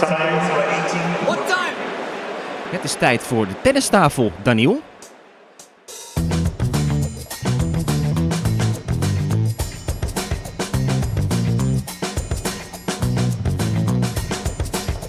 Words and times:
What 0.00 1.46
time? 1.46 1.72
Het 2.70 2.84
is 2.84 2.94
tijd 2.94 3.22
voor 3.22 3.46
de 3.46 3.54
tennistafel, 3.62 4.32
Daniel. 4.42 4.80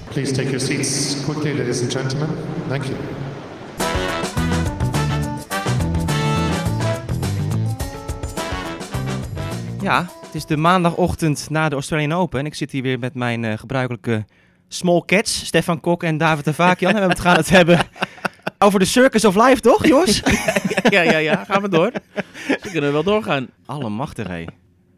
Please 0.09 0.31
take 0.31 0.49
your 0.49 0.59
seats 0.59 1.23
quickly, 1.23 1.57
ladies 1.57 1.81
and 1.81 1.91
gentlemen. 1.91 2.29
Thank 2.67 2.83
you. 2.83 2.95
Ja, 9.81 10.09
het 10.25 10.35
is 10.35 10.45
de 10.45 10.57
maandagochtend 10.57 11.49
na 11.49 11.69
de 11.69 11.75
Australian 11.75 12.13
Open. 12.13 12.39
En 12.39 12.45
ik 12.45 12.55
zit 12.55 12.71
hier 12.71 12.81
weer 12.81 12.99
met 12.99 13.13
mijn 13.13 13.45
eh, 13.45 13.57
gebruikelijke 13.57 14.25
small 14.67 15.01
cats, 15.05 15.45
Stefan 15.45 15.79
Kok 15.79 16.03
en 16.03 16.17
David 16.17 16.47
Avakian. 16.47 16.95
en 16.95 17.09
we 17.09 17.15
gaan 17.17 17.35
het 17.35 17.49
hebben 17.49 17.79
over 18.59 18.79
de 18.79 18.85
Circus 18.85 19.25
of 19.25 19.35
Life, 19.35 19.61
toch, 19.61 19.85
jongens? 19.87 20.21
ja, 20.89 21.01
ja, 21.01 21.17
ja. 21.17 21.43
Gaan 21.43 21.61
we 21.61 21.69
door. 21.69 21.91
Ze 22.47 22.69
kunnen 22.71 22.91
wel 22.91 23.03
doorgaan. 23.03 23.47
Allemachtig, 23.65 24.27
hé. 24.27 24.45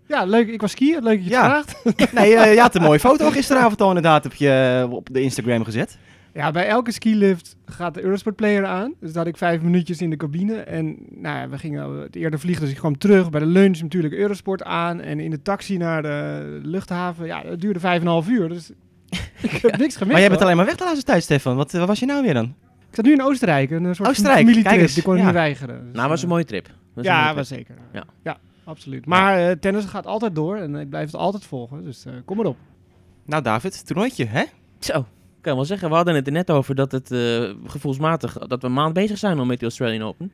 Ja, 0.08 0.24
leuk. 0.26 0.48
Ik 0.48 0.62
was 0.62 0.72
skiën. 0.72 1.04
Leuk 1.04 1.16
dat 1.18 1.24
je 1.24 1.30
Ja. 1.30 1.58
het 1.58 1.76
vraagt. 1.82 2.12
Nee, 2.20 2.36
eh, 2.36 2.54
je 2.54 2.60
had 2.60 2.76
een 2.76 2.82
mooie 2.82 3.00
foto 3.00 3.30
gisteravond 3.30 3.82
al 3.82 3.88
inderdaad 3.88 4.26
op, 4.26 4.34
je, 4.34 4.88
op 4.90 5.10
de 5.12 5.22
Instagram 5.22 5.64
gezet. 5.64 5.98
Ja, 6.34 6.52
bij 6.52 6.68
elke 6.68 6.92
skilift 6.92 7.56
gaat 7.66 7.94
de 7.94 8.02
Eurosport 8.04 8.36
player 8.36 8.66
aan. 8.66 8.94
Dus 9.00 9.10
daar 9.14 9.24
had 9.24 9.34
ik 9.34 9.38
vijf 9.38 9.62
minuutjes 9.62 10.02
in 10.02 10.10
de 10.10 10.18
cabine. 10.18 10.56
En 10.56 10.98
nou 11.10 11.38
ja, 11.38 11.50
we 11.50 11.58
gingen 11.58 12.00
het 12.00 12.16
eerder 12.16 12.40
vliegen, 12.40 12.64
dus 12.64 12.72
ik 12.74 12.80
kwam 12.80 12.98
terug. 12.98 13.30
Bij 13.30 13.40
de 13.40 13.46
lunch 13.46 13.82
natuurlijk 13.82 14.14
Eurosport 14.14 14.64
aan. 14.64 15.02
En 15.02 15.20
in 15.20 15.32
de 15.32 15.42
taxi 15.42 15.78
naar 15.78 16.02
de 16.02 16.60
luchthaven. 16.64 17.26
Ja, 17.26 17.42
dat 17.42 17.62
duurde 17.62 17.80
vijf 17.80 17.96
en 18.00 18.02
een 18.06 18.12
half 18.12 18.28
uur. 18.30 18.50
Dus 18.50 18.70
ik 19.42 19.52
heb 19.52 19.78
niks 19.78 19.96
gemist. 19.96 20.00
Maar 20.00 20.20
jij 20.20 20.20
bent 20.20 20.32
hoor. 20.32 20.42
alleen 20.42 20.56
maar 20.58 20.66
weg 20.66 20.76
de 20.76 20.84
laatste 20.84 21.04
tijd, 21.06 21.24
Stefan. 21.24 21.56
Wat, 21.56 21.72
wat 21.72 21.88
was 21.88 22.00
je 22.00 22.06
nou 22.06 22.24
weer 22.24 22.34
dan? 22.34 22.46
Ik 22.90 22.96
zat 22.96 23.06
nu 23.06 23.12
in 23.12 23.22
Oostenrijk. 23.22 23.72
Een 23.72 23.96
soort 23.96 24.10
Oostenrijk, 24.10 24.38
familietrip. 24.38 24.72
kijk 24.72 24.82
eens. 24.82 24.94
Die 24.94 25.04
kon 25.04 25.14
ik 25.14 25.20
Ja. 25.20 25.26
niet 25.26 25.34
weigeren. 25.36 25.86
Dus, 25.86 25.94
Nou, 25.96 26.10
was 26.10 26.20
een 26.20 26.26
eh, 26.28 26.32
mooie 26.32 26.46
trip. 26.46 26.68
Was 26.94 27.06
een 27.06 27.12
Ja, 27.12 27.24
mooie 27.24 27.36
was 27.36 27.48
trip. 27.48 27.60
zeker. 27.68 27.76
Ja. 27.94 28.04
ja 28.24 28.38
absoluut. 28.64 29.06
Maar 29.06 29.38
eh, 29.50 29.52
tennis 29.60 29.86
gaat 29.86 30.06
altijd 30.06 30.36
door. 30.36 30.58
En 30.58 30.76
ik 30.76 30.90
blijf 30.90 31.06
het 31.06 31.16
altijd 31.16 31.46
volgen. 31.46 31.84
Dus 31.84 32.06
eh, 32.06 32.14
kom 32.26 32.40
erop. 32.40 32.58
Nou, 33.26 33.44
David, 33.44 33.86
toernooitje, 33.86 34.26
hè? 34.26 34.44
Zo, 34.80 34.98
ik 35.00 35.06
kan 35.42 35.56
wel 35.56 35.66
zeggen. 35.66 35.90
We 35.90 35.96
hadden 35.96 36.16
het 36.16 36.28
er 36.28 36.34
net 36.34 36.52
over 36.52 36.76
dat 36.76 36.92
het 36.92 37.12
eh, 37.12 37.50
gevoelsmatig, 37.66 38.34
dat 38.38 38.62
we 38.62 38.68
een 38.68 38.74
maand 38.74 38.94
bezig 38.94 39.18
zijn 39.18 39.40
al 39.40 39.46
met 39.46 39.60
de 39.60 39.66
Australian 39.66 40.08
Open. 40.08 40.32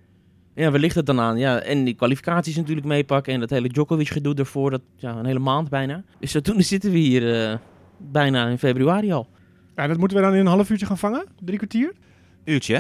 Ja, 0.56 0.72
waar 0.72 0.80
ligt 0.80 0.96
het 0.96 1.06
dan 1.06 1.20
aan? 1.20 1.38
Ja, 1.38 1.60
en 1.60 1.84
die 1.84 1.94
kwalificaties 1.94 2.56
natuurlijk 2.56 2.88
meepakken 2.88 3.34
en 3.34 3.40
dat 3.40 3.50
hele 3.50 3.68
Djokovic 3.70 4.08
gedoe 4.08 4.36
ervoor, 4.36 4.72
dat, 4.72 4.82
ja, 4.96 5.16
een 5.16 5.26
hele 5.26 5.40
maand 5.40 5.70
bijna. 5.70 6.04
Dus 6.20 6.32
zodoende 6.32 6.64
zitten 6.74 6.92
we 6.92 6.98
hier 6.98 7.50
eh, 7.50 7.58
bijna 8.12 8.48
in 8.48 8.58
februari 8.58 9.12
al. 9.12 9.28
Ja, 9.76 9.88
dat 9.88 9.98
moeten 9.98 10.18
we 10.18 10.24
dan 10.24 10.34
in 10.34 10.40
een 10.40 10.46
half 10.48 10.70
uurtje 10.70 10.86
gaan 10.86 10.98
vangen. 10.98 11.26
Drie 11.40 11.58
kwartier. 11.58 11.94
Uurtje, 12.44 12.74
hè? 12.76 12.80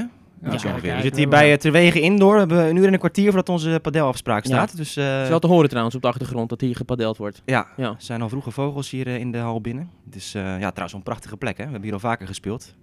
Ja, 0.52 0.55
kijk, 0.57 0.81
we 0.81 1.02
zitten 1.02 1.17
hier 1.17 1.29
bij 1.29 1.52
uh, 1.52 1.57
Terwegen 1.57 2.02
Indoor. 2.02 2.33
We 2.33 2.39
hebben 2.39 2.69
een 2.69 2.75
uur 2.75 2.88
en 2.88 2.93
een 2.93 2.99
kwartier 2.99 3.25
voordat 3.25 3.49
onze 3.49 3.79
padelafspraak 3.81 4.45
Ja. 4.45 4.49
staat. 4.49 4.77
Dus 4.77 4.95
eh, 4.97 5.13
Het 5.13 5.23
is 5.23 5.29
wel 5.29 5.39
te 5.39 5.47
horen 5.47 5.69
trouwens 5.69 5.95
op 5.95 6.01
de 6.01 6.07
achtergrond 6.07 6.49
dat 6.49 6.61
hier 6.61 6.75
gepadeld 6.75 7.17
wordt. 7.17 7.41
ja, 7.45 7.67
Ja. 7.77 7.88
er 7.89 7.95
zijn 7.97 8.21
al 8.21 8.29
vroege 8.29 8.51
vogels 8.51 8.89
hier 8.89 9.07
eh, 9.07 9.17
in 9.19 9.31
de 9.31 9.38
hal 9.38 9.61
binnen. 9.61 9.89
Het 10.05 10.16
is 10.16 10.35
eh, 10.35 10.44
ja, 10.44 10.69
trouwens 10.69 10.94
een 10.94 11.03
prachtige 11.03 11.38
plek, 11.38 11.57
hè? 11.57 11.63
We 11.63 11.69
hebben 11.71 11.83
hier 11.83 11.94
al 11.94 11.99
vaker 11.99 12.27
gespeeld. 12.27 12.75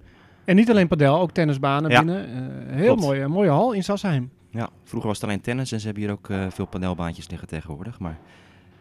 En 0.44 0.56
niet 0.56 0.70
alleen 0.70 0.88
padel, 0.88 1.20
ook 1.20 1.30
tennisbanen 1.33 1.91
Ja. 1.91 1.98
binnen. 1.98 2.24
Eh, 2.68 2.74
heel 2.77 2.84
Klopt. 2.86 3.00
mooi, 3.00 3.20
een 3.20 3.30
mooie 3.30 3.50
hal 3.50 3.72
in 3.72 3.83
Sassheim. 3.84 4.30
Ja, 4.50 4.68
vroeger 4.84 5.08
was 5.08 5.20
het 5.20 5.28
alleen 5.28 5.41
tennis 5.41 5.72
en 5.72 5.78
ze 5.80 5.84
hebben 5.86 6.02
hier 6.05 6.12
ook 6.12 6.28
eh, 6.30 6.46
veel 6.48 6.66
padelbaantjes 6.66 7.28
liggen 7.28 7.48
tegenwoordig. 7.48 7.98
Maar 7.98 8.18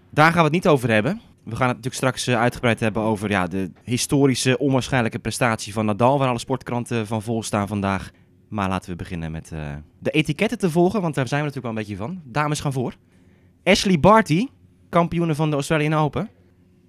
daar 0.09 0.31
gaan 0.31 0.37
we 0.37 0.43
het 0.43 0.51
niet 0.51 0.67
over 0.67 0.91
hebben. 0.91 1.21
We 1.43 1.55
gaan 1.55 1.67
het 1.67 1.75
natuurlijk 1.75 1.95
straks 1.95 2.27
eh, 2.27 2.39
uitgebreid 2.39 2.79
hebben 2.79 3.01
over 3.01 3.29
ja, 3.29 3.47
de 3.47 3.71
historische, 3.83 4.57
onwaarschijnlijke 4.57 5.19
prestatie 5.19 5.73
van 5.73 5.85
Nadal, 5.85 6.19
waar 6.19 6.27
alle 6.27 6.39
sportkranten 6.39 7.07
van 7.07 7.21
vol 7.21 7.43
staan 7.43 7.67
vandaag. 7.67 8.11
Maar 8.47 8.69
laten 8.69 8.89
we 8.89 8.95
beginnen 8.95 9.31
met 9.31 9.51
eh, 9.51 9.59
de 9.99 10.11
etiketten 10.11 10.57
te 10.57 10.69
volgen, 10.69 11.01
want 11.01 11.15
daar 11.15 11.27
zijn 11.27 11.41
we 11.41 11.47
natuurlijk 11.47 11.75
wel 11.75 11.83
een 11.83 11.89
beetje 11.89 12.05
van. 12.05 12.31
Dames 12.31 12.59
gaan 12.59 12.73
voor. 12.73 12.95
Ashley 13.63 13.99
Barty, 13.99 14.47
kampioene 14.89 15.35
van 15.35 15.49
de 15.49 15.55
Australian 15.55 15.93
Open. 15.93 16.29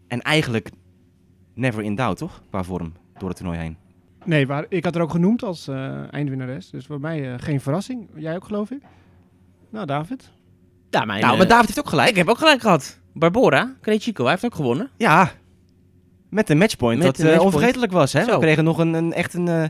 En 0.08 0.20
eigenlijk 0.20 0.70
never 1.54 1.82
in 1.82 1.94
doubt, 1.94 2.18
toch? 2.18 2.42
Qua 2.48 2.62
vorm 2.62 2.92
door 3.18 3.28
het 3.28 3.36
toernooi 3.36 3.58
heen. 3.58 3.76
Nee, 4.24 4.46
waar, 4.46 4.66
ik 4.68 4.84
had 4.84 4.96
er 4.96 5.02
ook 5.02 5.10
genoemd 5.10 5.42
als 5.42 5.68
eh 5.68 6.12
eindwinnares. 6.12 6.70
Dus 6.70 6.86
voor 6.86 7.00
mij 7.00 7.32
eh, 7.32 7.38
geen 7.38 7.60
verrassing. 7.60 8.08
Jij 8.14 8.34
ook, 8.34 8.44
geloof 8.44 8.70
ik? 8.70 8.82
Nou, 9.70 9.86
David. 9.86 10.30
Ja, 10.90 11.04
mijn, 11.04 11.20
nou, 11.20 11.32
eh, 11.32 11.38
maar 11.38 11.48
David 11.48 11.66
heeft 11.66 11.78
ook 11.78 11.88
gelijk. 11.88 12.08
Ik 12.08 12.16
heb 12.16 12.28
ook 12.28 12.38
gelijk 12.38 12.60
gehad. 12.60 12.99
Barbora, 13.14 13.74
Krejciko, 13.80 14.22
hij 14.22 14.32
heeft 14.32 14.44
ook 14.44 14.54
gewonnen. 14.54 14.90
Ja, 14.96 15.32
met 16.28 16.50
een 16.50 16.58
matchpoint 16.58 16.98
Met 16.98 17.06
dat 17.06 17.18
een 17.18 17.22
eh, 17.24 17.30
matchpoint. 17.30 17.54
onvergetelijk 17.54 17.92
was. 17.92 18.12
Hè? 18.12 18.24
We 18.24 18.38
kregen 18.38 18.64
nog 18.64 18.78
een, 18.78 18.94
een 18.94 19.12
echt 19.12 19.34
een... 19.34 19.48
eh, 19.48 19.64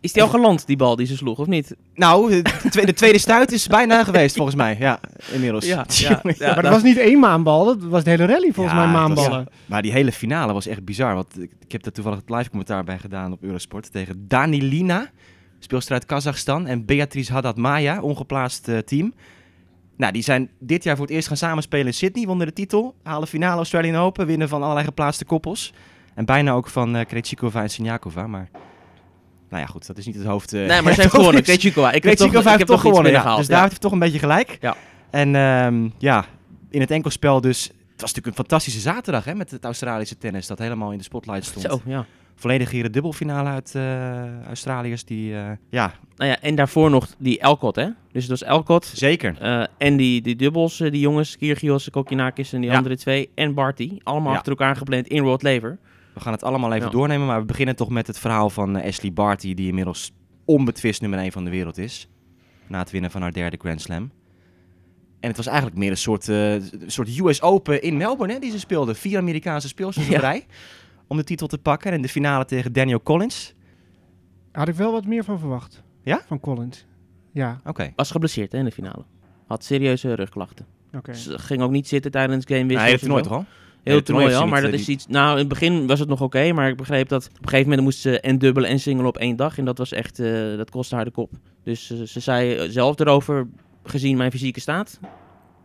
Is 0.00 0.12
die 0.12 0.22
al 0.22 0.28
geland, 0.28 0.66
die 0.66 0.76
bal 0.76 0.96
die 0.96 1.06
ze 1.06 1.16
sloeg, 1.16 1.38
of 1.38 1.46
niet? 1.46 1.76
nou, 1.94 2.30
de 2.30 2.42
tweede, 2.70 2.84
de 2.92 2.92
tweede 2.98 3.18
stuit 3.18 3.52
is 3.52 3.66
bijna 3.66 4.04
geweest 4.04 4.34
volgens 4.36 4.56
mij. 4.56 4.76
Ja, 4.78 5.00
inmiddels. 5.32 5.66
Ja, 5.66 5.84
ja, 5.88 6.20
ja. 6.38 6.54
maar 6.54 6.62
dat 6.62 6.72
was 6.72 6.82
niet 6.82 6.96
één 6.96 7.18
maanbal, 7.18 7.64
dat 7.64 7.82
was 7.82 8.04
de 8.04 8.10
hele 8.10 8.26
rally 8.26 8.52
volgens 8.52 8.76
Ja, 8.76 8.86
mij 8.86 8.92
was- 8.92 9.14
maanballen. 9.16 9.46
Maar 9.66 9.82
die 9.82 9.92
hele 9.92 10.12
finale 10.12 10.52
was 10.52 10.66
echt 10.66 10.84
bizar. 10.84 11.14
Want 11.14 11.42
ik, 11.42 11.50
ik 11.60 11.72
heb 11.72 11.82
daar 11.82 11.92
toevallig 11.92 12.18
het 12.18 12.30
live 12.30 12.48
commentaar 12.50 12.84
bij 12.84 12.98
gedaan 12.98 13.32
op 13.32 13.42
Eurosport. 13.42 13.92
Tegen 13.92 14.24
Danilina, 14.28 15.10
speelster 15.58 15.92
uit 15.92 16.04
Kazachstan. 16.06 16.66
En 16.66 16.84
Beatrice 16.84 17.32
Haddad 17.32 17.56
Maya, 17.56 18.00
ongeplaatst 18.00 18.68
eh, 18.68 18.78
team. 18.78 19.14
Nou, 19.96 20.12
die 20.12 20.22
zijn 20.22 20.50
dit 20.58 20.84
jaar 20.84 20.96
voor 20.96 21.06
het 21.06 21.14
eerst 21.14 21.28
gaan 21.28 21.36
samenspelen 21.36 21.86
in 21.86 21.94
Sydney. 21.94 22.26
Wonnen 22.26 22.46
de 22.46 22.52
titel. 22.52 22.94
Halen 23.02 23.28
finale 23.28 23.56
Australian 23.56 23.96
Open. 23.96 24.26
Winnen 24.26 24.48
van 24.48 24.62
allerlei 24.62 24.86
geplaatste 24.86 25.24
koppels. 25.24 25.72
En 26.14 26.24
bijna 26.24 26.52
ook 26.52 26.68
van 26.68 27.04
Krejcikova 27.08 27.62
en 27.62 27.70
Sinjakova. 27.70 28.26
Maar 28.26 28.48
nou 29.50 29.62
ja, 29.62 29.66
goed. 29.68 29.86
Dat 29.86 29.98
is 29.98 30.06
niet 30.06 30.14
het 30.14 30.24
hoofd. 30.24 30.52
eh, 30.52 30.66
Nee, 30.66 30.82
maar 30.82 30.94
ze 30.94 31.00
heeft 31.02 31.14
gewonnen. 31.14 31.42
Krejcikova. 31.42 31.92
Ik 31.92 32.02
heb 32.02 32.02
toch, 32.02 32.12
Krejcikova 32.12 32.52
ik 32.52 32.58
heeft 32.58 32.58
heb 32.58 32.66
toch 32.68 32.76
toch 32.76 32.84
iets 32.86 32.88
gewonnen. 32.88 33.12
ja. 33.12 33.20
gehaald. 33.20 33.38
Dus 33.38 33.46
ja. 33.46 33.54
David 33.54 33.68
heeft 33.68 33.82
toch 33.82 33.92
een 33.92 33.98
beetje 33.98 34.18
gelijk. 34.18 34.58
Ja. 34.60 34.76
En 35.10 35.34
ehm, 35.34 35.88
ja, 35.98 36.24
in 36.70 36.80
het 36.80 36.90
enkelspel 36.90 37.40
dus... 37.40 37.62
Het 37.64 38.04
was 38.04 38.14
natuurlijk 38.14 38.26
een 38.26 38.44
fantastische 38.48 38.80
zaterdag 38.80 39.24
hè, 39.24 39.34
met 39.34 39.50
het 39.50 39.64
Australische 39.64 40.18
tennis. 40.18 40.46
Dat 40.46 40.58
helemaal 40.58 40.92
in 40.92 40.98
de 40.98 41.04
spotlight 41.04 41.44
stond. 41.44 41.64
Zo, 41.64 41.80
ja. 41.84 42.04
Volledig 42.38 42.70
hier 42.70 42.82
de 42.82 42.90
dubbelfinale 42.90 43.48
uit 43.48 43.74
eh 43.74 44.44
Australiërs. 44.46 45.04
Die, 45.04 45.34
eh, 45.36 45.50
ja, 45.70 45.92
Nou 46.16 46.30
ja, 46.30 46.40
en 46.40 46.54
daarvoor 46.54 46.90
nog 46.90 47.06
die 47.18 47.38
Elcott, 47.38 47.76
hè? 47.76 47.86
Dus 48.12 48.22
het 48.22 48.30
was 48.30 48.42
Elcott 48.42 48.84
zeker. 48.84 49.36
eh, 49.40 49.64
en 49.78 49.96
die, 49.96 50.20
die 50.22 50.36
dubbels, 50.36 50.76
die 50.76 51.00
jongens, 51.00 51.36
Kyrgios, 51.36 51.90
Kokinakis 51.90 52.52
en 52.52 52.60
die 52.60 52.70
Ja. 52.70 52.76
andere 52.76 52.96
twee. 52.96 53.30
En 53.34 53.54
Barty, 53.54 53.98
allemaal 54.02 54.30
Ja. 54.32 54.36
achter 54.36 54.50
elkaar 54.52 54.76
gepland 54.76 55.06
in 55.08 55.22
World 55.22 55.42
Lever. 55.42 55.78
We 56.14 56.20
gaan 56.20 56.32
het 56.32 56.42
allemaal 56.42 56.72
even 56.72 56.84
Ja. 56.86 56.90
doornemen. 56.92 57.26
Maar 57.26 57.40
we 57.40 57.46
beginnen 57.46 57.76
toch 57.76 57.88
met 57.90 58.06
het 58.06 58.18
verhaal 58.18 58.50
van 58.50 58.82
Ashley 58.82 59.12
Barty. 59.12 59.54
Die 59.54 59.68
inmiddels 59.68 60.12
onbetwist 60.44 61.00
nummer 61.00 61.18
1 61.18 61.32
van 61.32 61.44
de 61.44 61.50
wereld 61.50 61.78
is. 61.78 62.08
Na 62.66 62.78
het 62.78 62.90
winnen 62.90 63.10
van 63.10 63.22
haar 63.22 63.32
derde 63.32 63.56
Grand 63.60 63.80
Slam. 63.80 64.10
En 65.20 65.28
het 65.28 65.36
was 65.36 65.46
eigenlijk 65.46 65.76
meer 65.76 65.90
een 65.90 65.96
soort, 65.96 66.30
soort 66.86 67.18
US 67.18 67.42
Open 67.42 67.82
in 67.82 67.96
Melbourne 67.96 68.34
hè, 68.34 68.40
die 68.40 68.50
ze 68.50 68.58
speelde. 68.58 68.94
Vier 68.94 69.18
Amerikaanse 69.18 69.68
speelsters 69.68 70.08
op 70.08 70.14
rij. 70.16 70.46
Om 71.06 71.16
de 71.16 71.24
titel 71.24 71.46
te 71.46 71.58
pakken. 71.58 71.90
En 71.90 71.96
in 71.96 72.02
de 72.02 72.08
finale 72.08 72.44
tegen 72.44 72.72
Daniel 72.72 73.02
Collins. 73.02 73.54
Had 74.52 74.68
ik 74.68 74.74
wel 74.74 74.92
wat 74.92 75.06
meer 75.06 75.24
van 75.24 75.38
verwacht. 75.38 75.82
Ja? 76.02 76.22
Van 76.26 76.40
Collins. 76.40 76.86
Ja, 77.32 77.60
Oké. 77.64 77.92
Was 77.96 78.10
geblesseerd 78.10 78.52
hè, 78.52 78.58
in 78.58 78.64
de 78.64 78.70
finale. 78.70 79.04
Had 79.46 79.64
serieuze 79.64 80.14
rugklachten. 80.14 80.66
oké. 80.96 81.14
Ze 81.14 81.38
ging 81.38 81.62
ook 81.62 81.70
niet 81.70 81.88
zitten 81.88 82.10
tijdens 82.10 82.44
game 82.48 82.58
Hij 82.58 82.66
wissels 82.66 82.90
heeft 82.90 83.00
het 83.00 83.10
nooit 83.10 83.28
al? 83.28 83.44
Heel 83.82 84.02
toernooi 84.02 84.34
al, 84.34 84.46
maar 84.46 84.62
dat 84.62 84.70
niet, 84.70 84.80
is 84.80 84.88
iets... 84.88 85.06
Nou, 85.06 85.32
in 85.32 85.38
het 85.38 85.48
begin 85.48 85.86
was 85.86 85.98
het 85.98 86.08
nog 86.08 86.20
oké, 86.20 86.52
maar 86.52 86.68
ik 86.68 86.76
begreep 86.76 87.08
dat... 87.08 87.26
Op 87.26 87.42
een 87.42 87.48
gegeven 87.48 87.64
moment 87.68 87.82
moest 87.82 87.98
ze 87.98 88.20
en 88.20 88.38
dubbelen 88.38 88.70
en 88.70 88.80
singelen 88.80 89.08
op 89.08 89.16
één 89.16 89.36
dag. 89.36 89.58
En 89.58 89.64
dat 89.64 89.78
was 89.78 89.92
echt... 89.92 90.18
eh, 90.18 90.56
dat 90.56 90.70
kostte 90.70 90.94
haar 90.94 91.04
de 91.04 91.10
kop. 91.10 91.32
Dus 91.62 91.90
eh, 91.90 92.02
ze 92.02 92.20
zei 92.20 92.70
zelf 92.70 92.98
erover, 92.98 93.48
gezien 93.84 94.16
mijn 94.16 94.30
fysieke 94.30 94.60
staat... 94.60 95.00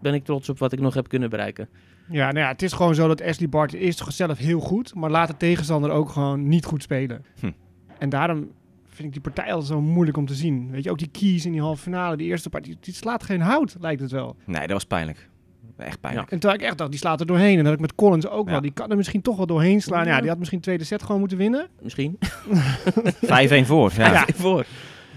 ben 0.01 0.13
ik 0.13 0.23
trots 0.25 0.49
op 0.49 0.59
wat 0.59 0.71
ik 0.71 0.79
nog 0.79 0.93
heb 0.93 1.07
kunnen 1.07 1.29
bereiken. 1.29 1.69
Ja, 2.09 2.25
nou 2.31 2.39
ja, 2.45 2.47
het 2.51 2.61
is 2.61 2.73
gewoon 2.73 2.95
zo 2.95 3.07
dat 3.07 3.21
Ashley 3.21 3.49
Barty 3.49 3.75
is 3.75 3.95
toch 3.95 4.11
zelf 4.11 4.37
heel 4.37 4.59
goed, 4.59 4.95
maar 4.95 5.09
laat 5.09 5.27
de 5.27 5.37
tegenstander 5.37 5.91
ook 5.91 6.09
gewoon 6.09 6.47
niet 6.47 6.65
goed 6.65 6.81
spelen. 6.83 7.25
Hm. 7.39 7.51
En 7.97 8.09
daarom 8.09 8.51
vind 8.89 9.07
ik 9.07 9.11
die 9.13 9.21
partij 9.21 9.45
altijd 9.53 9.65
zo 9.67 9.81
moeilijk 9.81 10.17
om 10.17 10.25
te 10.25 10.33
zien. 10.33 10.71
Weet 10.71 10.83
je, 10.83 10.91
ook 10.91 10.97
die 10.99 11.09
keys 11.11 11.45
in 11.45 11.51
die 11.51 11.61
halve 11.61 11.81
finale, 11.81 12.17
die 12.17 12.27
eerste 12.27 12.49
partij, 12.49 12.75
die, 12.79 12.93
slaat 12.93 13.23
geen 13.23 13.41
hout, 13.41 13.75
lijkt 13.79 14.01
het 14.01 14.11
wel. 14.11 14.35
Nee, 14.45 14.61
dat 14.61 14.71
was 14.71 14.85
pijnlijk. 14.85 15.29
Echt 15.77 15.99
pijnlijk. 15.99 16.31
En 16.31 16.39
terwijl 16.39 16.61
ik 16.61 16.65
echt 16.67 16.77
dacht, 16.77 16.89
die 16.89 16.99
slaat 16.99 17.19
er 17.19 17.25
doorheen. 17.25 17.57
En 17.57 17.63
dat 17.63 17.73
ik 17.73 17.79
met 17.79 17.95
Collins 17.95 18.27
ook 18.27 18.45
Ja. 18.45 18.51
wel, 18.51 18.61
die 18.61 18.71
kan 18.71 18.89
er 18.89 18.97
misschien 18.97 19.21
toch 19.21 19.37
wel 19.37 19.45
doorheen 19.45 19.81
slaan. 19.81 20.05
Ja, 20.05 20.11
Ja. 20.15 20.19
die 20.19 20.29
had 20.29 20.37
misschien 20.37 20.57
de 20.59 20.63
tweede 20.65 20.83
set 20.83 21.03
gewoon 21.03 21.19
moeten 21.19 21.37
winnen. 21.37 21.67
Misschien. 21.81 22.17
5-1 23.25 23.65
voor. 23.65 23.91
Ja. 23.97 24.11
Ja. 24.11 24.25
voor. 24.35 24.65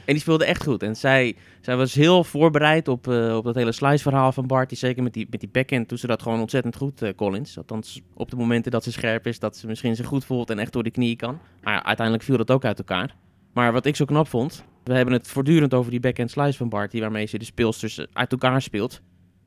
En 0.04 0.12
die 0.12 0.20
speelde 0.20 0.44
echt 0.44 0.62
goed. 0.62 0.82
En 0.82 0.96
zij, 0.96 1.34
zij 1.60 1.76
was 1.76 1.94
heel 1.94 2.24
voorbereid 2.24 2.88
op, 2.88 3.08
eh, 3.08 3.36
op 3.36 3.44
dat 3.44 3.54
hele 3.54 3.72
slice-verhaal 3.72 4.32
van 4.32 4.46
Barty. 4.46 4.74
Zeker 4.74 5.02
met 5.02 5.12
die, 5.12 5.26
met 5.30 5.40
die 5.40 5.48
backhand 5.48 5.88
doet 5.88 6.00
ze 6.00 6.06
dat 6.06 6.22
gewoon 6.22 6.40
ontzettend 6.40 6.76
goed, 6.76 7.02
eh, 7.02 7.14
Collins. 7.16 7.58
Althans, 7.58 8.00
op 8.14 8.30
de 8.30 8.36
momenten 8.36 8.70
dat 8.70 8.84
ze 8.84 8.92
scherp 8.92 9.26
is, 9.26 9.38
dat 9.38 9.56
ze 9.56 9.66
misschien 9.66 9.96
zich 9.96 10.06
goed 10.06 10.24
voelt 10.24 10.50
en 10.50 10.58
echt 10.58 10.72
door 10.72 10.82
de 10.82 10.90
knieën 10.90 11.16
kan. 11.16 11.38
Maar 11.62 11.82
uiteindelijk 11.82 12.26
viel 12.26 12.36
dat 12.36 12.50
ook 12.50 12.64
uit 12.64 12.78
elkaar. 12.78 13.14
Maar 13.52 13.72
wat 13.72 13.86
ik 13.86 13.96
zo 13.96 14.04
knap 14.04 14.28
vond, 14.28 14.64
we 14.84 14.94
hebben 14.94 15.14
het 15.14 15.28
voortdurend 15.28 15.74
over 15.74 15.90
die 15.90 16.00
backhand 16.00 16.30
slice 16.30 16.58
van 16.58 16.68
Barty, 16.68 17.00
waarmee 17.00 17.26
ze 17.26 17.38
de 17.38 17.44
speelsters 17.44 17.98
eh, 17.98 18.06
uit 18.12 18.32
elkaar 18.32 18.62
speelt. 18.62 19.00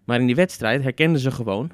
Maar 0.05 0.19
in 0.19 0.25
die 0.25 0.35
wedstrijd 0.35 0.83
herkenden 0.83 1.21
ze 1.21 1.31
gewoon, 1.31 1.71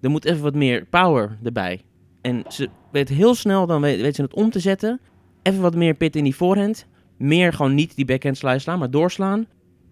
er 0.00 0.10
moet 0.10 0.24
even 0.24 0.42
wat 0.42 0.54
meer 0.54 0.86
power 0.86 1.38
erbij. 1.44 1.80
En 2.20 2.44
ze 2.48 2.68
weet 2.92 3.08
heel 3.08 3.34
snel, 3.34 3.66
dan 3.66 3.80
weet, 3.80 4.00
weet 4.00 4.14
ze 4.14 4.22
het 4.22 4.34
om 4.34 4.50
te 4.50 4.60
zetten 4.60 5.00
Even 5.42 5.60
wat 5.60 5.74
meer 5.74 5.94
pit 5.94 6.16
in 6.16 6.24
die 6.24 6.36
voorhand. 6.36 6.86
Meer 7.16 7.52
gewoon 7.52 7.74
niet 7.74 7.96
die 7.96 8.04
backhand 8.04 8.36
slice 8.36 8.58
slaan, 8.58 8.78
maar 8.78 8.90
doorslaan. 8.90 9.46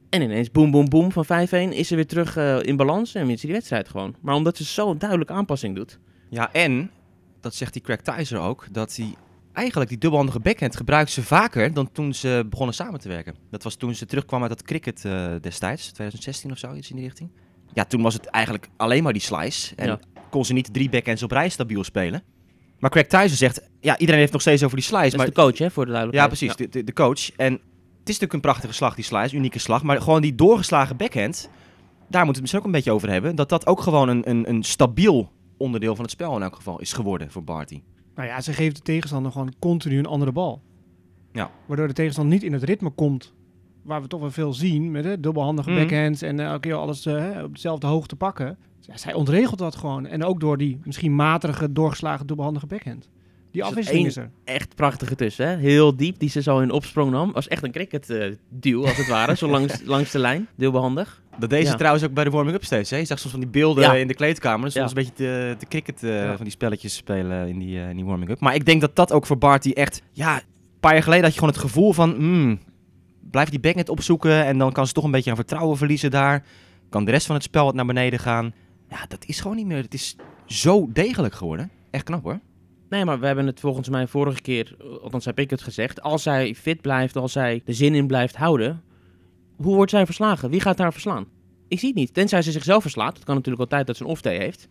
En 0.08 0.22
ineens 0.22 0.50
boem, 0.50 0.70
boem, 0.70 0.88
boem 0.88 1.12
van 1.12 1.24
5-1 1.24 1.28
is 1.50 1.88
ze 1.88 1.94
weer 1.94 2.06
terug 2.06 2.36
eh, 2.36 2.62
in 2.62 2.76
balans 2.76 3.14
en 3.14 3.26
wint 3.26 3.40
ze 3.40 3.46
die 3.46 3.54
wedstrijd 3.54 3.88
gewoon. 3.88 4.14
Maar 4.20 4.34
omdat 4.34 4.56
ze 4.56 4.64
zo'n 4.64 4.98
duidelijke 4.98 5.32
aanpassing 5.32 5.76
doet. 5.76 5.98
Ja, 6.30 6.52
en, 6.52 6.90
dat 7.40 7.54
zegt 7.54 7.72
die 7.72 7.82
Craig 7.82 8.00
Tyser 8.00 8.38
ook, 8.38 8.66
dat 8.72 8.96
hij 8.96 9.14
eigenlijk 9.52 9.90
die 9.90 9.98
dubbelhandige 9.98 10.40
backhand 10.40 10.76
gebruikt 10.76 11.10
ze 11.10 11.22
vaker 11.22 11.74
dan 11.74 11.92
toen 11.92 12.14
ze 12.14 12.46
begonnen 12.50 12.74
samen 12.74 13.00
te 13.00 13.08
werken. 13.08 13.34
Dat 13.50 13.62
was 13.62 13.74
toen 13.74 13.94
ze 13.94 14.06
terugkwam 14.06 14.40
uit 14.40 14.50
dat 14.50 14.62
cricket 14.62 15.04
eh, 15.04 15.34
destijds, 15.40 15.82
2016 15.92 16.50
of 16.50 16.58
zo, 16.58 16.74
iets 16.74 16.90
in 16.90 16.96
die 16.96 17.04
richting. 17.04 17.30
Ja, 17.72 17.84
toen 17.84 18.02
was 18.02 18.14
het 18.14 18.26
eigenlijk 18.26 18.68
alleen 18.76 19.02
maar 19.02 19.12
die 19.12 19.22
slice. 19.22 19.74
En 19.76 19.86
Ja. 19.86 19.98
kon 20.30 20.44
ze 20.44 20.52
niet 20.52 20.72
drie 20.72 20.88
backhands 20.88 21.22
op 21.22 21.30
rij 21.30 21.48
stabiel 21.48 21.84
spelen. 21.84 22.22
Maar 22.80 22.90
Craig 22.90 23.06
Tyser 23.06 23.36
zegt, 23.36 23.68
ja, 23.80 23.98
iedereen 23.98 24.20
heeft 24.20 24.32
nog 24.32 24.40
steeds 24.40 24.62
over 24.64 24.76
die 24.76 24.84
slice. 24.84 25.02
Dat 25.02 25.12
is 25.12 25.16
maar 25.16 25.26
de 25.26 25.32
coach, 25.32 25.58
hè, 25.58 25.70
voor 25.70 25.84
de 25.86 25.90
Ja, 25.92 25.96
duidelijkheid. 25.98 26.38
precies. 26.38 26.56
De, 26.56 26.78
de, 26.78 26.84
de 26.84 26.92
coach. 26.92 27.30
En 27.36 27.52
het 27.52 27.60
is 28.08 28.18
natuurlijk 28.18 28.32
een 28.32 28.40
prachtige 28.40 28.72
slag, 28.72 28.94
die 28.94 29.04
slice. 29.04 29.36
Unieke 29.36 29.58
slag. 29.58 29.82
Maar 29.82 30.00
gewoon 30.00 30.22
die 30.22 30.34
doorgeslagen 30.34 30.96
backhand. 30.96 31.50
Daar 32.08 32.24
moeten 32.24 32.24
we 32.24 32.26
het 32.32 32.40
misschien 32.40 32.58
ook 32.60 32.66
een 32.66 32.72
beetje 32.72 32.92
over 32.92 33.10
hebben. 33.10 33.36
Dat 33.36 33.48
dat 33.48 33.66
ook 33.66 33.80
gewoon 33.80 34.08
een, 34.08 34.30
een, 34.30 34.48
een 34.48 34.62
stabiel 34.62 35.32
onderdeel 35.56 35.94
van 35.94 36.04
het 36.04 36.12
spel 36.12 36.36
in 36.36 36.42
elk 36.42 36.56
geval 36.56 36.80
is 36.80 36.92
geworden 36.92 37.30
voor 37.30 37.44
Barty. 37.44 37.82
Nou 38.14 38.28
ja, 38.28 38.40
ze 38.40 38.52
geeft 38.52 38.76
de 38.76 38.82
tegenstander 38.82 39.32
gewoon 39.32 39.54
continu 39.58 39.98
een 39.98 40.06
andere 40.06 40.32
bal. 40.32 40.62
Ja. 41.32 41.50
Waardoor 41.66 41.86
de 41.88 41.92
tegenstander 41.92 42.34
niet 42.34 42.42
in 42.42 42.52
het 42.52 42.62
ritme 42.62 42.90
komt. 42.90 43.32
Waar 43.82 44.02
we 44.02 44.08
toch 44.08 44.20
wel 44.20 44.30
veel 44.30 44.52
zien 44.52 44.90
met 44.90 45.04
hè, 45.04 45.20
dubbelhandige 45.20 45.70
Mhm. 45.70 45.78
backhands 45.80 46.22
en 46.22 46.40
eh, 46.40 46.46
elke 46.46 46.60
keer 46.60 46.74
alles 46.74 47.06
eh, 47.06 47.14
hè, 47.14 47.42
op 47.42 47.54
dezelfde 47.54 47.86
hoogte 47.86 48.16
pakken. 48.16 48.56
Ja, 48.80 48.96
zij 48.96 49.14
ontregelt 49.14 49.58
dat 49.58 49.76
gewoon. 49.76 50.06
En 50.06 50.24
ook 50.24 50.40
door 50.40 50.56
die 50.58 50.78
misschien 50.84 51.14
matige, 51.14 51.72
doorgeslagen 51.72 52.26
dubbelhandige 52.26 52.66
backhand. 52.66 53.08
Die 53.50 53.64
afwisseling 53.64 54.06
is 54.06 54.16
er. 54.16 54.30
Echt 54.44 54.74
prachtige 54.74 55.14
tussen, 55.14 55.48
hè. 55.48 55.56
Heel 55.56 55.96
diep, 55.96 56.18
die 56.18 56.28
ze 56.28 56.42
zo 56.42 56.58
in 56.58 56.70
opsprong 56.70 57.10
nam. 57.10 57.32
Was 57.32 57.48
echt 57.48 57.62
een 57.64 57.70
cricket 57.72 58.10
eh 58.10 58.32
duw, 58.48 58.82
als 58.86 58.96
het 58.96 59.08
ware. 59.08 59.36
zo 59.36 59.48
langs, 59.48 59.82
langs 59.84 60.10
de 60.10 60.18
lijn. 60.18 60.48
Dubbelhandig. 60.56 61.22
Dat 61.38 61.50
deze 61.50 61.70
Ja. 61.70 61.76
trouwens 61.76 62.04
ook 62.04 62.12
bij 62.12 62.24
de 62.24 62.30
warming-up 62.30 62.64
steeds. 62.64 62.90
Hè? 62.90 62.96
Je 62.96 63.04
zag 63.04 63.18
soms 63.18 63.30
van 63.32 63.40
die 63.40 63.48
beelden 63.50 63.84
Ja. 63.84 63.94
in 63.94 64.06
de 64.08 64.14
kleedkamer. 64.14 64.64
Dus 64.64 64.74
Ja. 64.74 64.80
soms 64.80 64.90
een 64.92 64.96
beetje 65.04 65.12
te, 65.24 65.54
te 65.58 65.66
cricket 65.66 66.02
eh, 66.02 66.22
Ja. 66.24 66.34
van 66.34 66.44
die 66.44 66.52
spelletjes 66.52 66.94
spelen 66.96 67.48
in 67.48 67.58
die, 67.58 67.78
eh, 67.80 67.88
in 67.90 67.96
die 67.96 68.04
warming-up. 68.04 68.40
Maar 68.40 68.54
ik 68.54 68.64
denk 68.64 68.80
dat 68.80 68.96
dat 68.96 69.12
ook 69.12 69.26
voor 69.26 69.38
Barty 69.38 69.70
echt... 69.70 70.02
Ja, 70.12 70.34
een 70.36 70.42
paar 70.80 70.92
jaar 70.92 71.02
geleden 71.02 71.24
had 71.24 71.32
je 71.34 71.38
gewoon 71.38 71.54
het 71.54 71.62
gevoel 71.64 71.92
van... 71.92 72.10
Hmm, 72.14 72.58
blijf 73.30 73.48
die 73.48 73.60
backhand 73.60 73.88
opzoeken 73.88 74.44
en 74.44 74.58
dan 74.58 74.72
kan 74.72 74.86
ze 74.86 74.92
toch 74.92 75.04
een 75.04 75.10
beetje 75.10 75.30
aan 75.30 75.36
vertrouwen 75.36 75.76
verliezen 75.76 76.10
daar. 76.10 76.44
Kan 76.88 77.04
de 77.04 77.10
rest 77.10 77.26
van 77.26 77.34
het 77.34 77.44
spel 77.44 77.64
wat 77.64 77.74
naar 77.74 77.86
beneden 77.86 78.18
gaan. 78.18 78.54
Ja, 78.88 79.04
dat 79.08 79.24
is 79.24 79.40
gewoon 79.40 79.56
niet 79.56 79.66
meer. 79.66 79.82
Het 79.82 79.94
is 79.94 80.16
zo 80.46 80.88
degelijk 80.92 81.34
geworden. 81.34 81.70
Echt 81.90 82.04
knap 82.04 82.22
hoor. 82.22 82.40
Nee, 82.88 83.04
maar 83.04 83.20
we 83.20 83.26
hebben 83.26 83.46
het 83.46 83.60
volgens 83.60 83.88
mij 83.88 84.06
vorige 84.06 84.40
keer, 84.40 84.76
althans 85.02 85.24
heb 85.24 85.38
ik 85.38 85.50
het 85.50 85.62
gezegd. 85.62 86.02
Als 86.02 86.22
zij 86.22 86.54
fit 86.54 86.80
blijft, 86.80 87.16
als 87.16 87.32
zij 87.32 87.62
de 87.64 87.72
zin 87.72 87.94
in 87.94 88.06
blijft 88.06 88.36
houden. 88.36 88.82
Hoe 89.56 89.74
wordt 89.74 89.90
zij 89.90 90.04
verslagen? 90.04 90.50
Wie 90.50 90.60
gaat 90.60 90.78
haar 90.78 90.92
verslaan? 90.92 91.26
Ik 91.68 91.78
zie 91.78 91.88
het 91.88 91.98
niet. 91.98 92.14
Tenzij 92.14 92.42
ze 92.42 92.52
zichzelf 92.52 92.82
verslaat. 92.82 93.16
Het 93.16 93.24
kan 93.24 93.34
natuurlijk 93.34 93.62
altijd 93.62 93.86
dat 93.86 93.96
ze 93.96 94.02
een 94.02 94.08
off-day 94.08 94.36
heeft. 94.38 94.68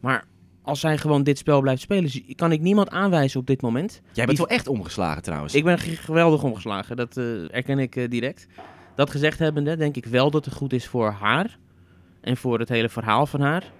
Maar 0.00 0.24
als 0.62 0.80
zij 0.80 0.98
gewoon 0.98 1.22
dit 1.22 1.38
spel 1.38 1.60
blijft 1.60 1.82
spelen, 1.82 2.10
kan 2.34 2.52
ik 2.52 2.60
niemand 2.60 2.90
aanwijzen 2.90 3.40
op 3.40 3.46
dit 3.46 3.62
moment. 3.62 4.00
Jij 4.12 4.24
bent 4.24 4.36
Die- 4.36 4.46
wel 4.46 4.56
echt 4.56 4.68
omgeslagen 4.68 5.22
trouwens. 5.22 5.54
Ik 5.54 5.64
ben 5.64 5.78
geweldig 5.78 6.42
omgeslagen, 6.42 6.96
dat 6.96 7.16
eh, 7.16 7.54
erken 7.54 7.78
ik 7.78 7.96
eh, 7.96 8.10
direct. 8.10 8.46
Dat 8.94 9.10
gezegd 9.10 9.38
hebbende, 9.38 9.76
denk 9.76 9.96
ik 9.96 10.06
wel 10.06 10.30
dat 10.30 10.44
het 10.44 10.54
goed 10.54 10.72
is 10.72 10.86
voor 10.86 11.10
haar. 11.10 11.58
En 12.20 12.36
voor 12.36 12.58
het 12.58 12.68
hele 12.68 12.88
verhaal 12.88 13.26
van 13.26 13.40
haar. 13.40 13.72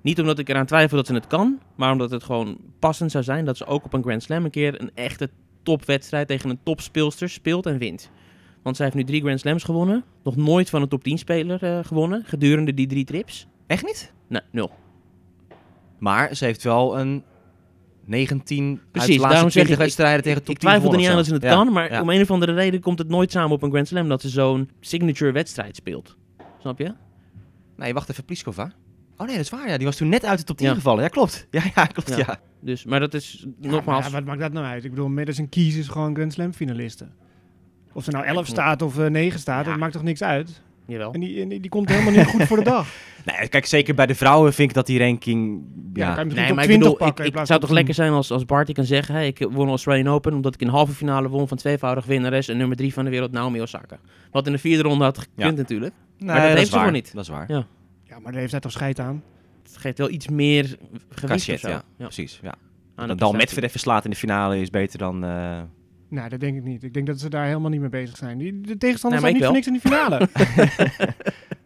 Niet 0.00 0.20
omdat 0.20 0.38
ik 0.38 0.48
eraan 0.48 0.66
twijfel 0.66 0.96
dat 0.96 1.06
ze 1.06 1.14
het 1.14 1.26
kan, 1.26 1.58
maar 1.74 1.92
omdat 1.92 2.10
het 2.10 2.22
gewoon 2.24 2.58
passend 2.78 3.10
zou 3.10 3.24
zijn 3.24 3.44
dat 3.44 3.56
ze 3.56 3.66
ook 3.66 3.84
op 3.84 3.92
een 3.92 4.02
Grand 4.02 4.22
Slam 4.22 4.44
een 4.44 4.50
keer 4.50 4.80
een 4.80 4.90
echte 4.94 5.30
topwedstrijd 5.62 6.28
tegen 6.28 6.50
een 6.50 6.58
topspeelster 6.62 7.28
speelt 7.28 7.66
en 7.66 7.78
wint. 7.78 8.10
Want 8.62 8.76
zij 8.76 8.84
heeft 8.84 8.96
nu 8.98 9.04
drie 9.04 9.20
Grand 9.20 9.40
Slams 9.40 9.64
gewonnen. 9.64 10.04
Nog 10.22 10.36
nooit 10.36 10.70
van 10.70 10.82
een 10.82 10.88
top 10.88 11.02
10 11.04 11.18
speler 11.18 11.62
eh, 11.62 11.84
gewonnen 11.84 12.24
gedurende 12.24 12.74
die 12.74 12.86
drie 12.86 13.04
trips. 13.04 13.46
Echt 13.66 13.84
niet? 13.84 14.12
Nee, 14.28 14.40
nul. 14.50 14.70
Maar 15.98 16.34
ze 16.34 16.44
heeft 16.44 16.62
wel 16.62 16.98
een 16.98 17.22
19 18.04 18.80
Precies, 18.90 19.00
uit 19.00 19.06
de 19.08 19.12
laatste 19.12 19.28
daarom 19.28 19.50
zeg 19.50 19.62
20 19.64 19.72
ik- 19.74 19.78
wedstrijden 19.78 20.22
tegen 20.22 20.42
top 20.42 20.54
Ik 20.54 20.60
10 20.60 20.68
twijfel 20.68 20.90
er 20.92 20.98
niet 20.98 21.08
aan 21.08 21.16
dat 21.16 21.26
ze 21.26 21.32
het 21.34 21.44
kan, 21.44 21.72
maar 21.72 21.92
Ja. 21.92 22.00
om 22.00 22.10
een 22.10 22.20
of 22.22 22.30
andere 22.30 22.52
reden 22.54 22.80
komt 22.80 22.98
het 22.98 23.08
nooit 23.08 23.30
samen 23.30 23.50
op 23.50 23.62
een 23.62 23.70
Grand 23.70 23.88
Slam 23.88 24.08
dat 24.08 24.20
ze 24.20 24.28
zo'n 24.28 24.70
signature 24.80 25.32
wedstrijd 25.32 25.76
speelt. 25.76 26.16
Snap 26.60 26.78
je? 26.78 26.94
Nee, 27.76 27.94
wacht 27.94 28.08
even, 28.10 28.24
Pliskova. 28.24 28.72
Oh 29.16 29.26
nee, 29.26 29.36
dat 29.36 29.44
is 29.44 29.50
waar. 29.50 29.68
Ja. 29.68 29.76
Die 29.76 29.86
was 29.86 29.96
toen 29.96 30.08
net 30.08 30.24
uit 30.24 30.38
de 30.38 30.44
top 30.44 30.56
10 30.56 30.66
Ja. 30.68 30.74
gevallen. 30.74 31.02
Ja, 31.02 31.08
klopt. 31.08 31.46
Ja, 31.50 31.62
ja 31.74 31.84
klopt. 31.86 32.08
Ja. 32.08 32.16
Ja. 32.16 32.40
Dus, 32.60 32.84
maar 32.84 33.00
dat 33.00 33.14
is 33.14 33.46
Ja, 33.60 33.70
nogmaals. 33.70 34.02
maar 34.02 34.10
ja, 34.10 34.16
wat 34.16 34.24
maakt 34.24 34.40
dat 34.40 34.52
nou 34.52 34.66
uit? 34.66 34.84
Ik 34.84 34.90
bedoel, 34.90 35.08
Madison 35.08 35.48
Keys 35.48 35.76
is 35.76 35.88
gewoon 35.88 36.14
Grand 36.14 36.32
Slam 36.32 36.52
finaliste. 36.52 37.06
Of 37.92 38.04
ze 38.04 38.10
nou 38.10 38.24
11 38.24 38.34
vond- 38.36 38.48
staat 38.48 38.82
of 38.82 38.98
eh 38.98 39.06
9 39.06 39.38
staat, 39.40 39.64
Ja. 39.64 39.70
dat 39.70 39.80
maakt 39.80 39.92
toch 39.92 40.02
niks 40.02 40.22
uit? 40.22 40.62
Jawel. 40.86 41.12
En 41.12 41.20
die, 41.20 41.40
en 41.42 41.48
die, 41.48 41.60
die 41.60 41.70
komt 41.70 41.88
helemaal 41.88 42.12
niet 42.12 42.26
goed 42.26 42.42
voor 42.42 42.56
de 42.56 42.62
dag. 42.64 42.86
Nee, 43.38 43.48
kijk, 43.48 43.66
zeker 43.66 43.94
bij 43.94 44.06
de 44.06 44.14
vrouwen 44.14 44.52
vind 44.52 44.68
ik 44.68 44.74
dat 44.74 44.86
die 44.86 44.98
ranking... 44.98 45.62
Ja, 45.94 46.08
Ja, 46.08 46.14
dan 46.14 46.14
kan 46.14 46.24
je 46.24 46.24
misschien 46.24 46.36
Nee, 46.36 46.46
top 46.46 46.54
maar 46.56 46.64
ik 46.64 46.70
20 46.70 46.78
bedoel, 46.78 47.06
pakken. 47.08 47.24
ik, 47.24 47.46
zou 47.46 47.60
toch 47.60 47.70
lekker 47.70 47.94
10. 47.94 48.04
zijn 48.04 48.12
als, 48.16 48.30
als 48.30 48.44
Barty 48.44 48.72
kan 48.72 48.84
zeggen, 48.84 49.14
hey, 49.14 49.26
ik 49.26 49.46
won 49.50 49.68
Australian 49.68 50.14
Open 50.14 50.32
omdat 50.34 50.54
ik 50.54 50.60
in 50.60 50.68
halve 50.68 50.92
finale 50.92 51.28
won 51.28 51.48
van 51.48 51.56
tweevoudig 51.56 52.04
winnares 52.04 52.48
en 52.48 52.56
nummer 52.56 52.76
drie 52.76 52.92
van 52.92 53.04
de 53.04 53.10
wereld 53.10 53.32
Naomi 53.32 53.60
Osaka. 53.62 53.98
Wat 54.30 54.46
in 54.46 54.52
de 54.52 54.58
vierde 54.58 54.82
ronde 54.82 55.04
had 55.04 55.18
gekund 55.18 55.36
Ja. 55.36 55.50
natuurlijk. 55.50 55.94
Nee, 56.18 56.36
dat 56.48 56.56
heeft 56.56 56.70
ze 56.70 56.76
gewoon 56.78 56.92
niet. 56.92 57.10
Dat 57.14 57.22
is 57.22 57.28
waar. 57.28 57.44
Ja. 57.52 57.66
Ja, 58.04 58.18
maar 58.18 58.30
daar 58.32 58.40
heeft 58.40 58.52
hij 58.52 58.60
toch 58.60 58.72
scheid 58.72 58.98
aan? 58.98 59.22
Het 59.62 59.76
geeft 59.76 59.98
wel 59.98 60.10
iets 60.10 60.28
meer 60.28 60.76
gewicht 61.08 61.26
Cachet, 61.46 61.54
of 61.54 61.60
zo. 61.60 61.68
ja. 61.68 61.82
Ja. 61.96 62.04
Precies, 62.04 62.40
ja. 62.42 62.54
Dal 62.96 63.06
prestatie. 63.06 63.36
Medvedev 63.36 63.70
verslaat 63.70 64.04
in 64.04 64.10
de 64.10 64.16
finale 64.16 64.60
is 64.60 64.70
beter 64.70 64.98
dan... 64.98 65.24
eh, 65.24 65.60
Nee, 66.08 66.28
dat 66.28 66.40
denk 66.40 66.56
ik 66.56 66.64
niet. 66.64 66.82
Ik 66.82 66.94
denk 66.94 67.06
dat 67.06 67.20
ze 67.20 67.28
daar 67.30 67.46
helemaal 67.46 67.70
niet 67.70 67.80
mee 67.80 67.88
bezig 67.88 68.16
zijn. 68.16 68.38
Die, 68.38 68.60
de 68.60 68.76
tegenstander 68.78 69.20
Nee, 69.20 69.30
staat 69.30 69.30
maar 69.30 69.32
niet 69.32 69.44
voor 69.44 69.52
niks 69.52 69.66
in 69.66 69.72
die 69.72 69.82
finale. 69.82 70.18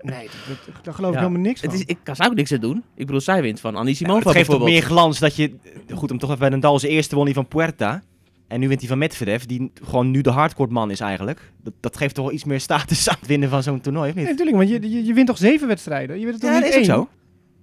nee, 0.13 0.25
dat, 0.49 0.65
dat, 0.75 0.85
daar 0.85 0.95
geloof 0.95 1.13
ik 1.13 1.19
helemaal 1.19 1.41
niks 1.41 1.61
van. 1.61 1.71
Het 1.71 1.79
is, 1.79 1.85
ik 1.87 1.99
kan 2.03 2.17
zou 2.17 2.31
ook 2.31 2.37
niks 2.37 2.53
aan 2.53 2.61
doen. 2.61 2.83
Ik 2.95 3.07
bedoel, 3.07 3.21
zij 3.21 3.43
wint 3.43 3.61
van 3.61 3.77
Annie 3.77 3.93
Ja, 3.93 3.97
Simova 3.99 4.29
het 4.29 4.37
geeft 4.37 4.51
toch 4.51 4.65
meer 4.65 4.83
glans 4.83 5.19
dat 5.19 5.37
je... 5.37 5.55
Goed, 5.95 6.11
om 6.11 6.19
toch 6.19 6.29
even 6.29 6.41
bij 6.41 6.49
Nadal 6.49 6.79
zijn 6.79 6.93
eerste 6.93 7.15
won 7.15 7.25
hij 7.25 7.35
van 7.35 7.49
Puerta. 7.49 8.03
En 8.49 8.61
nu 8.61 8.69
wint 8.69 8.81
hij 8.81 8.89
van 8.89 8.99
Medvedev, 8.99 9.43
die 9.43 9.73
gewoon 9.83 10.11
nu 10.11 10.21
de 10.21 10.31
hardcourt 10.31 10.71
man 10.71 10.91
is 10.91 11.01
eigenlijk. 11.01 11.53
Dat, 11.63 11.73
dat 11.81 11.97
geeft 11.97 12.15
toch 12.15 12.25
wel 12.25 12.35
iets 12.35 12.45
meer 12.45 12.61
status 12.61 13.09
aan 13.09 13.17
het 13.19 13.29
winnen 13.29 13.49
van 13.49 13.63
zo'n 13.63 13.81
toernooi, 13.81 14.09
of 14.09 14.15
Nee, 14.15 14.25
niet? 14.25 14.33
natuurlijk, 14.39 14.71
want 14.71 14.85
je, 14.85 14.91
je, 14.91 15.05
je 15.05 15.15
wint 15.15 15.27
toch 15.27 15.39
zeven 15.39 15.69
wedstrijden? 15.69 16.19
Je 16.19 16.27
wint 16.27 16.33
het 16.35 16.43
toch 16.43 16.51
Ja, 16.51 16.57
niet 16.65 16.73
dat 16.73 16.81
is 16.81 16.91
ook 16.91 16.97
één? 16.97 17.07
zo. 17.07 17.09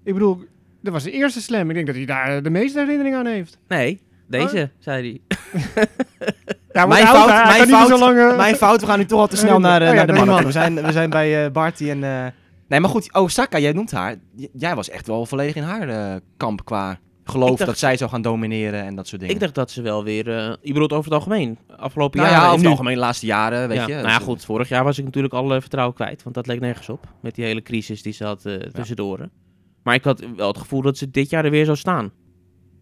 Ik 0.03 0.13
bedoel, 0.13 0.39
dat 0.81 0.94
was 0.94 1.03
de 1.03 1.12
eerste 1.12 1.41
slam. 1.41 1.69
Ik 1.69 1.75
denk 1.75 1.85
dat 1.88 1.95
hij 1.95 2.06
daar 2.06 2.44
de 2.44 2.50
meeste 2.50 2.79
herinnering 2.79 3.15
aan 3.15 3.25
heeft. 3.25 3.57
Nee, 3.68 4.00
deze, 4.27 4.69
zei 4.79 5.21
hij. 5.29 5.38
Ja, 6.77 6.85
Mijn 6.85 7.07
fout, 7.07 7.29
oud, 7.29 7.44
mijn 7.47 7.62
niet 7.62 7.69
fout, 7.75 7.88
meer 7.89 7.97
zo 7.97 8.13
lang, 8.13 8.38
mijn 8.38 8.55
fout. 8.55 8.81
We 8.81 8.88
gaan 8.88 9.00
nu 9.00 9.05
toch 9.05 9.19
al 9.19 9.27
te 9.27 9.38
snel 9.38 9.60
naar, 9.67 9.81
eh, 9.81 9.88
Oh 9.89 9.93
ja, 9.93 9.98
naar 9.98 10.07
de 10.07 10.13
mannen. 10.13 10.36
man. 10.36 10.46
We 10.46 10.51
zijn, 10.51 10.75
we 10.84 10.91
zijn 10.91 11.10
bij 11.10 11.46
eh 11.46 11.51
Barty 11.51 11.89
en... 11.89 12.03
eh, 12.03 12.25
Nee, 12.67 12.79
maar 12.79 12.89
goed, 12.89 13.13
Osaka, 13.13 13.60
jij 13.60 13.72
noemt 13.72 13.91
haar. 13.91 14.15
J- 14.36 14.48
jij 14.53 14.75
was 14.75 14.89
echt 14.89 15.07
wel 15.07 15.25
volledig 15.25 15.55
in 15.55 15.63
haar 15.63 15.89
eh, 15.89 16.15
kamp 16.38 16.65
qua 16.65 17.00
geloof 17.24 17.50
dacht- 17.57 17.65
dat 17.65 17.77
zij 17.77 17.98
zou 17.98 18.10
gaan 18.10 18.22
domineren 18.22 18.84
en 18.84 18.96
dat 18.96 19.07
soort 19.07 19.22
dingen. 19.22 19.36
Ik 19.36 19.41
dacht 19.41 19.55
dat 19.55 19.72
ze 19.72 19.81
wel 19.81 20.03
weer... 20.03 20.29
eh 20.38 20.53
je 20.62 20.74
bedoelt 20.74 20.91
over 20.93 21.03
het 21.03 21.13
algemeen. 21.13 21.57
Afgelopen 21.77 22.19
nou 22.19 22.29
jaren. 22.31 22.43
ja, 22.46 22.51
over 22.51 22.60
nu. 22.62 22.63
het 22.69 22.72
algemeen 22.77 22.93
de 22.93 23.05
laatste 23.05 23.25
jaren, 23.25 23.67
weet 23.67 23.77
ja. 23.77 23.88
je. 23.88 23.93
Nou 23.93 24.07
ja, 24.07 24.19
goed. 24.19 24.46
Vorig 24.46 24.69
jaar 24.69 24.84
was 24.84 24.98
ik 24.98 25.05
natuurlijk 25.05 25.34
al 25.34 25.48
vertrouwen 25.62 25.96
kwijt. 25.96 26.24
Want 26.24 26.36
dat 26.36 26.48
leek 26.48 26.60
nergens 26.60 26.89
op. 26.89 27.07
Met 27.22 27.36
die 27.36 27.46
hele 27.46 27.62
crisis 27.62 28.01
die 28.01 28.13
ze 28.13 28.24
had 28.25 28.46
eh, 28.46 28.53
tussendoor. 28.55 29.19
Maar 29.84 29.96
ik 29.96 30.03
had 30.03 30.24
wel 30.36 30.48
het 30.48 30.57
gevoel 30.57 30.81
dat 30.81 30.98
ze 30.98 31.10
dit 31.12 31.29
jaar 31.29 31.46
er 31.46 31.51
weer 31.51 31.65
zou 31.65 31.77
staan. 31.77 32.12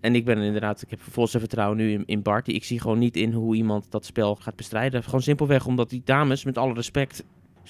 En 0.05 0.15
ik 0.15 0.25
ben 0.25 0.38
inderdaad... 0.38 0.81
Ik 0.81 0.89
heb 0.89 1.00
volste 1.01 1.39
vertrouwen 1.39 1.77
nu 1.77 1.91
in, 1.91 2.03
in 2.05 2.21
Barty. 2.21 2.51
Ik 2.51 2.63
zie 2.63 2.79
gewoon 2.79 3.00
niet 3.00 3.15
in 3.15 3.31
hoe 3.31 3.55
iemand 3.55 3.91
dat 3.91 4.05
spel 4.05 4.35
gaat 4.35 4.55
bestrijden. 4.55 5.03
Gewoon 5.03 5.21
simpelweg 5.21 5.65
omdat 5.65 5.89
die 5.89 6.01
dames, 6.05 6.43
met 6.43 6.57
alle 6.57 6.74
respect... 6.74 7.24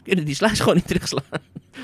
Kunnen 0.03 0.25
die 0.25 0.35
slijs 0.35 0.59
gewoon 0.59 0.75
niet 0.75 0.87
terugslaan. 0.87 1.23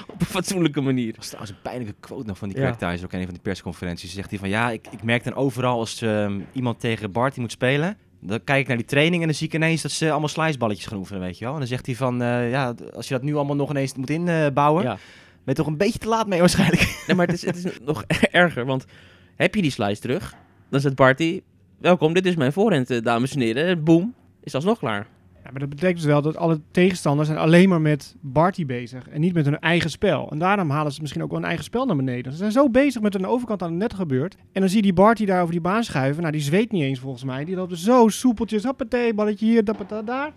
Op 0.08 0.20
een 0.20 0.26
fatsoenlijke 0.26 0.82
manier. 0.82 1.08
Dat 1.08 1.16
was 1.16 1.26
trouwens 1.26 1.52
een 1.52 1.62
pijnlijke 1.62 1.96
quote 2.00 2.28
nog 2.28 2.38
van 2.38 2.50
die 2.50 2.58
Ja. 2.58 2.70
Ook 2.70 3.14
in 3.14 3.20
een 3.20 3.24
van 3.24 3.34
die 3.34 3.42
persconferenties. 3.42 4.14
Zegt 4.14 4.30
hij 4.30 4.40
van, 4.40 4.50
ja, 4.50 4.72
ik, 4.72 4.88
ik 4.92 5.04
merk 5.04 5.24
dan 5.24 5.34
overal 5.34 5.80
als 5.80 6.02
ehm, 6.02 6.40
iemand 6.54 6.80
tegen 6.80 7.12
Barty 7.12 7.40
moet 7.40 7.52
spelen... 7.52 7.98
Dan 8.20 8.44
kijk 8.44 8.60
ik 8.62 8.68
naar 8.68 8.78
die 8.78 8.86
training 8.86 9.22
en 9.22 9.28
dan 9.28 9.38
zie 9.38 9.48
ik 9.48 9.54
ineens 9.54 9.82
dat 9.82 9.92
ze 9.92 10.12
allemaal 10.12 10.30
sliceballetjes 10.30 10.86
gaan 10.86 10.98
oefenen, 10.98 11.22
weet 11.22 11.38
je 11.38 11.44
wel. 11.44 11.54
En 11.54 11.60
dan 11.60 11.68
zegt 11.68 11.86
hij 11.86 11.96
van, 11.96 12.22
eh, 12.22 12.50
ja, 12.50 12.76
als 12.94 13.08
je 13.08 13.14
dat 13.14 13.24
nu 13.24 13.36
allemaal 13.36 13.56
nog 13.56 13.70
ineens 13.70 13.96
moet 13.96 14.10
inbouwen... 14.10 14.84
Ja. 14.84 14.94
ben 14.94 15.00
je 15.44 15.54
toch 15.54 15.68
een 15.68 15.78
beetje 15.78 16.00
te 16.00 16.08
laat 16.08 16.28
mee 16.28 16.40
waarschijnlijk. 16.40 17.04
Nee, 17.08 17.16
maar 17.16 17.26
het 17.28 17.36
is, 17.36 17.46
het 17.46 17.66
is 17.66 17.80
nog 17.86 18.04
erger. 18.44 18.66
Want 18.66 18.86
heb 19.36 19.56
je 19.56 19.62
die 19.62 19.72
slice 19.72 20.02
terug, 20.02 20.36
dan 20.70 20.80
zegt 20.80 20.96
Barty... 20.96 21.42
Welkom, 21.78 22.14
dit 22.14 22.26
is 22.26 22.36
mijn 22.36 22.54
voorhand, 22.54 22.90
eh, 22.90 23.02
dames 23.02 23.34
en 23.34 23.42
heren. 23.42 23.84
Boom, 23.84 24.14
is 24.44 24.56
alsnog 24.56 24.80
klaar. 24.80 25.08
Ja, 25.44 25.52
maar 25.52 25.60
dat 25.60 25.70
betekent 25.70 25.98
dus 25.98 26.06
wel 26.06 26.22
dat 26.22 26.38
alle 26.38 26.62
tegenstanders 26.72 27.28
zijn 27.28 27.40
alleen 27.40 27.70
maar 27.70 27.82
met 27.82 28.16
Barty 28.20 28.66
bezig. 28.66 29.10
En 29.10 29.22
niet 29.22 29.34
met 29.34 29.46
hun 29.46 29.60
eigen 29.60 29.90
spel. 29.90 30.32
En 30.32 30.40
daarom 30.40 30.70
halen 30.70 30.92
ze 30.92 31.02
misschien 31.02 31.24
ook 31.24 31.30
wel 31.30 31.40
een 31.40 31.46
eigen 31.46 31.64
spel 31.64 31.86
naar 31.86 31.96
beneden. 31.96 32.32
Ze 32.32 32.38
zijn 32.38 32.52
zo 32.52 32.70
bezig 32.70 33.02
met 33.02 33.14
hun 33.14 33.26
overkant 33.26 33.62
aan 33.62 33.70
het 33.70 33.78
net 33.78 33.94
gebeurt. 33.94 34.36
En 34.52 34.62
dan 34.62 34.70
zie 34.70 34.78
je 34.78 34.84
die 34.84 34.94
Barty 34.94 35.26
daar 35.26 35.42
over 35.42 35.52
die 35.52 35.62
baan 35.62 35.84
schuiven. 35.84 36.22
Nou, 36.22 36.34
die 36.34 36.42
zweet 36.42 36.72
niet 36.72 36.84
eens 36.84 37.00
volgens 37.00 37.24
mij. 37.24 37.46
Die 37.46 37.56
loopt 37.56 37.78
zo 37.78 38.08
soepeltjes. 38.08 38.64
Hoppatee, 38.64 39.14
balletje 39.14 39.46
hier, 39.46 39.64
dappata 39.64 40.02
daar. 40.02 40.32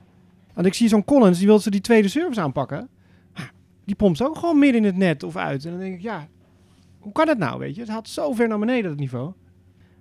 Want 0.54 0.66
ik 0.66 0.74
zie 0.74 0.88
zo'n 0.88 1.04
Collins, 1.04 1.38
die 1.38 1.46
wil 1.46 1.58
ze 1.58 1.70
die 1.70 1.80
tweede 1.80 2.08
service 2.08 2.40
aanpakken. 2.40 2.88
Die 3.84 3.94
pompt 3.94 4.22
ook 4.22 4.38
gewoon 4.38 4.58
midden 4.58 4.80
in 4.80 4.86
het 4.86 4.96
net 4.96 5.22
of 5.22 5.36
uit. 5.36 5.64
En 5.64 5.70
dan 5.70 5.80
denk 5.80 5.94
ik, 5.94 6.02
ja, 6.02 6.28
hoe 7.04 7.12
kan 7.12 7.26
dat 7.26 7.38
nou, 7.38 7.58
weet 7.58 7.75
je? 7.75 7.80
Het 7.80 7.90
haalt 7.90 8.08
zo 8.08 8.32
ver 8.32 8.49
naar 8.49 8.58
beneden, 8.58 8.90
dat 8.90 8.99
niveau. 8.99 9.32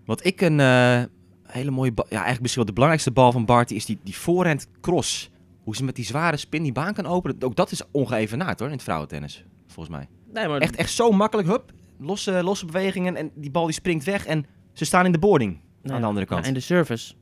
Wat 0.06 0.26
ik 0.26 0.42
een 0.42 0.60
eh, 0.60 1.04
hele 1.44 1.72
mooie 1.72 1.92
bal. 1.92 2.06
Ja, 2.06 2.12
eigenlijk 2.12 2.42
misschien 2.42 2.64
wel 2.64 2.74
de 2.74 2.80
belangrijkste 2.80 3.12
bal 3.12 3.32
van 3.32 3.46
Barty 3.46 3.74
is 3.74 3.86
die, 3.86 4.00
die 4.04 4.16
voorhand 4.18 4.68
cross. 4.82 5.30
Hoe 5.64 5.76
ze 5.76 5.84
met 5.84 5.96
die 5.96 6.06
zware 6.06 6.38
spin 6.38 6.64
die 6.64 6.72
baan 6.72 6.94
kan 6.94 7.06
openen. 7.06 7.36
Ook 7.44 7.56
dat 7.56 7.72
is 7.72 7.82
ongeëvenaard 7.92 8.60
hoor, 8.60 8.68
in 8.68 8.74
het 8.74 8.84
vrouwentennis. 8.84 9.46
Volgens 9.68 9.96
mij. 9.96 10.08
Nee, 10.34 10.48
maar 10.48 10.60
Echt, 10.60 10.76
echt 10.76 10.92
zo 10.92 11.12
makkelijk. 11.12 11.48
Hup, 11.48 11.72
losse, 12.00 12.44
losse 12.44 12.66
bewegingen 12.66 13.16
en 13.16 13.32
die 13.36 13.52
bal 13.52 13.66
die 13.66 13.74
springt 13.74 14.04
weg. 14.06 14.26
En 14.26 14.46
ze 14.74 14.86
staan 14.86 15.06
in 15.06 15.12
de 15.12 15.20
boarding 15.20 15.60
nee, 15.82 15.94
aan 15.94 16.02
de 16.02 16.08
andere 16.08 16.26
kant. 16.26 16.42
ja, 16.42 16.48
en 16.48 16.54
de 16.54 16.60
service. 16.60 17.14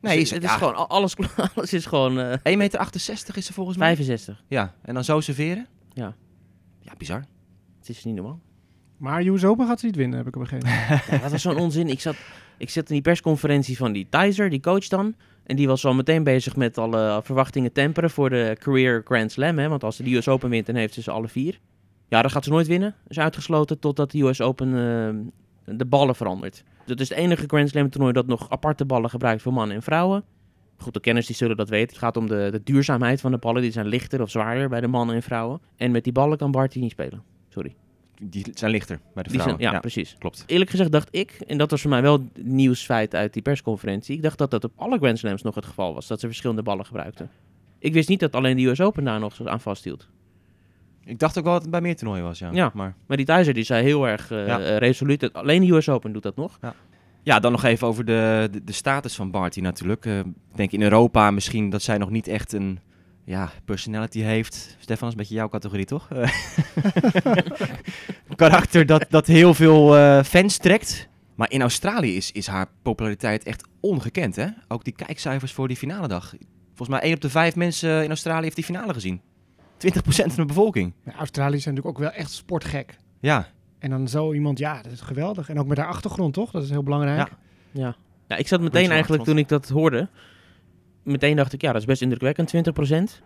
nee, 0.00 0.14
Dus 0.14 0.22
is, 0.22 0.30
het 0.30 0.42
is 0.42 0.48
ja, 0.50 0.56
gewoon, 0.56 0.74
al- 0.74 0.88
alles, 0.88 1.14
alles 1.54 1.72
is 1.72 1.86
gewoon 1.86 2.18
eh 2.20 2.32
1,68 2.36 2.56
meter 2.56 3.36
is 3.36 3.46
ze 3.46 3.52
volgens 3.52 3.76
mij. 3.76 3.96
65. 3.96 4.44
Ja, 4.48 4.74
en 4.82 4.94
dan 4.94 5.04
zo 5.04 5.20
serveren? 5.20 5.66
Ja. 5.92 6.16
Ja, 6.80 6.92
bizar. 6.98 7.24
Het 7.78 7.88
is 7.88 8.04
niet 8.04 8.14
normaal. 8.14 8.40
Maar 8.98 9.22
US 9.26 9.44
Open 9.44 9.66
gaat 9.66 9.80
ze 9.80 9.86
niet 9.86 9.96
winnen, 9.96 10.18
heb 10.18 10.26
ik 10.26 10.38
begrepen. 10.38 10.68
Ja, 11.10 11.18
dat 11.18 11.30
was 11.30 11.42
zo'n 11.42 11.58
onzin. 11.58 11.88
Ik 11.88 12.00
zat, 12.00 12.16
ik 12.56 12.70
zat 12.70 12.88
in 12.88 12.94
die 12.94 13.02
persconferentie 13.02 13.76
van 13.76 13.92
die 13.92 14.06
Thijzer, 14.08 14.50
die 14.50 14.60
coach 14.60 14.88
dan. 14.88 15.14
En 15.44 15.56
die 15.56 15.66
was 15.66 15.84
al 15.84 15.94
meteen 15.94 16.24
bezig 16.24 16.56
met 16.56 16.78
alle 16.78 17.20
verwachtingen 17.24 17.72
temperen 17.72 18.10
voor 18.10 18.30
de 18.30 18.56
Career 18.58 19.02
Grand 19.04 19.32
Slam. 19.32 19.58
Hè? 19.58 19.68
Want 19.68 19.84
als 19.84 19.96
ze 19.96 20.02
de 20.02 20.14
US 20.14 20.28
Open 20.28 20.50
wint, 20.50 20.66
dan 20.66 20.74
heeft 20.74 20.94
ze 20.94 21.02
ze 21.02 21.10
alle 21.10 21.28
vier. 21.28 21.58
Ja, 22.08 22.22
dat 22.22 22.32
gaat 22.32 22.44
ze 22.44 22.50
nooit 22.50 22.66
winnen. 22.66 22.94
Is 23.06 23.18
uitgesloten 23.18 23.78
totdat 23.78 24.10
de 24.10 24.22
US 24.22 24.40
Open 24.40 24.68
eh, 24.68 25.76
de 25.76 25.86
ballen 25.86 26.14
verandert. 26.14 26.64
Dat 26.86 27.00
is 27.00 27.08
het 27.08 27.18
enige 27.18 27.44
Grand 27.46 27.68
Slam 27.68 27.90
toernooi 27.90 28.12
dat 28.12 28.26
nog 28.26 28.50
aparte 28.50 28.84
ballen 28.84 29.10
gebruikt 29.10 29.42
voor 29.42 29.52
mannen 29.52 29.76
en 29.76 29.82
vrouwen. 29.82 30.24
Goed, 30.76 30.94
de 30.94 31.00
kenners 31.00 31.26
die 31.26 31.36
zullen 31.36 31.56
dat 31.56 31.68
weten. 31.68 31.88
Het 31.88 31.98
gaat 31.98 32.16
om 32.16 32.26
de, 32.26 32.48
de 32.50 32.62
duurzaamheid 32.62 33.20
van 33.20 33.30
de 33.30 33.38
ballen. 33.38 33.62
Die 33.62 33.70
zijn 33.70 33.86
lichter 33.86 34.22
of 34.22 34.30
zwaarder 34.30 34.68
bij 34.68 34.80
de 34.80 34.86
mannen 34.86 35.14
en 35.14 35.22
vrouwen. 35.22 35.60
En 35.76 35.90
met 35.90 36.04
die 36.04 36.12
ballen 36.12 36.38
kan 36.38 36.50
Barty 36.50 36.78
niet 36.78 36.90
spelen. 36.90 37.22
Sorry. 37.48 37.74
Die 38.22 38.46
zijn 38.54 38.70
lichter 38.70 39.00
bij 39.14 39.22
de 39.22 39.30
vrouwen. 39.30 39.58
zijn, 39.60 39.72
ja, 39.72 39.80
precies. 39.80 40.16
klopt. 40.18 40.44
Eerlijk 40.46 40.70
gezegd 40.70 40.92
dacht 40.92 41.08
ik, 41.10 41.30
en 41.46 41.58
dat 41.58 41.70
was 41.70 41.80
voor 41.80 41.90
mij 41.90 42.02
wel 42.02 42.28
nieuwsfeit 42.42 43.14
uit 43.14 43.32
die 43.32 43.42
persconferentie, 43.42 44.16
ik 44.16 44.22
dacht 44.22 44.38
dat 44.38 44.50
dat 44.50 44.64
op 44.64 44.72
alle 44.76 44.96
Grand 44.98 45.18
Slams 45.18 45.42
nog 45.42 45.54
het 45.54 45.66
geval 45.66 45.94
was, 45.94 46.06
dat 46.06 46.20
ze 46.20 46.26
verschillende 46.26 46.62
ballen 46.62 46.86
gebruikten. 46.86 47.30
Ik 47.78 47.92
wist 47.92 48.08
niet 48.08 48.20
dat 48.20 48.34
alleen 48.34 48.56
de 48.56 48.66
US 48.66 48.80
Open 48.80 49.04
daar 49.04 49.20
nog 49.20 49.46
aan 49.46 49.60
vasthield. 49.60 50.08
Ik 51.04 51.18
dacht 51.18 51.38
ook 51.38 51.44
wel 51.44 51.52
dat 51.52 51.62
het 51.62 51.70
bij 51.70 51.80
meer 51.80 51.96
toernooien 51.96 52.24
was, 52.24 52.38
ja. 52.38 52.50
Ja. 52.52 52.70
Maar 52.74 52.94
Maar 53.06 53.16
die 53.16 53.26
Thijzer 53.26 53.54
die 53.54 53.64
zei 53.64 53.84
heel 53.84 54.08
erg 54.08 54.30
eh, 54.30 54.46
Ja. 54.46 54.60
eh, 54.60 54.76
resoluut, 54.76 55.20
dat 55.20 55.32
alleen 55.32 55.60
de 55.66 55.72
US 55.74 55.88
Open 55.88 56.12
doet 56.12 56.22
dat 56.22 56.36
nog. 56.36 56.58
ja, 57.22 57.40
dan 57.40 57.52
nog 57.52 57.64
even 57.64 57.86
over 57.86 58.04
de, 58.04 58.48
de, 58.50 58.64
de 58.64 58.72
status 58.72 59.14
van 59.14 59.30
Barty 59.30 59.60
natuurlijk. 59.60 60.06
Eh, 60.06 60.18
ik 60.18 60.24
denk 60.54 60.72
in 60.72 60.82
Europa 60.82 61.30
misschien 61.30 61.70
dat 61.70 61.82
zij 61.82 61.98
nog 61.98 62.10
niet 62.10 62.28
echt 62.28 62.52
een 62.52 62.78
ja, 63.28 63.50
personality 63.64 64.20
heeft. 64.20 64.76
Stefan, 64.78 64.86
dat 64.86 65.00
is 65.00 65.10
een 65.10 65.16
beetje 65.16 65.34
jouw 65.34 65.48
categorie, 65.48 65.84
toch? 65.84 66.08
Karakter 68.36 68.86
dat, 68.86 69.06
dat 69.08 69.26
heel 69.26 69.54
veel 69.54 69.96
eh, 69.96 70.22
fans 70.22 70.56
trekt. 70.56 71.08
Maar 71.34 71.50
in 71.50 71.60
Australië 71.60 72.16
is, 72.16 72.32
is 72.32 72.46
haar 72.46 72.66
populariteit 72.82 73.44
echt 73.44 73.68
ongekend, 73.80 74.36
hè? 74.36 74.46
Ook 74.68 74.84
die 74.84 74.92
kijkcijfers 74.92 75.52
voor 75.52 75.68
die 75.68 75.76
finale 75.76 76.08
dag. 76.08 76.34
Volgens 76.66 76.88
mij 76.88 77.00
één 77.00 77.14
op 77.14 77.20
de 77.20 77.30
vijf 77.30 77.56
mensen 77.56 78.02
in 78.02 78.08
Australië 78.08 78.42
heeft 78.42 78.54
die 78.54 78.64
finale 78.64 78.92
gezien. 78.92 79.20
20% 79.20 79.90
van 80.08 80.28
de 80.36 80.44
bevolking. 80.44 80.92
Ja, 81.04 81.12
Australiërs 81.14 81.62
zijn 81.62 81.74
natuurlijk 81.74 82.02
ook 82.02 82.10
wel 82.10 82.18
echt 82.20 82.30
sportgek. 82.30 82.96
Ja, 83.20 83.48
En 83.78 83.90
dan 83.90 84.08
zo 84.08 84.32
iemand, 84.32 84.58
ja, 84.58 84.82
dat 84.82 84.92
is 84.92 85.00
geweldig. 85.00 85.48
En 85.48 85.58
ook 85.58 85.66
met 85.66 85.78
haar 85.78 85.88
achtergrond, 85.88 86.34
toch? 86.34 86.50
Dat 86.50 86.62
is 86.62 86.70
heel 86.70 86.82
belangrijk. 86.82 87.18
Ja. 87.18 87.28
Ja. 87.70 87.96
ja, 88.28 88.36
ik 88.36 88.48
zat 88.48 88.60
meteen 88.60 88.90
eigenlijk 88.90 89.24
toen 89.24 89.38
ik 89.38 89.48
dat 89.48 89.68
hoorde, 89.68 90.08
meteen 91.08 91.36
dacht 91.36 91.52
ik, 91.52 91.60
ja, 91.60 91.72
dat 91.72 91.80
is 91.80 91.86
best 91.86 92.02
indrukwekkend, 92.02 92.48
20%. 93.20 93.22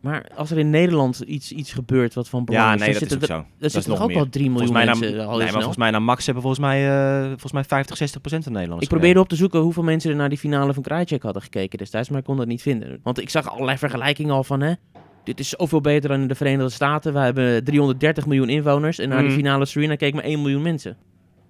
Maar 0.00 0.26
als 0.36 0.50
er 0.50 0.58
in 0.58 0.70
Nederland 0.70 1.20
iets, 1.20 1.52
iets 1.52 1.72
gebeurt 1.72 2.14
wat 2.14 2.28
van 2.28 2.44
belang 2.44 2.64
ja 2.66 2.74
is, 2.74 2.80
nee, 2.80 2.92
dat 2.92 3.02
is 3.02 3.08
zitten 3.08 3.28
ook 3.30 3.36
er- 3.38 3.46
zo. 3.58 3.64
er 3.64 3.70
zitten 3.70 3.90
nog 3.90 3.98
toch 3.98 4.00
ook 4.08 4.12
meer. 4.12 4.22
wel 4.22 4.28
3 4.30 4.50
miljoen 4.50 4.66
Volgens 4.66 4.86
mij, 4.86 5.08
mensen 5.10 5.26
al 5.26 5.36
nee, 5.36 5.44
maar 5.44 5.52
volgens 5.52 5.76
mij 5.76 5.90
naar 5.90 6.02
Max 6.02 6.24
hebben 6.24 6.42
volgens 6.42 6.62
mij, 6.66 6.88
eh, 7.22 7.26
volgens 7.28 7.52
mij 7.52 7.64
50, 7.64 7.96
60 7.96 8.20
procent 8.20 8.42
van 8.42 8.52
de 8.52 8.58
Nederlanders. 8.58 8.92
Ik 8.92 8.98
probeerde 8.98 9.20
op 9.20 9.28
te 9.28 9.36
zoeken 9.36 9.60
hoeveel 9.60 9.82
mensen 9.82 10.10
er 10.10 10.16
naar 10.16 10.28
die 10.28 10.38
finale 10.38 10.74
van 10.74 10.82
Krajicek 10.82 11.22
hadden 11.22 11.42
gekeken 11.42 11.78
destijds, 11.78 12.08
maar 12.08 12.18
ik 12.18 12.24
kon 12.24 12.36
dat 12.36 12.46
niet 12.46 12.62
vinden. 12.62 13.00
Want 13.02 13.20
ik 13.20 13.30
zag 13.30 13.50
allerlei 13.50 13.78
vergelijkingen 13.78 14.34
al 14.34 14.44
van, 14.44 14.60
hè, 14.60 14.72
dit 15.24 15.40
is 15.40 15.48
zoveel 15.48 15.80
beter 15.80 16.08
dan 16.08 16.20
in 16.20 16.28
de 16.28 16.34
Verenigde 16.34 16.70
Staten. 16.70 17.12
We 17.12 17.18
hebben 17.18 17.64
330 17.64 18.26
miljoen 18.26 18.48
inwoners 18.48 18.98
en 18.98 19.08
naar 19.08 19.18
Mhm. 19.18 19.28
de 19.28 19.34
finale 19.34 19.64
Serena 19.66 19.96
keek 19.96 20.14
maar 20.14 20.24
1 20.24 20.40
miljoen 20.42 20.62
mensen. 20.62 20.96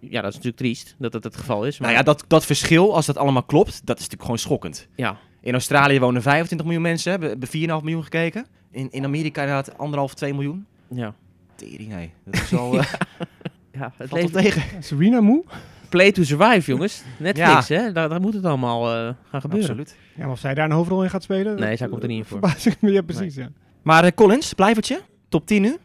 Ja, 0.00 0.20
dat 0.20 0.30
is 0.30 0.36
natuurlijk 0.36 0.62
triest 0.62 0.94
dat 0.98 1.12
dat 1.12 1.24
het 1.24 1.36
geval 1.36 1.64
is. 1.66 1.78
Maar 1.78 1.88
Nou 1.88 2.00
ja, 2.00 2.04
dat, 2.12 2.24
dat 2.28 2.46
verschil, 2.46 2.94
als 2.94 3.06
dat 3.06 3.16
allemaal 3.16 3.42
klopt, 3.42 3.72
dat 3.86 3.96
is 3.96 4.02
natuurlijk 4.02 4.22
gewoon 4.22 4.38
schokkend. 4.38 4.88
ja, 4.96 5.16
In 5.40 5.52
Australië 5.52 6.00
wonen 6.00 6.22
25 6.22 6.66
miljoen 6.66 6.84
mensen, 6.84 7.10
hebben 7.10 7.28
hebben 7.28 7.48
4,5 7.48 7.84
miljoen 7.84 8.02
gekeken. 8.02 8.46
In, 8.70 8.88
in 8.90 9.04
Amerika 9.04 9.40
inderdaad 9.40 9.78
anderhalf, 9.78 10.14
2 10.14 10.34
miljoen. 10.34 10.66
ja. 10.88 11.14
Tering, 11.54 11.88
nee. 11.88 12.12
Dat 12.24 12.34
is 12.34 12.50
wel... 12.58 12.78
eh 12.78 12.84
ja 13.78 13.92
het 13.96 14.08
valt 14.08 14.32
tegen. 14.32 14.62
Ja, 14.72 14.80
Serena 14.80 15.20
moe? 15.20 15.44
play 15.90 16.12
to 16.12 16.22
survive, 16.22 16.70
jongens. 16.70 17.02
Netflix, 17.18 17.68
hè? 17.68 17.92
Daar, 17.92 18.08
daar 18.08 18.20
moet 18.20 18.34
het 18.34 18.44
allemaal 18.44 18.94
eh, 18.94 19.14
gaan 19.30 19.40
gebeuren. 19.40 19.68
Absoluut. 19.68 19.96
Ja, 20.14 20.22
maar 20.22 20.32
of 20.32 20.38
zij 20.38 20.54
daar 20.54 20.64
een 20.64 20.70
hoofdrol 20.70 21.02
in 21.02 21.10
gaat 21.10 21.22
spelen? 21.22 21.60
Nee, 21.60 21.76
zij 21.76 21.88
komt 21.88 22.02
er 22.02 22.08
niet 22.08 22.18
in 22.18 22.24
voor. 22.24 22.50
Ik 22.64 22.80
me, 22.80 22.90
ja, 22.92 23.02
precies, 23.02 23.34
ja. 23.34 23.48
Maar 23.82 24.04
eh, 24.04 24.10
Collins, 24.14 24.54
blijvertje. 24.54 25.00
Top 25.28 25.46
10 25.46 25.62
nu. 25.62 25.76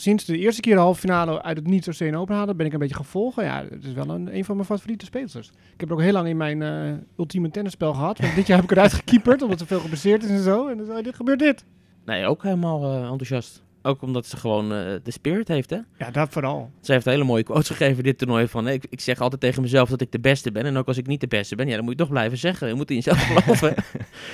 Sinds 0.00 0.24
de 0.24 0.38
eerste 0.38 0.60
keer 0.60 0.74
de 0.74 0.80
halve 0.80 1.00
finale 1.00 1.42
uit 1.42 1.56
het 1.56 1.66
niets 1.66 1.86
Australian 1.86 2.20
Open 2.20 2.34
haalde, 2.34 2.54
ben 2.54 2.66
ik 2.66 2.72
een 2.72 2.78
beetje 2.78 2.94
gevolgen. 2.94 3.44
Ja, 3.44 3.64
het 3.70 3.84
is 3.84 3.92
wel 3.92 4.08
een, 4.08 4.36
een 4.36 4.44
van 4.44 4.54
mijn 4.54 4.66
favoriete 4.66 5.04
speelsters. 5.04 5.48
Ik 5.48 5.80
heb 5.80 5.88
er 5.88 5.94
ook 5.94 6.00
heel 6.00 6.12
lang 6.12 6.28
in 6.28 6.36
mijn 6.36 6.62
eh, 6.62 6.92
ultieme 7.16 7.50
tennisspel 7.50 7.92
gehad. 7.92 8.18
Want 8.18 8.34
dit 8.34 8.46
jaar 8.46 8.56
heb 8.56 8.70
ik 8.70 8.76
eruit 8.76 8.92
gekeeperd, 8.92 9.42
omdat 9.42 9.58
ze 9.58 9.66
veel 9.66 9.80
geblesseerd 9.80 10.22
is 10.22 10.30
en 10.30 10.42
zo. 10.42 10.68
En 10.68 10.76
dan 10.76 10.86
zei 10.86 11.02
dit 11.02 11.14
gebeurt 11.14 11.38
dit. 11.38 11.64
Nee, 12.04 12.26
ook 12.26 12.42
helemaal 12.42 12.82
eh, 12.84 13.02
enthousiast. 13.02 13.62
Ook 13.82 14.02
omdat 14.02 14.26
ze 14.26 14.36
gewoon 14.36 14.72
eh, 14.72 14.78
de 15.02 15.10
spirit 15.10 15.48
heeft, 15.48 15.70
hè? 15.70 15.76
Ja, 15.98 16.10
dat 16.10 16.28
vooral. 16.30 16.70
Ze 16.80 16.92
heeft 16.92 17.04
hele 17.04 17.24
mooie 17.24 17.42
quotes 17.42 17.66
gegeven 17.68 18.04
dit 18.04 18.18
toernooi 18.18 18.48
van... 18.48 18.68
Ik, 18.68 18.86
ik 18.90 19.00
zeg 19.00 19.20
altijd 19.20 19.40
tegen 19.40 19.62
mezelf 19.62 19.88
dat 19.88 20.00
ik 20.00 20.12
de 20.12 20.20
beste 20.20 20.52
ben. 20.52 20.64
En 20.64 20.76
ook 20.76 20.86
als 20.86 20.96
ik 20.96 21.06
niet 21.06 21.20
de 21.20 21.26
beste 21.26 21.56
ben, 21.56 21.66
ja, 21.68 21.74
dan 21.74 21.84
moet 21.84 21.92
je 21.92 21.98
toch 21.98 22.08
blijven 22.08 22.38
zeggen. 22.38 22.68
Je 22.68 22.74
moet 22.74 22.90
in 22.90 22.94
jezelf 22.96 23.18
geloven. 23.26 23.74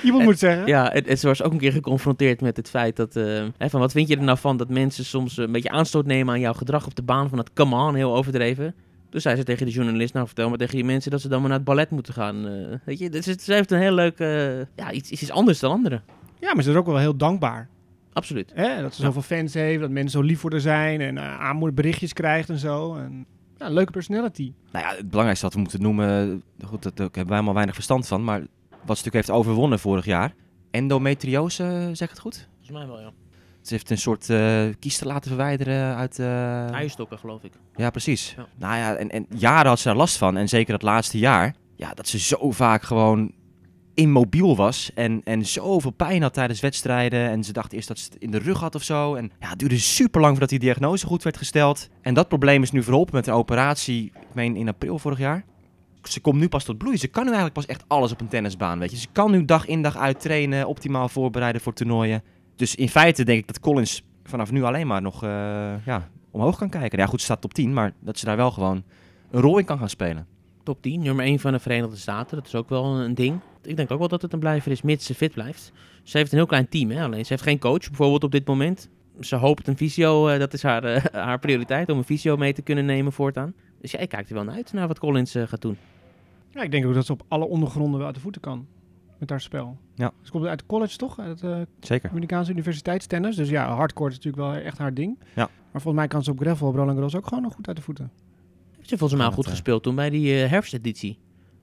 Iemand 0.03 0.21
Eh, 0.21 0.27
moet 0.29 0.39
zeggen. 0.39 0.67
ja, 0.67 0.93
en, 0.93 1.05
en 1.05 1.17
ze 1.17 1.27
was 1.27 1.43
ook 1.43 1.51
een 1.51 1.57
keer 1.57 1.71
geconfronteerd 1.71 2.41
met 2.41 2.57
het 2.57 2.69
feit 2.69 2.95
dat... 2.95 3.15
eh, 3.15 3.43
hè, 3.57 3.69
van 3.69 3.79
wat 3.79 3.91
vind 3.91 4.07
je 4.07 4.15
er 4.17 4.23
nou 4.23 4.37
van 4.37 4.57
dat 4.57 4.69
mensen 4.69 5.05
soms 5.05 5.37
een 5.37 5.51
beetje 5.51 5.69
aanstoot 5.69 6.05
nemen 6.05 6.33
aan 6.33 6.39
jouw 6.39 6.53
gedrag 6.53 6.85
op 6.85 6.95
de 6.95 7.03
baan? 7.03 7.29
Van 7.29 7.37
dat 7.37 7.53
come 7.53 7.75
on, 7.75 7.95
heel 7.95 8.15
overdreven. 8.15 8.75
Toen 9.09 9.21
zei 9.21 9.35
ze 9.35 9.43
tegen 9.43 9.65
de 9.65 9.71
journalist, 9.71 10.13
nou 10.13 10.25
vertel 10.25 10.49
maar 10.49 10.57
tegen 10.57 10.77
je 10.77 10.83
mensen 10.83 11.11
dat 11.11 11.21
ze 11.21 11.27
dan 11.29 11.39
maar 11.39 11.49
naar 11.49 11.57
het 11.57 11.67
ballet 11.67 11.89
moeten 11.89 12.13
gaan. 12.13 12.47
eh, 12.47 12.53
weet 12.85 12.99
je, 12.99 13.09
dus 13.09 13.25
ze 13.25 13.53
heeft 13.53 13.71
een 13.71 13.79
heel 13.79 13.93
leuk, 13.93 14.17
ja, 14.75 14.91
iets, 14.91 15.09
iets 15.11 15.31
anders 15.31 15.59
dan 15.59 15.71
anderen. 15.71 16.03
Ja, 16.39 16.53
maar 16.53 16.63
ze 16.63 16.69
is 16.69 16.75
ook 16.75 16.85
wel 16.85 16.97
heel 16.97 17.17
dankbaar. 17.17 17.69
Absoluut. 18.17 18.51
Hè? 18.55 18.81
Dat 18.81 18.93
ze 18.95 19.01
Ja. 19.01 19.07
zoveel 19.07 19.37
fans 19.37 19.53
heeft, 19.53 19.79
dat 19.81 19.89
mensen 19.89 20.19
zo 20.19 20.25
lief 20.27 20.39
voor 20.39 20.51
haar 20.51 20.59
zijn 20.59 21.01
en 21.01 21.15
uh, 21.15 21.39
aanmoedigberichtjes 21.39 22.13
krijgt 22.13 22.49
en 22.49 22.57
zo. 22.57 22.95
En, 22.95 23.25
ja, 23.57 23.65
een 23.65 23.73
leuke 23.73 23.91
personality. 23.91 24.53
Nou 24.71 24.85
ja, 24.85 24.91
het 24.95 25.05
belangrijkste 25.09 25.45
wat 25.45 25.55
we 25.55 25.59
moeten 25.61 25.81
noemen, 25.81 26.43
goed, 26.65 26.83
dat, 26.83 26.97
daar 26.97 27.05
hebben 27.05 27.25
wij 27.25 27.33
helemaal 27.33 27.53
weinig 27.53 27.75
verstand 27.75 28.07
van, 28.07 28.23
maar 28.23 28.39
wat 28.39 28.97
ze 28.97 29.03
natuurlijk 29.05 29.13
heeft 29.15 29.29
overwonnen 29.31 29.79
vorig 29.79 30.05
jaar. 30.05 30.33
Endometriose, 30.71 31.89
zeg 31.93 32.01
ik 32.07 32.09
het 32.09 32.19
goed? 32.19 32.47
Volgens 32.55 32.77
mij 32.77 32.87
wel, 32.87 32.99
ja. 32.99 33.11
Ze 33.61 33.73
heeft 33.73 33.89
een 33.89 33.97
soort 33.97 34.29
eh 34.29 34.63
kies 34.79 34.97
te 34.97 35.05
laten 35.05 35.27
verwijderen 35.29 35.95
uit... 35.95 36.19
eh, 36.19 36.71
Eierstokken, 36.71 37.17
geloof 37.19 37.43
ik. 37.43 37.53
Ja, 37.75 37.89
precies. 37.89 38.33
Ja. 38.37 38.45
Nou 38.57 38.77
ja, 38.77 38.95
en, 38.95 39.09
en 39.11 39.25
jaren 39.35 39.67
had 39.67 39.79
ze 39.79 39.87
daar 39.87 39.97
last 39.97 40.17
van. 40.17 40.37
En 40.37 40.47
zeker 40.47 40.71
dat 40.71 40.81
laatste 40.81 41.17
jaar. 41.17 41.55
Ja, 41.75 41.93
dat 41.93 42.07
ze 42.07 42.19
zo 42.19 42.51
vaak 42.51 42.81
gewoon 42.83 43.31
immobiel 43.97 44.55
was. 44.55 44.91
En, 44.93 45.21
en 45.23 45.45
zoveel 45.45 45.91
pijn 45.91 46.21
had 46.21 46.33
tijdens 46.33 46.59
wedstrijden. 46.59 47.29
En 47.29 47.43
ze 47.43 47.53
dacht 47.53 47.73
eerst 47.73 47.87
dat 47.87 47.99
ze 47.99 48.05
het 48.05 48.21
in 48.21 48.31
de 48.31 48.37
rug 48.37 48.59
had 48.59 48.75
of 48.75 48.83
zo. 48.83 49.15
En 49.15 49.31
ja, 49.39 49.49
het 49.49 49.59
duurde 49.59 49.77
super 49.77 50.21
lang 50.21 50.31
voordat 50.31 50.49
die 50.49 50.59
diagnose 50.59 51.05
goed 51.05 51.23
werd 51.23 51.37
gesteld. 51.37 51.89
En 52.01 52.13
dat 52.13 52.27
probleem 52.27 52.61
is 52.61 52.71
nu 52.71 52.83
verholpen 52.83 53.15
met 53.15 53.27
een 53.27 53.33
operatie, 53.33 54.05
ik 54.05 54.33
meen 54.33 54.55
in 54.55 54.67
april 54.67 54.99
vorig 54.99 55.17
jaar. 55.17 55.45
Ze 56.03 56.19
komt 56.19 56.39
nu 56.39 56.47
pas 56.47 56.63
tot 56.63 56.77
bloei. 56.77 56.97
Ze 56.97 57.07
kan 57.07 57.23
nu 57.23 57.27
eigenlijk 57.27 57.59
pas 57.59 57.65
echt 57.65 57.83
alles 57.87 58.11
op 58.11 58.21
een 58.21 58.27
tennisbaan, 58.27 58.79
weet 58.79 58.91
je. 58.91 58.97
Ze 58.97 59.07
kan 59.11 59.31
nu 59.31 59.45
dag 59.45 59.65
in 59.65 59.81
dag 59.81 59.97
uit 59.97 60.19
trainen, 60.19 60.67
optimaal 60.67 61.09
voorbereiden 61.09 61.61
voor 61.61 61.73
toernooien. 61.73 62.23
Dus 62.55 62.75
in 62.75 62.89
feite 62.89 63.23
denk 63.23 63.39
ik 63.39 63.47
dat 63.47 63.59
Collins 63.59 64.03
vanaf 64.23 64.51
nu 64.51 64.63
alleen 64.63 64.87
maar 64.87 65.01
nog 65.01 65.23
eh, 65.23 65.29
ja, 65.85 66.09
omhoog 66.31 66.57
kan 66.57 66.69
kijken. 66.69 66.99
Ja 66.99 67.05
goed, 67.05 67.19
ze 67.19 67.25
staat 67.25 67.41
top 67.41 67.53
10, 67.53 67.73
maar 67.73 67.93
dat 67.99 68.19
ze 68.19 68.25
daar 68.25 68.37
wel 68.37 68.51
gewoon 68.51 68.83
een 69.31 69.41
rol 69.41 69.57
in 69.57 69.65
kan 69.65 69.77
gaan 69.77 69.89
spelen. 69.89 70.27
Top 70.67 70.81
10, 70.81 71.01
nummer 71.01 71.25
1 71.25 71.39
van 71.39 71.51
de 71.51 71.59
Verenigde 71.59 71.95
Staten. 71.95 72.37
Dat 72.37 72.47
is 72.47 72.55
ook 72.55 72.69
wel 72.69 72.85
een 72.85 73.13
ding. 73.13 73.39
Ik 73.61 73.75
denk 73.75 73.91
ook 73.91 73.99
wel 73.99 74.07
dat 74.07 74.21
het 74.21 74.33
een 74.33 74.39
blijver 74.39 74.71
is, 74.71 74.81
mits 74.81 75.05
ze 75.05 75.13
fit 75.13 75.33
blijft. 75.33 75.71
Ze 76.03 76.17
heeft 76.17 76.31
een 76.31 76.37
heel 76.37 76.47
klein 76.47 76.69
team, 76.69 76.89
hè? 76.89 77.03
alleen 77.03 77.25
ze 77.25 77.33
heeft 77.33 77.43
geen 77.43 77.59
coach 77.59 77.87
bijvoorbeeld 77.87 78.23
op 78.23 78.31
dit 78.31 78.47
moment. 78.47 78.89
Ze 79.19 79.35
hoopt 79.35 79.67
een 79.67 79.77
visio, 79.77 80.27
eh, 80.27 80.39
dat 80.39 80.53
is 80.53 80.63
haar, 80.63 80.83
eh, 80.83 81.03
haar 81.25 81.39
prioriteit, 81.39 81.89
om 81.89 81.97
een 81.97 82.03
visio 82.03 82.37
mee 82.37 82.53
te 82.53 82.61
kunnen 82.61 82.85
nemen 82.85 83.11
voortaan. 83.11 83.53
Dus 83.81 83.91
ja, 83.91 83.99
ik 83.99 84.09
kijk 84.09 84.27
er 84.27 84.33
wel 84.33 84.43
naar 84.43 84.55
uit 84.55 84.73
naar 84.73 84.87
wat 84.87 84.99
Collins 84.99 85.35
eh, 85.35 85.47
gaat 85.47 85.61
doen. 85.61 85.77
Ja, 86.49 86.61
ik 86.61 86.71
denk 86.71 86.85
ook 86.85 86.93
dat 86.93 87.05
ze 87.05 87.11
op 87.11 87.23
alle 87.27 87.45
ondergronden 87.45 87.97
wel 87.97 88.05
uit 88.05 88.15
de 88.15 88.21
voeten 88.21 88.41
kan. 88.41 88.67
Met 89.17 89.29
haar 89.29 89.41
spel. 89.41 89.77
Ja. 89.95 90.11
Ze 90.21 90.31
komt 90.31 90.45
uit 90.45 90.65
college 90.65 90.97
toch? 90.97 91.19
Uit 91.19 91.43
eh, 91.43 91.61
Zeker. 91.79 92.09
Amerikaanse 92.09 92.51
universiteitstennis. 92.51 93.35
Dus 93.35 93.49
ja, 93.49 93.75
hardcore 93.75 94.09
is 94.09 94.15
natuurlijk 94.15 94.43
wel 94.43 94.53
echt 94.53 94.77
haar 94.77 94.93
ding. 94.93 95.19
Ja. 95.35 95.49
Maar 95.71 95.81
volgens 95.81 95.95
mij 95.95 96.07
kan 96.07 96.23
ze 96.23 96.31
op 96.31 96.39
gravel, 96.39 96.67
op 96.67 96.75
Roland 96.75 96.93
Garros 96.93 97.15
ook 97.15 97.27
gewoon 97.27 97.43
nog 97.43 97.53
goed 97.53 97.67
uit 97.67 97.75
de 97.77 97.83
voeten. 97.83 98.11
Ze 98.87 98.97
volgens 98.97 99.19
mij 99.19 99.29
Ja, 99.29 99.35
goed 99.35 99.43
dat, 99.43 99.45
eh, 99.45 99.51
gespeeld 99.51 99.83
toen 99.83 99.95
bij 99.95 100.09
die 100.09 100.43
eh, 100.43 100.49
herfsteditie. 100.49 101.19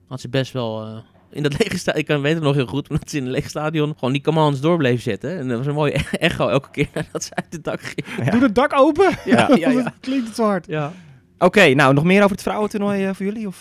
Had 0.07 0.21
ze 0.21 0.29
best 0.29 0.53
wel 0.53 0.85
eh, 0.85 0.97
in 1.29 1.43
dat 1.43 1.57
lege 1.59 1.77
stadion, 1.77 2.01
ik 2.01 2.07
kan 2.07 2.21
weet 2.21 2.33
het 2.33 2.43
nog 2.43 2.55
heel 2.55 2.65
goed, 2.65 2.89
omdat 2.89 3.09
ze 3.09 3.17
in 3.17 3.25
een 3.25 3.31
leeg 3.31 3.49
stadion 3.49 3.93
gewoon 3.93 4.13
die 4.13 4.21
commands 4.21 4.61
door 4.61 4.77
bleef 4.77 5.01
zetten. 5.01 5.37
En 5.37 5.47
dat 5.47 5.57
was 5.57 5.67
een 5.67 5.73
mooie 5.73 5.91
echo 6.11 6.47
elke 6.47 6.69
keer 6.71 6.89
nadat 6.93 7.23
ze 7.23 7.35
uit 7.35 7.53
het 7.53 7.63
dak 7.63 7.81
ging. 7.81 8.25
Ja. 8.25 8.31
Doe 8.31 8.41
het 8.41 8.55
dak 8.55 8.73
open! 8.73 9.17
Ja, 9.25 9.49
ja, 9.55 9.69
ja. 9.69 9.93
Klinkt 9.99 10.27
het 10.27 10.35
zo 10.35 10.43
hard. 10.43 10.67
Ja. 10.67 10.91
Oké, 11.37 11.73
nou 11.73 11.93
nog 11.93 12.03
meer 12.03 12.19
over 12.19 12.31
het 12.31 12.41
vrouwentoernooi 12.41 13.13
voor 13.13 13.25
jullie? 13.25 13.47
Of 13.47 13.59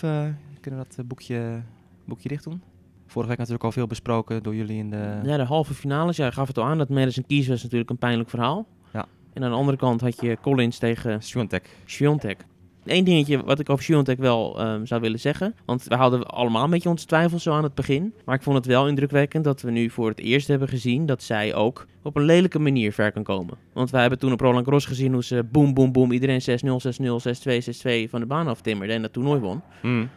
kunnen 0.61 0.81
we 0.81 0.87
dat 0.97 1.07
boekje 1.07 1.63
boekje 2.05 2.29
dicht 2.29 2.45
doen. 2.45 2.63
Vorige 3.07 3.29
week 3.29 3.39
natuurlijk 3.39 3.65
al 3.65 3.73
veel 3.73 3.87
besproken 3.87 4.43
door 4.43 4.55
jullie 4.55 4.79
in 4.79 4.91
de... 4.91 5.21
Ja, 5.23 5.37
de 5.37 5.43
halve 5.43 5.75
finales. 5.75 6.17
Jij 6.17 6.33
gaf 6.33 6.49
het 6.49 6.59
al 6.59 6.65
aan. 6.65 6.79
Dat 6.79 6.89
Madison 6.89 7.25
Keys 7.27 7.49
was 7.49 7.63
natuurlijk 7.63 7.91
een 7.91 7.99
pijnlijk 7.99 8.31
verhaal. 8.31 8.67
Ja. 8.93 9.07
En 9.33 9.45
aan 9.45 9.51
de 9.51 9.57
andere 9.57 9.77
kant 9.77 10.01
had 10.01 10.21
je 10.21 10.39
Collins 10.41 10.79
tegen. 10.79 11.23
Swiatek. 11.23 12.45
Eén 12.87 13.05
dingetje 13.05 13.45
wat 13.45 13.59
ik 13.59 13.71
over 13.71 13.85
Swiatek 13.85 14.19
wel 14.19 14.61
ehm, 14.61 14.85
zou 14.85 15.01
willen 15.01 15.21
zeggen. 15.21 15.55
Want 15.65 15.85
we 15.85 15.95
hadden 15.95 16.27
allemaal 16.27 16.65
een 16.65 16.71
beetje 16.71 16.89
onze 16.89 17.07
twijfels 17.07 17.43
zo 17.43 17.53
aan 17.53 17.63
het 17.63 17.75
begin. 17.75 18.15
Maar 18.25 18.35
ik 18.35 18.43
vond 18.43 18.57
het 18.57 18.67
wel 18.67 18.89
indrukwekkend 18.89 19.45
dat 19.45 19.61
we 19.61 19.71
nu 19.71 19.91
voor 19.91 20.09
het 20.09 20.21
eerst 20.21 20.49
hebben 20.49 20.69
gezien 20.69 21.07
dat 21.07 21.23
zij 21.23 21.55
ook 21.55 21.87
op 22.03 22.17
een 22.17 22.25
lelijke 22.25 22.59
manier 22.59 22.93
ver 22.93 23.13
kan 23.13 23.23
komen. 23.23 23.57
Want 23.73 23.91
wij 23.91 24.01
hebben 24.01 24.19
toen 24.19 24.33
op 24.33 24.41
Roland 24.41 24.65
Garros 24.65 24.87
gezien 24.87 25.13
hoe 25.13 25.25
ze 25.25 25.45
boom, 25.53 25.75
boom, 25.75 25.93
boom, 25.93 26.13
iedereen 26.13 26.41
6-0, 26.41 26.45
6-0, 26.45 26.51
6-2, 27.07 28.07
6-2 28.07 28.11
van 28.11 28.21
de 28.21 28.27
baan 28.27 28.49
aftimmerde 28.49 28.93
en 28.93 29.03
dat 29.03 29.13
toernooi 29.13 29.41
won. 29.41 29.63
Mm. 29.83 30.09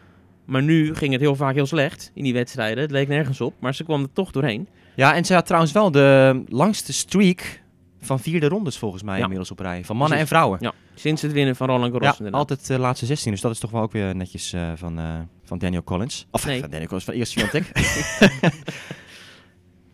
Maar 0.44 0.62
nu 0.62 0.94
ging 0.94 1.12
het 1.12 1.20
heel 1.20 1.36
vaak 1.36 1.54
heel 1.54 1.66
slecht 1.66 2.10
in 2.14 2.24
die 2.24 2.32
wedstrijden. 2.32 2.82
Het 2.82 2.90
leek 2.90 3.08
nergens 3.08 3.40
op, 3.40 3.54
maar 3.58 3.74
ze 3.74 3.84
kwam 3.84 4.02
er 4.02 4.12
toch 4.12 4.30
doorheen. 4.30 4.68
Ja, 4.96 5.14
en 5.14 5.24
zij 5.24 5.36
had 5.36 5.46
trouwens 5.46 5.72
wel 5.72 5.90
de 5.90 6.42
langste 6.48 6.92
streak 6.92 7.62
van 8.00 8.20
vierde 8.20 8.48
rondes 8.48 8.78
volgens 8.78 9.02
mij 9.02 9.16
Ja. 9.16 9.22
inmiddels 9.22 9.50
op 9.50 9.58
rij. 9.58 9.84
Van 9.84 9.96
mannen 9.96 10.16
Precies. 10.18 10.32
en 10.32 10.36
vrouwen. 10.38 10.58
Ja, 10.62 10.72
sinds 10.94 11.22
het 11.22 11.32
winnen 11.32 11.56
van 11.56 11.66
Roland 11.66 11.92
Garros 11.92 12.08
Ja, 12.08 12.14
inderdaad. 12.16 12.40
altijd 12.40 12.66
de 12.66 12.78
laatste 12.78 13.06
16. 13.06 13.32
Dus 13.32 13.40
dat 13.40 13.50
is 13.52 13.58
toch 13.58 13.70
wel 13.70 13.82
ook 13.82 13.92
weer 13.92 14.16
netjes 14.16 14.52
eh, 14.52 14.72
van, 14.74 14.98
eh, 14.98 15.14
van 15.44 15.58
Daniel 15.58 15.82
Collins. 15.82 16.26
Of 16.30 16.46
Nee. 16.46 16.60
van 16.60 16.70
Daniel 16.70 16.86
Collins, 16.86 17.04
van 17.06 17.14
eerst 17.14 17.32
Swiatek. 17.32 17.70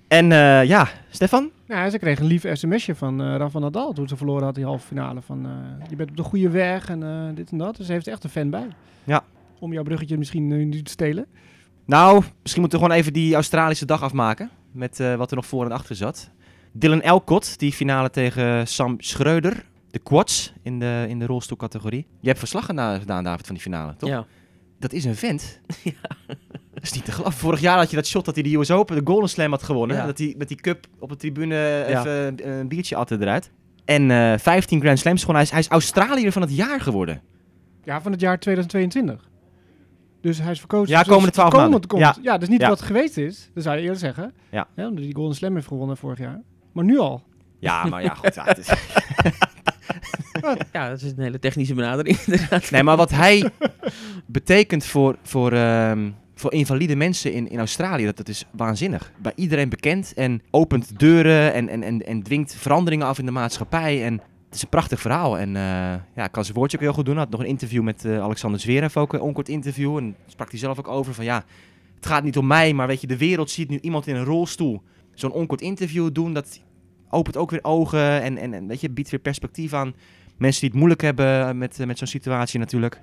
en 0.08 0.32
eh, 0.32 0.64
ja, 0.64 0.88
Stefan? 1.10 1.50
Ja, 1.68 1.90
ze 1.90 1.98
kreeg 1.98 2.18
een 2.18 2.26
lief 2.26 2.44
sms'je 2.52 2.94
van 2.94 3.20
eh 3.22 3.36
Rafa 3.36 3.58
Nadal 3.58 3.92
toen 3.92 4.08
ze 4.08 4.16
verloren 4.16 4.44
had 4.44 4.54
die 4.54 4.64
halve 4.64 4.86
finale. 4.86 5.22
Van 5.22 5.46
eh, 5.46 5.86
je 5.90 5.96
bent 5.96 6.10
op 6.10 6.16
de 6.16 6.22
goede 6.22 6.48
weg 6.50 6.88
en 6.88 7.02
eh, 7.02 7.34
dit 7.34 7.50
en 7.50 7.58
dat. 7.58 7.76
Dus 7.76 7.86
ze 7.86 7.92
heeft 7.92 8.06
er 8.06 8.12
echt 8.12 8.24
een 8.24 8.30
fan 8.30 8.50
bij. 8.50 8.66
Ja. 9.04 9.24
Om 9.58 9.72
jouw 9.72 9.82
bruggetje 9.82 10.18
misschien 10.18 10.46
nu 10.46 10.64
niet 10.64 10.84
te 10.84 10.90
stelen. 10.90 11.26
Nou, 11.86 12.22
misschien 12.42 12.60
moeten 12.62 12.78
we 12.78 12.84
gewoon 12.84 13.00
even 13.00 13.12
die 13.12 13.34
Australische 13.34 13.86
dag 13.86 14.02
afmaken. 14.02 14.50
Met 14.72 15.00
eh, 15.00 15.14
wat 15.14 15.30
er 15.30 15.36
nog 15.36 15.46
voor 15.46 15.64
en 15.64 15.72
achter 15.72 15.96
zat. 15.96 16.30
Dylan 16.76 17.00
Elcott, 17.02 17.58
die 17.58 17.72
finale 17.72 18.10
tegen 18.10 18.66
Sam 18.68 18.94
Schreuder. 18.98 19.64
De 19.90 19.98
quads 19.98 20.52
in 20.62 20.78
de, 20.78 21.04
in 21.08 21.18
de 21.18 21.26
rolstoelcategorie. 21.26 22.06
Je 22.20 22.26
hebt 22.26 22.38
verslag 22.38 22.64
gedaan, 22.66 22.98
gedaan, 23.00 23.24
David, 23.24 23.46
van 23.46 23.54
die 23.54 23.64
finale, 23.64 23.96
toch? 23.96 24.08
Ja. 24.08 24.26
Dat 24.78 24.92
is 24.92 25.04
een 25.04 25.14
vent. 25.16 25.60
Dat 26.74 26.82
is 26.82 26.92
niet 26.92 27.04
te 27.04 27.12
geloven. 27.12 27.38
Vorig 27.38 27.60
jaar 27.60 27.76
had 27.78 27.90
je 27.90 27.96
dat 27.96 28.06
shot 28.06 28.24
dat 28.24 28.34
hij 28.34 28.42
de 28.44 28.54
US 28.56 28.70
Open, 28.70 28.96
de 28.96 29.10
Golden 29.10 29.28
Slam 29.28 29.50
had 29.50 29.62
gewonnen. 29.62 29.96
Ja. 29.96 30.06
Dat 30.06 30.18
hij 30.18 30.34
met 30.38 30.48
die 30.48 30.56
cup 30.56 30.86
op 30.98 31.08
de 31.08 31.16
tribune 31.16 31.54
Ja. 31.54 31.86
even 32.00 32.12
een, 32.26 32.48
een 32.58 32.68
biertje 32.68 32.96
atte 32.96 33.16
eruit. 33.20 33.50
En 33.84 34.10
eh 34.10 34.38
15 34.38 34.80
Grand 34.80 34.98
Slams 34.98 35.20
gewoon. 35.20 35.34
Hij 35.34 35.44
is, 35.44 35.50
hij 35.50 35.60
is 35.60 35.68
Australiër 35.68 36.32
van 36.32 36.42
het 36.42 36.56
jaar 36.56 36.80
geworden. 36.80 37.22
Ja, 37.84 38.00
van 38.00 38.12
het 38.12 38.20
jaar 38.20 38.38
2022. 38.38 39.28
Dus 40.20 40.38
hij 40.38 40.50
is 40.50 40.58
verkozen. 40.58 40.88
Ja, 40.92 40.98
dus 40.98 41.06
komende 41.08 41.26
als 41.26 41.36
12 41.36 41.50
komend 41.52 41.70
maanden. 41.70 41.88
Komt, 41.88 42.02
Ja. 42.02 42.16
ja. 42.22 42.32
dat 42.32 42.42
is 42.42 42.48
niet 42.48 42.60
Ja. 42.60 42.68
wat 42.68 42.82
geweest 42.82 43.16
is. 43.16 43.50
Dat 43.54 43.62
zou 43.62 43.76
je 43.76 43.82
eerder 43.82 43.98
zeggen. 43.98 44.32
Ja. 44.50 44.68
omdat 44.76 44.94
hij 44.94 45.02
die 45.04 45.14
Golden 45.14 45.36
Slam 45.36 45.54
heeft 45.54 45.66
gewonnen 45.66 45.96
vorig 45.96 46.18
jaar. 46.18 46.42
Maar 46.74 46.84
nu 46.84 46.98
al. 46.98 47.22
Ja, 47.58 47.84
maar 47.84 48.02
ja, 48.02 48.14
goed. 48.14 48.34
Ja, 48.34 48.44
het 48.44 48.58
is- 48.58 48.68
ja, 50.72 50.88
dat 50.88 51.02
is 51.02 51.10
een 51.16 51.22
hele 51.22 51.38
technische 51.38 51.74
benadering 51.74 52.18
inderdaad. 52.26 52.70
Nee, 52.70 52.82
maar 52.82 52.96
wat 52.96 53.10
hij 53.10 53.50
betekent 54.26 54.84
voor, 54.86 55.16
voor, 55.22 55.52
ehm, 55.52 56.10
voor 56.34 56.52
invalide 56.52 56.96
mensen 56.96 57.32
in, 57.32 57.48
in 57.50 57.58
Australië, 57.58 58.04
dat, 58.04 58.16
dat 58.16 58.28
is 58.28 58.44
waanzinnig. 58.50 59.12
Bij 59.22 59.32
iedereen 59.34 59.68
bekend 59.68 60.12
en 60.14 60.42
opent 60.50 60.98
deuren 60.98 61.52
en, 61.52 61.68
en, 61.68 61.82
en, 61.82 62.06
en 62.06 62.22
dwingt 62.22 62.54
veranderingen 62.54 63.06
af 63.06 63.18
in 63.18 63.24
de 63.26 63.30
maatschappij. 63.30 64.04
En 64.04 64.12
het 64.46 64.54
is 64.54 64.62
een 64.62 64.68
prachtig 64.68 65.00
verhaal. 65.00 65.38
En 65.38 65.56
eh, 65.56 65.62
ja, 66.14 66.26
kan 66.30 66.44
zijn 66.44 66.56
woordje 66.56 66.76
ook 66.76 66.82
heel 66.82 66.92
goed 66.92 67.04
doen. 67.04 67.14
Hij 67.14 67.22
had 67.22 67.32
nog 67.32 67.40
een 67.40 67.46
interview 67.46 67.82
met 67.82 68.04
eh, 68.04 68.20
Alexander 68.20 68.60
Zverev, 68.60 68.96
ook 68.96 69.12
een 69.12 69.20
onkort 69.20 69.48
interview. 69.48 69.96
En 69.96 70.16
sprak 70.26 70.50
hij 70.50 70.58
zelf 70.58 70.78
ook 70.78 70.88
over 70.88 71.14
van 71.14 71.24
ja, 71.24 71.44
het 71.96 72.06
gaat 72.06 72.24
niet 72.24 72.36
om 72.38 72.46
mij, 72.46 72.72
maar 72.72 72.86
weet 72.86 73.00
je, 73.00 73.06
de 73.06 73.16
wereld 73.16 73.50
ziet 73.50 73.68
nu 73.68 73.78
iemand 73.80 74.06
in 74.06 74.16
een 74.16 74.24
rolstoel 74.24 74.82
zo'n 75.14 75.32
onkort 75.32 75.60
interview 75.60 76.12
doen. 76.12 76.32
Dat 76.32 76.60
opent 77.10 77.36
ook 77.36 77.50
weer 77.50 77.64
ogen 77.64 78.22
en, 78.22 78.38
en, 78.38 78.54
en 78.54 78.66
weet 78.66 78.80
je, 78.80 78.90
biedt 78.90 79.10
weer 79.10 79.20
perspectief 79.20 79.72
aan 79.72 79.94
mensen 80.36 80.60
die 80.60 80.68
het 80.70 80.78
moeilijk 80.78 81.02
hebben 81.02 81.58
met, 81.58 81.80
eh, 81.80 81.86
met 81.86 81.98
zo'n 81.98 82.06
situatie 82.06 82.58
natuurlijk. 82.58 83.00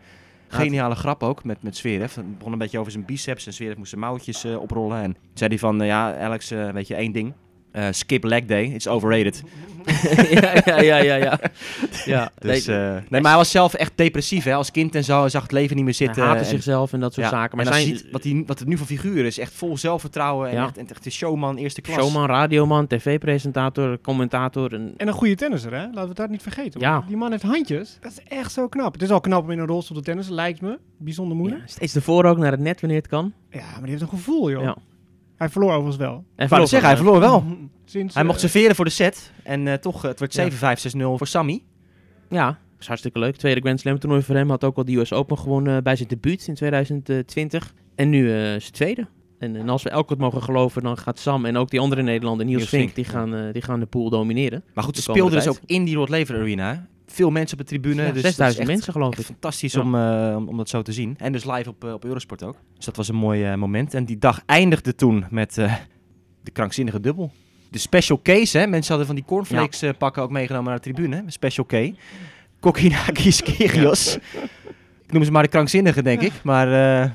Geniale 0.47 0.95
grap 0.95 1.23
ook 1.23 1.43
met, 1.43 1.63
met 1.63 1.77
Zverev. 1.77 2.15
Het 2.15 2.37
begon 2.37 2.51
een 2.51 2.57
beetje 2.57 2.79
over 2.79 2.91
zijn 2.91 3.05
biceps 3.05 3.45
en 3.45 3.53
Zverev 3.53 3.77
moest 3.77 3.89
zijn 3.89 4.01
mouwtjes 4.01 4.43
eh, 4.43 4.61
oprollen. 4.61 5.01
En 5.01 5.15
zei 5.33 5.49
hij 5.49 5.59
van, 5.59 5.81
eh, 5.81 5.87
ja 5.87 6.17
Alex, 6.17 6.49
weet 6.49 6.87
je, 6.87 6.95
één 6.95 7.11
ding. 7.11 7.33
Eh, 7.71 7.87
skip 7.91 8.23
leg 8.23 8.45
day, 8.45 8.63
it's 8.63 8.87
overrated. 8.87 9.43
ja, 10.29 10.53
ja, 10.63 10.81
ja, 10.81 10.97
ja. 10.97 11.15
ja. 11.15 11.39
ja 12.05 12.31
Dus, 12.39 12.65
nee, 12.65 12.77
eh, 12.77 12.91
nee, 13.09 13.21
maar 13.21 13.29
hij 13.31 13.35
was 13.39 13.51
zelf 13.51 13.73
echt 13.73 13.91
depressief 13.95 14.43
hè, 14.43 14.53
als 14.53 14.71
kind 14.71 14.95
en 14.95 15.03
zo. 15.03 15.19
Hij 15.19 15.29
zag 15.29 15.41
het 15.41 15.51
leven 15.51 15.75
niet 15.75 15.85
meer 15.85 15.93
zitten. 15.93 16.15
hij 16.21 16.25
haatte 16.25 16.43
en- 16.43 16.49
zichzelf 16.49 16.93
en 16.93 16.99
dat 16.99 17.13
soort 17.13 17.25
ja, 17.25 17.31
zaken. 17.31 17.57
Maar 17.57 17.65
en 17.65 17.71
als 17.71 17.81
zijn 17.81 17.91
je 17.93 17.97
ziet 17.99 18.11
wat, 18.11 18.23
hij, 18.23 18.43
wat 18.45 18.59
het 18.59 18.67
nu 18.67 18.77
voor 18.77 18.85
figuur 18.87 19.25
is, 19.25 19.37
echt 19.37 19.53
vol 19.53 19.77
zelfvertrouwen 19.77 20.49
en 20.49 20.55
Ja. 20.55 20.63
echt, 20.63 20.77
echt 20.91 21.05
een 21.05 21.11
showman, 21.11 21.57
eerste 21.57 21.81
klas. 21.81 21.97
showman, 21.97 22.25
radioman, 22.25 22.87
tv-presentator, 22.87 23.99
commentator. 24.01 24.73
En... 24.73 24.93
En 24.97 25.07
een 25.07 25.13
goede 25.13 25.35
tennisser, 25.35 25.73
hè? 25.73 25.85
Laten 25.91 26.07
we 26.09 26.13
dat 26.15 26.29
niet 26.29 26.41
vergeten. 26.41 26.79
Ja. 26.79 26.93
Want 26.93 27.07
Die 27.07 27.17
man 27.17 27.31
heeft 27.31 27.43
handjes. 27.43 27.97
Dat 28.01 28.11
is 28.11 28.19
echt 28.37 28.51
zo 28.51 28.67
knap. 28.67 28.93
Het 28.93 29.01
is 29.01 29.09
al 29.09 29.19
knap 29.21 29.43
om 29.43 29.51
in 29.51 29.59
een 29.59 29.67
rolstoel 29.67 29.97
te 29.97 30.03
tennissen, 30.03 30.33
lijkt 30.35 30.61
me. 30.61 30.79
Bijzonder 30.97 31.35
Ja, 31.35 31.41
moeilijk. 31.41 31.69
steeds 31.69 31.95
ervoor 31.95 32.25
ook 32.25 32.37
naar 32.37 32.51
het 32.51 32.59
net 32.59 32.81
wanneer 32.81 32.99
het 32.99 33.07
kan. 33.07 33.33
Ja, 33.49 33.59
maar 33.71 33.81
die 33.81 33.89
heeft 33.89 34.01
een 34.01 34.07
gevoel, 34.09 34.51
joh. 34.51 34.75
Hij 35.41 35.49
verloor 35.49 35.69
overigens 35.69 35.97
wel. 35.97 36.25
En 36.35 36.47
net 36.49 36.69
zeggen, 36.69 36.89
hij 36.89 36.97
verloor 36.97 37.19
wel. 37.19 37.43
Sinds, 37.85 38.13
Hij 38.13 38.23
eh, 38.23 38.29
mocht 38.29 38.39
serveren 38.39 38.75
voor 38.75 38.85
de 38.85 38.91
set 38.91 39.31
en 39.43 39.67
eh, 39.67 39.73
toch, 39.73 40.03
eh, 40.03 40.09
het 40.09 40.19
werd 40.19 40.33
Ja. 40.33 40.75
7-5, 40.75 40.79
6-0 40.79 41.17
voor 41.17 41.27
Sammy. 41.27 41.63
Ja, 42.29 42.45
dat 42.45 42.79
is 42.79 42.87
hartstikke 42.87 43.19
leuk. 43.19 43.35
Tweede 43.35 43.61
Grand 43.61 43.79
Slam 43.79 43.99
toernooi 43.99 44.21
voor 44.21 44.35
hem. 44.35 44.49
Had 44.49 44.63
ook 44.63 44.77
al 44.77 44.85
de 44.85 44.95
US 44.95 45.13
Open 45.13 45.37
gewonnen 45.37 45.77
eh, 45.77 45.81
bij 45.81 45.95
zijn 45.95 46.07
debuut 46.09 46.47
in 46.47 46.53
2020. 46.53 47.73
En 47.95 48.09
nu 48.09 48.31
eh 48.31 48.35
zijn 48.35 48.71
tweede. 48.71 49.07
En, 49.39 49.55
en 49.55 49.69
als 49.69 49.83
we 49.83 49.89
elk 49.89 50.09
wat 50.09 50.17
mogen 50.17 50.43
geloven, 50.43 50.83
dan 50.83 50.97
gaat 50.97 51.19
Sam 51.19 51.45
en 51.45 51.57
ook 51.57 51.69
die 51.69 51.79
andere 51.79 52.01
Nederlander, 52.01 52.45
Niels, 52.45 52.57
Niels 52.57 52.69
Vink, 52.69 52.83
Vink, 52.83 52.95
die, 52.95 53.05
ja. 53.05 53.11
gaan, 53.19 53.35
eh, 53.35 53.53
die 53.53 53.61
gaan 53.61 53.79
de 53.79 53.85
pool 53.85 54.09
domineren. 54.09 54.63
Maar 54.73 54.83
goed, 54.83 54.95
ze 54.95 55.01
speelden 55.01 55.33
dus 55.33 55.47
ook 55.47 55.59
in 55.65 55.83
die 55.83 55.95
Rod 55.95 56.09
Laver 56.09 56.35
Arena. 56.35 56.87
Veel 57.11 57.29
mensen 57.29 57.57
op 57.59 57.63
de 57.63 57.69
tribune. 57.69 58.03
Ja, 58.03 58.11
dus 58.11 58.21
6000 58.21 58.37
dat 58.37 58.49
is 58.51 58.57
echt- 58.57 58.67
mensen 58.67 58.93
geloof 58.93 59.17
ik. 59.19 59.25
fantastisch 59.25 59.73
Ja. 59.73 59.81
om, 59.81 59.95
eh, 59.95 60.35
om, 60.37 60.47
om 60.47 60.57
dat 60.57 60.69
zo 60.69 60.81
te 60.81 60.91
zien. 60.93 61.15
En 61.17 61.31
dus 61.31 61.45
live 61.45 61.69
op, 61.69 61.83
eh, 61.83 61.93
op 61.93 62.03
Eurosport 62.05 62.43
ook. 62.43 62.55
Dus 62.75 62.85
dat 62.85 62.95
was 62.95 63.07
een 63.07 63.15
mooi 63.15 63.43
eh, 63.45 63.55
moment. 63.55 63.93
En 63.93 64.05
die 64.05 64.17
dag 64.17 64.41
eindigde 64.45 64.95
toen 64.95 65.25
met 65.29 65.57
eh, 65.57 65.73
de 66.43 66.51
krankzinnige 66.51 66.99
dubbel. 66.99 67.31
De 67.69 67.77
special 67.77 68.19
case, 68.23 68.57
hè. 68.57 68.67
Mensen 68.67 68.87
hadden 68.87 69.05
van 69.05 69.15
die 69.15 69.25
cornflakes 69.25 69.81
eh, 69.81 69.89
pakken 69.97 70.23
ook 70.23 70.31
meegenomen 70.31 70.67
naar 70.67 70.75
de 70.81 70.91
tribune. 70.91 71.15
hè. 71.15 71.21
Special 71.27 71.65
K. 71.65 71.91
Kokinakis 72.59 73.43
Kyrgios. 73.43 74.17
Ik 75.05 75.17
noem 75.17 75.23
ze 75.25 75.31
maar 75.31 75.43
de 75.43 75.49
krankzinnige, 75.49 76.01
denk 76.01 76.21
ik. 76.21 76.31
Maar 76.43 76.67
eh, 76.67 77.09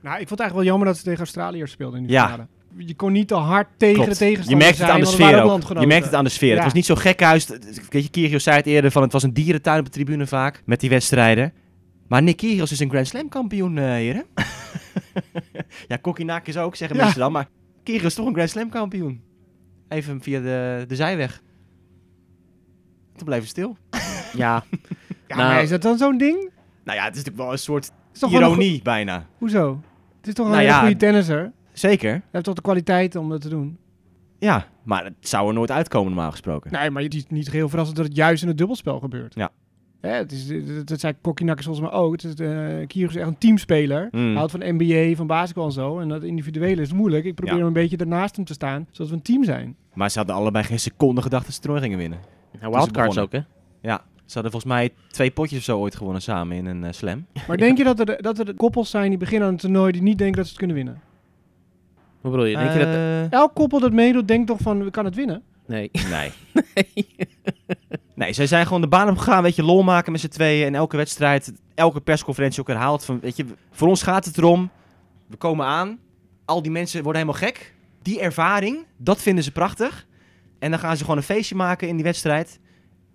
Nou, 0.00 0.20
ik 0.20 0.28
vond 0.28 0.30
het 0.30 0.40
eigenlijk 0.40 0.54
wel 0.54 0.64
jammer 0.64 0.86
dat 0.86 0.96
ze 0.96 1.02
tegen 1.02 1.18
Australiërs 1.18 1.70
speelden 1.72 2.00
in 2.00 2.06
die 2.06 2.14
Ja. 2.14 2.24
finale. 2.24 2.46
Je 2.78 2.94
kon 2.94 3.12
niet 3.12 3.28
te 3.28 3.34
hard 3.34 3.68
tegen 3.76 3.94
klopt. 3.94 4.10
de 4.10 4.16
tegenstander 4.16 4.58
Je 4.58 4.64
merkt 4.64 4.78
het 4.78 4.88
aan 4.88 5.00
de 5.00 5.06
sfeer 5.06 5.42
ook. 5.42 5.80
Je 5.80 5.86
merkt 5.86 6.04
het 6.04 6.14
aan 6.14 6.24
de 6.24 6.30
sfeer. 6.30 6.48
Ja. 6.48 6.54
Het 6.54 6.64
was 6.64 6.72
niet 6.72 6.86
zo 6.86 6.94
gekhuis. 6.94 7.46
Weet 7.90 8.02
je, 8.04 8.10
Kyrgios 8.10 8.42
zei 8.42 8.56
het 8.56 8.66
eerder 8.66 8.90
van 8.90 9.02
het 9.02 9.12
was 9.12 9.22
een 9.22 9.32
dierentuin 9.32 9.78
op 9.78 9.84
de 9.84 9.90
tribune 9.90 10.26
vaak. 10.26 10.62
Met 10.66 10.80
die 10.80 10.90
wedstrijden. 10.90 11.52
Maar 12.08 12.22
Nick 12.22 12.36
Kyrgios 12.36 12.72
is 12.72 12.80
een 12.80 12.88
Grand 12.90 13.06
Slam 13.06 13.28
kampioen, 13.28 13.78
eh 13.78 13.84
heren. 13.84 14.24
ja, 15.88 15.96
Kokkinakis 15.96 16.56
ook, 16.56 16.76
zeggen 16.76 16.96
Ja. 16.96 17.02
mensen 17.02 17.20
dan. 17.20 17.32
Maar 17.32 17.48
Kyrgios 17.82 18.06
is 18.06 18.14
toch 18.14 18.26
een 18.26 18.34
Grand 18.34 18.50
Slam 18.50 18.68
kampioen. 18.68 19.20
Even 19.88 20.20
via 20.20 20.40
de, 20.40 20.84
de 20.88 20.96
zijweg. 20.96 21.42
Toen 23.16 23.30
het 23.32 23.48
stil. 23.48 23.76
Ja, 24.36 24.64
Ja, 25.26 25.36
Nou- 25.36 25.48
maar 25.52 25.62
is 25.62 25.68
dat 25.68 25.82
dan 25.82 25.98
zo'n 25.98 26.18
ding? 26.18 26.50
Nou 26.84 26.98
ja, 26.98 27.04
het 27.04 27.16
is 27.16 27.18
natuurlijk 27.24 27.36
wel 27.36 27.52
een 27.52 27.58
soort 27.58 27.90
is 28.14 28.22
een 28.22 28.30
ironie 28.30 28.82
bijna. 28.82 29.26
Hoezo? 29.38 29.80
Het 30.18 30.26
is 30.28 30.34
toch 30.34 30.46
een 30.46 30.52
Nou 30.52 30.62
hele 30.64 30.74
ja. 30.74 30.80
goede 30.80 30.96
tennisser. 30.96 31.52
Zeker. 31.78 32.22
heeft 32.30 32.44
toch 32.44 32.54
de 32.54 32.62
kwaliteit 32.62 33.16
om 33.16 33.28
dat 33.28 33.40
te 33.40 33.48
doen? 33.48 33.78
Ja, 34.38 34.66
maar 34.82 35.04
het 35.04 35.14
zou 35.20 35.48
er 35.48 35.54
nooit 35.54 35.70
uitkomen 35.70 36.12
normaal 36.12 36.30
gesproken. 36.30 36.72
Nee, 36.72 36.90
maar 36.90 37.02
het 37.02 37.14
is 37.14 37.26
niet 37.28 37.50
heel 37.50 37.68
verrassend 37.68 37.96
dat 37.98 38.06
het 38.06 38.16
juist 38.16 38.42
in 38.42 38.48
het 38.48 38.58
dubbelspel 38.58 39.00
gebeurt. 39.00 39.34
Ja. 39.34 39.50
Hè, 40.00 40.10
het 40.10 40.32
is, 40.32 40.48
het- 40.48 40.88
dat 40.88 41.00
zei 41.00 41.12
Kokkinakis 41.20 41.64
volgens 41.64 41.90
mij 41.90 41.98
ook. 41.98 42.12
Het 42.12 42.24
is, 42.24 42.34
eh 42.34 42.48
Kyrgios 42.86 43.10
is 43.10 43.16
echt 43.16 43.26
een 43.28 43.38
teamspeler. 43.38 44.08
Mm. 44.10 44.20
Hij 44.26 44.34
houdt 44.34 44.50
van 44.50 44.60
NBA, 44.64 45.16
van 45.16 45.26
basketbal 45.26 45.64
en 45.66 45.72
zo. 45.72 45.98
En 46.00 46.08
dat 46.08 46.22
individuele 46.22 46.82
is 46.82 46.92
moeilijk. 46.92 47.24
Ik 47.24 47.34
probeer 47.34 47.52
Ja. 47.54 47.58
hem 47.58 47.68
een 47.68 47.72
beetje 47.72 47.96
ernaast 47.96 48.36
hem 48.36 48.44
te 48.44 48.52
staan, 48.52 48.86
zodat 48.90 49.08
we 49.10 49.16
een 49.16 49.22
team 49.22 49.44
zijn. 49.44 49.76
Maar 49.94 50.10
ze 50.10 50.18
hadden 50.18 50.36
allebei 50.36 50.64
geen 50.64 50.80
seconde 50.80 51.22
gedacht 51.22 51.44
dat 51.44 51.54
ze 51.54 51.60
toernooi 51.60 51.82
gingen 51.82 51.98
winnen. 51.98 52.18
nou, 52.60 52.72
wildcards 52.72 53.18
ook 53.18 53.32
hè. 53.32 53.40
Ja, 53.82 54.02
ze 54.24 54.32
hadden 54.34 54.50
volgens 54.52 54.72
mij 54.72 54.90
twee 55.10 55.30
potjes 55.30 55.58
of 55.58 55.64
zo 55.64 55.78
ooit 55.78 55.96
gewonnen 55.96 56.22
samen 56.22 56.56
in 56.56 56.66
een 56.66 56.84
eh, 56.84 56.92
slam. 56.92 57.26
Maar 57.48 57.56
denk 57.56 57.78
je 57.78 57.84
dat 57.84 58.00
er, 58.08 58.22
dat 58.22 58.38
er 58.38 58.54
koppels 58.54 58.90
zijn 58.90 59.08
die 59.08 59.18
beginnen 59.18 59.46
aan 59.46 59.52
een 59.54 59.60
toernooi 59.60 59.92
die 59.92 60.02
niet 60.02 60.18
denken 60.18 60.36
dat 60.36 60.44
ze 60.44 60.50
het 60.50 60.58
kunnen 60.58 60.76
winnen? 60.76 61.00
Hoe 62.20 62.30
bedoel 62.30 62.46
je? 62.46 62.56
Denk 62.56 62.72
je 62.72 62.78
dat... 62.78 62.88
Eh, 62.88 63.32
Elk 63.32 63.54
koppel 63.54 63.80
dat 63.80 63.92
meedoet 63.92 64.28
denkt 64.28 64.46
toch 64.46 64.60
van, 64.60 64.84
we 64.84 64.90
kan 64.90 65.04
het 65.04 65.14
winnen? 65.14 65.42
Nee. 65.66 65.90
Nee. 66.10 66.32
nee, 68.14 68.32
zij 68.32 68.46
zijn 68.46 68.66
gewoon 68.66 68.80
de 68.80 68.88
baan 68.88 69.08
opgegaan, 69.08 69.42
weet 69.42 69.56
je, 69.56 69.62
lol 69.62 69.82
maken 69.82 70.12
met 70.12 70.20
z'n 70.20 70.28
tweeën. 70.28 70.66
En 70.66 70.74
elke 70.74 70.96
wedstrijd, 70.96 71.52
elke 71.74 72.00
persconferentie 72.00 72.60
ook 72.60 72.66
herhaald 72.66 73.04
van, 73.04 73.20
weet 73.20 73.36
je, 73.36 73.44
voor 73.70 73.88
ons 73.88 74.02
gaat 74.02 74.24
het 74.24 74.38
erom, 74.38 74.70
we 75.26 75.36
komen 75.36 75.66
aan, 75.66 75.98
al 76.44 76.62
die 76.62 76.70
mensen 76.70 77.02
worden 77.02 77.22
helemaal 77.22 77.42
gek. 77.48 77.74
Die 78.02 78.20
ervaring, 78.20 78.84
dat 78.96 79.22
vinden 79.22 79.44
ze 79.44 79.52
prachtig. 79.52 80.06
En 80.58 80.70
dan 80.70 80.78
gaan 80.80 80.96
ze 80.96 81.02
gewoon 81.02 81.16
een 81.16 81.22
feestje 81.22 81.54
maken 81.54 81.88
in 81.88 81.94
die 81.94 82.04
wedstrijd. 82.04 82.60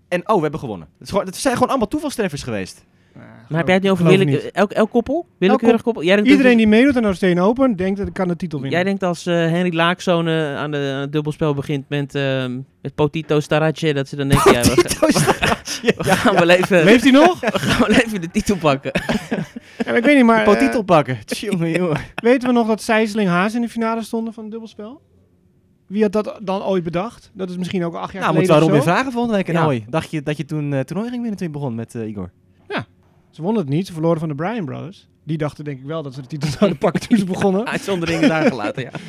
En 0.08 0.30
oh, 0.30 0.36
we 0.36 0.42
hebben 0.42 0.60
gewonnen. 0.60 0.88
Het, 0.94 1.02
is 1.02 1.10
gewoon, 1.10 1.26
het 1.26 1.36
zijn 1.36 1.54
gewoon 1.54 1.70
allemaal 1.70 1.88
toevalstreffers 1.88 2.44
geweest. 2.44 2.86
Maar 3.14 3.58
heb 3.58 3.66
jij 3.66 3.74
het 3.76 3.84
niet 3.84 3.92
over 3.92 4.52
elk, 4.54 4.72
elk 4.72 4.90
koppel? 4.90 5.26
Willekeurig 5.38 5.82
koppel. 5.82 5.84
koppel? 5.84 6.04
Jij 6.04 6.16
denkt 6.16 6.32
Iedereen 6.32 6.58
die 6.58 6.68
meedoet 6.68 6.98
aan 6.98 7.06
Australian 7.06 7.46
Open 7.46 7.76
denkt 7.76 7.98
dat 7.98 8.08
ik 8.08 8.14
kan 8.14 8.28
de 8.28 8.36
titel 8.36 8.60
winnen. 8.60 8.78
Jij 8.78 8.88
denkt 8.88 9.04
als 9.04 9.26
eh, 9.26 9.34
Henry 9.36 9.76
Laakzoon 9.76 10.28
eh, 10.28 10.56
aan, 10.56 10.72
de, 10.72 10.78
aan 10.78 11.02
het 11.02 11.12
dubbelspel 11.12 11.54
begint 11.54 11.90
met, 11.90 12.16
ehm 12.16 12.60
met 12.84 12.96
Potito 12.96 13.40
Starace, 13.40 13.94
dat 13.94 14.08
ze 14.08 14.16
dan 14.16 14.28
denken, 14.28 14.52
ja, 14.54 14.62
we, 14.62 15.94
we 15.98 16.04
gaan 16.04 16.34
wel 16.34 16.50
even, 16.50 16.84
Leeft 16.84 17.04
hij 17.04 17.12
nog? 17.12 17.40
we 17.40 17.60
gaan 17.60 17.88
wel 17.88 17.98
even 17.98 18.22
de 18.22 18.32
titel 18.32 18.56
pakken. 18.56 18.92
ja, 19.86 19.92
ik 19.92 20.04
weet 20.04 20.16
niet, 20.16 20.26
maar 20.26 20.44
Potitel 20.54 20.80
eh, 20.80 20.86
pakken. 20.86 21.26
Tjonge, 21.26 21.70
jongen. 21.70 22.02
weten 22.16 22.48
we 22.48 22.54
nog 22.54 22.68
dat 22.68 22.82
Sijsling 22.82 23.30
Haas 23.30 23.54
in 23.56 23.62
de 23.62 23.70
finale 23.70 24.04
stonden 24.04 24.34
van 24.34 24.44
het 24.44 24.52
dubbelspel? 24.52 25.02
Wie 25.88 26.02
had 26.02 26.12
dat 26.12 26.40
dan 26.44 26.64
ooit 26.64 26.84
bedacht? 26.84 27.32
Dat 27.34 27.50
is 27.50 27.58
misschien 27.58 27.84
ook 27.86 27.96
acht 27.96 28.14
jaar 28.14 28.22
Nou, 28.22 28.36
moeten 28.36 28.54
geleden 28.54 28.72
we 28.72 28.76
of 28.76 28.82
Robin 28.82 28.94
zo. 28.94 28.98
vragen 28.98 29.12
volgende 29.12 29.38
week. 29.38 29.48
En 29.48 29.74
Ja. 29.74 29.80
Dacht 29.90 30.12
je 30.12 30.24
dat 30.24 30.38
je 30.38 30.46
toen 30.46 30.74
eh 30.74 30.80
toernooi 30.80 31.10
ging 31.10 31.22
winnen 31.22 31.38
toen 31.40 31.48
je 31.48 31.54
begon 31.54 31.76
met 31.76 31.94
Igor? 31.94 32.32
Ze 33.34 33.42
wonnen 33.42 33.62
het 33.62 33.72
niet, 33.72 33.88
ze 33.88 33.94
verloren 33.94 34.20
van 34.20 34.30
de 34.30 34.36
Bryan 34.36 34.66
Brothers. 34.66 35.08
Die 35.24 35.38
dachten 35.38 35.64
denk 35.64 35.80
ik 35.80 35.86
wel 35.86 36.04
dat 36.04 36.14
ze 36.14 36.22
de 36.22 36.28
titel 36.28 36.50
zouden 36.58 36.78
pakken 36.78 37.08
toen 37.08 37.18
ze 37.18 37.26
begonnen. 37.26 37.68
Uitzonderingen 37.68 38.30
daar 38.30 38.46
gelaten, 38.48 38.84
ja. 38.84 38.92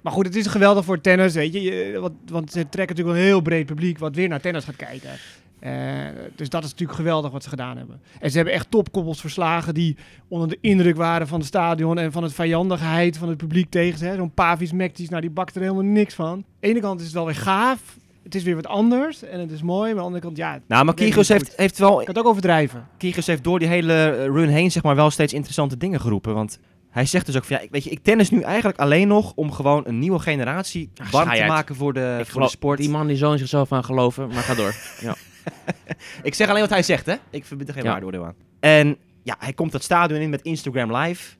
Maar 0.00 0.12
goed, 0.12 0.26
het 0.26 0.36
is 0.36 0.46
geweldig 0.46 0.84
voor 0.84 1.00
tennis, 1.00 1.34
weet 1.34 1.52
je. 1.52 1.62
je 1.62 1.98
want, 2.00 2.14
want 2.26 2.52
ze 2.52 2.68
trekken 2.68 2.96
natuurlijk 2.96 3.16
een 3.16 3.30
heel 3.30 3.40
breed 3.40 3.66
publiek 3.66 3.98
wat 3.98 4.14
weer 4.14 4.28
naar 4.28 4.40
tennis 4.40 4.64
gaat 4.64 4.76
kijken. 4.76 5.10
Eh, 5.58 5.72
dus 6.34 6.48
dat 6.48 6.64
is 6.64 6.70
natuurlijk 6.70 6.98
geweldig 6.98 7.30
wat 7.30 7.42
ze 7.42 7.48
gedaan 7.48 7.76
hebben. 7.76 8.00
En 8.20 8.30
ze 8.30 8.36
hebben 8.36 8.54
echt 8.54 8.70
topkoppels 8.70 9.20
verslagen 9.20 9.74
die 9.74 9.96
onder 10.28 10.48
de 10.48 10.58
indruk 10.60 10.96
waren 10.96 11.26
van 11.26 11.38
het 11.38 11.48
stadion 11.48 11.98
en 11.98 12.12
van 12.12 12.22
het 12.22 12.32
vijandigheid 12.32 13.18
van 13.18 13.28
het 13.28 13.36
publiek 13.36 13.70
tegen 13.70 13.98
ze. 13.98 14.14
Zo'n 14.16 14.34
Pavis 14.34 14.72
Mektis, 14.72 15.08
nou 15.08 15.20
die 15.20 15.30
bakt 15.30 15.54
er 15.54 15.62
helemaal 15.62 15.82
niks 15.82 16.14
van. 16.14 16.26
Aan 16.26 16.44
de 16.60 16.68
ene 16.68 16.80
kant 16.80 16.98
is 17.00 17.06
het 17.06 17.14
wel 17.14 17.24
weer 17.24 17.34
gaaf. 17.34 17.96
Het 18.28 18.36
is 18.36 18.42
weer 18.42 18.54
wat 18.54 18.66
anders 18.66 19.22
en 19.22 19.40
het 19.40 19.50
is 19.50 19.62
mooi. 19.62 19.80
Maar 19.80 19.90
aan 19.90 19.96
de 19.96 20.02
andere 20.02 20.22
kant, 20.24 20.36
ja, 20.36 20.60
Nou, 20.68 20.84
maar 20.84 20.94
Kyrgios 20.94 21.28
heeft, 21.28 21.52
heeft 21.56 21.78
wel 21.78 21.98
ik 22.00 22.06
kan 22.06 22.14
het 22.14 22.24
ook 22.24 22.30
overdrijven. 22.30 22.86
Kyrgios 22.98 23.26
heeft 23.26 23.44
door 23.44 23.58
die 23.58 23.68
hele 23.68 23.92
eh, 24.10 24.24
run 24.24 24.48
heen 24.48 24.70
zeg 24.70 24.82
maar 24.82 24.94
wel 24.96 25.10
steeds 25.10 25.32
interessante 25.32 25.76
dingen 25.76 26.00
geroepen. 26.00 26.34
Want 26.34 26.58
hij 26.90 27.06
zegt 27.06 27.26
dus 27.26 27.36
ook 27.36 27.44
van 27.44 27.56
ja, 27.56 27.62
ik- 27.62 27.70
weet 27.70 27.84
je, 27.84 27.90
ik 27.90 28.02
tennis 28.02 28.30
nu 28.30 28.40
eigenlijk 28.40 28.78
alleen 28.78 29.08
nog 29.08 29.32
om 29.34 29.52
gewoon 29.52 29.82
een 29.86 29.98
nieuwe 29.98 30.18
generatie 30.18 30.90
warm 31.10 31.30
te 31.30 31.44
maken 31.46 31.74
voor 31.76 31.92
de, 31.92 32.16
Ik 32.20 32.26
voor 32.26 32.40
de 32.42 32.48
sport. 32.48 32.78
Die 32.78 32.90
man 32.90 33.06
die 33.06 33.16
zo 33.16 33.32
in 33.32 33.38
zichzelf 33.38 33.72
aan 33.72 33.84
geloven, 33.84 34.28
maar 34.28 34.42
ga 34.42 34.54
door. 34.54 34.74
Ja. 35.00 35.14
Ik 36.22 36.34
zeg 36.34 36.48
alleen 36.48 36.60
wat 36.60 36.70
hij 36.70 36.82
zegt, 36.82 37.06
hè? 37.06 37.14
Ik 37.30 37.44
verbind 37.44 37.68
er 37.68 37.74
geen 37.74 37.84
Ja. 37.84 37.90
waardeoordeel 37.90 38.24
aan. 38.24 38.34
En 38.60 38.96
ja, 39.22 39.36
hij 39.38 39.52
komt 39.52 39.72
dat 39.72 39.82
stadion 39.82 40.20
in 40.20 40.30
met 40.30 40.42
Instagram 40.42 40.96
Live, 40.96 41.36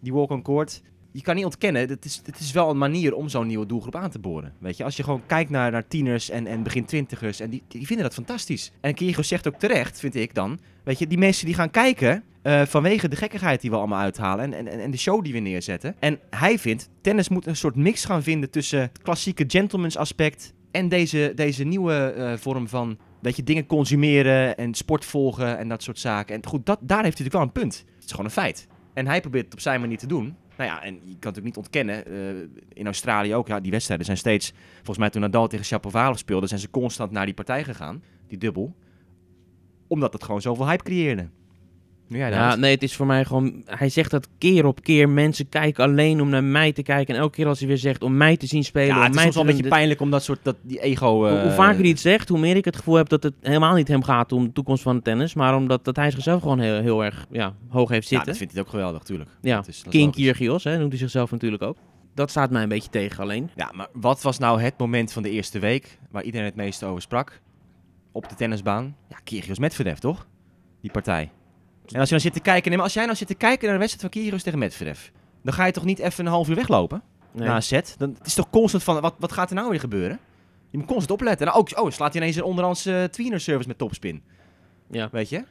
die 0.00 0.12
walk 0.12 0.30
on 0.30 0.42
court. 0.42 0.82
Je 1.16 1.22
kan 1.22 1.34
niet 1.34 1.44
ontkennen, 1.44 1.88
het 1.88 2.04
is, 2.04 2.20
het 2.24 2.38
is 2.38 2.52
wel 2.52 2.70
een 2.70 2.78
manier 2.78 3.14
om 3.14 3.28
zo'n 3.28 3.46
nieuwe 3.46 3.66
doelgroep 3.66 3.96
aan 3.96 4.10
te 4.10 4.18
boren. 4.18 4.52
Weet 4.58 4.76
je, 4.76 4.84
als 4.84 4.96
je 4.96 5.02
gewoon 5.02 5.26
kijkt 5.26 5.50
naar, 5.50 5.70
naar 5.70 5.86
tieners 5.86 6.30
en, 6.30 6.46
en 6.46 6.62
begin 6.62 6.84
twintigers, 6.84 7.40
en 7.40 7.50
die, 7.50 7.62
die 7.68 7.86
vinden 7.86 8.04
dat 8.04 8.14
fantastisch. 8.14 8.72
En 8.80 8.94
Kyrgios 8.94 9.28
zegt 9.28 9.48
ook 9.48 9.58
terecht, 9.58 9.98
vind 9.98 10.14
ik 10.14 10.34
dan, 10.34 10.58
weet 10.84 10.98
je, 10.98 11.06
die 11.06 11.18
mensen 11.18 11.46
die 11.46 11.54
gaan 11.54 11.70
kijken 11.70 12.24
eh, 12.42 12.62
vanwege 12.62 13.08
de 13.08 13.16
gekkigheid 13.16 13.60
die 13.60 13.70
we 13.70 13.76
allemaal 13.76 14.00
uithalen 14.00 14.54
en, 14.54 14.66
en, 14.68 14.80
en 14.80 14.90
de 14.90 14.96
show 14.96 15.24
die 15.24 15.32
we 15.32 15.38
neerzetten. 15.38 15.96
En 15.98 16.18
hij 16.30 16.58
vindt, 16.58 16.88
tennis 17.00 17.28
moet 17.28 17.46
een 17.46 17.56
soort 17.56 17.76
mix 17.76 18.04
gaan 18.04 18.22
vinden 18.22 18.50
tussen 18.50 18.80
het 18.80 19.02
klassieke 19.02 19.44
gentleman's 19.46 19.96
aspect 19.96 20.52
en 20.70 20.88
deze, 20.88 21.32
deze 21.34 21.64
nieuwe 21.64 21.94
eh, 21.94 22.32
vorm 22.36 22.68
van 22.68 22.98
weet 23.20 23.36
je, 23.36 23.42
dingen 23.42 23.66
consumeren 23.66 24.56
en 24.56 24.74
sport 24.74 25.04
volgen 25.04 25.58
en 25.58 25.68
dat 25.68 25.82
soort 25.82 25.98
zaken. 25.98 26.34
En 26.34 26.46
goed, 26.46 26.66
dat, 26.66 26.78
daar 26.80 27.02
heeft 27.04 27.18
hij 27.18 27.26
natuurlijk 27.26 27.54
wel 27.54 27.62
een 27.64 27.70
punt. 27.70 27.84
Het 27.94 28.04
is 28.04 28.10
gewoon 28.10 28.26
een 28.26 28.30
feit. 28.30 28.66
En 28.94 29.06
hij 29.06 29.20
probeert 29.20 29.44
het 29.44 29.54
op 29.54 29.60
zijn 29.60 29.80
manier 29.80 29.98
te 29.98 30.06
doen. 30.06 30.36
Nou 30.56 30.70
ja, 30.70 30.82
en 30.82 30.94
je 30.94 31.00
kan 31.00 31.32
natuurlijk 31.32 31.44
niet 31.44 31.56
ontkennen. 31.56 32.06
eh, 32.06 32.58
in 32.72 32.86
Australië 32.86 33.34
ook, 33.34 33.46
ja, 33.48 33.60
die 33.60 33.70
wedstrijden 33.70 34.06
zijn 34.06 34.18
steeds... 34.18 34.52
Volgens 34.74 34.98
mij 34.98 35.10
toen 35.10 35.20
Nadal 35.20 35.46
tegen 35.46 35.64
Shapovalov 35.64 36.18
speelde, 36.18 36.46
zijn 36.46 36.60
ze 36.60 36.70
constant 36.70 37.10
naar 37.10 37.24
die 37.24 37.34
partij 37.34 37.64
gegaan. 37.64 38.02
Die 38.26 38.38
dubbel. 38.38 38.74
Omdat 39.86 40.12
het 40.12 40.24
gewoon 40.24 40.40
zoveel 40.40 40.68
hype 40.68 40.84
creëerde. 40.84 41.28
Ja, 42.08 42.56
nee, 42.56 42.70
het 42.74 42.82
is 42.82 42.96
voor 42.96 43.06
mij 43.06 43.24
gewoon... 43.24 43.62
Hij 43.66 43.88
zegt 43.88 44.10
dat 44.10 44.28
keer 44.38 44.66
op 44.66 44.82
keer. 44.82 45.08
Mensen 45.08 45.48
kijken 45.48 45.84
alleen 45.84 46.20
om 46.20 46.28
naar 46.28 46.44
mij 46.44 46.72
te 46.72 46.82
kijken. 46.82 47.14
En 47.14 47.20
elke 47.20 47.36
keer 47.36 47.46
als 47.46 47.58
hij 47.58 47.68
weer 47.68 47.78
zegt 47.78 48.02
om 48.02 48.16
mij 48.16 48.36
te 48.36 48.46
zien 48.46 48.64
spelen... 48.64 48.88
ja, 48.88 48.96
om 48.96 49.00
het 49.00 49.08
is 49.10 49.14
mij 49.14 49.24
soms 49.24 49.34
wel 49.36 49.44
een 49.44 49.50
beetje 49.56 49.68
pijnlijk 49.70 50.00
om 50.00 50.10
dat 50.10 50.22
soort, 50.22 50.38
dat, 50.42 50.56
die 50.62 50.80
ego... 50.80 51.08
Hoe, 51.16 51.28
hoe 51.28 51.36
eh, 51.38 51.54
vaker 51.54 51.80
hij 51.80 51.88
het 51.88 52.00
zegt, 52.00 52.28
hoe 52.28 52.38
meer 52.38 52.56
ik 52.56 52.64
het 52.64 52.76
gevoel 52.76 52.94
heb 52.94 53.08
dat 53.08 53.22
het 53.22 53.34
helemaal 53.40 53.74
niet 53.74 53.88
hem 53.88 54.02
gaat 54.02 54.32
om 54.32 54.44
de 54.44 54.52
toekomst 54.52 54.82
van 54.82 54.94
het 54.94 55.04
tennis. 55.04 55.34
Maar 55.34 55.56
omdat 55.56 55.84
dat 55.84 55.96
hij 55.96 56.10
zichzelf 56.10 56.42
gewoon 56.42 56.58
heel, 56.60 56.80
heel 56.80 57.04
erg 57.04 57.26
ja, 57.30 57.54
hoog 57.68 57.88
heeft 57.88 58.02
Ja, 58.02 58.08
zitten. 58.08 58.26
dat 58.28 58.36
vindt 58.36 58.52
hij 58.52 58.62
ook 58.62 58.68
geweldig, 58.68 59.02
tuurlijk. 59.02 59.30
Ja, 59.40 59.56
Dat 59.56 59.68
is- 59.68 59.82
dat 59.82 59.92
King. 59.92 60.12
Kyrgios, 60.14 60.64
hè, 60.64 60.78
noemt 60.78 60.90
hij 60.90 60.98
zichzelf 61.00 61.30
natuurlijk 61.30 61.62
ook. 61.62 61.76
Dat 62.14 62.30
staat 62.30 62.50
mij 62.50 62.62
een 62.62 62.68
beetje 62.68 62.90
tegen 62.90 63.22
alleen. 63.22 63.50
Ja, 63.54 63.70
maar 63.74 63.88
wat 63.92 64.22
was 64.22 64.38
nou 64.38 64.60
het 64.60 64.78
moment 64.78 65.12
van 65.12 65.22
de 65.22 65.30
eerste 65.30 65.58
week 65.58 65.98
waar 66.10 66.22
iedereen 66.22 66.46
het 66.46 66.56
meeste 66.56 66.86
over 66.86 67.02
sprak? 67.02 67.40
Op 68.12 68.28
de 68.28 68.34
tennisbaan? 68.34 68.96
Ja, 69.08 69.16
Kyrgios 69.24 69.58
Medvedev, 69.58 69.98
toch? 69.98 70.26
Die 70.80 70.90
partij. 70.90 71.30
En 71.92 71.98
als 72.00 72.08
je 72.08 72.14
dan 72.14 72.20
zit 72.24 72.32
te 72.32 72.40
kijken, 72.40 72.66
nee, 72.68 72.76
maar 72.76 72.84
als 72.86 72.94
jij 72.94 73.04
nou 73.04 73.16
zit 73.16 73.28
te 73.28 73.34
kijken 73.34 73.64
naar 73.64 73.74
een 73.74 73.80
wedstrijd 73.80 74.12
van 74.12 74.20
Kyrgios 74.22 74.42
tegen 74.42 74.58
Medvedev, 74.58 74.98
dan 75.42 75.52
ga 75.54 75.64
je 75.64 75.72
toch 75.72 75.84
niet 75.84 75.98
even 75.98 76.26
een 76.26 76.32
half 76.32 76.48
uur 76.48 76.54
weglopen 76.54 77.02
Nee. 77.32 77.48
na 77.48 77.54
een 77.56 77.62
set? 77.62 77.94
Dan, 77.98 78.14
het 78.18 78.26
is 78.26 78.34
toch 78.34 78.50
constant 78.50 78.82
van, 78.82 79.00
wat, 79.00 79.14
wat 79.18 79.32
gaat 79.32 79.48
er 79.50 79.56
nou 79.56 79.70
weer 79.70 79.80
gebeuren? 79.80 80.18
Je 80.70 80.78
moet 80.78 80.86
constant 80.86 81.10
opletten. 81.20 81.46
En 81.46 81.52
ook, 81.52 81.78
oh, 81.80 81.90
slaat 81.90 82.12
hij 82.12 82.22
ineens 82.22 82.36
een 82.36 82.42
onderhands 82.42 82.86
eh 82.86 83.02
tweener 83.04 83.40
service 83.40 83.68
met 83.68 83.78
topspin. 83.78 84.22
Ja. 84.90 85.08
Weet 85.12 85.28
je? 85.28 85.44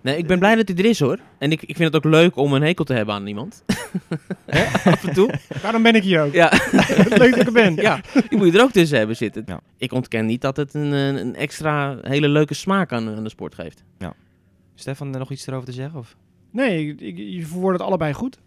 nee, 0.00 0.16
ik 0.16 0.26
ben 0.26 0.38
blij 0.38 0.54
dat 0.54 0.68
hij 0.68 0.76
er 0.76 0.84
is 0.84 1.00
hoor. 1.00 1.18
En 1.38 1.52
ik, 1.52 1.62
ik 1.62 1.76
vind 1.76 1.92
het 1.94 2.04
ook 2.04 2.12
leuk 2.12 2.36
om 2.36 2.52
een 2.52 2.62
hekel 2.62 2.84
te 2.84 2.92
hebben 2.94 3.14
aan 3.14 3.26
iemand. 3.26 3.64
Hè, 4.46 4.64
Af 4.90 5.04
en 5.06 5.12
toe. 5.14 5.30
Daarom 5.62 5.82
ben 5.82 5.94
ik 5.94 6.02
hier 6.02 6.22
ook. 6.22 6.32
Ja. 6.32 6.52
Leuk 7.08 7.30
dat 7.30 7.40
ik 7.40 7.46
er 7.46 7.52
ben. 7.52 7.74
ja, 7.74 8.00
die 8.28 8.38
moet 8.38 8.52
je 8.52 8.58
er 8.58 8.64
ook 8.64 8.72
tussen 8.72 8.98
hebben 8.98 9.16
zitten. 9.16 9.42
Ja. 9.46 9.60
Ik 9.76 9.92
ontken 9.92 10.26
niet 10.26 10.40
dat 10.40 10.56
het 10.56 10.74
een, 10.74 10.92
een 10.92 11.16
een 11.16 11.34
extra 11.36 11.98
hele 12.02 12.28
leuke 12.28 12.54
smaak 12.54 12.92
aan, 12.92 13.16
aan 13.16 13.22
de 13.24 13.28
sport 13.30 13.54
geeft. 13.54 13.84
Stefan, 14.80 15.12
er 15.12 15.18
nog 15.18 15.30
iets 15.30 15.46
erover 15.46 15.66
te 15.66 15.72
zeggen? 15.72 15.98
Of? 15.98 16.16
Nee, 16.50 16.86
ik, 16.88 17.00
ik- 17.00 17.18
je 17.18 17.46
verwoordt 17.46 17.78
het 17.78 17.86
allebei 17.88 18.12
goed. 18.12 18.38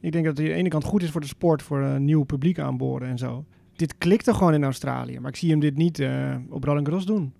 Ik 0.00 0.12
denk 0.12 0.24
dat 0.24 0.36
het 0.36 0.46
aan 0.46 0.52
de 0.52 0.58
ene 0.58 0.68
kant 0.68 0.84
goed 0.84 1.02
is 1.02 1.10
voor 1.10 1.20
de 1.20 1.26
sport, 1.26 1.62
voor 1.62 1.80
een 1.80 2.04
nieuw 2.04 2.22
publiek 2.22 2.58
aanboren 2.58 3.08
en 3.08 3.18
zo. 3.18 3.44
Dit 3.76 3.98
klikte 3.98 4.34
gewoon 4.34 4.54
in 4.54 4.64
Australië, 4.64 5.20
maar 5.20 5.30
ik 5.30 5.36
zie 5.36 5.50
hem 5.50 5.60
dit 5.60 5.76
niet 5.76 5.98
eh, 5.98 6.34
op 6.50 6.64
Roland 6.64 6.86
Garros 6.86 7.06
doen. 7.06 7.32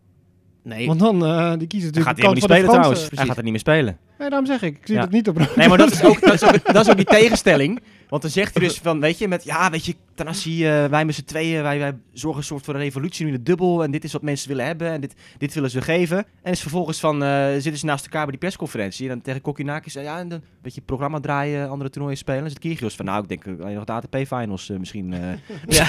Nee, 0.63 0.87
Want 0.87 1.01
dan, 1.01 1.25
eh 1.25 1.53
die 1.59 1.67
kiezen 1.67 1.91
Hij 1.93 2.03
natuurlijk 2.03 2.07
gaat 2.07 2.17
de 2.17 2.23
helemaal 2.23 2.25
kant 2.25 2.35
niet 2.35 2.45
van 2.85 2.91
de 2.91 2.97
spelen. 2.97 3.19
Hij 3.19 3.27
gaat 3.27 3.37
er 3.37 3.43
niet 3.43 3.53
meer 3.53 3.61
spelen. 3.61 3.99
Nee, 4.19 4.29
daarom 4.29 4.47
zeg 4.49 4.63
ik. 4.63 4.77
Ik 4.79 4.87
zie 4.87 4.95
Ja. 4.95 5.01
het 5.01 5.11
niet 5.11 5.29
op 5.29 5.37
Roland 5.37 5.57
Nee, 5.57 5.69
maar 5.69 5.79
dat 5.79 5.91
is 5.93 6.05
ook, 6.05 6.21
dat 6.21 6.33
is 6.33 6.45
ook, 6.45 6.73
dat 6.73 6.85
is 6.85 6.91
ook 6.91 6.97
die 6.97 7.05
tegenstelling. 7.21 7.81
Want 8.15 8.27
dan 8.27 8.35
zegt 8.35 8.55
hij 8.55 8.67
dus 8.67 8.79
van, 8.79 9.01
weet 9.01 9.19
je, 9.19 9.29
met 9.29 9.45
ja, 9.45 9.71
weet 9.71 9.85
je, 9.85 9.95
Tanassi, 10.15 10.67
eh 10.67 10.85
wij 10.85 11.05
met 11.05 11.15
z'n 11.15 11.25
tweeën, 11.25 11.63
wij, 11.63 11.79
wij 11.79 11.95
zorgen 12.13 12.41
een 12.41 12.47
soort 12.47 12.65
voor 12.65 12.75
een 12.75 12.81
revolutie 12.81 13.25
nu 13.25 13.31
in 13.31 13.37
de 13.37 13.43
dubbel. 13.43 13.83
En 13.83 13.91
dit 13.91 14.05
is 14.05 14.13
wat 14.13 14.23
mensen 14.23 14.49
willen 14.49 14.67
hebben 14.67 14.91
en 14.91 15.01
dit, 15.01 15.15
dit 15.39 15.55
willen 15.55 15.71
ze 15.71 15.83
geven. 15.83 16.27
En 16.43 16.53
is 16.53 16.61
vervolgens 16.61 17.01
van, 17.01 17.23
eh, 17.23 17.53
zitten 17.53 17.77
ze 17.77 17.87
naast 17.87 18.05
elkaar 18.05 18.23
bij 18.23 18.31
die 18.31 18.41
persconferentie. 18.41 19.09
En 19.09 19.13
dan 19.13 19.23
tegen 19.23 19.41
Kokinakis, 19.41 19.93
ja, 19.93 20.19
en 20.19 20.29
dan 20.29 20.39
een 20.39 20.45
beetje 20.63 20.81
programma 20.81 21.21
draaien, 21.21 21.69
andere 21.69 21.91
toernooien 21.91 22.19
spelen. 22.19 22.37
En 22.37 22.43
dan 22.45 22.53
zit 22.53 22.63
Kyrgios 22.63 22.95
van, 22.95 23.05
nou, 23.05 23.23
ik 23.23 23.29
denk 23.29 23.61
alleen 23.61 23.75
nog 23.75 23.85
de 23.85 23.93
ATP-finals 23.93 24.69
misschien, 24.79 25.13
eh 25.13 25.21
Ja. 25.77 25.87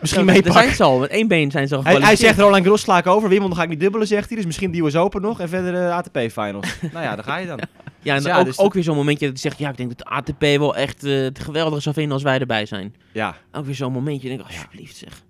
misschien 0.00 0.26
Daar 0.26 0.34
meepakken. 0.34 0.62
zijn 0.62 0.74
ze 0.74 0.82
al. 0.82 0.98
Met 0.98 1.10
één 1.10 1.28
been 1.28 1.50
zijn 1.50 1.68
ze 1.68 1.76
al 1.76 1.84
Hij, 1.84 1.94
hij 1.96 2.16
zegt 2.16 2.38
Roland 2.38 2.62
Garros 2.62 2.80
sla 2.80 2.98
ik 2.98 3.06
over, 3.06 3.28
Wimbledon 3.28 3.56
ga 3.56 3.62
ik 3.62 3.68
niet 3.68 3.80
dubbelen, 3.80 4.06
zegt 4.06 4.26
hij. 4.26 4.36
Dus 4.36 4.46
misschien 4.46 4.70
die 4.70 4.82
US 4.82 4.96
Open 4.96 5.22
nog 5.22 5.40
en 5.40 5.48
verder 5.48 5.72
de 5.72 5.92
ATP-finals. 5.92 6.78
nou 6.92 7.04
ja, 7.04 7.14
daar 7.14 7.24
ga 7.24 7.36
je 7.36 7.46
dan. 7.46 7.60
Ja, 8.06 8.14
en 8.16 8.22
Dus 8.22 8.30
ja, 8.32 8.38
ook, 8.38 8.44
dus 8.44 8.58
ook 8.58 8.74
weer 8.74 8.82
zo'n 8.82 8.96
momentje 8.96 9.24
dat 9.30 9.40
hij 9.40 9.50
zegt... 9.50 9.58
Ja, 9.58 9.70
ik 9.70 9.76
denk 9.76 9.88
dat 9.88 9.98
de 9.98 10.04
ATP 10.04 10.40
wel 10.58 10.76
echt 10.76 11.04
eh, 11.04 11.20
het 11.20 11.38
geweldig 11.38 11.82
zou 11.82 11.94
vinden 11.94 12.12
als 12.12 12.22
wij 12.22 12.38
erbij 12.38 12.66
zijn. 12.66 12.94
Ja. 13.12 13.36
Ook 13.52 13.64
weer 13.64 13.74
zo'n 13.74 13.92
momentje. 13.92 14.28
denk 14.28 14.40
ik, 14.40 14.46
alsjeblieft 14.46 14.96
zeg. 14.96 15.22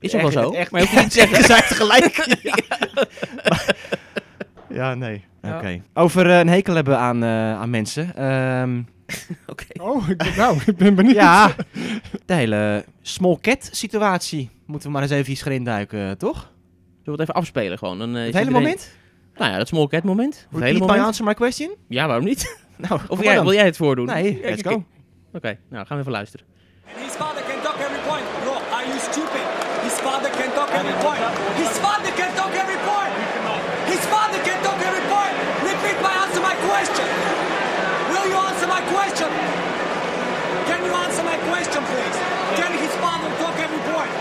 Is 0.00 0.12
Echt- 0.12 0.24
ook 0.24 0.32
wel 0.32 0.42
zo. 0.42 0.50
echt- 0.58 0.70
maar 0.70 0.80
je 0.80 0.86
hoeft 0.88 1.02
niet 1.02 1.12
zeggen. 1.12 1.36
Ze 1.36 1.42
zijn 1.44 1.62
gelijk. 1.62 2.26
Ja, 4.68 4.94
nee. 4.94 5.24
Ja. 5.42 5.56
Oké. 5.56 5.82
Over 5.94 6.30
eh, 6.30 6.38
een 6.38 6.48
hekel 6.48 6.74
hebben 6.74 6.98
aan, 6.98 7.22
eh, 7.22 7.60
aan 7.60 7.70
mensen. 7.70 8.16
Ehm, 8.16 8.82
Oké. 9.46 9.64
Oh, 9.80 10.08
ik, 10.08 10.16
ben- 10.16 10.36
nou, 10.36 10.58
ik 10.66 10.76
ben 10.76 10.94
benieuwd. 10.94 11.14
ja, 11.14 11.54
de 12.26 12.34
hele 12.34 12.84
small 13.02 13.38
cat 13.40 13.68
situatie. 13.72 14.50
Moeten 14.66 14.86
we 14.88 14.92
maar 14.94 15.02
eens 15.02 15.10
even 15.10 15.32
iets 15.32 15.64
duiken, 15.64 16.18
toch? 16.18 16.34
Zullen 16.36 16.50
we 17.04 17.10
het 17.10 17.20
even 17.20 17.34
afspelen 17.34 17.78
gewoon? 17.78 17.98
Dan, 17.98 18.08
eh, 18.08 18.14
Het 18.14 18.34
hele 18.34 18.38
iedereen- 18.38 18.52
moment? 18.62 18.90
Nou 19.40 19.52
ja, 19.52 19.58
dat 19.58 19.68
small 19.68 19.88
cat 19.88 20.04
moment. 20.04 20.46
Hele 20.50 20.64
Repeat 20.64 20.90
my 20.96 20.98
answer 21.08 21.24
my 21.24 21.34
question? 21.34 21.70
Ja, 21.88 22.06
waarom 22.06 22.24
niet? 22.24 22.42
Nou, 22.86 23.00
Of 23.14 23.18
jij, 23.22 23.42
wil 23.42 23.52
jij 23.60 23.64
het 23.72 23.76
voordoen? 23.76 24.06
Nee, 24.06 24.40
Ja, 24.42 24.48
let's 24.50 24.62
go. 24.70 24.84
Oké, 25.38 25.52
nou 25.72 25.86
gaan 25.86 25.96
we 25.96 26.02
even 26.02 26.12
luisteren. 26.20 26.46
And 26.96 27.04
his 27.06 27.14
father 27.22 27.42
can 27.48 27.60
talk 27.66 27.76
every 27.86 28.02
point. 28.10 28.26
Bro, 28.44 28.54
are 28.76 28.86
you 28.90 28.98
stupid? 29.10 29.44
His 29.86 29.96
father 30.06 30.30
can 30.38 30.50
talk 30.58 30.70
every 30.80 30.96
point. 31.06 31.22
His 31.62 31.74
father 31.84 32.12
can 32.20 32.30
talk 32.40 32.52
every 32.62 32.80
point. 32.90 33.12
His 33.92 34.02
father 34.12 34.40
can 34.48 34.58
talk 34.66 34.78
every 34.88 35.04
point. 35.14 35.34
Repeat 35.70 35.96
my 36.08 36.14
answer 36.24 36.42
my 36.50 36.56
question. 36.68 37.06
Will 38.12 38.26
you 38.32 38.38
answer 38.48 38.68
my 38.76 38.82
question? 38.94 39.30
Can 40.70 40.80
you 40.88 40.94
answer 41.04 41.24
my 41.32 41.38
question, 41.50 41.80
please? 41.90 42.16
Can 42.60 42.70
his 42.84 42.94
father 43.04 43.30
talk 43.42 43.56
every 43.66 43.82
point? 43.92 44.12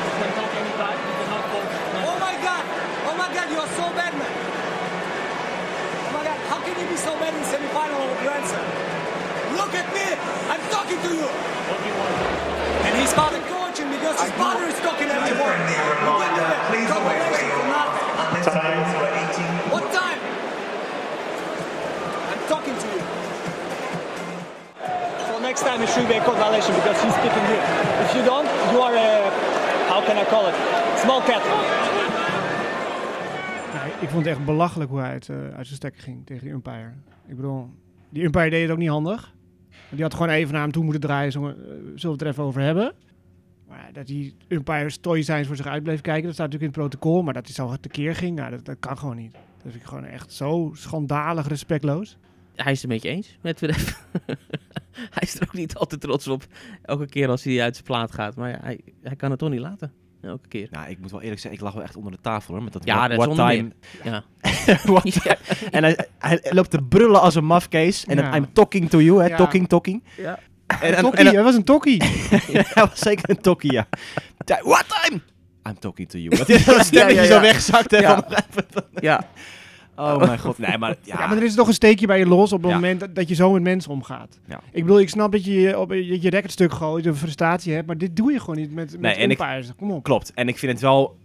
Oh 2.10 2.17
my 2.27 2.36
god. 2.47 2.63
Oh 3.10 3.15
my 3.23 3.29
god, 3.36 3.47
you 3.53 3.60
are 3.65 3.71
so 3.79 3.86
bad, 3.99 4.13
man. 4.19 4.48
How 6.47 6.62
can 6.63 6.80
you 6.80 6.88
be 6.88 6.95
so 6.95 7.12
bad 7.19 7.34
in 7.36 7.43
semifinal 7.43 7.99
over 7.99 8.17
Granson? 8.23 8.63
Look 9.60 9.73
at 9.75 9.88
me! 9.91 10.08
I'm 10.47 10.63
talking 10.71 10.95
to 10.95 11.12
you! 11.12 11.28
And 12.88 12.95
he's 12.95 13.12
father 13.13 13.41
coaching 13.52 13.89
because 13.91 14.15
his 14.21 14.32
father 14.39 14.63
is 14.65 14.80
talking 14.80 15.10
at 15.10 15.19
him. 15.28 15.38
What 19.73 19.91
time? 19.91 20.19
I'm 22.32 22.41
talking 22.47 22.75
to 22.78 22.88
you. 22.88 23.02
So 25.28 25.39
next 25.39 25.62
time 25.62 25.82
it 25.82 25.89
should 25.89 26.08
be 26.08 26.15
a 26.15 26.21
violation 26.21 26.73
because 26.75 27.02
he's 27.04 27.15
picking 27.21 27.45
you. 27.52 27.60
If 28.06 28.15
you 28.15 28.23
don't, 28.23 28.47
you 28.71 28.80
are 28.82 28.95
a, 28.95 29.30
how 29.89 30.02
can 30.06 30.17
I 30.17 30.25
call 30.25 30.47
it, 30.47 30.56
small 31.04 31.21
cat. 31.21 31.43
Ik 34.01 34.09
vond 34.09 34.25
het 34.25 34.35
echt 34.35 34.45
belachelijk 34.45 34.89
hoe 34.89 34.99
hij 34.99 35.09
uit, 35.09 35.29
eh, 35.29 35.38
uit 35.38 35.65
zijn 35.65 35.75
stekker 35.75 36.01
ging 36.01 36.25
tegen 36.25 36.43
die 36.43 36.53
umpire. 36.53 36.91
Ik 37.27 37.35
bedoel, 37.35 37.69
die 38.09 38.23
umpire 38.23 38.49
deed 38.49 38.62
het 38.62 38.71
ook 38.71 38.77
niet 38.77 38.89
handig. 38.89 39.35
Die 39.89 40.01
had 40.01 40.13
gewoon 40.13 40.29
even 40.29 40.53
naar 40.53 40.62
hem 40.62 40.71
toe 40.71 40.83
moeten 40.83 41.01
draaien. 41.01 41.31
Zo, 41.31 41.47
eh, 41.47 41.53
zullen 41.55 41.99
we 42.01 42.09
het 42.09 42.21
er 42.21 42.27
even 42.27 42.43
over 42.43 42.62
hebben. 42.62 42.93
Maar 43.67 43.89
dat 43.93 44.07
die 44.07 44.35
umpire 44.47 44.89
stoïcijns 44.89 45.47
voor 45.47 45.55
zich 45.55 45.65
uit 45.65 45.83
bleef 45.83 46.01
kijken, 46.01 46.23
dat 46.23 46.33
staat 46.33 46.51
natuurlijk 46.51 46.75
in 46.75 46.81
het 46.81 46.89
protocol. 46.89 47.23
Maar 47.23 47.33
dat 47.33 47.45
hij 47.45 47.53
zo 47.53 47.75
tekeer 47.81 48.15
ging, 48.15 48.35
nou, 48.35 48.62
dat, 48.63 48.79
kan 48.79 48.97
gewoon 48.97 49.15
niet. 49.15 49.31
Dat 49.31 49.41
vind 49.62 49.75
ik 49.75 49.83
gewoon 49.83 50.05
echt 50.05 50.33
zo 50.33 50.71
schandalig 50.73 51.47
respectloos. 51.47 52.17
Hij 52.55 52.71
is 52.71 52.81
het 52.81 52.91
een 52.91 52.97
beetje 52.97 53.15
eens 53.15 53.38
met 53.41 53.57
Zverev. 53.57 53.93
hij 55.15 55.21
is 55.21 55.35
er 55.35 55.47
ook 55.47 55.53
niet 55.53 55.75
altijd 55.75 56.01
trots 56.01 56.27
op. 56.27 56.45
Elke 56.81 57.05
keer 57.05 57.29
als 57.29 57.43
hij 57.43 57.62
uit 57.62 57.73
zijn 57.73 57.88
plaat 57.88 58.12
gaat. 58.12 58.35
Maar 58.35 58.59
hij, 58.62 58.79
hij 59.01 59.15
kan 59.15 59.29
het 59.29 59.39
toch 59.39 59.49
niet 59.49 59.59
laten. 59.59 59.93
Elke 60.21 60.47
keer. 60.47 60.67
Nou, 60.71 60.89
ik 60.89 60.99
moet 60.99 61.12
wel 61.12 61.21
eerlijk 61.21 61.39
zeggen, 61.41 61.60
ik 61.60 61.65
lag 61.65 61.73
wel 61.73 61.84
echt 61.84 61.95
onder 61.95 62.12
de 62.12 62.17
tafel 62.21 62.53
hoor. 62.53 62.63
Met 62.63 62.73
dat 62.73 62.86
Ja, 62.86 62.95
what, 62.95 63.10
dat 63.10 63.17
what 63.17 63.27
zonder 63.36 63.55
time. 63.55 63.71
Ja. 64.03 64.23
What 64.93 65.12
time. 65.23 65.38
En 65.71 65.84
hij, 65.84 66.08
hij 66.19 66.41
loopt 66.49 66.69
te 66.69 66.82
brullen 66.84 67.21
als 67.21 67.36
een 67.36 67.45
mafkees. 67.45 68.05
En 68.05 68.15
dan, 68.15 68.25
Ja. 68.25 68.36
I'm 68.36 68.53
talking 68.53 68.89
to 68.89 69.01
you, 69.01 69.21
hè. 69.21 69.27
Ja. 69.27 69.36
Talking, 69.38 69.67
talking. 69.67 70.03
Ja. 70.17 70.39
En, 70.67 70.95
en, 70.95 71.01
Tokkie, 71.01 71.25
en- 71.27 71.34
hij 71.34 71.43
was 71.43 71.55
een 71.55 71.63
tokkie. 71.63 72.03
hij 72.73 72.86
was 72.88 72.99
zeker 72.99 73.29
een 73.29 73.41
tokkie, 73.41 73.71
ja. 73.73 73.88
What 74.45 74.86
time? 75.03 75.21
I'm 75.69 75.79
talking 75.79 76.10
to 76.10 76.17
you. 76.17 76.36
Dat 76.38 76.49
is 76.49 76.65
dat 76.65 76.86
stemmetje 76.86 77.15
Ja, 77.15 77.21
ja, 77.21 77.27
zo 77.34 77.41
wegzakt. 77.41 77.91
hè, 77.91 77.97
Ja. 77.97 78.15
van 78.15 78.25
nog 78.29 78.39
even- 78.49 78.84
ja. 78.99 79.27
Oh 79.99 80.17
mijn 80.27 80.39
god. 80.39 80.57
Nee, 80.57 80.77
maar 80.77 80.95
ja. 81.01 81.19
Ja, 81.19 81.27
maar 81.27 81.38
er 81.38 81.43
is 81.43 81.55
toch 81.55 81.67
een 81.67 81.73
steekje 81.73 82.07
bij 82.07 82.19
je 82.19 82.25
los 82.25 82.53
op 82.53 82.62
het 82.62 82.69
Ja. 82.71 82.75
moment 82.75 82.99
dat, 82.99 83.15
dat 83.15 83.27
je 83.29 83.35
zo 83.35 83.51
met 83.51 83.62
mensen 83.62 83.91
omgaat. 83.91 84.39
Ja. 84.45 84.59
Ik 84.71 84.83
bedoel, 84.83 84.99
ik 84.99 85.09
snap 85.09 85.31
dat 85.31 85.45
je 85.45 85.53
je 85.53 85.79
op 85.79 85.91
je, 85.91 86.21
je 86.21 86.29
rechtstuk 86.29 86.73
gooit, 86.73 87.05
een 87.05 87.15
frustratie 87.15 87.73
hebt, 87.73 87.88
maar 87.88 87.97
dit 87.97 88.15
doe 88.15 88.31
je 88.31 88.39
gewoon 88.39 88.55
niet 88.55 88.73
met, 88.73 88.91
met 88.91 89.01
Nee, 89.01 89.15
en 89.15 89.31
ik-. 89.31 89.73
Kom 89.77 89.91
op. 89.91 90.03
Klopt. 90.03 90.33
En 90.33 90.47
ik 90.47 90.57
vind 90.57 90.71
het 90.71 90.81
wel 90.81 91.17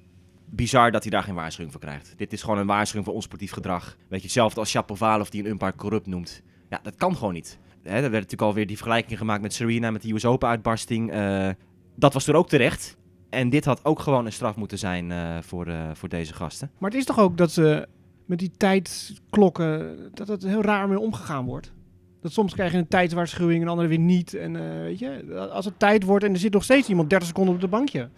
bizar 0.44 0.90
dat 0.90 1.02
hij 1.02 1.10
daar 1.10 1.22
geen 1.22 1.34
waarschuwing 1.34 1.72
voor 1.72 1.80
krijgt. 1.80 2.14
Dit 2.16 2.32
is 2.32 2.42
gewoon 2.42 2.58
een 2.58 2.66
waarschuwing 2.66 3.04
voor 3.06 3.14
onsportief 3.14 3.52
gedrag. 3.52 3.96
Weet 4.08 4.18
je, 4.20 4.24
hetzelfde 4.24 4.60
als 4.60 4.70
Shapovalov 4.70 5.28
die 5.28 5.44
een 5.44 5.50
umpire 5.50 5.74
corrupt 5.76 6.06
noemt. 6.06 6.42
Ja, 6.70 6.80
dat 6.82 6.94
kan 6.96 7.16
gewoon 7.16 7.32
niet. 7.32 7.58
Hè, 7.82 7.90
er 7.94 8.00
werd 8.00 8.12
natuurlijk 8.12 8.42
alweer 8.42 8.66
die 8.66 8.76
vergelijking 8.76 9.18
gemaakt 9.18 9.42
met 9.42 9.52
Serena, 9.54 9.90
met 9.90 10.02
de 10.02 10.12
US 10.12 10.24
Open 10.24 10.48
uitbarsting. 10.48 11.10
Eh, 11.10 11.48
dat 11.94 12.12
was 12.12 12.24
toen 12.24 12.34
ook 12.34 12.48
terecht. 12.48 12.96
En 13.30 13.50
dit 13.50 13.64
had 13.64 13.84
ook 13.84 13.98
gewoon 14.00 14.26
een 14.26 14.32
straf 14.32 14.56
moeten 14.56 14.78
zijn 14.78 15.12
eh, 15.12 15.37
voor, 15.40 15.66
eh, 15.66 15.90
voor 15.92 16.08
deze 16.08 16.34
gasten. 16.34 16.70
Maar 16.78 16.90
het 16.90 16.98
is 16.98 17.04
toch 17.04 17.18
ook 17.18 17.37
dat 17.37 17.52
ze 17.52 17.88
met 18.24 18.38
die 18.38 18.50
tijdklokken, 18.56 19.96
dat 20.14 20.28
het 20.28 20.42
heel 20.42 20.62
raar 20.62 20.88
mee 20.88 20.98
omgegaan 21.00 21.44
wordt. 21.44 21.72
Dat 22.20 22.32
soms 22.32 22.52
krijg 22.54 22.72
je 22.72 22.78
een 22.78 22.88
tijdswaarschuwing 22.88 23.62
en 23.62 23.68
andere 23.68 23.88
weer 23.88 23.98
niet. 23.98 24.34
En 24.34 24.56
eh, 24.56 24.80
weet 24.80 24.98
je, 24.98 25.34
als 25.52 25.64
het 25.64 25.78
tijd 25.78 26.02
wordt 26.04 26.24
en 26.24 26.32
er 26.32 26.38
zit 26.38 26.52
nog 26.52 26.64
steeds 26.64 26.88
iemand 26.88 27.10
30 27.10 27.28
seconden 27.28 27.54
op 27.54 27.60
de 27.60 27.68
bankje. 27.68 28.08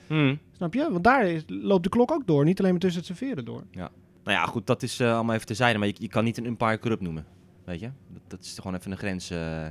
Snap 0.56 0.74
je? 0.74 0.88
Want 0.90 1.04
daar 1.04 1.26
is- 1.26 1.44
loopt 1.46 1.82
de 1.82 1.88
klok 1.88 2.10
ook 2.12 2.26
door, 2.26 2.44
niet 2.44 2.58
alleen 2.58 2.70
maar 2.70 2.80
tussen 2.80 2.98
het 3.00 3.08
serveren 3.16 3.44
door. 3.44 3.62
Nou 4.24 4.38
ja, 4.38 4.44
goed, 4.44 4.66
dat 4.66 4.82
is 4.82 5.00
eh, 5.00 5.14
allemaal 5.14 5.34
even 5.34 5.46
terzijde. 5.46 5.78
Maar 5.78 5.88
je, 5.88 5.94
je 5.98 6.08
kan 6.08 6.24
niet 6.24 6.36
een 6.38 6.46
umpire 6.46 6.78
corrupt 6.78 7.02
noemen. 7.02 7.24
Weet 7.64 7.80
je? 7.80 7.90
Dat, 8.12 8.22
dat 8.28 8.40
is 8.40 8.54
gewoon 8.56 8.74
even 8.74 8.90
een 8.90 8.96
grens. 8.98 9.30
eh, 9.30 9.66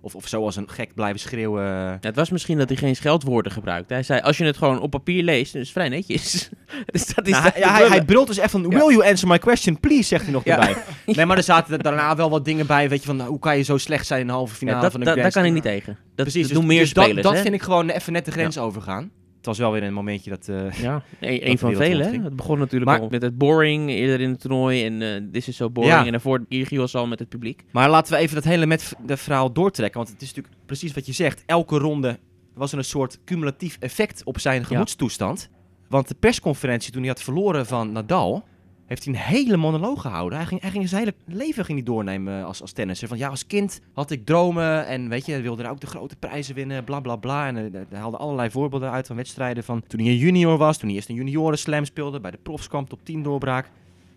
of, 0.00 0.14
of 0.14 0.28
zoals 0.28 0.56
een 0.56 0.68
gek 0.68 0.94
blijven 0.94 1.20
schreeuwen. 1.20 1.64
Ja, 1.64 1.98
het 2.00 2.16
was 2.16 2.30
misschien 2.30 2.58
dat 2.58 2.68
hij 2.68 2.78
geen 2.78 2.96
scheldwoorden 2.96 3.52
gebruikte. 3.52 3.94
Hij 3.94 4.02
zei, 4.02 4.20
als 4.20 4.38
je 4.38 4.44
het 4.44 4.56
gewoon 4.56 4.80
op 4.80 4.90
papier 4.90 5.22
leest, 5.22 5.52
dan 5.52 5.60
is 5.60 5.66
het 5.68 5.76
vrij 5.76 5.88
netjes. 5.88 6.48
dus 6.92 7.06
dat 7.14 7.26
is 7.26 7.32
Nou, 7.32 7.44
dat 7.44 7.52
hij, 7.52 7.62
ja, 7.62 7.88
hij, 7.88 8.04
brult 8.04 8.26
dus 8.26 8.38
echt 8.38 8.50
van, 8.50 8.68
will 8.68 8.78
you 8.78 9.04
answer 9.04 9.28
my 9.28 9.38
question, 9.38 9.80
please, 9.80 10.02
zegt 10.02 10.22
hij 10.22 10.32
nog 10.32 10.44
erbij. 10.44 10.76
Nee, 11.06 11.26
maar 11.26 11.36
er 11.36 11.42
zaten 11.42 11.78
daarna 11.78 12.16
wel 12.16 12.30
wat 12.30 12.44
dingen 12.44 12.66
bij, 12.66 12.88
weet 12.88 13.00
je, 13.00 13.06
van 13.06 13.16
nou, 13.16 13.28
hoe 13.28 13.38
kan 13.38 13.56
je 13.56 13.62
zo 13.62 13.78
slecht 13.78 14.06
zijn 14.06 14.20
in 14.20 14.26
de 14.26 14.32
halve 14.32 14.54
finale 14.54 14.80
dat, 14.80 14.90
van 14.90 15.00
de 15.00 15.06
daar 15.06 15.16
kan 15.20 15.30
Slam? 15.32 15.52
niet 15.52 15.62
tegen. 15.62 15.98
Dat, 16.14 16.14
Precies, 16.14 16.40
dat 16.40 16.50
dus, 16.50 16.58
doen 16.58 16.66
meer 16.66 16.80
dus 16.80 16.88
spelers, 16.88 17.14
dat, 17.14 17.22
dat 17.22 17.34
hè? 17.34 17.40
vind 17.42 17.54
ik 17.54 17.62
gewoon 17.62 17.88
even 17.88 18.12
net 18.12 18.24
de 18.24 18.30
grens 18.30 18.58
overgaan. 18.58 19.10
Het 19.40 19.48
was 19.48 19.58
wel 19.58 19.72
weer 19.72 19.82
een 19.82 19.92
momentje 19.92 20.30
dat... 20.30 20.48
eh, 20.48 20.72
Ja, 20.72 20.94
een, 21.20 21.34
de 21.38 21.46
een 21.48 21.58
van 21.58 21.68
wereld 21.68 21.86
vele. 21.86 21.96
hè. 21.96 22.02
rondging. 22.02 22.24
Het 22.24 22.36
begon 22.36 22.58
natuurlijk 22.58 22.90
Maar- 22.90 23.00
al 23.00 23.08
met 23.10 23.22
het 23.22 23.38
boring 23.38 23.90
eerder 23.90 24.20
in 24.20 24.30
het 24.30 24.40
toernooi. 24.40 24.84
En 24.84 25.02
eh 25.02 25.22
This 25.32 25.48
is 25.48 25.56
so 25.56 25.70
boring. 25.70 25.94
Ja. 25.94 26.04
En 26.04 26.10
daarvoor 26.10 26.44
Kyrgios 26.48 26.94
al 26.94 27.06
met 27.06 27.18
het 27.18 27.28
publiek. 27.28 27.64
Maar 27.72 27.90
laten 27.90 28.12
we 28.12 28.18
even 28.18 28.34
dat 28.34 28.44
hele 28.44 28.66
met 28.66 28.92
de 29.06 29.16
verhaal 29.16 29.52
doortrekken. 29.52 29.98
Want 30.00 30.12
het 30.12 30.22
is 30.22 30.28
natuurlijk 30.34 30.54
precies 30.66 30.92
wat 30.92 31.06
je 31.06 31.12
zegt. 31.12 31.42
Elke 31.46 31.78
ronde 31.78 32.18
was 32.54 32.72
er 32.72 32.78
een 32.78 32.84
soort 32.84 33.18
cumulatief 33.24 33.76
effect 33.80 34.24
op 34.24 34.38
zijn 34.40 34.64
gemoedstoestand. 34.64 35.48
Want 35.88 36.08
de 36.08 36.14
persconferentie 36.20 36.92
toen 36.92 37.00
hij 37.00 37.10
had 37.10 37.22
verloren 37.22 37.66
van 37.66 37.92
Nadal... 37.92 38.44
heeft 38.90 39.04
hij 39.04 39.14
een 39.14 39.20
hele 39.20 39.56
monoloog 39.56 40.00
gehouden. 40.00 40.38
Hij 40.38 40.46
ging, 40.46 40.60
hij 40.60 40.70
ging 40.70 40.88
zijn 40.88 41.02
hele 41.02 41.36
leven 41.38 41.64
ging 41.64 41.78
hij 41.78 41.86
doornemen 41.86 42.44
als, 42.44 42.60
als 42.60 42.72
tennisser. 42.72 43.08
Van 43.08 43.18
ja, 43.18 43.28
als 43.28 43.46
kind 43.46 43.80
had 43.92 44.10
ik 44.10 44.26
dromen 44.26 44.86
en 44.86 45.08
weet 45.08 45.26
je, 45.26 45.40
wilde 45.40 45.62
er 45.62 45.70
ook 45.70 45.80
de 45.80 45.86
grote 45.86 46.16
prijzen 46.16 46.54
winnen, 46.54 46.84
bla 46.84 47.00
bla 47.00 47.16
bla. 47.16 47.46
En 47.46 47.56
eh, 47.56 47.80
hij 47.88 47.98
haalde 47.98 48.16
allerlei 48.16 48.50
voorbeelden 48.50 48.90
uit 48.90 49.06
van 49.06 49.16
wedstrijden 49.16 49.64
van 49.64 49.82
toen 49.86 50.00
hij 50.00 50.08
een 50.08 50.16
junior 50.16 50.56
was, 50.56 50.78
toen 50.78 50.88
hij 50.88 50.96
eerst 50.96 51.08
een 51.08 51.14
junioren 51.14 51.58
slam 51.58 51.84
speelde, 51.84 52.20
bij 52.20 52.30
de 52.30 52.38
profskamp 52.42 52.88
top 52.88 53.04
10 53.04 53.22
doorbraak. 53.22 53.70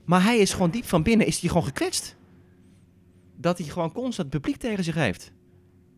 Maar 0.06 0.24
hij 0.24 0.38
is 0.38 0.54
gewoon 0.54 0.70
diep 0.70 0.86
van 0.86 1.04
binnen, 1.04 1.28
is 1.28 1.40
hij 1.40 1.50
gewoon 1.50 1.66
gekwetst 1.66 2.16
dat 3.36 3.58
hij 3.58 3.68
gewoon 3.68 3.92
constant 3.92 4.30
publiek 4.30 4.58
tegen 4.58 4.84
zich 4.84 4.96
heeft. 4.96 5.32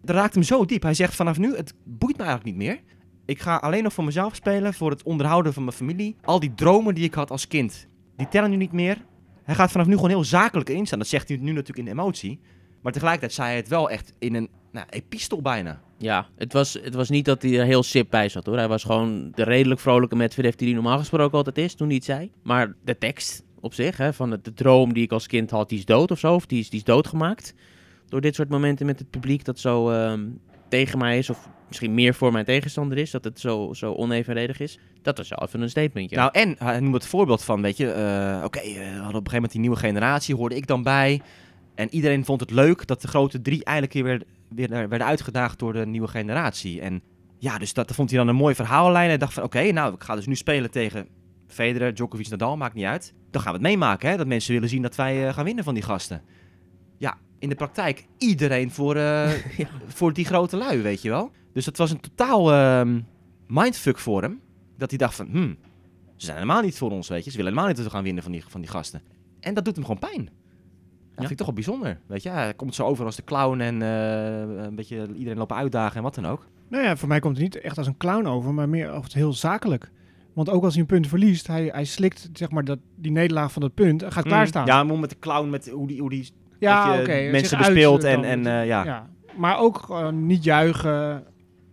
Dat 0.01 0.15
raakt 0.15 0.33
hem 0.33 0.43
zo 0.43 0.65
diep. 0.65 0.81
Hij 0.81 0.93
zegt 0.93 1.15
vanaf 1.15 1.37
nu, 1.37 1.55
het 1.55 1.73
boeit 1.83 2.17
me 2.17 2.23
eigenlijk 2.23 2.57
niet 2.57 2.67
meer. 2.67 2.79
Ik 3.25 3.41
ga 3.41 3.55
alleen 3.55 3.83
nog 3.83 3.93
voor 3.93 4.03
mezelf 4.03 4.35
spelen, 4.35 4.73
voor 4.73 4.89
het 4.89 5.03
onderhouden 5.03 5.53
van 5.53 5.63
mijn 5.63 5.75
familie. 5.75 6.15
Al 6.23 6.39
die 6.39 6.53
dromen 6.53 6.95
die 6.95 7.03
ik 7.03 7.13
had 7.13 7.31
als 7.31 7.47
kind, 7.47 7.87
die 8.15 8.27
tellen 8.27 8.49
nu 8.49 8.55
niet 8.55 8.71
meer. 8.71 8.97
Hij 9.43 9.55
gaat 9.55 9.71
vanaf 9.71 9.87
nu 9.87 9.93
gewoon 9.93 10.09
heel 10.09 10.23
zakelijk 10.23 10.69
instaan. 10.69 10.99
Dat 10.99 11.07
zegt 11.07 11.27
hij 11.27 11.37
nu 11.37 11.51
natuurlijk 11.51 11.87
in 11.87 11.93
emotie. 11.93 12.39
Maar 12.81 12.91
tegelijkertijd 12.91 13.33
zei 13.33 13.47
hij 13.47 13.57
het 13.57 13.67
wel 13.67 13.89
echt 13.89 14.13
in 14.19 14.35
een 14.35 14.49
nou, 14.71 14.87
epistool 14.89 15.41
bijna. 15.41 15.81
Ja, 15.97 16.27
het 16.35 16.53
was, 16.53 16.73
het 16.73 16.93
was 16.93 17.09
niet 17.09 17.25
dat 17.25 17.41
hij 17.41 17.59
er 17.59 17.65
heel 17.65 17.83
sip 17.83 18.09
bij 18.09 18.29
zat 18.29 18.45
hoor. 18.45 18.57
Hij 18.57 18.67
was 18.67 18.83
gewoon 18.83 19.31
de 19.35 19.43
redelijk 19.43 19.79
vrolijke 19.79 20.15
Medvedev 20.15 20.55
die 20.55 20.67
hij 20.67 20.75
normaal 20.75 20.97
gesproken 20.97 21.37
altijd 21.37 21.57
is, 21.57 21.75
toen 21.75 21.87
hij 21.87 21.95
het 21.95 22.05
zei. 22.05 22.31
Maar 22.43 22.75
de 22.83 22.97
tekst 22.97 23.43
op 23.59 23.73
zich, 23.73 23.97
hè, 23.97 24.13
van 24.13 24.29
de, 24.29 24.39
de 24.41 24.53
droom 24.53 24.93
die 24.93 25.03
ik 25.03 25.11
als 25.11 25.27
kind 25.27 25.49
had, 25.49 25.69
die 25.69 25.77
is 25.77 25.85
dood 25.85 26.11
of 26.11 26.19
zo. 26.19 26.33
Of 26.33 26.45
die 26.45 26.59
is, 26.59 26.69
die 26.69 26.79
is 26.79 26.85
doodgemaakt. 26.85 27.53
Door 28.07 28.21
dit 28.21 28.35
soort 28.35 28.49
momenten 28.49 28.85
met 28.85 28.99
het 28.99 29.09
publiek 29.09 29.45
dat 29.45 29.59
zo 29.59 29.89
ehm, 29.89 30.21
tegen 30.69 30.97
mij 30.97 31.17
is. 31.17 31.29
Of 31.29 31.49
misschien 31.67 31.93
meer 31.93 32.13
voor 32.13 32.31
mijn 32.31 32.45
tegenstander 32.45 32.97
is. 32.97 33.11
Dat 33.11 33.23
het 33.23 33.39
zo, 33.39 33.73
zo 33.73 33.93
onevenredig 33.93 34.59
is. 34.59 34.79
Dat 35.01 35.17
was 35.17 35.29
wel 35.29 35.43
even 35.47 35.61
een 35.61 35.69
statementje. 35.69 36.15
Nou, 36.15 36.29
en 36.33 36.55
hij 36.57 36.79
noemt 36.79 36.93
het 36.93 37.07
voorbeeld 37.07 37.43
van, 37.43 37.61
weet 37.61 37.77
je, 37.77 37.91
eh, 37.91 38.43
oké, 38.43 38.59
eh, 38.59 38.73
we 38.73 38.79
hadden 38.79 38.97
op 38.97 39.05
een 39.05 39.11
gegeven 39.11 39.33
moment 39.33 39.51
die 39.51 39.61
nieuwe 39.61 39.75
generatie, 39.75 40.35
hoorde 40.35 40.55
ik 40.55 40.67
dan 40.67 40.83
bij. 40.83 41.21
En 41.75 41.93
iedereen 41.93 42.25
vond 42.25 42.39
het 42.39 42.51
leuk 42.51 42.87
dat 42.87 43.01
de 43.01 43.07
grote 43.07 43.41
drie 43.41 43.63
eigenlijk 43.63 44.05
weer 44.05 44.23
weer 44.49 44.69
werden 44.69 45.05
uitgedaagd 45.05 45.59
door 45.59 45.73
de 45.73 45.85
nieuwe 45.85 46.07
generatie. 46.07 46.81
En 46.81 47.01
ja, 47.37 47.57
dus 47.57 47.73
dat, 47.73 47.91
vond 47.91 48.09
hij 48.09 48.19
dan 48.19 48.27
een 48.27 48.35
mooi 48.35 48.55
verhaallijn. 48.55 49.09
En 49.09 49.19
dacht 49.19 49.33
van, 49.33 49.43
oké, 49.43 49.71
nou, 49.71 49.93
ik 49.93 50.03
ga 50.03 50.15
dus 50.15 50.25
nu 50.25 50.35
spelen 50.35 50.71
tegen 50.71 51.07
Federer, 51.47 51.93
Djokovic, 51.93 52.29
Nadal, 52.29 52.57
maakt 52.57 52.73
niet 52.73 52.85
uit. 52.85 53.13
Dan 53.31 53.41
gaan 53.41 53.51
we 53.51 53.57
het 53.57 53.67
meemaken, 53.67 54.09
hè, 54.09 54.17
dat 54.17 54.27
mensen 54.27 54.53
willen 54.53 54.69
zien 54.69 54.81
dat 54.81 54.95
wij 54.95 55.27
eh, 55.27 55.33
gaan 55.33 55.45
winnen 55.45 55.63
van 55.63 55.73
die 55.73 55.83
gasten. 55.83 56.21
Ja, 56.97 57.17
in 57.45 57.51
de 57.51 57.55
praktijk, 57.55 58.05
iedereen 58.17 58.71
voor, 58.71 58.95
eh, 58.95 59.29
voor 59.97 60.13
die 60.13 60.25
grote 60.25 60.57
lui, 60.57 60.81
weet 60.81 61.01
je 61.01 61.09
wel. 61.09 61.31
Dus 61.53 61.65
dat 61.65 61.77
was 61.77 61.91
een 61.91 61.99
totaal 61.99 62.51
ehm, 62.51 63.01
mindfuck 63.47 63.97
voor 63.97 64.21
hem. 64.21 64.39
Dat 64.77 64.89
hij 64.89 64.97
dacht 64.97 65.15
van, 65.15 65.27
hmm, 65.31 65.57
ze 66.15 66.25
zijn 66.25 66.37
helemaal 66.37 66.61
niet 66.61 66.77
voor 66.77 66.91
ons, 66.91 67.07
weet 67.07 67.23
je. 67.23 67.31
Ze 67.31 67.37
willen 67.37 67.51
helemaal 67.51 67.67
niet 67.67 67.77
dat 67.77 67.85
we 67.85 67.91
gaan 67.91 68.03
winnen 68.03 68.23
van 68.23 68.31
die, 68.31 68.43
van 68.47 68.61
die 68.61 68.69
gasten. 68.69 69.01
En 69.39 69.53
dat 69.53 69.65
doet 69.65 69.75
hem 69.75 69.85
gewoon 69.85 69.99
pijn. 69.99 70.25
Dat 70.25 71.25
vind 71.25 71.31
ik 71.31 71.37
toch 71.37 71.45
wel 71.45 71.55
bijzonder, 71.55 71.99
weet 72.07 72.23
je. 72.23 72.29
Hij 72.29 72.53
komt 72.53 72.75
zo 72.75 72.83
over 72.83 73.05
als 73.05 73.15
de 73.15 73.23
clown 73.23 73.59
en 73.59 73.81
eh, 73.81 74.65
een 74.65 74.75
beetje 74.75 75.07
iedereen 75.13 75.37
lopen 75.37 75.55
uitdagen 75.55 75.97
en 75.97 76.03
wat 76.03 76.15
dan 76.15 76.25
ook. 76.25 76.47
Nou 76.69 76.83
ja, 76.83 76.95
voor 76.95 77.07
mij 77.07 77.19
komt 77.19 77.37
het 77.37 77.43
niet 77.43 77.59
echt 77.59 77.77
als 77.77 77.87
een 77.87 77.97
clown 77.97 78.25
over, 78.25 78.53
maar 78.53 78.69
meer 78.69 78.89
als 78.89 79.13
heel 79.13 79.33
zakelijk. 79.33 79.91
Want 80.33 80.49
ook 80.49 80.63
als 80.63 80.73
hij 80.73 80.81
een 80.81 80.87
punt 80.87 81.07
verliest, 81.07 81.47
hij, 81.47 81.65
hij 81.65 81.85
slikt 81.85 82.29
zeg 82.33 82.51
maar 82.51 82.63
dat, 82.63 82.79
die 82.95 83.11
nederlaag 83.11 83.51
van 83.51 83.61
dat 83.61 83.73
punt 83.73 84.03
en 84.03 84.11
gaat 84.11 84.23
klaarstaan. 84.23 84.65
Ja, 84.65 84.83
maar 84.83 84.99
met 84.99 85.09
de 85.09 85.19
clown, 85.19 85.49
met 85.49 85.69
hoe 85.69 85.87
die, 85.87 85.99
hoe 85.99 86.09
die 86.09 86.29
Ja, 86.59 86.85
dat 86.87 86.95
je 86.95 87.01
oké, 87.01 87.31
mensen 87.31 87.57
bespeelt 87.57 88.03
en, 88.03 88.23
en 88.23 88.45
eh, 88.45 88.65
ja. 88.65 88.83
Ja. 88.85 89.09
Maar 89.37 89.59
ook 89.59 89.77
gewoon 89.77 90.25
niet 90.25 90.43
juichen 90.43 91.23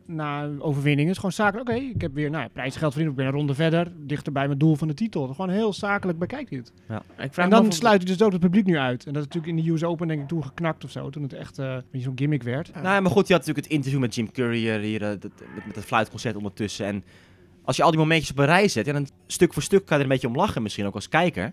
na 0.06 0.42
een 0.42 0.62
overwinning. 0.62 1.08
Het 1.08 1.10
is 1.10 1.16
gewoon 1.16 1.32
zakelijk. 1.32 1.68
Oké, 1.68 1.78
ik 1.78 2.00
heb 2.00 2.14
weer 2.14 2.30
nou, 2.30 2.42
ja, 2.42 2.48
prijsgeld 2.52 2.92
verdiend. 2.92 3.12
Ik 3.12 3.18
ben 3.18 3.26
een 3.26 3.32
ronde 3.32 3.54
verder, 3.54 3.92
dichter 3.96 4.32
bij 4.32 4.46
mijn 4.46 4.58
doel 4.58 4.76
van 4.76 4.88
de 4.88 4.94
titel. 4.94 5.26
Gewoon 5.26 5.50
heel 5.50 5.72
zakelijk 5.72 6.18
bekijkt 6.18 6.50
het. 6.50 6.72
ik 7.18 7.32
vraag 7.32 7.44
En 7.44 7.50
dan 7.50 7.72
sluit 7.72 8.02
hij 8.02 8.16
dus 8.16 8.22
ook 8.26 8.32
het 8.32 8.40
publiek 8.40 8.66
nu 8.66 8.76
uit. 8.78 9.06
En 9.06 9.12
dat 9.12 9.22
is 9.22 9.28
natuurlijk 9.28 9.58
in 9.58 9.64
de 9.64 9.72
US 9.72 9.84
Open 9.84 10.08
denk 10.08 10.20
ik 10.22 10.28
toen 10.28 10.44
geknakt 10.44 10.84
of 10.84 10.90
zo. 10.90 11.10
Toen 11.10 11.22
het 11.22 11.32
echt 11.32 11.58
eh, 11.58 11.66
een 11.66 11.82
beetje 11.90 12.06
zo'n 12.06 12.18
gimmick 12.18 12.42
werd. 12.42 12.70
Nou, 12.74 12.86
ja, 12.86 13.00
maar 13.00 13.10
goed, 13.10 13.26
je 13.26 13.32
had 13.34 13.42
natuurlijk 13.46 13.66
het 13.66 13.74
interview 13.76 14.00
met 14.00 14.14
Jim 14.14 14.32
Curry 14.32 14.68
eh, 14.68 14.80
hier, 14.80 15.02
eh, 15.02 15.08
dat- 15.08 15.30
met 15.66 15.74
het 15.74 15.84
fluitconcert 15.84 16.36
ondertussen. 16.36 16.86
En 16.86 17.04
als 17.64 17.76
je 17.76 17.82
al 17.82 17.90
die 17.90 17.98
momentjes 18.00 18.30
op 18.30 18.38
een 18.38 18.44
rij 18.46 18.68
zet, 18.68 18.86
ja, 18.86 18.92
dan 18.92 19.06
stuk 19.26 19.52
voor 19.52 19.62
stuk 19.62 19.78
kan 19.86 19.98
je 19.98 20.04
er 20.04 20.10
een 20.10 20.16
beetje 20.16 20.28
om 20.28 20.36
lachen, 20.36 20.62
misschien 20.62 20.86
ook 20.86 20.94
als 20.94 21.08
kijker. 21.08 21.52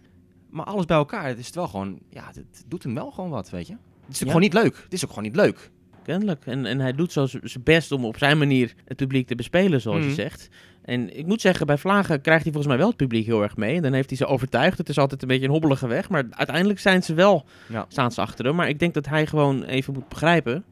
Maar 0.50 0.66
alles 0.66 0.86
bij 0.86 0.98
elkaar, 0.98 1.28
het 1.28 1.38
is 1.38 1.46
het 1.46 1.56
wel 1.56 1.68
gewoon, 1.68 2.00
ja, 2.10 2.24
het 2.34 2.64
doet 2.68 2.84
hem 2.84 2.94
wel 2.94 3.12
gewoon 3.12 3.30
wat, 3.30 3.50
weet 3.50 3.68
je. 3.68 3.74
Het 3.74 4.16
is 4.16 4.16
ook 4.16 4.20
Ja. 4.20 4.26
gewoon 4.26 4.42
niet 4.42 4.54
leuk. 4.54 4.82
Het 4.84 4.94
is 4.94 5.04
ook 5.04 5.10
gewoon 5.10 5.24
niet 5.24 5.36
leuk. 5.36 5.72
Kennelijk. 6.04 6.46
En, 6.46 6.66
en 6.66 6.80
hij 6.80 6.94
doet 6.94 7.12
zo 7.12 7.26
zijn 7.26 7.64
best 7.64 7.92
om 7.92 8.06
op 8.06 8.18
zijn 8.18 8.38
manier 8.38 8.74
het 8.86 8.98
publiek 8.98 9.28
te 9.28 9.36
bespelen, 9.36 9.82
zoals 9.82 10.00
Mhm. 10.00 10.08
je 10.08 10.14
zegt. 10.14 10.50
En 10.82 11.18
ik 11.18 11.26
moet 11.26 11.42
zeggen, 11.42 11.66
bij 11.66 11.78
Vlagen 11.78 12.22
krijgt 12.22 12.44
hij 12.44 12.52
volgens 12.52 12.68
mij 12.68 12.78
wel 12.78 12.88
het 12.88 12.98
publiek 12.98 13.26
heel 13.26 13.42
erg 13.42 13.58
mee. 13.58 13.76
En 13.76 13.82
dan 13.82 13.94
heeft 13.94 14.10
hij 14.10 14.18
ze 14.18 14.26
overtuigd. 14.26 14.78
Het 14.78 14.90
is 14.90 14.98
altijd 14.98 15.22
een 15.22 15.28
beetje 15.28 15.46
een 15.46 15.52
hobbelige 15.52 15.88
weg. 15.88 16.10
Maar 16.10 16.24
uiteindelijk 16.30 16.80
zijn 16.80 17.04
ze 17.04 17.14
wel, 17.14 17.46
Ja. 17.68 17.86
staan 17.88 18.12
ze 18.12 18.22
achter 18.22 18.46
hem. 18.46 18.56
Maar 18.56 18.70
ik 18.70 18.80
denk 18.80 18.94
dat 18.94 19.06
hij 19.08 19.28
gewoon 19.28 19.64
even 19.64 19.94
moet 19.94 20.08
begrijpen 20.10 20.64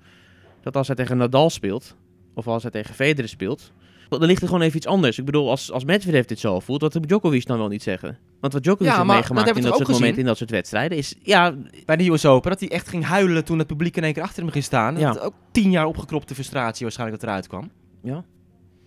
dat 0.62 0.76
als 0.76 0.88
hij 0.88 0.96
tegen 0.96 1.18
Nadal 1.18 1.50
speelt, 1.50 1.96
of 2.34 2.48
als 2.48 2.62
hij 2.62 2.72
tegen 2.72 2.96
Federer 2.96 3.30
speelt, 3.30 3.72
dan 4.10 4.26
ligt 4.26 4.42
er 4.42 4.48
gewoon 4.48 4.62
even 4.62 4.78
iets 4.78 4.88
anders. 4.88 5.18
Ik 5.20 5.26
bedoel, 5.26 5.50
als, 5.50 5.72
als 5.72 5.84
Medvedev 5.86 6.26
dit 6.26 6.40
zo 6.40 6.60
voelt, 6.60 6.82
wat 6.82 6.94
moet 6.94 7.08
Djokovic 7.08 7.46
dan 7.46 7.58
wel 7.58 7.68
niet 7.68 7.84
zeggen? 7.84 8.18
Want 8.40 8.54
wat 8.54 8.64
Djokovic 8.64 8.88
Ja, 8.88 8.94
heeft 8.94 9.06
maar 9.06 9.16
meegemaakt 9.16 9.48
dat 9.48 9.58
in 9.58 9.64
dat 9.64 9.76
soort 9.76 9.88
momenten, 9.88 10.20
in 10.20 10.26
dat 10.26 10.38
soort 10.38 10.50
wedstrijden, 10.50 10.98
is... 10.98 11.16
Ja, 11.22 11.56
Bij 11.86 11.96
de 11.96 12.10
US 12.10 12.26
Open, 12.26 12.52
dat 12.52 12.60
hij 12.60 12.70
echt 12.70 12.88
ging 12.88 13.04
huilen 13.04 13.46
toen 13.46 13.58
het 13.58 13.68
publiek 13.68 13.98
in 13.98 14.04
één 14.04 14.14
keer 14.14 14.24
achter 14.24 14.44
hem 14.44 14.52
ging 14.52 14.64
staan. 14.64 14.98
Ja. 14.98 15.12
Dat 15.14 15.22
ook 15.22 15.34
tien 15.52 15.72
jaar 15.72 15.86
opgekropte 15.86 16.34
frustratie 16.34 16.84
waarschijnlijk 16.84 17.20
dat 17.22 17.30
eruit 17.30 17.48
kwam. 17.48 17.72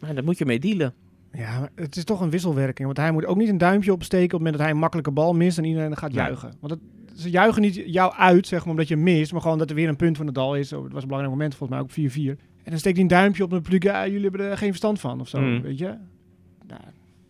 maar 0.00 0.14
daar 0.14 0.24
moet 0.24 0.38
je 0.38 0.46
mee 0.46 0.58
dealen. 0.58 0.94
Ja, 1.32 1.58
maar 1.60 1.70
het 1.74 1.96
is 1.96 2.04
toch 2.04 2.20
een 2.20 2.30
wisselwerking. 2.30 2.86
Want 2.86 2.98
hij 2.98 3.12
moet 3.12 3.26
ook 3.26 3.36
niet 3.36 3.48
een 3.48 3.58
duimpje 3.58 3.92
opsteken 3.92 4.24
op 4.24 4.30
het 4.30 4.38
moment 4.38 4.56
dat 4.56 4.62
hij 4.62 4.70
een 4.70 4.80
makkelijke 4.80 5.10
bal 5.10 5.32
mist 5.34 5.58
en 5.58 5.64
iedereen 5.64 5.96
gaat 5.96 6.12
juichen. 6.12 6.52
Want 6.60 6.72
het, 6.72 6.80
ze 7.20 7.30
juichen 7.30 7.62
niet 7.62 7.82
jou 7.86 8.14
uit, 8.14 8.46
zeg 8.46 8.60
maar, 8.60 8.70
omdat 8.70 8.88
je 8.88 8.96
mist, 8.96 9.32
maar 9.32 9.40
gewoon 9.40 9.58
dat 9.58 9.70
er 9.70 9.76
weer 9.76 9.88
een 9.88 9.96
punt 9.96 10.16
van 10.16 10.26
de 10.26 10.32
dal 10.32 10.54
is. 10.56 10.72
Oh, 10.72 10.82
Het 10.82 10.92
was 10.92 11.02
een 11.02 11.08
belangrijk 11.08 11.38
moment, 11.38 11.54
volgens 11.54 11.96
mij 11.96 12.06
ook 12.06 12.36
4-4. 12.38 12.40
En 12.70 12.76
dan 12.76 12.84
steekt 12.84 12.94
hij 13.00 13.04
een 13.04 13.10
duimpje 13.22 13.42
op 13.44 13.50
het 13.50 13.62
publiek. 13.62 13.82
Ja, 13.82 14.06
jullie 14.06 14.22
hebben 14.22 14.40
er 14.40 14.56
geen 14.56 14.68
verstand 14.68 15.00
van 15.00 15.20
of 15.20 15.28
zo, 15.28 15.40
Mm. 15.40 15.62
weet 15.62 15.78
je. 15.78 15.86
Nou, 16.66 16.80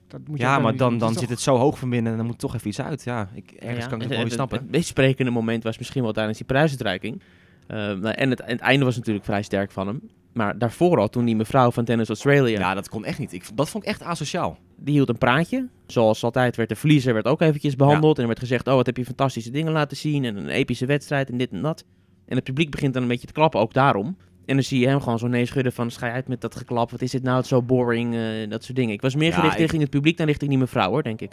dat 0.09 0.20
moet 0.29 0.38
je 0.38 0.44
Ja, 0.44 0.59
maar 0.59 0.76
dan, 0.76 0.98
dan 0.98 1.09
zit 1.12 1.20
toch- 1.20 1.29
het 1.29 1.40
zo 1.40 1.57
hoog 1.57 1.79
van 1.79 1.90
binnen 1.90 2.12
en 2.12 2.18
dan 2.18 2.26
moet 2.26 2.38
toch 2.38 2.55
even 2.55 2.68
iets 2.68 2.81
uit. 2.81 3.05
Ja, 3.05 3.29
ik, 3.35 3.50
ergens 3.50 3.85
Ja, 3.85 3.87
kan 3.90 3.94
ik 3.94 4.00
het 4.00 4.09
wel 4.09 4.09
weer 4.09 4.18
het, 4.26 4.33
snappen. 4.33 4.59
Het 4.59 4.70
meest 4.70 4.87
sprekende 4.88 5.31
moment 5.31 5.62
was 5.62 5.79
misschien 5.79 6.03
wel 6.03 6.12
tijdens 6.12 6.37
die 6.38 6.46
prijsuitreiking. 6.46 7.22
Eh, 7.66 7.76
nou, 7.76 8.09
en, 8.09 8.31
het, 8.31 8.40
en 8.40 8.50
het 8.50 8.61
einde 8.61 8.85
was 8.85 8.96
natuurlijk 8.96 9.24
vrij 9.24 9.42
sterk 9.42 9.70
van 9.70 9.87
hem. 9.87 10.00
Maar 10.33 10.59
daarvoor 10.59 10.98
al, 10.98 11.09
toen 11.09 11.24
die 11.24 11.37
mevrouw 11.37 11.70
van 11.70 11.85
Tennis 11.85 12.09
Australia, 12.09 12.59
Ja, 12.59 12.74
dat 12.74 12.88
kon 12.88 13.05
echt 13.05 13.18
niet. 13.18 13.33
Ik, 13.33 13.44
dat 13.55 13.68
vond 13.70 13.85
ik 13.85 13.88
echt 13.90 14.03
asociaal. 14.03 14.59
die 14.76 14.94
hield 14.94 15.09
een 15.09 15.18
praatje. 15.18 15.68
Zoals 15.87 16.24
altijd 16.24 16.57
werd 16.57 16.68
de 16.68 16.76
verliezer 16.76 17.14
werd 17.14 17.26
ook 17.26 17.40
eventjes 17.40 17.76
behandeld. 17.76 18.16
En 18.16 18.20
er 18.22 18.29
werd 18.29 18.40
gezegd, 18.40 18.68
oh 18.68 18.74
wat 18.74 18.87
heb 18.87 18.96
je 18.96 19.05
fantastische 19.05 19.50
dingen 19.50 19.72
laten 19.72 19.96
zien. 19.96 20.24
En 20.24 20.37
een 20.37 20.48
epische 20.48 20.87
wedstrijd 20.87 21.31
en 21.31 21.37
dit 21.38 21.50
en 21.50 21.62
dat. 21.62 21.85
En 22.26 22.37
het 22.37 22.44
publiek 22.44 22.70
begint 22.70 22.92
dan 22.94 23.03
een 23.03 23.09
beetje 23.09 23.26
te 23.26 23.33
klappen, 23.33 23.61
ook 23.61 23.72
daarom. 23.72 24.16
En 24.46 24.55
dan 24.55 24.64
zie 24.64 24.81
je 24.81 24.87
hem 24.88 25.00
gewoon 25.00 25.18
zo 25.18 25.26
nee 25.26 25.46
schudden 25.46 25.72
van, 25.72 25.90
schij 25.90 26.11
uit 26.12 26.29
met 26.29 26.40
dat 26.40 26.57
geklap. 26.57 26.90
Wat 26.90 27.03
is 27.03 27.11
dit 27.11 27.22
nou, 27.22 27.35
het 27.37 27.44
is 27.44 27.50
zo 27.50 27.62
boring, 27.62 28.14
eh, 28.14 28.20
dat 28.50 28.64
soort 28.64 28.76
dingen. 28.76 28.92
Ik 28.94 29.00
was 29.00 29.14
meer 29.14 29.29
Ja, 29.29 29.35
gericht 29.35 29.53
ik- 29.55 29.61
richting 29.61 29.83
het 29.83 29.90
publiek 29.90 30.16
dan 30.16 30.26
richting 30.26 30.50
die 30.50 30.59
mevrouw 30.59 30.90
hoor, 30.90 31.03
denk 31.03 31.20
ik. 31.20 31.31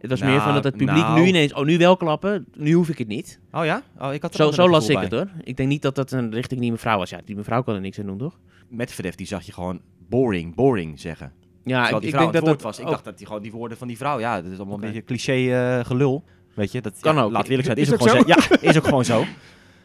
Het 0.00 0.10
was 0.10 0.20
Nou, 0.20 0.32
meer 0.32 0.40
van 0.40 0.54
dat 0.54 0.64
het 0.64 0.76
publiek 0.76 1.02
nou. 1.04 1.20
nu 1.20 1.26
ineens, 1.26 1.54
oh 1.54 1.64
nu 1.64 1.78
wel 1.78 1.96
klappen, 1.96 2.46
nu 2.56 2.72
hoef 2.72 2.88
ik 2.88 2.98
het 2.98 3.08
niet. 3.08 3.40
Oh 3.52 3.64
ja? 3.64 3.82
Oh, 3.98 4.12
ik 4.14 4.22
had 4.22 4.34
Zo, 4.34 4.50
zo 4.50 4.68
las 4.68 4.88
ik 4.88 4.98
het 4.98 5.10
hoor. 5.12 5.28
Ik 5.42 5.56
denk 5.56 5.68
niet 5.68 5.82
dat 5.82 5.94
dat 5.94 6.10
een 6.12 6.32
richting 6.32 6.60
die 6.60 6.70
mevrouw 6.70 6.98
was. 6.98 7.10
Ja, 7.10 7.20
die 7.24 7.36
mevrouw 7.36 7.62
kan 7.62 7.74
er 7.74 7.80
niks 7.80 7.98
aan 7.98 8.06
doen, 8.06 8.18
toch? 8.18 8.38
bij. 8.68 8.76
Medvedev, 8.76 9.14
die 9.14 9.26
zag 9.26 9.42
je 9.42 9.52
gewoon 9.52 9.80
boring, 10.08 10.54
boring 10.54 11.00
zeggen. 11.00 11.32
Ja, 11.64 11.82
Terwijl 11.82 12.04
ik, 12.06 12.18
denk 12.18 12.32
dat 12.32 12.44
dat 12.44 12.62
was. 12.62 12.78
Ik 12.78 12.86
dacht 12.86 13.04
dat 13.04 13.18
die 13.18 13.26
gewoon 13.26 13.42
die 13.42 13.52
woorden 13.52 13.78
van 13.78 13.88
die 13.88 13.96
vrouw, 13.96 14.18
ja, 14.18 14.42
dat 14.42 14.52
is 14.52 14.56
allemaal 14.58 14.74
een 14.74 14.80
beetje 14.80 15.04
cliché 15.04 15.32
eh, 15.32 15.84
gelul. 15.84 16.24
Weet 16.54 16.72
je, 16.72 16.80
dat 16.80 16.98
Kan 17.00 17.14
ja, 17.14 17.22
ook. 17.22 17.32
Laat 17.32 17.48
eerlijk 17.48 17.64
zijn, 17.64 17.76
is, 17.76 17.86
Is 17.86 17.94
ook 17.94 18.00
ook 18.00 18.08
gewoon 18.08 18.22
zo. 18.22 18.28
Ja, 18.50 18.68
is 18.70 18.76
ook 18.76 18.84
gewoon 18.84 19.04
zo. 19.04 19.24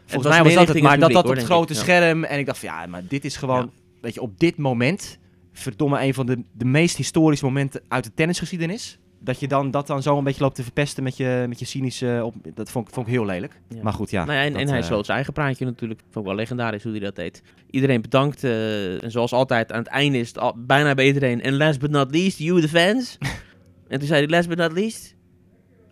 Volgens 0.05 0.33
mij 0.33 0.43
was 0.43 0.53
dat 0.53 0.67
het, 0.67 0.83
maar 0.83 0.99
dat 0.99 1.11
dat 1.11 1.23
op 1.23 1.29
het 1.29 1.39
grote 1.45 1.73
scherm. 1.73 2.23
En 2.23 2.39
ik 2.39 2.45
dacht 2.45 2.59
van 2.59 2.69
ja, 2.69 2.85
maar 2.85 3.03
dit 3.07 3.25
is 3.25 3.37
gewoon, 3.37 3.71
weet 4.01 4.13
je, 4.13 4.21
op 4.21 4.39
dit 4.39 4.57
moment, 4.57 5.17
verdomme, 5.53 6.01
een 6.01 6.13
van 6.13 6.25
de, 6.25 6.43
de 6.51 6.65
meest 6.65 6.97
historische 6.97 7.45
momenten 7.45 7.81
uit 7.87 8.03
de 8.03 8.11
tennisgeschiedenis. 8.15 8.97
Dat 9.19 9.39
je 9.39 9.47
dan, 9.47 9.71
dat 9.71 9.87
dan 9.87 10.01
zo 10.01 10.17
een 10.17 10.23
beetje 10.23 10.41
loopt 10.43 10.55
te 10.55 10.63
verpesten 10.63 11.03
met 11.03 11.17
je, 11.17 11.45
met 11.47 11.59
je 11.59 11.65
cynische, 11.65 12.21
op, 12.23 12.35
dat 12.53 12.71
vond, 12.71 12.87
ik- 12.87 12.93
vond 12.93 13.07
ik 13.07 13.13
heel 13.13 13.25
lelijk. 13.25 13.59
Ja. 13.69 13.83
Maar 13.83 13.93
goed, 13.93 14.09
ja. 14.09 14.25
Nou 14.25 14.37
ja, 14.37 14.43
en, 14.43 14.51
dat, 14.51 14.61
en 14.61 14.67
hij 14.67 14.79
eh, 14.79 14.83
sloot 14.85 15.03
zijn 15.05 15.15
eigen 15.17 15.33
praatje 15.33 15.65
natuurlijk. 15.65 15.99
Vond 16.03 16.15
ik 16.25 16.31
wel 16.31 16.35
legendarisch 16.35 16.83
hoe 16.83 16.91
hij 16.91 17.01
dat 17.01 17.15
deed. 17.15 17.41
Iedereen 17.69 18.01
bedankt. 18.01 18.43
eh, 18.43 19.03
en 19.03 19.11
zoals 19.11 19.31
altijd, 19.33 19.71
aan 19.71 19.79
het 19.79 19.87
einde 19.87 20.17
is 20.17 20.27
het 20.27 20.37
al, 20.39 20.53
bijna 20.57 20.93
bij 20.93 21.05
iedereen. 21.05 21.41
En 21.41 21.57
last 21.57 21.79
but 21.79 21.89
not 21.91 22.11
least, 22.11 22.37
you 22.37 22.61
the 22.61 22.67
fans. 22.69 23.17
en 23.87 23.99
toen 23.99 24.07
zei 24.07 24.19
hij, 24.25 24.29
last 24.35 24.47
but 24.47 24.57
not 24.57 24.71
least, 24.71 25.14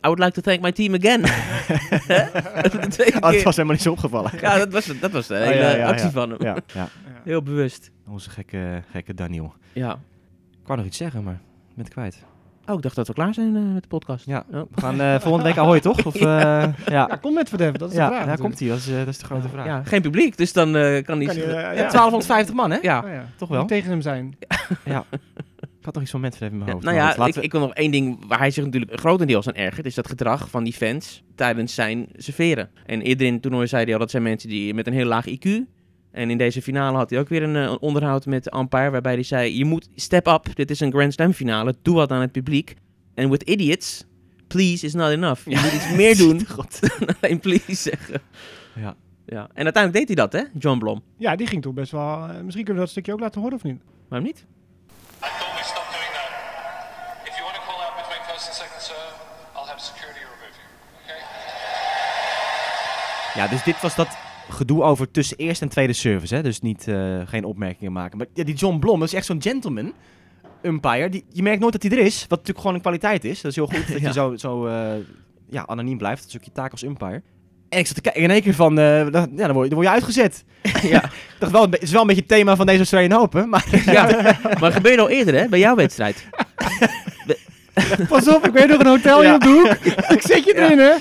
I 0.05 0.07
would 0.07 0.19
like 0.19 0.31
to 0.31 0.41
thank 0.41 0.61
my 0.61 0.71
team 0.71 0.93
again. 0.93 1.21
de 2.07 3.11
Oh, 3.15 3.21
dat 3.21 3.31
keer. 3.31 3.43
was 3.43 3.55
helemaal 3.55 3.65
niet 3.75 3.81
zo 3.81 3.91
opgevallen. 3.91 4.31
Ja, 4.41 4.57
dat 4.57 4.71
was, 4.71 4.85
dat 4.99 5.11
was 5.11 5.27
de 5.27 5.33
Oh, 5.33 5.39
hele 5.39 5.53
ja, 5.55 5.75
ja, 5.75 5.87
actie 5.87 6.05
ja. 6.05 6.11
van 6.11 6.29
hem. 6.29 6.43
Ja, 6.43 6.55
ja. 6.73 6.87
Heel 7.23 7.41
bewust. 7.43 7.91
Onze 8.07 8.29
gekke, 8.29 8.81
gekke 8.91 9.13
Daniel. 9.13 9.53
Ja. 9.73 9.91
Ik 10.51 10.67
wou 10.69 10.77
nog 10.77 10.87
iets 10.87 10.97
zeggen, 10.97 11.23
maar 11.23 11.33
ik 11.33 11.75
ben 11.75 11.83
het 11.85 11.93
kwijt. 11.93 12.23
Oh, 12.67 12.75
ik 12.75 12.81
dacht 12.81 12.95
dat 12.95 13.07
we 13.07 13.13
klaar 13.13 13.33
zijn 13.33 13.55
eh, 13.55 13.61
met 13.73 13.81
de 13.81 13.87
podcast. 13.87 14.25
Ja. 14.25 14.45
Oh. 14.53 14.61
We 14.75 14.81
gaan 14.81 15.01
eh, 15.01 15.19
volgende 15.19 15.47
week 15.47 15.57
Ahoy, 15.57 15.79
toch? 15.79 16.05
Of, 16.05 16.15
eh, 16.15 16.21
ja. 16.21 16.73
Ja, 16.85 17.05
kom 17.21 17.33
met 17.33 17.49
Verdef, 17.49 17.71
dat 17.71 17.89
is 17.89 17.95
de 17.95 18.01
Ja, 18.01 18.07
vraag. 18.07 18.25
ja, 18.25 18.35
komt 18.35 18.59
ie. 18.59 18.69
Dat 18.69 18.77
is, 18.77 18.87
eh, 18.89 18.97
dat 18.97 19.07
is 19.07 19.17
de 19.17 19.25
grote 19.25 19.49
vraag. 19.49 19.65
Ja, 19.65 19.83
geen 19.83 20.01
publiek, 20.01 20.37
dus 20.37 20.53
dan 20.53 20.75
eh, 20.75 21.03
kan 21.03 21.17
hij... 21.17 21.25
Kan 21.25 21.35
je, 21.35 21.43
eh, 21.43 21.51
Ja, 21.51 21.59
ja. 21.71 21.89
1250 21.89 22.55
man, 22.55 22.71
hè? 22.71 22.77
ja. 22.81 22.99
Oh, 23.05 23.09
ja. 23.09 23.25
Toch 23.37 23.49
wel? 23.49 23.59
Moet 23.59 23.67
tegen 23.67 23.89
hem 23.89 24.01
zijn. 24.01 24.37
Ik 25.83 25.89
had 25.89 25.93
nog 25.97 26.03
iets 26.03 26.11
van 26.13 26.21
Medvedev 26.21 26.51
in 26.51 26.57
mijn 26.57 26.67
Ja, 26.69 26.73
hoofd. 26.73 26.85
nou 26.85 26.97
ja, 26.97 27.25
ik, 27.27 27.33
we- 27.35 27.41
ik 27.41 27.51
wil 27.51 27.61
nog 27.61 27.73
één 27.73 27.91
ding 27.91 28.25
waar 28.27 28.39
hij 28.39 28.51
zich 28.51 28.63
natuurlijk 28.65 28.99
grotendeels 28.99 29.47
aan 29.47 29.53
ergert, 29.53 29.85
is 29.85 29.95
dat 29.95 30.07
gedrag 30.07 30.49
van 30.49 30.63
die 30.63 30.73
fans 30.73 31.23
tijdens 31.35 31.73
zijn 31.73 32.07
serveren. 32.15 32.69
En 32.85 33.01
eerder 33.01 33.27
in 33.27 33.33
het 33.33 33.41
toernooi 33.41 33.67
zei 33.67 33.83
hij 33.83 33.93
al, 33.93 33.99
dat 33.99 34.11
zijn 34.11 34.23
mensen 34.23 34.49
die 34.49 34.73
met 34.73 34.87
een 34.87 34.93
heel 34.93 35.05
laag 35.05 35.25
IQ. 35.29 35.49
En 36.11 36.29
in 36.29 36.37
deze 36.37 36.61
finale 36.61 36.97
had 36.97 37.09
hij 37.09 37.19
ook 37.19 37.29
weer 37.29 37.43
een 37.43 37.55
eh, 37.55 37.75
onderhoud 37.79 38.25
met 38.25 38.43
de 38.43 38.55
umpire, 38.57 38.89
waarbij 38.89 39.13
hij 39.13 39.23
zei, 39.23 39.57
je 39.57 39.65
moet 39.65 39.89
step 39.95 40.27
up, 40.27 40.55
dit 40.55 40.69
is 40.71 40.79
een 40.79 40.91
Grand 40.91 41.13
Slam 41.13 41.33
finale, 41.33 41.75
doe 41.81 41.95
wat 41.95 42.11
aan 42.11 42.21
het 42.21 42.31
publiek. 42.31 42.73
En 43.13 43.29
with 43.29 43.43
idiots, 43.43 44.05
please 44.47 44.85
is 44.85 44.93
not 44.93 45.09
enough. 45.11 45.49
Je 45.49 45.55
moet 45.61 45.73
iets 45.73 45.91
meer 46.01 46.17
doen 46.27 46.47
God. 46.47 46.79
dan 46.99 47.15
alleen 47.21 47.39
please 47.39 47.73
zeggen. 47.75 48.21
Ja. 48.75 48.95
ja. 49.25 49.49
En 49.53 49.63
uiteindelijk 49.63 49.93
deed 50.07 50.17
hij 50.17 50.27
dat, 50.27 50.33
hè, 50.33 50.59
John 50.59 50.79
Blom. 50.79 51.01
Ja, 51.17 51.35
die 51.35 51.47
ging 51.47 51.61
toch 51.61 51.73
best 51.73 51.91
wel... 51.91 52.13
eh, 52.27 52.27
misschien 52.41 52.63
kunnen 52.65 52.73
we 52.73 52.79
dat 52.79 52.89
stukje 52.89 53.13
ook 53.13 53.19
laten 53.19 53.41
horen, 53.41 53.55
of 53.57 53.63
niet? 53.63 53.81
Waarom 54.09 54.27
niet? 54.27 54.45
First 58.43 58.61
and 58.61 58.69
second 58.69 58.81
serve, 58.81 59.15
I'll 59.55 59.67
have 59.67 59.79
security 59.79 60.19
remove 60.19 60.55
you. 60.59 60.67
Okay? 61.03 61.21
Ja, 63.35 63.47
dus 63.47 63.63
dit 63.63 63.81
was 63.81 63.95
dat 63.95 64.07
gedoe 64.49 64.83
over 64.83 65.11
tussen 65.11 65.37
eerste 65.37 65.63
en 65.63 65.69
tweede 65.69 65.93
service. 65.93 66.35
Hè? 66.35 66.41
Dus 66.43 66.61
niet, 66.61 66.87
eh, 66.87 67.21
geen 67.25 67.43
opmerkingen 67.43 67.91
maken. 67.91 68.17
Maar 68.17 68.27
ja, 68.33 68.43
die 68.43 68.55
John 68.55 68.79
Blom, 68.79 68.99
dat 68.99 69.07
is 69.07 69.13
echt 69.13 69.25
zo'n 69.25 69.41
gentleman 69.41 69.93
umpire. 70.63 71.09
Die, 71.09 71.25
je 71.29 71.43
merkt 71.43 71.59
nooit 71.59 71.73
dat 71.73 71.83
hij 71.83 71.91
er 71.91 72.05
is. 72.05 72.19
Wat 72.21 72.29
natuurlijk 72.29 72.59
gewoon 72.59 72.75
een 72.75 72.81
kwaliteit 72.81 73.25
is. 73.25 73.41
Dat 73.41 73.51
is 73.51 73.57
heel 73.57 73.67
goed 73.67 73.87
dat 73.87 73.99
Ja. 74.01 74.07
je 74.07 74.13
zo, 74.13 74.35
zo 74.35 74.65
eh, 74.67 74.93
ja, 75.49 75.65
anoniem 75.67 75.97
blijft. 75.97 76.21
Dat 76.21 76.29
is 76.29 76.37
ook 76.37 76.43
je 76.43 76.51
taak 76.51 76.71
als 76.71 76.83
umpire. 76.83 77.21
En 77.69 77.79
ik 77.79 77.85
zat 77.85 77.95
te 77.95 78.01
kijken 78.01 78.21
in 78.21 78.31
één 78.31 78.41
keer 78.41 78.53
van, 78.53 78.79
eh, 78.79 79.11
dan, 79.11 79.31
ja, 79.35 79.45
dan, 79.45 79.53
word 79.53 79.63
je, 79.63 79.75
dan 79.75 79.83
word 79.83 79.87
je 79.87 79.93
uitgezet. 79.93 80.43
ja. 80.95 81.09
Dacht 81.39 81.51
wel, 81.51 81.69
het 81.69 81.81
is 81.81 81.91
wel 81.91 82.01
een 82.01 82.07
beetje 82.07 82.21
het 82.21 82.31
thema 82.31 82.55
van 82.55 82.65
deze 82.65 82.77
Australian 82.77 83.21
Open. 83.21 83.49
Maar 83.49 83.65
ja. 83.85 84.03
Maar 84.43 84.59
dat 84.59 84.73
gebeurde 84.73 85.01
al 85.01 85.09
eerder, 85.09 85.33
hè, 85.33 85.47
bij 85.47 85.59
jouw 85.59 85.75
wedstrijd. 85.75 86.25
Pas 88.09 88.27
op, 88.27 88.45
ik 88.47 88.53
weet 88.53 88.67
nog 88.67 88.79
een 88.79 88.87
hotel 88.87 89.33
op 89.33 89.41
de 89.41 89.47
hoek. 89.49 89.93
ik 90.17 90.21
zet 90.21 90.43
je 90.43 90.55
erin, 90.57 90.77
hè? 90.79 90.93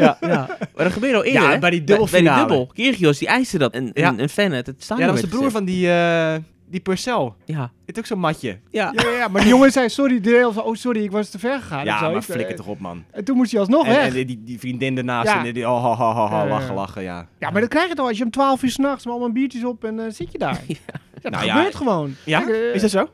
ja. 0.00 0.16
Ja, 0.34 0.46
maar 0.74 0.84
dat 0.84 0.92
gebeurde 0.92 1.16
al 1.16 1.24
eerder. 1.24 1.42
Ja, 1.42 1.50
hè? 1.50 1.58
bij 1.58 1.70
die 1.70 1.82
Bij, 1.82 1.98
bij 2.10 2.20
die 2.20 2.34
dubbel. 2.34 2.70
Kyrgios, 2.74 3.18
die 3.18 3.28
eiste 3.28 3.58
dat. 3.58 3.72
En, 3.72 3.90
Ja. 3.94 4.08
en, 4.08 4.18
en 4.20 4.28
fan 4.28 4.50
het, 4.52 4.66
het 4.66 4.84
ja, 4.88 4.96
dat 4.96 5.10
was 5.10 5.20
de 5.20 5.26
broer 5.26 5.50
van 5.50 5.64
die, 5.64 5.90
eh 5.90 6.34
die 6.68 6.80
Purcell. 6.82 7.32
Ja. 7.44 7.70
Dit 7.86 7.98
ook 7.98 8.06
zo'n 8.06 8.18
matje. 8.18 8.58
Ja. 8.70 8.92
Ja, 8.94 9.02
ja, 9.10 9.16
ja, 9.16 9.28
maar 9.28 9.40
die 9.40 9.50
jongen 9.50 9.70
zei, 9.72 9.88
sorry, 9.88 10.20
deel 10.20 10.52
van, 10.52 10.62
oh 10.62 10.74
sorry, 10.74 11.02
ik 11.04 11.10
was 11.10 11.28
te 11.30 11.38
ver 11.38 11.60
gegaan. 11.60 11.84
Ja, 11.84 11.92
of 11.94 11.98
zo. 12.00 12.06
maar 12.06 12.16
Ik, 12.16 12.22
flikker 12.22 12.48
eh, 12.50 12.56
toch 12.56 12.66
op, 12.66 12.80
man. 12.80 13.04
En 13.10 13.24
toen 13.24 13.36
moest 13.36 13.50
hij 13.50 13.60
alsnog 13.60 13.86
En, 13.86 13.94
weg. 13.94 14.06
en 14.16 14.26
die, 14.26 14.42
die 14.44 14.58
vriendin 14.58 14.96
ernaast, 14.98 15.28
Ja. 15.28 15.44
en 15.44 15.52
die, 15.54 15.68
oh, 15.68 15.82
ha, 15.84 15.94
ha, 15.94 16.12
ha, 16.14 16.26
ha, 16.28 16.36
Ja, 16.36 16.42
ja, 16.42 16.44
ja. 16.48 16.50
lachen, 16.50 16.74
lachen, 16.74 17.02
ja. 17.02 17.26
Ja, 17.38 17.50
maar 17.50 17.60
dat 17.60 17.70
krijg 17.70 17.88
je 17.88 17.94
toch 17.94 18.08
als 18.08 18.18
je 18.18 18.24
om 18.24 18.30
12 18.30 18.62
uur 18.62 18.70
s'nachts 18.70 19.04
met 19.04 19.12
allemaal 19.14 19.32
biertjes 19.32 19.64
op 19.64 19.84
en 19.84 20.00
eh, 20.00 20.04
zit 20.08 20.32
je 20.32 20.38
daar. 20.38 20.60
Ja, 20.66 20.74
dat 21.22 21.32
Nou 21.32 21.44
ja, 21.44 21.54
gebeurt 21.54 21.74
gewoon. 21.74 22.14
Ja, 22.24 22.40
Kijk, 22.40 22.50
eh, 22.56 22.74
is 22.74 22.80
dat 22.80 22.90
zo? 22.90 23.08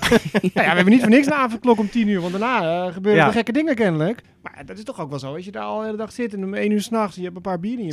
Ja, 0.00 0.18
ja, 0.54 0.70
we 0.70 0.70
hebben 0.76 0.92
niet 0.92 1.00
voor 1.00 1.10
niks 1.10 1.26
een 1.26 1.32
avondklok 1.32 1.78
om 1.78 1.90
10 1.90 2.08
uur, 2.08 2.20
want 2.20 2.32
daarna 2.32 2.86
eh, 2.86 2.92
gebeuren 2.92 3.24
er 3.24 3.32
gekke 3.32 3.52
dingen 3.52 3.74
kennelijk. 3.74 4.22
Maar 4.42 4.62
dat 4.66 4.78
is 4.78 4.84
toch 4.84 5.00
ook 5.00 5.10
wel 5.10 5.18
zo. 5.18 5.34
Als 5.34 5.44
je 5.44 5.50
daar 5.50 5.62
al 5.62 5.78
de 5.78 5.84
hele 5.84 5.96
dag 5.96 6.12
zit 6.12 6.34
en 6.34 6.44
om 6.44 6.54
1 6.54 6.70
uur 6.70 6.82
s'nachts 6.82 7.16
en 7.16 7.22
je 7.22 7.26
hebt 7.26 7.36
een 7.36 7.42
paar 7.42 7.60
bieren 7.60 7.80
in 7.84 7.86
je! 7.86 7.92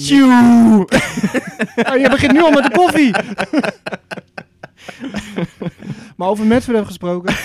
Oh, 1.89 1.97
je 1.97 2.09
begint 2.09 2.31
nu 2.31 2.41
al 2.41 2.51
met 2.51 2.63
de 2.63 2.71
koffie. 2.71 3.11
maar 6.17 6.27
over 6.27 6.45
Medvedev 6.45 6.85
gesproken. 6.85 7.35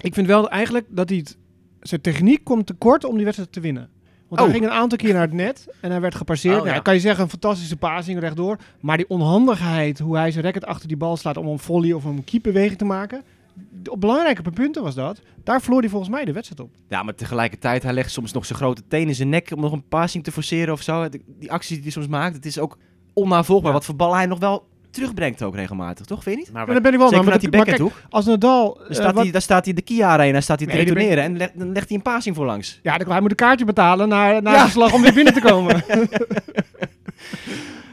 ik 0.00 0.14
vind 0.14 0.26
wel 0.26 0.50
eigenlijk 0.50 0.86
dat 0.88 1.08
hij 1.08 1.18
het, 1.18 1.36
zijn 1.80 2.00
techniek 2.00 2.44
komt 2.44 2.66
tekort 2.66 3.04
om 3.04 3.14
die 3.14 3.24
wedstrijd 3.24 3.52
te 3.52 3.60
winnen. 3.60 3.88
Want 4.28 4.40
hij 4.40 4.50
Oh. 4.50 4.56
ging 4.56 4.64
een 4.64 4.78
aantal 4.78 4.98
keer 4.98 5.12
naar 5.12 5.22
het 5.22 5.32
net 5.32 5.68
en 5.80 5.90
hij 5.90 6.00
werd 6.00 6.14
gepasseerd. 6.14 6.58
Oh, 6.60 6.64
ja. 6.64 6.70
nou, 6.70 6.82
kan 6.82 6.94
je 6.94 7.00
zeggen, 7.00 7.24
een 7.24 7.30
fantastische 7.30 7.76
passing 7.76 8.20
rechtdoor. 8.20 8.56
Maar 8.80 8.96
die 8.96 9.08
onhandigheid, 9.08 9.98
hoe 9.98 10.16
hij 10.16 10.30
zijn 10.30 10.44
racket 10.44 10.64
achter 10.64 10.88
die 10.88 10.96
bal 10.96 11.16
slaat 11.16 11.36
om 11.36 11.46
een 11.46 11.58
volley 11.58 11.92
of 11.92 12.04
een 12.04 12.24
keepbeweging 12.24 12.78
te 12.78 12.84
maken. 12.84 13.22
Op 13.90 14.00
belangrijke 14.00 14.42
punten 14.50 14.82
was 14.82 14.94
dat. 14.94 15.20
Daar 15.44 15.60
verloor 15.60 15.80
hij 15.80 15.88
volgens 15.90 16.10
mij 16.10 16.24
de 16.24 16.32
wedstrijd 16.32 16.60
op. 16.60 16.74
Ja, 16.88 17.02
maar 17.02 17.14
tegelijkertijd, 17.14 17.82
hij 17.82 17.92
legt 17.92 18.10
soms 18.10 18.32
nog 18.32 18.46
zijn 18.46 18.58
grote 18.58 18.82
teen 18.88 19.08
in 19.08 19.14
zijn 19.14 19.28
nek 19.28 19.50
om 19.54 19.60
nog 19.60 19.72
een 19.72 19.88
passing 19.88 20.24
te 20.24 20.32
forceren 20.32 20.72
of 20.74 20.82
zo. 20.82 21.08
Die- 21.08 21.22
Die 21.38 21.52
acties 21.52 21.74
die 21.74 21.82
hij 21.82 21.90
soms 21.92 22.06
maakt, 22.06 22.34
het 22.36 22.46
is 22.46 22.58
ook 22.58 22.78
onnavolgbaar. 23.12 23.70
Ja. 23.70 23.76
Wat 23.76 23.84
voor 23.86 23.96
bal 23.96 24.14
hij 24.14 24.26
nog 24.26 24.38
wel 24.38 24.66
terugbrengt 24.98 25.42
ook 25.42 25.54
regelmatig, 25.54 26.06
toch? 26.06 26.22
Vind 26.22 26.34
je 26.36 26.40
niet? 26.42 26.52
Maar 26.52 26.64
Maar 26.64 26.74
dan 26.74 26.82
ben 26.82 26.92
ik 26.92 26.98
wel 26.98 27.08
Zeker 27.08 27.24
maar 27.24 27.34
vanuit 27.34 27.52
die 27.52 27.64
backhand 27.64 27.90
kijk, 27.90 28.02
toe. 28.02 28.10
Als 28.10 28.24
Nadal... 28.26 28.74
Dan 28.74 28.86
eh, 28.88 28.94
staat, 28.94 29.14
wat- 29.14 29.22
hij, 29.22 29.32
dan 29.32 29.40
staat 29.40 29.64
hij 29.64 29.74
de 29.74 29.82
Kia 29.82 30.08
Arena, 30.08 30.40
staat 30.40 30.58
hij 30.58 30.68
te 30.68 30.74
Nee, 30.74 30.84
dan 30.84 30.94
ben 30.94 31.18
en 31.18 31.36
leg- 31.36 31.50
dan 31.54 31.72
legt 31.72 31.88
hij 31.88 31.96
een 31.96 32.02
passing 32.02 32.36
voor 32.36 32.46
langs. 32.46 32.80
Ja, 32.82 32.98
dan- 32.98 33.10
hij 33.10 33.20
moet 33.20 33.30
een 33.30 33.36
kaartje 33.36 33.64
betalen 33.64 34.08
naar, 34.08 34.42
naar 34.42 34.54
Ja. 34.54 34.64
de 34.64 34.70
slag 34.70 34.92
om 34.92 35.02
weer 35.02 35.14
binnen 35.14 35.32
te 35.34 35.40
komen. 35.40 35.84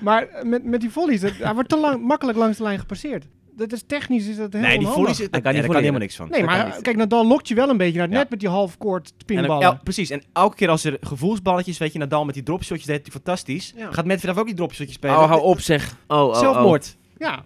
maar 0.01 0.28
met, 0.43 0.64
met 0.64 0.82
die 0.82 0.89
volleys, 0.89 1.22
hij 1.22 1.53
wordt 1.53 1.70
te 1.70 1.78
lang, 1.78 2.01
makkelijk 2.08 2.38
langs 2.38 2.58
de 2.58 2.64
lijn 2.64 2.80
gepasseerd. 2.80 3.26
Dat 3.58 3.72
is 3.72 3.84
technisch 3.88 4.28
is 4.28 4.38
dat 4.38 4.53
heel 4.53 4.62
nee, 4.62 4.70
die 4.78 4.88
onhandig. 4.88 4.93
volleys, 5.16 5.18
daar 5.18 5.30
kan, 5.30 5.41
kan 5.41 5.51
niet 5.53 5.62
daar 5.62 5.72
kan 5.72 5.82
volleren. 5.82 5.82
helemaal 5.82 5.99
niks 5.99 6.16
van. 6.16 6.30
Nee, 6.30 6.39
kan 6.39 6.49
maar 6.49 6.66
niet. 6.76 6.82
kijk, 6.82 6.95
Nadal 6.97 7.28
lokt 7.28 7.47
je 7.47 7.56
wel 7.56 7.70
een 7.70 7.78
beetje 7.78 7.93
naar 7.97 8.03
het 8.03 8.14
Ja. 8.14 8.20
net 8.20 8.30
met 8.30 8.39
die 8.39 8.49
half-court 8.49 9.14
En 9.18 9.26
pinballen. 9.26 9.64
el- 9.64 9.80
precies, 9.84 10.10
en 10.10 10.24
elke 10.34 10.56
keer 10.56 10.70
als 10.70 10.84
er 10.84 10.97
gevoelsballetjes, 11.01 11.78
weet 11.78 11.93
je, 11.93 11.99
Nadal 11.99 12.26
met 12.26 12.34
die 12.34 12.43
dropshotjes 12.43 12.86
deed 12.88 13.01
hij 13.01 13.12
fantastisch. 13.12 13.74
Ja. 13.76 13.91
Gaat 13.91 14.06
Medvedev 14.06 14.38
ook 14.38 14.45
die 14.45 14.56
dropshotjes 14.56 14.95
spelen? 14.95 15.16
Oh, 15.16 15.26
hou 15.28 15.41
op 15.41 15.60
zeg. 15.60 15.95
Oh, 16.08 16.18
oh, 16.22 16.28
oh. 16.28 16.39
Zelfmoord. 16.39 16.97
Ja. 17.18 17.45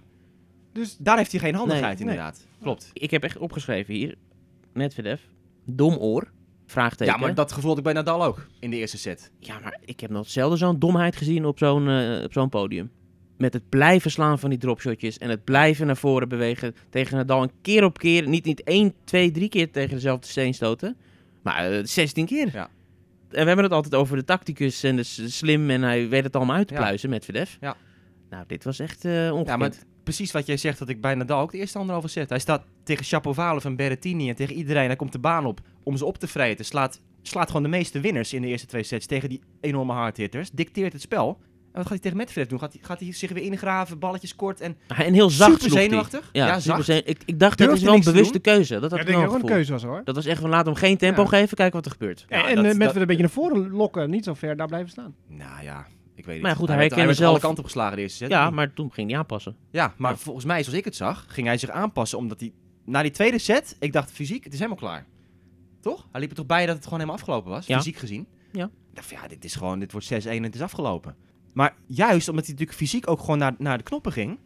Dus 0.73 0.97
Daar 0.99 1.17
heeft 1.17 1.31
hij 1.31 1.39
geen 1.39 1.55
handigheid, 1.55 1.97
Nee, 1.97 2.07
nee. 2.07 2.15
inderdaad. 2.15 2.45
Klopt. 2.61 2.89
Ik 2.93 3.11
heb 3.11 3.23
echt 3.23 3.37
opgeschreven 3.37 3.93
hier. 3.93 4.15
Medvedev. 4.73 5.19
Dom 5.65 5.95
oor. 5.95 6.31
Vraagteken. 6.65 7.13
Ja, 7.13 7.19
maar 7.19 7.33
dat 7.33 7.51
gevoel 7.51 7.69
had 7.69 7.77
ik 7.77 7.83
bij 7.83 7.93
Nadal 7.93 8.23
ook 8.23 8.47
in 8.59 8.69
de 8.69 8.77
eerste 8.77 8.97
set. 8.97 9.31
Ja, 9.39 9.59
maar 9.63 9.77
ik 9.85 9.99
heb 9.99 10.09
nog 10.09 10.29
zelden 10.29 10.57
zo'n 10.57 10.79
domheid 10.79 11.15
gezien 11.15 11.45
op 11.45 11.57
zo'n 11.57 11.87
eh, 11.89 12.23
op 12.23 12.33
zo'n 12.33 12.49
podium. 12.49 12.91
Met 13.39 13.53
het 13.53 13.69
blijven 13.69 14.11
slaan 14.11 14.39
van 14.39 14.49
die 14.49 14.59
dropshotjes 14.59 15.17
en 15.17 15.29
het 15.29 15.43
blijven 15.43 15.85
naar 15.85 15.97
voren 15.97 16.29
bewegen 16.29 16.75
tegen 16.89 17.17
Nadal. 17.17 17.43
Een 17.43 17.51
keer 17.61 17.83
op 17.83 17.97
keer, 17.97 18.27
niet, 18.27 18.45
niet 18.45 18.63
één, 18.63 18.93
twee, 19.03 19.31
drie 19.31 19.49
keer 19.49 19.71
tegen 19.71 19.93
dezelfde 19.93 20.27
steen 20.27 20.53
stoten. 20.53 20.97
Maar 21.41 21.71
eh, 21.71 21.79
16 21.83 22.25
keer. 22.25 22.49
Ja. 22.53 22.69
En 23.29 23.39
we 23.41 23.47
hebben 23.47 23.63
het 23.63 23.73
altijd 23.73 23.95
over 23.95 24.15
de 24.17 24.23
tacticus 24.23 24.83
en 24.83 24.95
de 24.95 25.03
slim 25.03 25.69
en 25.69 25.81
hij 25.81 26.09
weet 26.09 26.23
het 26.23 26.35
allemaal 26.35 26.55
uit 26.55 26.67
te 26.67 26.73
Ja. 26.73 26.79
pluizen 26.79 27.09
met 27.09 27.27
Medvedev. 27.27 27.55
Ja. 27.61 27.75
Nou, 28.29 28.43
dit 28.47 28.63
was 28.63 28.79
echt 28.79 29.05
eh 29.05 29.11
ongekend. 29.13 29.47
Ja, 29.47 29.57
maar 29.57 29.71
precies 30.03 30.31
wat 30.31 30.45
jij 30.45 30.57
zegt, 30.57 30.79
dat 30.79 30.89
ik 30.89 31.01
bij 31.01 31.15
Nadal 31.15 31.41
ook 31.41 31.51
de 31.51 31.57
eerste 31.57 31.77
anderhalve 31.77 32.07
set. 32.07 32.29
Hij 32.29 32.39
staat 32.39 32.63
tegen 32.83 33.05
Shapovalov 33.05 33.65
en 33.65 33.75
Berrettini 33.75 34.29
en 34.29 34.35
tegen 34.35 34.55
iedereen. 34.55 34.85
Hij 34.87 34.95
komt 34.95 35.11
de 35.11 35.19
baan 35.19 35.45
op 35.45 35.61
om 35.83 35.97
ze 35.97 36.05
op 36.05 36.17
te 36.17 36.27
vreten. 36.27 36.65
Slaat, 36.65 37.01
slaat 37.21 37.47
gewoon 37.47 37.63
de 37.63 37.69
meeste 37.69 37.99
winners 37.99 38.33
in 38.33 38.41
de 38.41 38.47
eerste 38.47 38.67
twee 38.67 38.83
sets 38.83 39.05
tegen 39.05 39.29
die 39.29 39.41
enorme 39.61 39.93
hardhitters. 39.93 40.49
Dicteert 40.51 40.93
het 40.93 41.01
spel. 41.01 41.37
En 41.79 41.85
wat 41.85 41.93
gaat 41.93 42.03
hij 42.03 42.11
tegen 42.11 42.17
Medvedev 42.17 42.49
doen? 42.49 42.59
Gaat 42.59 42.73
hij, 42.73 42.81
gaat 42.83 42.99
hij 42.99 43.13
zich 43.13 43.31
weer 43.31 43.43
ingraven, 43.43 43.99
balletjes 43.99 44.35
kort 44.35 44.61
en 44.61 44.77
en 44.87 45.13
heel 45.13 45.29
zacht 45.29 45.51
super 45.61 45.73
hij. 45.75 45.83
zenuwachtig? 45.83 46.29
Ja, 46.31 46.47
Ja, 46.47 46.59
zacht. 46.59 46.87
ik, 46.89 47.17
ik 47.25 47.39
dacht, 47.39 47.57
dat 47.57 47.71
is 47.71 47.81
wel 47.81 47.93
een 47.93 48.03
bewuste 48.03 48.39
keuze. 48.39 48.79
Dat 48.79 48.91
had 48.91 48.99
ik 48.99 49.05
denk 49.05 49.07
dat 49.07 49.15
een 49.17 49.23
ook 49.23 49.33
een 49.35 49.39
gevoel. 49.41 49.49
keuze 49.55 49.71
was 49.71 49.83
hoor. 49.83 50.01
Dat 50.03 50.15
was 50.15 50.25
echt 50.25 50.41
van 50.41 50.49
laat 50.49 50.65
hem 50.65 50.75
geen 50.75 50.97
tempo 50.97 51.21
Ja. 51.21 51.27
geven, 51.27 51.57
kijken 51.57 51.75
wat 51.75 51.85
er 51.85 51.91
gebeurt. 51.91 52.25
Ja, 52.29 52.47
en 52.47 52.55
dat- 52.55 52.65
eh, 52.65 52.71
met 52.73 52.87
dat- 52.87 52.95
een 52.95 53.05
beetje 53.07 53.21
naar 53.21 53.31
voren 53.31 53.69
lokken, 53.69 54.09
niet 54.09 54.23
zo 54.23 54.33
ver 54.33 54.57
daar 54.57 54.67
blijven 54.67 54.89
staan. 54.89 55.15
Nou 55.27 55.63
ja, 55.63 55.87
ik 56.15 56.25
weet 56.25 56.33
niet. 56.33 56.41
Maar 56.41 56.51
ja, 56.51 56.57
goed, 56.57 56.67
hij 56.67 56.77
werd, 56.77 56.89
herkende 56.89 57.05
werd 57.05 57.17
zelf- 57.17 57.29
alle 57.31 57.39
kanten 57.39 57.59
opgeslagen 57.59 57.95
de 57.95 58.01
eerste 58.01 58.17
set. 58.17 58.29
Ja, 58.29 58.49
maar 58.49 58.73
toen 58.73 58.91
ging 58.93 59.09
hij 59.09 59.19
aanpassen. 59.19 59.55
Ja, 59.71 59.93
maar 59.97 60.11
Ja. 60.11 60.17
volgens 60.17 60.45
mij, 60.45 60.63
zoals 60.63 60.77
ik 60.77 60.85
het 60.85 60.95
zag, 60.95 61.25
ging 61.27 61.47
hij 61.47 61.57
zich 61.57 61.69
aanpassen 61.69 62.17
omdat 62.17 62.39
hij... 62.39 62.51
Na 62.85 63.01
die 63.01 63.11
tweede 63.11 63.39
set, 63.39 63.75
ik 63.79 63.93
dacht 63.93 64.11
fysiek, 64.11 64.43
het 64.43 64.53
is 64.53 64.59
helemaal 64.59 64.79
klaar. 64.81 65.05
Toch? 65.81 66.07
Hij 66.11 66.21
liep 66.21 66.29
er 66.29 66.35
toch 66.35 66.45
bij 66.45 66.65
dat 66.65 66.75
het 66.75 66.83
gewoon 66.83 66.99
helemaal 66.99 67.19
afgelopen 67.21 67.51
was, 67.51 67.67
Ja. 67.67 67.77
fysiek 67.77 67.97
gezien. 67.97 68.27
Ja. 68.51 68.65
Ik 68.65 68.95
dacht 68.95 69.07
van, 69.07 69.17
ja, 69.21 69.27
dit 69.27 69.43
is 69.43 69.55
gewoon, 69.55 69.79
dit 69.79 69.91
wordt 69.91 70.07
6-1 70.07 70.37
en 70.37 70.43
het 70.43 70.55
is 70.55 70.61
afgelopen. 70.61 71.15
Maar 71.53 71.75
juist 71.85 72.29
omdat 72.29 72.45
hij 72.45 72.53
natuurlijk 72.53 72.79
fysiek 72.79 73.09
ook 73.09 73.19
gewoon 73.19 73.37
naar, 73.37 73.55
naar 73.57 73.77
de 73.77 73.83
knoppen 73.83 74.11
ging, 74.11 74.39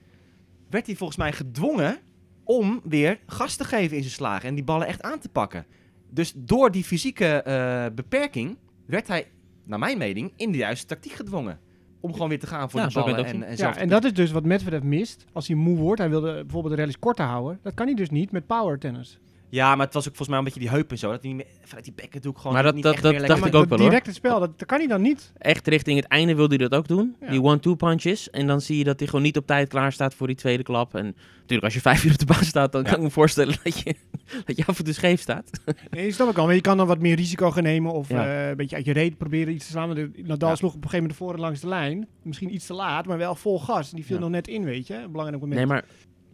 werd 0.70 0.86
hij 0.86 0.96
volgens 0.96 1.18
mij 1.18 1.32
gedwongen 1.32 1.98
om 2.44 2.82
weer 2.84 3.20
gas 3.26 3.56
te 3.56 3.64
geven 3.64 3.96
in 3.98 4.04
zijn 4.04 4.16
slagen 4.16 4.50
en 4.50 4.56
die 4.56 4.64
ballen 4.64 4.88
echt 4.88 5.02
aan 5.02 5.20
te 5.20 5.30
pakken. 5.30 5.66
Dus 6.10 6.34
door 6.36 6.72
die 6.72 6.84
fysieke 6.84 7.26
eh, 7.26 7.86
beperking 7.96 8.58
werd 8.86 9.08
hij, 9.08 9.28
naar 9.64 9.80
mijn 9.80 9.98
mening, 9.98 10.34
in 10.36 10.52
de 10.52 10.58
juiste 10.58 10.86
tactiek 10.86 11.12
gedwongen. 11.12 11.60
Om 12.00 12.14
gewoon 12.14 12.30
weer 12.30 12.40
te 12.40 12.48
gaan 12.48 12.70
voor 12.70 12.80
Ja, 12.80 12.88
de 12.88 12.94
ballen 12.94 13.26
en, 13.26 13.44
en 13.44 13.58
Ja, 13.58 13.78
en 13.78 13.90
dat 13.90 14.04
is 14.04 14.14
dus 14.14 14.32
wat 14.32 14.44
Medvedev 14.44 14.84
mist. 14.84 15.26
Als 15.34 15.48
hij 15.48 15.56
moe 15.56 15.78
wordt, 15.78 16.00
hij 16.00 16.10
wilde 16.10 16.34
bijvoorbeeld 16.34 16.74
de 16.74 16.80
rallies 16.80 17.00
korter 17.00 17.26
houden. 17.26 17.60
Dat 17.62 17.74
kan 17.74 17.86
hij 17.86 17.96
dus 17.96 18.10
niet 18.10 18.32
met 18.32 18.48
power 18.48 18.80
tennis. 18.80 19.20
Ja, 19.54 19.76
maar 19.76 19.86
het 19.86 19.94
was 19.94 20.04
ook 20.08 20.16
volgens 20.16 20.28
mij 20.30 20.38
een 20.38 20.44
beetje 20.44 20.60
die 20.60 20.70
heup 20.70 20.92
en 20.92 20.98
zo. 20.98 21.12
Dat 21.12 21.22
hij 21.22 21.34
niet 21.34 21.46
meer, 21.46 21.56
vanuit 21.64 21.84
die 21.86 21.94
bekken 21.94 22.22
doe 22.22 22.32
ik 22.32 22.38
gewoon 22.38 22.54
Maar 22.54 22.64
dat- 22.64 22.74
niet 22.74 22.84
dat- 22.84 22.94
echt 22.94 23.02
dat 23.04 23.12
meer 23.12 23.20
dacht 23.20 23.32
lekker- 23.34 23.50
ik 23.60 23.64
ook 23.64 23.70
wel, 23.70 23.78
hoor. 23.80 23.88
direct 23.88 24.06
het 24.06 24.16
spel, 24.16 24.40
dat, 24.40 24.60
dat 24.60 24.68
kan 24.68 24.78
hij 24.78 24.88
dan 24.88 25.02
niet. 25.02 25.32
Echt 25.38 25.68
richting 25.68 25.98
het 26.00 26.08
einde 26.08 26.36
wilde 26.36 26.56
hij 26.56 26.68
dat 26.68 26.80
ook 26.80 26.88
doen. 26.88 27.16
Ja. 27.22 27.30
Die 27.30 27.42
one-two 27.42 27.76
punches. 27.76 28.30
En 28.30 28.48
dan 28.48 28.62
zie 28.62 28.78
je 28.78 28.84
dat 28.84 29.00
hij 29.00 29.08
gewoon 29.08 29.24
niet 29.24 29.38
op 29.38 29.48
tijd 29.48 29.70
klaar 29.70 29.92
staat 29.92 30.14
voor 30.16 30.28
die 30.28 30.36
tweede 30.36 30.64
klap. 30.64 30.96
En 30.96 31.16
natuurlijk, 31.36 31.64
als 31.64 31.74
je 31.74 31.82
vijf 31.82 32.04
uur 32.04 32.12
op 32.12 32.18
de 32.18 32.26
baan 32.26 32.44
staat, 32.44 32.72
dan 32.72 32.82
Ja. 32.82 32.88
kan 32.90 32.98
ik 32.98 33.04
me 33.04 33.10
voorstellen 33.10 33.56
dat 33.64 33.80
je, 33.80 33.96
dat 34.46 34.58
je 34.58 34.66
af 34.66 34.78
en 34.78 34.84
toe 34.86 34.94
scheef 34.94 35.22
staat. 35.22 35.50
Nee, 35.90 36.12
snap 36.12 36.30
ik 36.30 36.38
al. 36.38 36.46
Maar 36.46 36.56
je 36.56 36.62
kan 36.62 36.78
dan 36.78 36.88
wat 36.88 37.00
meer 37.00 37.16
risico 37.16 37.52
gaan 37.52 37.64
nemen 37.64 37.92
of 37.94 38.10
Ja. 38.10 38.26
eh, 38.26 38.50
een 38.50 38.56
beetje 38.56 38.76
uit 38.76 38.86
je 38.86 38.94
reet 38.94 39.18
proberen 39.18 39.54
iets 39.54 39.66
te 39.66 39.72
slaan. 39.72 39.96
De- 39.96 40.12
Nadal 40.16 40.50
Ja. 40.50 40.56
sloeg 40.56 40.70
op 40.74 40.84
een 40.84 40.90
gegeven 40.90 41.02
moment 41.02 41.18
voor 41.18 41.38
langs 41.38 41.60
de 41.60 41.68
lijn. 41.68 42.08
Misschien 42.24 42.54
iets 42.54 42.66
te 42.66 42.74
laat, 42.74 43.06
maar 43.06 43.18
wel 43.18 43.36
vol 43.36 43.60
gas. 43.60 43.90
En 43.90 43.96
die 43.96 44.06
viel 44.06 44.16
Ja. 44.16 44.22
nog 44.22 44.32
net 44.32 44.48
in, 44.48 44.64
weet 44.64 44.88
je. 44.88 44.96
Een 44.96 45.12
belangrijk 45.12 45.42
moment. 45.42 45.60
Nee 45.60 45.68
maar, 45.70 45.84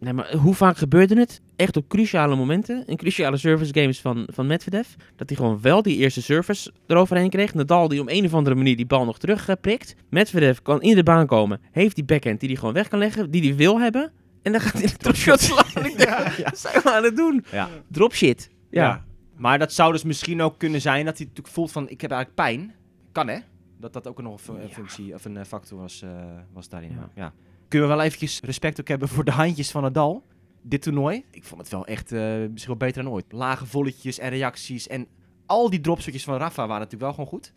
nee, 0.00 0.12
maar 0.12 0.36
hoe 0.36 0.54
vaak 0.54 0.76
gebeurde 0.76 1.18
het? 1.18 1.40
Echt 1.56 1.76
op 1.76 1.88
cruciale 1.88 2.36
momenten. 2.36 2.86
In 2.86 2.96
cruciale 2.96 3.36
service 3.36 3.74
games 3.74 4.00
van, 4.00 4.28
van 4.32 4.46
Medvedev. 4.46 4.88
Dat 5.16 5.28
hij 5.28 5.36
gewoon 5.36 5.60
wel 5.60 5.82
die 5.82 5.96
eerste 5.96 6.22
service 6.22 6.72
eroverheen 6.86 7.30
kreeg. 7.30 7.54
Nadal 7.54 7.88
die 7.88 8.00
om 8.00 8.08
een 8.08 8.24
of 8.24 8.34
andere 8.34 8.56
manier 8.56 8.76
die 8.76 8.86
bal 8.86 9.04
nog 9.04 9.18
terug 9.18 9.48
eh, 9.48 9.56
prikt. 9.60 9.94
Medvedev 10.08 10.58
kan 10.62 10.82
in 10.82 10.94
de 10.94 11.02
baan 11.02 11.26
komen. 11.26 11.60
Heeft 11.70 11.94
die 11.94 12.04
backhand 12.04 12.40
die 12.40 12.48
hij 12.48 12.58
gewoon 12.58 12.74
weg 12.74 12.88
kan 12.88 12.98
leggen. 12.98 13.30
Die 13.30 13.42
hij 13.42 13.56
wil 13.56 13.80
hebben. 13.80 14.12
En 14.42 14.52
dan 14.52 14.60
gaat 14.60 14.72
hij 14.72 14.86
de 14.86 14.96
dropshot 14.96 15.40
slaan. 15.40 15.84
Ik 15.84 15.96
denk, 15.96 16.10
Wat 16.44 16.58
zijn 16.58 16.82
we 16.82 16.92
aan 16.92 17.04
het 17.04 17.16
doen? 17.16 17.44
Ja. 17.52 17.68
Drop 17.88 18.14
shit. 18.14 18.50
Ja. 18.70 18.84
Ja. 18.84 19.04
Maar 19.36 19.58
dat 19.58 19.72
zou 19.72 19.92
dus 19.92 20.02
misschien 20.04 20.42
ook 20.42 20.58
kunnen 20.58 20.80
zijn 20.80 21.04
dat 21.04 21.16
hij 21.16 21.26
natuurlijk 21.26 21.54
voelt 21.54 21.72
van... 21.72 21.88
Ik 21.88 22.00
heb 22.00 22.10
eigenlijk 22.10 22.42
pijn. 22.42 22.74
Kan 23.12 23.28
hè? 23.28 23.38
Dat 23.78 23.92
dat 23.92 24.06
ook 24.06 24.22
nog 24.22 24.48
een 24.48 24.70
functie 24.70 25.14
of 25.14 25.24
een 25.24 25.36
eh, 25.36 25.44
factor 25.44 25.78
was, 25.78 26.02
eh, 26.02 26.10
was 26.52 26.68
daarin. 26.68 26.98
Ja. 27.14 27.32
Kunnen 27.70 27.88
we 27.88 27.94
wel 27.94 28.04
eventjes 28.04 28.40
respect 28.40 28.80
ook 28.80 28.88
hebben 28.88 29.08
voor 29.08 29.24
de 29.24 29.30
handjes 29.30 29.70
van 29.70 29.82
Nadal. 29.82 30.26
Dit 30.62 30.82
toernooi. 30.82 31.24
Ik 31.30 31.44
vond 31.44 31.60
het 31.60 31.70
wel 31.70 31.86
echt 31.86 32.12
eh, 32.12 32.20
misschien 32.20 32.66
wel 32.66 32.76
beter 32.76 33.02
dan 33.02 33.12
ooit. 33.12 33.24
Lage 33.28 33.66
volletjes 33.66 34.18
en 34.18 34.28
reacties. 34.28 34.86
En 34.86 35.06
al 35.46 35.70
die 35.70 35.80
dropshotjes 35.80 36.24
van 36.24 36.36
Rafa 36.36 36.66
waren 36.66 36.74
natuurlijk 36.74 37.02
wel 37.02 37.12
gewoon 37.12 37.26
goed. 37.26 37.52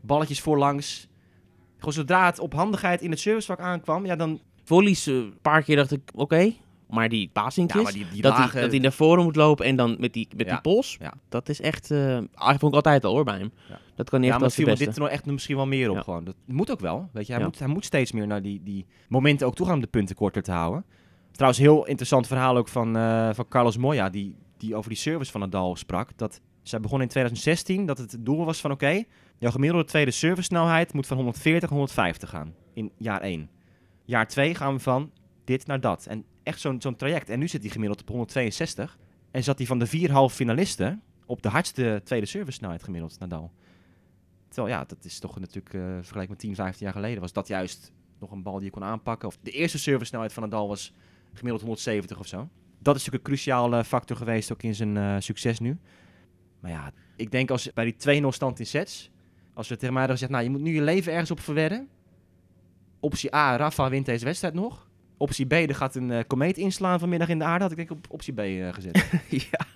Balletjes 0.00 0.40
voorlangs. 0.40 1.08
Gewoon 1.76 1.92
zodra 1.92 2.26
het 2.26 2.38
op 2.38 2.52
handigheid 2.52 3.02
in 3.02 3.10
het 3.10 3.20
servicevak 3.20 3.60
aankwam, 3.60 4.06
ja 4.06 4.16
dan... 4.16 4.40
Volleys, 4.64 5.06
eh, 5.06 5.14
een 5.14 5.38
paar 5.42 5.62
keer 5.62 5.76
dacht 5.76 5.92
ik, 5.92 6.10
oké. 6.14 6.52
Maar 6.88 7.08
die 7.08 7.30
Ja, 7.32 7.50
die 8.12 8.22
dat, 8.22 8.36
hij, 8.36 8.60
dat 8.60 8.70
hij 8.70 8.78
naar 8.78 8.92
voren 8.92 9.24
moet 9.24 9.36
lopen 9.36 9.64
en 9.66 9.76
dan 9.76 9.96
met 9.98 10.12
die, 10.12 10.28
met 10.36 10.46
Ja. 10.46 10.52
die 10.52 10.60
pols. 10.60 10.96
Ja. 11.00 11.14
Dat 11.28 11.48
is 11.48 11.60
echt, 11.60 11.90
ah, 12.34 12.48
vond 12.48 12.62
ik 12.62 12.74
altijd 12.74 13.04
al 13.04 13.12
hoor 13.14 13.24
bij 13.24 13.38
hem. 13.38 13.52
Dat 13.94 14.10
kan 14.10 14.20
niet 14.20 14.28
Ja, 14.28 14.34
echt 14.34 14.44
als 14.44 14.54
de 14.54 14.64
beste. 14.64 14.84
dit 14.84 14.94
toernooi 14.94 15.14
echt 15.14 15.26
misschien 15.26 15.56
wel 15.56 15.66
meer 15.66 15.90
op 15.90 16.00
gewoon. 16.00 16.24
Dat 16.24 16.34
moet 16.46 16.70
ook 16.70 16.80
wel, 16.80 17.08
weet 17.12 17.26
je. 17.26 17.32
Hij, 17.32 17.42
moet, 17.44 17.58
hij 17.58 17.68
moet 17.68 17.84
steeds 17.84 18.12
meer 18.12 18.26
naar 18.26 18.42
die, 18.42 18.62
die 18.62 18.86
momenten 19.08 19.46
ook 19.46 19.54
toe 19.54 19.66
gaan 19.66 19.74
om 19.74 19.80
de 19.80 19.86
punten 19.86 20.16
korter 20.16 20.42
te 20.42 20.52
houden. 20.52 20.84
Trouwens, 21.32 21.60
heel 21.62 21.86
interessant 21.86 22.26
verhaal 22.26 22.56
ook 22.56 22.68
van, 22.68 22.96
eh, 22.96 23.28
van 23.32 23.48
Carlos 23.48 23.76
Moya, 23.76 24.10
die, 24.10 24.34
die 24.56 24.74
over 24.74 24.90
die 24.90 24.98
service 24.98 25.30
van 25.30 25.40
Nadal 25.40 25.76
sprak. 25.76 26.08
Dat 26.16 26.40
zij 26.62 26.80
begon 26.80 27.00
in 27.00 27.08
2016, 27.08 27.86
dat 27.86 27.98
het 27.98 28.16
doel 28.20 28.44
was 28.44 28.60
van 28.60 28.70
oké, 28.70 29.02
jouw 29.38 29.50
gemiddelde 29.50 29.84
tweede 29.86 30.10
servicesnelheid 30.10 30.92
moet 30.92 31.06
van 31.06 31.16
140 31.16 31.60
naar 31.70 31.78
150 31.78 32.30
gaan 32.30 32.54
in 32.74 32.92
jaar 32.96 33.20
1. 33.20 33.48
Jaar 34.04 34.28
2 34.28 34.54
gaan 34.54 34.74
we 34.74 34.80
van 34.80 35.10
dit 35.44 35.66
naar 35.66 35.80
dat. 35.80 36.06
En 36.06 36.24
echt 36.48 36.60
zo'n 36.60 36.80
zo'n 36.80 36.96
traject. 36.96 37.28
En 37.28 37.38
nu 37.38 37.48
zit 37.48 37.62
hij 37.62 37.70
gemiddeld 37.70 38.00
op 38.00 38.08
162. 38.08 38.98
En 39.30 39.44
zat 39.44 39.58
hij 39.58 39.66
van 39.66 39.78
de 39.78 39.86
vier 39.86 40.10
halve 40.10 40.34
finalisten 40.34 41.02
op 41.26 41.42
de 41.42 41.48
hardste 41.48 42.00
tweede 42.04 42.26
servicesnelheid 42.26 42.82
gemiddeld, 42.82 43.18
Nadal. 43.18 43.52
Terwijl 44.48 44.74
ja, 44.74 44.84
dat 44.84 45.04
is 45.04 45.18
toch 45.18 45.40
natuurlijk 45.40 45.74
eh 45.74 45.80
vergeleken 45.80 46.30
met 46.30 46.38
10, 46.38 46.54
15 46.54 46.84
jaar 46.84 46.94
geleden 46.94 47.20
was 47.20 47.32
dat 47.32 47.48
juist 47.48 47.92
nog 48.18 48.30
een 48.30 48.42
bal 48.42 48.54
die 48.54 48.64
je 48.64 48.70
kon 48.70 48.84
aanpakken. 48.84 49.28
Of 49.28 49.38
de 49.42 49.50
eerste 49.50 49.78
servicesnelheid 49.78 50.32
van 50.32 50.42
Nadal 50.42 50.68
was 50.68 50.92
gemiddeld 51.32 51.60
170 51.60 52.18
of 52.18 52.26
zo. 52.26 52.48
Dat 52.78 52.96
is 52.96 53.04
natuurlijk 53.04 53.14
een 53.14 53.32
cruciale 53.34 53.84
factor 53.84 54.16
geweest 54.16 54.52
ook 54.52 54.62
in 54.62 54.74
zijn 54.74 54.96
eh, 54.96 55.16
succes 55.18 55.58
nu. 55.58 55.78
Maar 56.60 56.70
ja, 56.70 56.92
ik 57.16 57.30
denk 57.30 57.50
als 57.50 57.72
bij 57.72 57.94
die 57.96 58.22
2-0 58.22 58.26
stand 58.28 58.58
in 58.58 58.66
sets, 58.66 59.10
als 59.54 59.68
we 59.68 59.76
tegen 59.76 59.94
mij 59.94 60.06
nou 60.06 60.42
je 60.42 60.50
moet 60.50 60.60
nu 60.60 60.74
je 60.74 60.82
leven 60.82 61.12
ergens 61.12 61.30
op 61.30 61.40
verwedden. 61.40 61.88
Optie 63.00 63.34
A, 63.34 63.56
Rafa 63.56 63.88
wint 63.88 64.06
deze 64.06 64.24
wedstrijd 64.24 64.54
nog. 64.54 64.87
Optie 65.18 65.46
B, 65.46 65.52
er 65.52 65.74
gaat 65.74 65.94
een 65.94 66.10
eh, 66.10 66.24
komeet 66.26 66.56
inslaan 66.56 66.98
vanmiddag 66.98 67.28
in 67.28 67.38
de 67.38 67.44
aarde. 67.44 67.62
Had 67.62 67.70
ik 67.70 67.76
denk 67.76 67.90
op 67.90 68.06
optie 68.08 68.32
B 68.32 68.38
eh, 68.38 68.72
gezet. 68.72 69.10
ja. 69.50 69.66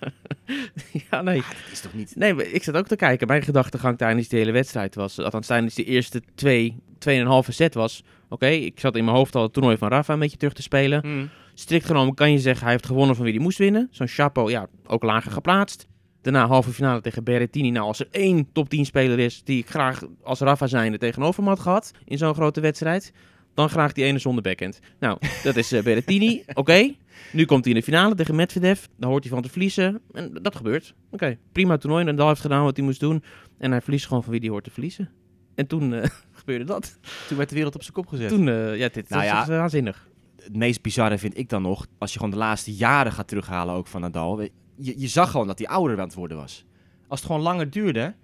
ja, 1.09 1.21
nee. 1.21 1.37
dat 1.37 1.71
is 1.71 1.79
toch 1.79 1.93
niet... 1.93 2.15
Nee, 2.15 2.33
maar 2.33 2.45
ik 2.45 2.63
zat 2.63 2.75
ook 2.75 2.87
te 2.87 2.95
kijken. 2.95 3.27
Mijn 3.27 3.41
gedachtegang 3.41 3.97
tijdens 3.97 4.27
die 4.27 4.39
hele 4.39 4.51
wedstrijd 4.51 4.95
was, 4.95 5.19
althans 5.19 5.47
tijdens 5.47 5.75
die 5.75 5.85
eerste 5.85 6.21
twee, 6.35 6.75
tweeënhalve 6.97 7.51
set 7.51 7.73
was, 7.73 8.03
oké, 8.29 8.47
ik 8.47 8.79
zat 8.79 8.95
in 8.95 9.03
mijn 9.05 9.17
hoofd 9.17 9.35
al 9.35 9.43
het 9.43 9.53
toernooi 9.53 9.77
van 9.77 9.89
Rafa 9.89 10.13
een 10.13 10.19
beetje 10.19 10.37
terug 10.37 10.53
te 10.53 10.61
spelen. 10.61 11.01
Hmm. 11.01 11.29
Strikt 11.53 11.85
genomen 11.85 12.13
kan 12.13 12.31
je 12.31 12.39
zeggen, 12.39 12.63
hij 12.63 12.71
heeft 12.71 12.85
gewonnen 12.85 13.15
van 13.15 13.25
wie 13.25 13.33
hij 13.33 13.43
moest 13.43 13.57
winnen. 13.57 13.87
Zo'n 13.91 14.07
Chapo, 14.07 14.49
ja, 14.49 14.67
ook 14.85 15.03
lager 15.03 15.31
geplaatst. 15.31 15.87
Daarna 16.21 16.47
halve 16.47 16.71
finale 16.71 17.01
tegen 17.01 17.23
Berrettini. 17.23 17.69
Nou, 17.69 17.85
als 17.85 17.99
er 17.99 18.07
één 18.11 18.51
top 18.51 18.69
10 18.69 18.85
speler 18.85 19.19
is 19.19 19.43
die 19.43 19.59
ik 19.59 19.69
graag 19.69 20.03
als 20.23 20.39
Rafa 20.39 20.67
zijnde 20.67 20.97
tegenover 20.97 21.43
me 21.43 21.49
had 21.49 21.59
gehad 21.59 21.91
in 22.05 22.17
zo'n 22.17 22.33
grote 22.33 22.61
wedstrijd, 22.61 23.13
dan 23.53 23.69
graag 23.69 23.93
die 23.93 24.03
ene 24.03 24.19
zonder 24.19 24.43
backhand. 24.43 24.79
Nou, 24.99 25.17
dat 25.43 25.55
is 25.55 25.71
eh, 25.71 25.83
Berrettini. 25.83 26.43
Oké, 26.53 26.95
nu 27.31 27.45
komt 27.45 27.63
hij 27.65 27.73
in 27.73 27.79
de 27.79 27.85
finale 27.85 28.15
tegen 28.15 28.35
Medvedev. 28.35 28.83
Dan 28.97 29.09
hoort 29.09 29.23
hij 29.23 29.31
van 29.33 29.41
te 29.41 29.49
verliezen. 29.49 30.01
En 30.11 30.33
dat 30.41 30.55
gebeurt. 30.55 30.93
Oké, 31.11 31.37
prima 31.51 31.77
toernooi. 31.77 32.03
Nadal 32.03 32.27
heeft 32.27 32.41
gedaan 32.41 32.63
wat 32.63 32.75
hij 32.75 32.85
moest 32.85 32.99
doen. 32.99 33.23
En 33.57 33.71
hij 33.71 33.81
verliest 33.81 34.07
gewoon 34.07 34.23
van 34.23 34.31
wie 34.31 34.41
hij 34.41 34.49
hoort 34.49 34.63
te 34.63 34.71
verliezen. 34.71 35.09
En 35.55 35.67
toen 35.67 35.93
eh, 35.93 36.09
gebeurde 36.31 36.65
dat. 36.65 36.99
Toen 37.27 37.37
werd 37.37 37.49
de 37.49 37.55
wereld 37.55 37.75
op 37.75 37.81
zijn 37.81 37.93
kop 37.93 38.07
gezet. 38.07 38.29
Toen, 38.29 38.47
eh, 38.47 38.77
ja, 38.77 38.89
dit 38.89 39.09
Nou 39.09 39.23
ja. 39.23 39.41
is 39.41 39.47
waanzinnig. 39.47 40.07
het 40.43 40.55
meest 40.55 40.81
bizarre 40.81 41.17
vind 41.17 41.37
ik 41.37 41.49
dan 41.49 41.61
nog, 41.61 41.87
als 41.97 42.11
je 42.11 42.17
gewoon 42.17 42.33
de 42.33 42.39
laatste 42.39 42.73
jaren 42.73 43.11
gaat 43.11 43.27
terughalen 43.27 43.75
ook 43.75 43.87
van 43.87 44.01
Nadal. 44.01 44.41
Je, 44.41 44.49
je 44.75 45.07
zag 45.07 45.31
gewoon 45.31 45.47
dat 45.47 45.57
hij 45.59 45.67
ouder 45.67 45.99
aan 45.99 46.05
het 46.05 46.13
worden 46.13 46.37
was. 46.37 46.65
Als 47.07 47.19
het 47.19 47.29
gewoon 47.29 47.45
langer 47.45 47.69
duurde, 47.69 48.15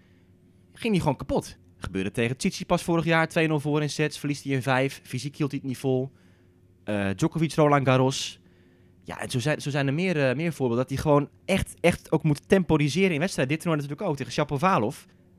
ging 0.74 0.92
hij 0.94 1.02
gewoon 1.02 1.18
kapot. 1.18 1.58
Gebeurde 1.80 2.12
tegen 2.12 2.38
Tsitsipas 2.38 2.84
vorig 2.84 3.06
jaar, 3.06 3.30
2-0 3.30 3.54
voor 3.54 3.82
in 3.82 3.90
sets, 3.90 4.20
verliest 4.20 4.44
hij 4.44 4.54
in 4.54 4.62
5. 4.62 5.02
Fysiek 5.04 5.36
hield 5.36 5.52
hij 5.52 5.60
het 5.60 5.70
niet 5.70 5.78
vol. 5.78 6.12
Eh, 6.84 7.10
Djokovic, 7.16 7.54
Roland 7.54 7.88
Garros. 7.88 8.40
Ja, 9.04 9.20
en 9.22 9.30
zo 9.30 9.40
zijn, 9.40 9.62
zo 9.62 9.70
zijn 9.70 9.88
er 9.88 9.94
meer, 9.94 10.30
eh, 10.30 10.36
meer 10.36 10.54
voorbeelden. 10.54 10.88
Dat 10.88 10.96
hij 10.96 11.04
gewoon 11.04 11.30
echt, 11.46 11.76
echt 11.80 12.12
ook 12.12 12.24
moet 12.24 12.50
temporiseren 12.50 13.12
in 13.12 13.20
wedstrijden. 13.20 13.54
Dit 13.54 13.64
toernooi 13.64 13.82
natuurlijk 13.82 14.10
ook 14.10 14.18
tegen 14.18 14.34
Shapovalov. 14.34 14.98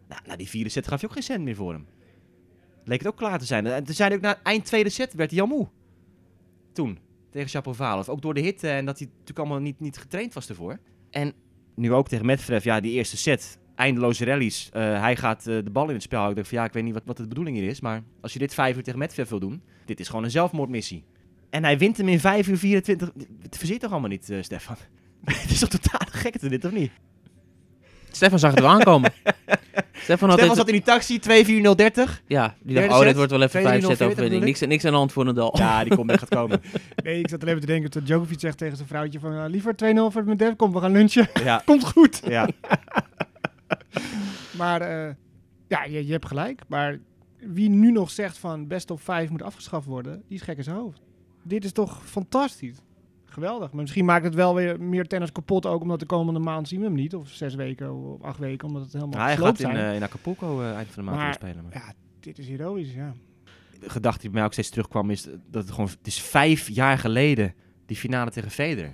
Nou, 0.09 0.21
na 0.27 0.37
die 0.37 0.49
vierde 0.49 0.71
set 0.71 0.89
gaf 0.89 1.01
je 1.01 1.07
ook 1.07 1.13
geen 1.13 1.23
cent 1.23 1.45
meer 1.45 1.55
voor 1.55 1.73
hem. 1.73 1.87
Leek 2.85 2.99
het 2.99 3.09
ook 3.09 3.17
klaar 3.17 3.39
te 3.39 3.45
zijn. 3.45 3.67
En 3.67 3.85
toen 3.85 3.95
hij 3.99 4.15
ook 4.15 4.21
na 4.21 4.43
eind 4.43 4.65
tweede 4.65 4.91
set 4.91 5.15
werd 5.15 5.31
hij 5.31 5.41
al 5.41 5.47
moe. 5.47 5.69
Toen. 6.73 6.99
tegen 7.31 7.49
Shapovalov. 7.49 8.09
Ook 8.09 8.23
door 8.23 8.35
de 8.35 8.41
hitte 8.41 8.69
en 8.69 8.85
dat 8.85 8.99
hij 8.99 9.09
natuurlijk 9.09 9.39
allemaal 9.39 9.59
niet, 9.59 9.81
niet 9.81 9.99
getraind 9.99 10.35
was 10.35 10.49
ervoor. 10.49 10.79
En 11.11 11.33
nu 11.75 11.93
ook 11.93 12.09
tegen 12.09 12.27
Medvedev, 12.27 12.65
ja, 12.65 12.81
die 12.81 12.93
eerste 12.93 13.17
set. 13.17 13.59
Eindeloze 13.81 14.25
rallies. 14.25 14.69
Eh, 14.73 15.01
hij 15.01 15.17
gaat 15.17 15.47
eh, 15.47 15.55
de 15.65 15.71
bal 15.71 15.89
in 15.89 15.95
het 15.95 16.03
spel 16.03 16.21
houden. 16.21 16.43
Ik 16.45 16.51
denk 16.51 16.55
van 16.55 16.59
ja, 16.59 16.65
ik 16.65 16.73
weet 16.73 16.85
niet 16.85 16.95
wat, 16.95 17.03
wat 17.07 17.17
de 17.17 17.27
bedoeling 17.27 17.57
hier 17.57 17.69
is. 17.69 17.81
Maar 17.81 18.03
als 18.21 18.33
je 18.33 18.39
dit 18.39 18.55
vijf 18.55 18.77
uur 18.77 18.83
tegen 18.83 18.99
Medvedev 18.99 19.29
wil 19.31 19.39
doen, 19.41 19.63
dit 19.85 20.01
is 20.01 20.09
gewoon 20.09 20.25
een 20.25 20.31
zelfmoordmissie. 20.31 21.05
En 21.51 21.65
hij 21.65 21.79
wint 21.79 21.97
hem 21.97 22.09
in 22.09 22.21
5 22.21 22.49
uur 22.49 22.59
24. 22.59 23.11
Het 23.43 23.57
verzit 23.59 23.81
toch 23.81 23.91
allemaal 23.91 24.09
niet, 24.11 24.31
eh, 24.31 24.43
Stefan? 24.43 24.77
het 25.25 25.51
is 25.51 25.59
toch 25.59 25.69
totaal 25.69 26.07
gekte 26.11 26.49
dit, 26.49 26.65
of 26.65 26.73
niet? 26.73 26.91
Stefan 28.11 28.39
zag 28.39 28.51
het 28.51 28.61
wel 28.61 28.69
aankomen. 28.69 29.13
Stefan 29.93 30.29
had 30.29 30.39
Stefan 30.39 30.49
dit- 30.49 30.57
zat 30.57 30.67
in 30.67 30.73
die 30.73 30.83
taxi, 30.83 31.19
2 31.19 31.45
4 31.45 31.61
0 31.61 31.77
30. 31.77 32.23
Ja, 32.27 32.55
die 32.63 32.75
dacht, 32.75 32.89
oh, 32.89 33.01
dit 33.01 33.17
wordt 33.17 33.31
wel 33.31 33.43
even 33.43 33.61
tweede 33.63 33.81
vijf 33.87 33.97
set 33.97 34.07
0-40 34.07 34.11
overwinning. 34.11 34.45
Niks, 34.45 34.61
niks 34.61 34.85
aan 34.85 34.91
de 34.91 34.97
hand 34.97 35.13
voor 35.13 35.25
Nadal. 35.25 35.55
Ja, 35.59 35.85
die 35.85 35.97
komt 35.97 36.11
echt 36.11 36.19
gaat 36.19 36.29
komen. 36.29 36.61
Nee, 37.05 37.19
ik 37.19 37.29
zat 37.29 37.41
alleen 37.41 37.53
maar 37.53 37.63
te 37.65 37.67
denken 37.73 37.91
dat 37.91 38.07
Djokovic 38.07 38.41
zegt 38.41 38.59
tegen 38.59 38.77
zijn 38.77 38.89
vrouwtje 38.89 39.21
van... 39.21 39.33
"Ja, 39.35 39.47
liever 39.47 39.75
2-0 39.75 39.77
voor 40.13 40.25
mijn 40.25 40.37
derde, 40.37 40.57
kom, 40.57 40.73
we 40.73 40.81
gaan 40.81 40.93
lunchen. 40.93 41.29
Ja, 41.45 41.63
Komt 41.65 41.85
goed. 41.87 42.21
ja. 42.29 42.49
Maar 44.59 44.81
eh, 44.81 45.15
ja, 45.69 45.85
je, 45.85 46.07
je 46.07 46.13
hebt 46.13 46.27
gelijk. 46.27 46.63
Maar 46.69 46.99
wie 47.39 47.69
nu 47.69 47.91
nog 47.93 48.11
zegt 48.11 48.39
van 48.39 48.67
best 48.67 48.91
of 48.91 49.03
5 49.03 49.31
moet 49.31 49.43
afgeschaft 49.43 49.87
worden, 49.87 50.23
die 50.29 50.37
is 50.39 50.43
gek 50.43 50.57
in 50.57 50.65
zijn 50.65 50.77
hoofd. 50.77 51.01
Dit 51.43 51.65
is 51.65 51.73
toch 51.73 52.07
fantastisch. 52.07 52.77
Geweldig. 53.25 53.73
Maar 53.73 53.81
misschien 53.83 54.05
maakt 54.05 54.25
het 54.25 54.35
wel 54.35 54.55
weer 54.55 54.81
meer 54.81 55.07
tennis 55.07 55.33
kapot, 55.33 55.67
ook 55.67 55.83
omdat 55.83 56.01
de 56.01 56.07
komende 56.07 56.41
maand 56.41 56.69
zien 56.69 56.79
we 56.81 56.85
hem 56.87 56.95
niet. 56.95 57.15
Of 57.15 57.29
zes 57.29 57.55
weken 57.55 57.95
of 57.95 58.23
acht 58.23 58.39
weken, 58.39 58.69
omdat 58.69 58.83
het 58.83 58.93
helemaal 58.93 59.19
Ja, 59.19 59.25
hij 59.25 59.37
gaat 59.37 59.61
in, 59.61 59.71
eh, 59.71 59.95
in 59.95 60.03
Acapulco 60.03 60.61
eh, 60.61 60.75
eind 60.75 60.89
van 60.89 61.05
de 61.05 61.11
maand 61.11 61.23
Maar- 61.23 61.35
spelen. 61.35 61.63
Maar. 61.65 61.73
Ja, 61.73 61.93
dit 62.21 62.39
is 62.39 62.49
heroïs, 62.49 62.95
ja. 62.95 63.15
De 63.81 63.91
gedachte 63.91 64.21
die 64.21 64.29
bij 64.31 64.39
mij 64.39 64.45
ook 64.47 64.53
steeds 64.53 64.69
terugkwam 64.71 65.11
is 65.11 65.23
dat 65.23 65.63
het 65.63 65.71
gewoon... 65.71 65.89
Het 65.89 66.07
is 66.07 66.21
vijf 66.21 66.69
jaar 66.69 66.99
geleden, 66.99 67.55
die 67.87 67.97
finale 67.97 68.31
tegen 68.31 68.51
Federer. 68.51 68.93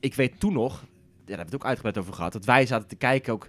Ik 0.00 0.14
weet 0.14 0.40
toen 0.40 0.52
nog, 0.52 0.72
ja, 0.72 0.86
daar 0.86 0.86
hebben 1.26 1.36
we 1.36 1.42
het 1.44 1.54
ook 1.54 1.64
uitgebreid 1.64 1.98
over 1.98 2.12
gehad, 2.12 2.32
dat 2.32 2.44
wij 2.44 2.66
zaten 2.66 2.88
te 2.88 2.96
kijken 2.96 3.32
ook... 3.32 3.48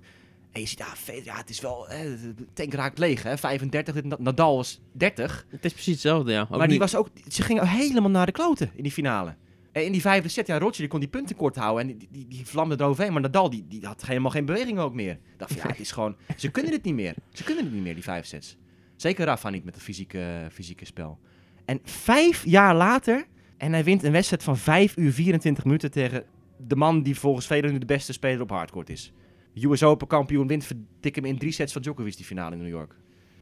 En 0.52 0.62
je 0.62 0.68
ziet, 0.68 0.78
ja, 0.78 0.86
Federer, 0.86 1.26
ja, 1.26 1.36
het 1.38 1.50
is 1.50 1.62
wel... 1.62 1.90
Eh, 1.90 2.00
de 2.36 2.48
tank 2.54 2.74
raakt 2.74 2.98
leeg, 2.98 3.24
hè. 3.24 3.38
35, 3.38 3.94
dit- 3.94 4.20
Nadal 4.20 4.56
was 4.56 4.82
30. 4.92 5.46
Het 5.50 5.66
is 5.66 5.72
precies 5.74 5.94
hetzelfde, 5.94 6.32
ja. 6.32 6.42
Ook 6.42 6.50
maar 6.50 6.60
die 6.60 6.70
niet- 6.70 6.80
was 6.80 6.96
ook... 6.96 7.08
Ze 7.28 7.42
gingen 7.42 7.68
helemaal 7.68 8.10
naar 8.10 8.26
de 8.26 8.32
kloten 8.32 8.72
in 8.76 8.84
die 8.84 8.92
finale. 8.92 9.36
En 9.72 9.86
in 9.86 9.92
die 9.92 10.02
vijfde 10.02 10.30
set, 10.30 10.48
ja, 10.48 10.58
Roger 10.60 10.78
die 10.78 10.88
kon 10.88 11.00
die 11.00 11.10
punten 11.10 11.36
kort 11.36 11.56
houden. 11.56 11.90
En 11.90 11.98
die, 11.98 12.08
die, 12.12 12.28
die 12.28 12.46
vlamde 12.46 12.76
eroverheen. 12.80 13.14
Maar 13.14 13.22
Nadal, 13.22 13.50
die, 13.50 13.66
die 13.68 13.86
had 13.86 14.06
helemaal 14.06 14.32
geen 14.32 14.46
beweging 14.46 14.80
ook 14.80 14.94
meer. 14.94 15.12
Ik 15.12 15.20
dacht 15.38 15.54
ja, 15.54 15.68
het 15.68 15.80
is 15.80 15.92
gewoon... 15.92 16.16
Ze 16.38 16.50
kunnen 16.52 16.72
het 16.72 16.84
niet 16.84 16.94
meer. 16.96 17.14
Ze 17.34 17.44
kunnen 17.44 17.64
het 17.64 17.74
niet 17.74 17.84
meer, 17.84 17.94
die 17.94 18.04
vijf 18.04 18.26
sets. 18.26 18.58
Zeker 18.96 19.26
Rafa 19.26 19.50
niet 19.50 19.64
met 19.64 19.74
het 19.74 19.84
fysieke, 19.84 20.48
fysieke 20.52 20.86
spel. 20.86 21.20
En 21.66 21.80
vijf 21.84 22.46
jaar 22.46 22.76
later... 22.76 23.26
En 23.58 23.74
hij 23.74 23.84
wint 23.84 24.04
een 24.04 24.12
wedstrijd 24.12 24.44
van 24.44 24.58
5 24.58 24.98
uur 24.98 25.12
24 25.14 25.64
minuten 25.66 25.92
tegen 25.92 26.24
de 26.58 26.76
man 26.76 27.04
die 27.04 27.20
volgens 27.20 27.48
velen 27.48 27.72
nu 27.72 27.78
de 27.78 27.86
beste 27.86 28.14
speler 28.14 28.42
op 28.42 28.50
hardcourt 28.50 28.90
is. 28.90 29.12
US 29.56 29.84
Open 29.84 30.08
kampioen 30.08 30.48
wint 30.48 30.64
verdik 30.66 31.16
hem 31.16 31.26
in 31.26 31.38
drie 31.38 31.52
sets 31.52 31.74
van 31.74 31.82
Djokovic 31.82 32.16
die 32.16 32.26
finale 32.26 32.56
in 32.56 32.62
New 32.62 32.70
York. 32.72 32.96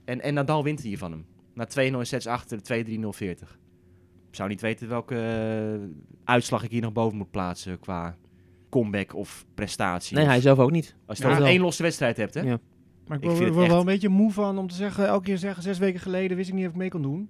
En, 0.06 0.22
en 0.22 0.34
Nadal 0.34 0.64
wint 0.64 0.82
hier 0.82 0.98
van 0.98 1.12
hem. 1.12 1.26
Na 1.54 1.68
2-0 1.68 2.02
sets 2.02 2.28
achter, 2.28 2.60
2-3-0 2.60 3.00
40. 3.10 3.60
Ik 4.30 4.36
zou 4.36 4.50
niet 4.50 4.62
weten 4.62 4.88
welke 4.90 5.16
eh, 5.16 5.88
uitslag 6.24 6.64
ik 6.64 6.72
hier 6.72 6.82
nog 6.82 6.94
boven 6.94 7.18
moet 7.18 7.32
plaatsen 7.32 7.80
qua 7.80 8.18
comeback 8.70 9.16
of 9.16 9.46
prestatie. 9.54 10.16
Nee, 10.16 10.26
Of- 10.26 10.30
hij 10.32 10.42
zelf 10.42 10.60
ook 10.60 10.72
niet. 10.72 10.96
Als 11.06 11.18
je 11.18 11.24
Ja. 11.24 11.32
over 11.32 11.44
één 11.46 11.62
losse 11.62 11.84
wedstrijd 11.84 12.18
hebt, 12.18 12.34
hè? 12.34 12.42
Ja. 12.42 12.60
Maar 13.08 13.18
ik 13.18 13.24
Ik 13.24 13.30
word 13.30 13.44
vind 13.44 13.56
er 13.56 13.68
wel 13.68 13.80
een 13.80 13.86
beetje 13.86 14.10
moe 14.10 14.32
van 14.32 14.58
om 14.58 14.68
te 14.68 14.76
zeggen, 14.76 15.08
elke 15.08 15.24
keer 15.26 15.38
zeggen, 15.38 15.64
zes 15.64 15.78
weken 15.78 16.00
geleden 16.00 16.38
wist 16.38 16.50
ik 16.50 16.56
niet 16.56 16.66
of 16.66 16.72
ik 16.72 16.78
mee 16.78 16.90
kon 16.90 17.02
doen. 17.02 17.30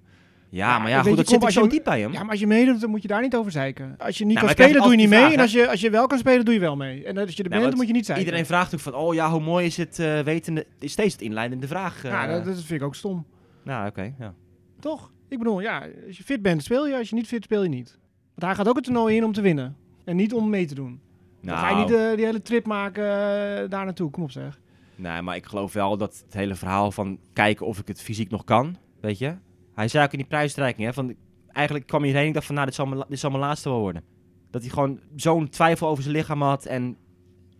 Ja, 0.50 0.78
maar 0.78 0.88
ja, 0.90 1.02
goed, 1.02 1.16
dat 1.16 1.28
zit 1.28 1.42
ook 1.42 1.50
zo 1.50 1.66
diep 1.66 1.84
bij 1.84 2.00
hem. 2.00 2.12
Ja, 2.12 2.20
maar 2.22 2.30
als 2.30 2.40
je 2.40 2.46
meedoet, 2.46 2.80
dan 2.80 2.90
moet 2.90 3.02
je 3.02 3.08
daar 3.08 3.22
niet 3.22 3.36
over 3.36 3.52
zeiken. 3.52 3.94
Als 3.98 4.18
je 4.18 4.24
niet 4.24 4.34
kan 4.34 4.42
maar 4.42 4.50
ik 4.52 4.56
krijg 4.56 4.70
spelen, 4.70 4.88
doe 4.88 5.00
je 5.00 5.08
niet 5.08 5.18
mee. 5.20 5.32
En 5.34 5.40
als 5.40 5.52
je, 5.52 5.68
als 5.68 5.80
je 5.80 5.90
wel 5.90 6.06
kan 6.06 6.18
spelen, 6.18 6.44
doe 6.44 6.54
je 6.54 6.60
wel 6.60 6.76
mee. 6.76 7.04
En 7.04 7.18
als 7.18 7.34
je 7.34 7.42
er 7.42 7.48
bent, 7.48 7.60
want 7.60 7.68
dan 7.70 7.76
moet 7.78 7.86
je 7.86 7.92
niet 7.92 8.04
zeiken. 8.06 8.24
Iedereen 8.26 8.46
vraagt 8.46 8.74
ook 8.74 8.80
van, 8.80 8.94
oh 8.94 9.14
ja, 9.14 9.30
hoe 9.30 9.40
mooi 9.40 9.66
is 9.66 9.76
het 9.76 9.98
eh 9.98 10.20
wetende... 10.20 10.66
is 10.78 10.92
steeds 10.92 11.12
het 11.12 11.22
inleidende 11.22 11.66
vraag. 11.66 12.04
eh. 12.04 12.10
Ja, 12.10 12.26
dat, 12.26 12.44
dat 12.44 12.54
vind 12.54 12.80
ik 12.80 12.86
ook 12.86 12.94
stom. 12.94 13.26
Nou, 13.64 13.88
oké, 13.88 14.14
ja. 14.18 14.34
Toch? 14.80 15.10
Ik 15.28 15.38
bedoel, 15.38 15.60
ja, 15.60 15.86
als 16.06 16.16
je 16.16 16.22
fit 16.24 16.42
bent, 16.42 16.62
speel 16.62 16.86
je. 16.86 16.96
Als 16.96 17.08
je 17.08 17.14
niet 17.14 17.26
fit, 17.26 17.44
speel 17.44 17.62
je 17.62 17.68
niet. 17.68 17.98
Want 18.34 18.42
hij 18.46 18.54
gaat 18.54 18.68
ook 18.68 18.76
het 18.76 18.84
toernooi 18.84 19.16
in 19.16 19.24
om 19.24 19.32
te 19.32 19.40
winnen. 19.40 19.76
En 20.04 20.16
niet 20.16 20.34
om 20.34 20.50
mee 20.50 20.66
te 20.66 20.74
doen. 20.74 21.00
Dan 21.42 21.56
ga 21.56 21.68
je 21.68 21.74
Nou, 21.74 21.86
niet 21.86 21.96
eh, 21.98 22.16
die 22.16 22.24
hele 22.24 22.42
trip 22.42 22.66
maken 22.66 23.04
eh, 23.04 23.68
daar 23.68 23.84
naartoe. 23.84 24.10
Kom 24.10 24.22
op 24.22 24.30
zeg. 24.30 24.60
nee, 24.96 25.22
maar 25.22 25.36
ik 25.36 25.46
geloof 25.46 25.72
wel 25.72 25.96
dat 25.96 26.22
het 26.24 26.34
hele 26.34 26.54
verhaal 26.54 26.92
van 26.92 27.18
kijken 27.32 27.66
of 27.66 27.78
ik 27.78 27.88
het 27.88 28.00
fysiek 28.02 28.30
nog 28.30 28.44
kan, 28.44 28.76
weet 29.00 29.18
je. 29.18 29.34
Hij 29.74 29.88
zei 29.88 30.04
ook 30.04 30.12
in 30.12 30.18
die 30.18 30.26
prijsstrijking, 30.26 30.86
hè, 30.86 30.92
van 30.92 31.14
eigenlijk 31.48 31.86
kwam 31.86 32.00
hij 32.00 32.08
hierheen 32.10 32.26
en 32.28 32.32
dacht 32.34 32.46
van, 32.46 32.54
nou, 32.54 32.66
dit 32.66 33.18
zal 33.18 33.30
mijn, 33.30 33.42
laatste 33.42 33.68
wel 33.68 33.78
worden. 33.80 34.02
Dat 34.50 34.60
hij 34.62 34.70
gewoon 34.70 35.00
zo'n 35.16 35.48
twijfel 35.48 35.88
over 35.88 36.02
zijn 36.02 36.14
lichaam 36.14 36.42
had 36.42 36.66
en 36.66 36.96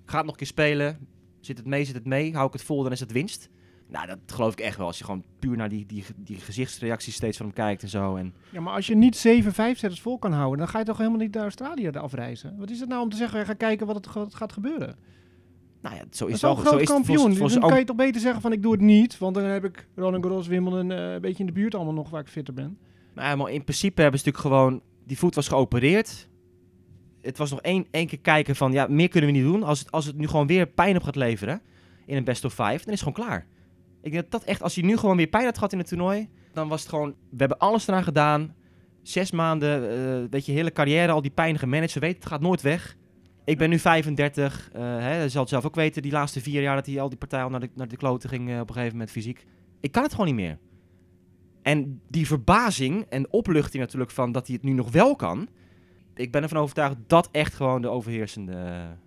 gaat 0.04 0.22
nog 0.22 0.30
een 0.32 0.38
keer 0.38 0.46
spelen. 0.46 1.08
Zit 1.40 1.56
het 1.58 1.66
mee, 1.66 1.84
zit 1.84 1.94
het 1.94 2.06
mee, 2.06 2.34
hou 2.34 2.46
ik 2.46 2.52
het 2.52 2.62
vol, 2.62 2.82
dan 2.82 2.92
is 2.92 3.00
het 3.00 3.12
winst. 3.12 3.48
Nou, 3.88 4.06
dat 4.06 4.18
geloof 4.26 4.52
ik 4.52 4.60
echt 4.60 4.76
wel, 4.76 4.86
als 4.86 4.98
je 4.98 5.04
gewoon 5.04 5.24
puur 5.38 5.56
naar 5.56 5.68
die, 5.68 5.86
die, 5.86 6.04
die 6.16 6.36
gezichtsreacties 6.36 7.14
steeds 7.14 7.36
van 7.36 7.46
hem 7.46 7.54
kijkt 7.54 7.82
en 7.82 7.88
zo. 7.88 8.16
En, 8.16 8.34
Ja, 8.50 8.60
maar 8.60 8.74
als 8.74 8.86
je 8.86 8.94
niet 8.96 9.16
7, 9.16 9.52
5 9.52 9.78
setters 9.78 10.00
vol 10.00 10.18
kan 10.18 10.32
houden, 10.32 10.58
dan 10.58 10.68
ga 10.68 10.78
je 10.78 10.84
toch 10.84 10.98
helemaal 10.98 11.18
niet 11.18 11.34
naar 11.34 11.42
Australië 11.42 11.88
afreizen. 11.90 12.56
Wat 12.58 12.70
is 12.70 12.80
het 12.80 12.88
nou 12.88 13.02
om 13.02 13.08
te 13.08 13.16
zeggen, 13.16 13.46
ga 13.46 13.52
kijken 13.54 13.86
wat 13.86 13.96
het 13.96 14.06
ga- 14.06 14.26
gaat 14.28 14.52
gebeuren? 14.52 14.96
Nou 15.82 15.94
ja, 15.96 16.02
zo 16.10 16.24
Dat 16.26 16.34
is 16.34 16.42
het 16.42 16.42
wel 16.42 16.50
een 16.58 16.64
Zo 16.66 16.72
is 16.74 16.80
het 16.80 16.88
kampioen. 16.90 17.16
volgens- 17.16 17.36
volgens 17.38 17.60
dan 17.60 17.68
kan 17.70 17.78
je 17.78 17.84
toch 17.84 17.96
beter 17.96 18.20
zeggen 18.20 18.40
van 18.40 18.52
ik 18.52 18.62
doe 18.62 18.72
het 18.72 18.80
niet, 18.80 19.18
want 19.18 19.34
dan 19.34 19.44
heb 19.44 19.64
ik 19.64 19.88
Roland 19.94 20.24
Garros, 20.24 20.46
Wimbledon 20.46 20.90
eh, 20.92 21.12
een 21.12 21.20
beetje 21.20 21.38
in 21.40 21.46
de 21.46 21.52
buurt 21.52 21.74
allemaal 21.74 21.92
nog 21.94 22.10
waar 22.10 22.20
ik 22.20 22.28
fitter 22.28 22.54
ben. 22.54 22.78
Nou 23.14 23.36
maar 23.36 23.50
in 23.52 23.64
principe 23.64 24.02
hebben 24.02 24.20
ze 24.20 24.26
natuurlijk 24.26 24.54
gewoon... 24.54 24.82
Die 25.06 25.18
voet 25.18 25.34
was 25.34 25.48
geopereerd. 25.48 26.28
Het 27.20 27.38
was 27.38 27.50
nog 27.50 27.60
één, 27.60 27.86
één 27.90 28.06
keer 28.06 28.18
kijken 28.20 28.56
van... 28.56 28.72
Ja, 28.72 28.86
meer 28.88 29.08
kunnen 29.08 29.30
we 29.32 29.36
niet 29.36 29.46
doen. 29.46 29.62
Als 29.62 29.78
het, 29.78 29.90
als 29.90 30.06
het 30.06 30.16
nu 30.16 30.26
gewoon 30.26 30.46
weer 30.46 30.66
pijn 30.66 30.96
op 30.96 31.02
gaat 31.02 31.16
leveren... 31.16 31.60
In 32.06 32.16
een 32.16 32.24
best 32.24 32.44
of 32.44 32.52
five, 32.54 32.64
dan 32.84 32.94
is 32.94 33.00
het 33.00 33.08
gewoon 33.08 33.26
klaar. 33.26 33.46
Ik 34.02 34.10
denk 34.12 34.22
dat 34.22 34.30
dat 34.40 34.44
echt... 34.44 34.62
Als 34.62 34.74
hij 34.74 34.84
nu 34.84 34.96
gewoon 34.96 35.16
weer 35.16 35.26
pijn 35.26 35.44
had 35.44 35.54
gehad 35.54 35.72
in 35.72 35.78
het 35.78 35.88
toernooi... 35.88 36.28
Dan 36.52 36.68
was 36.68 36.80
het 36.80 36.88
gewoon... 36.88 37.08
We 37.30 37.36
hebben 37.36 37.58
alles 37.58 37.86
eraan 37.88 38.02
gedaan. 38.02 38.54
Zes 39.02 39.30
maanden, 39.30 39.90
eh 39.90 40.30
weet 40.30 40.46
je, 40.46 40.52
hele 40.52 40.72
carrière, 40.72 41.12
al 41.12 41.22
die 41.22 41.30
pijn 41.30 41.58
gemanaged. 41.58 41.90
Ze 41.90 41.98
weten, 41.98 42.16
het 42.18 42.26
gaat 42.28 42.40
nooit 42.40 42.62
weg. 42.62 42.96
Ik 43.44 43.58
ben 43.58 43.70
nu 43.70 43.78
35. 43.78 44.70
eh 44.72 44.80
hè, 44.82 44.86
hij 44.98 45.28
zal 45.28 45.40
het 45.40 45.50
zelf 45.50 45.64
ook 45.66 45.74
weten, 45.74 46.02
die 46.02 46.12
laatste 46.12 46.40
vier 46.40 46.62
jaar 46.62 46.74
dat 46.76 46.86
hij 46.86 47.00
al 47.00 47.08
die 47.08 47.18
partij 47.18 47.42
al 47.42 47.50
naar 47.50 47.60
de, 47.60 47.70
naar 47.74 47.88
de 47.88 47.96
kloten 47.96 48.28
ging 48.28 48.50
eh, 48.50 48.60
op 48.60 48.68
een 48.68 48.74
gegeven 48.74 48.92
moment 48.92 49.10
fysiek. 49.10 49.46
Ik 49.80 49.92
kan 49.92 50.02
het 50.02 50.10
gewoon 50.12 50.26
niet 50.26 50.34
meer. 50.34 50.58
En 51.62 52.00
die 52.08 52.26
verbazing 52.26 53.04
en 53.08 53.32
opluchting 53.32 53.82
natuurlijk 53.82 54.10
van 54.10 54.32
dat 54.32 54.46
hij 54.46 54.56
het 54.56 54.64
nu 54.64 54.72
nog 54.72 54.90
wel 54.90 55.16
kan. 55.16 55.48
Ik 56.14 56.32
ben 56.32 56.42
ervan 56.42 56.58
overtuigd 56.62 56.96
dat 57.06 57.28
echt 57.32 57.54
gewoon 57.54 57.82
de 57.82 57.88
overheersende... 57.88 58.52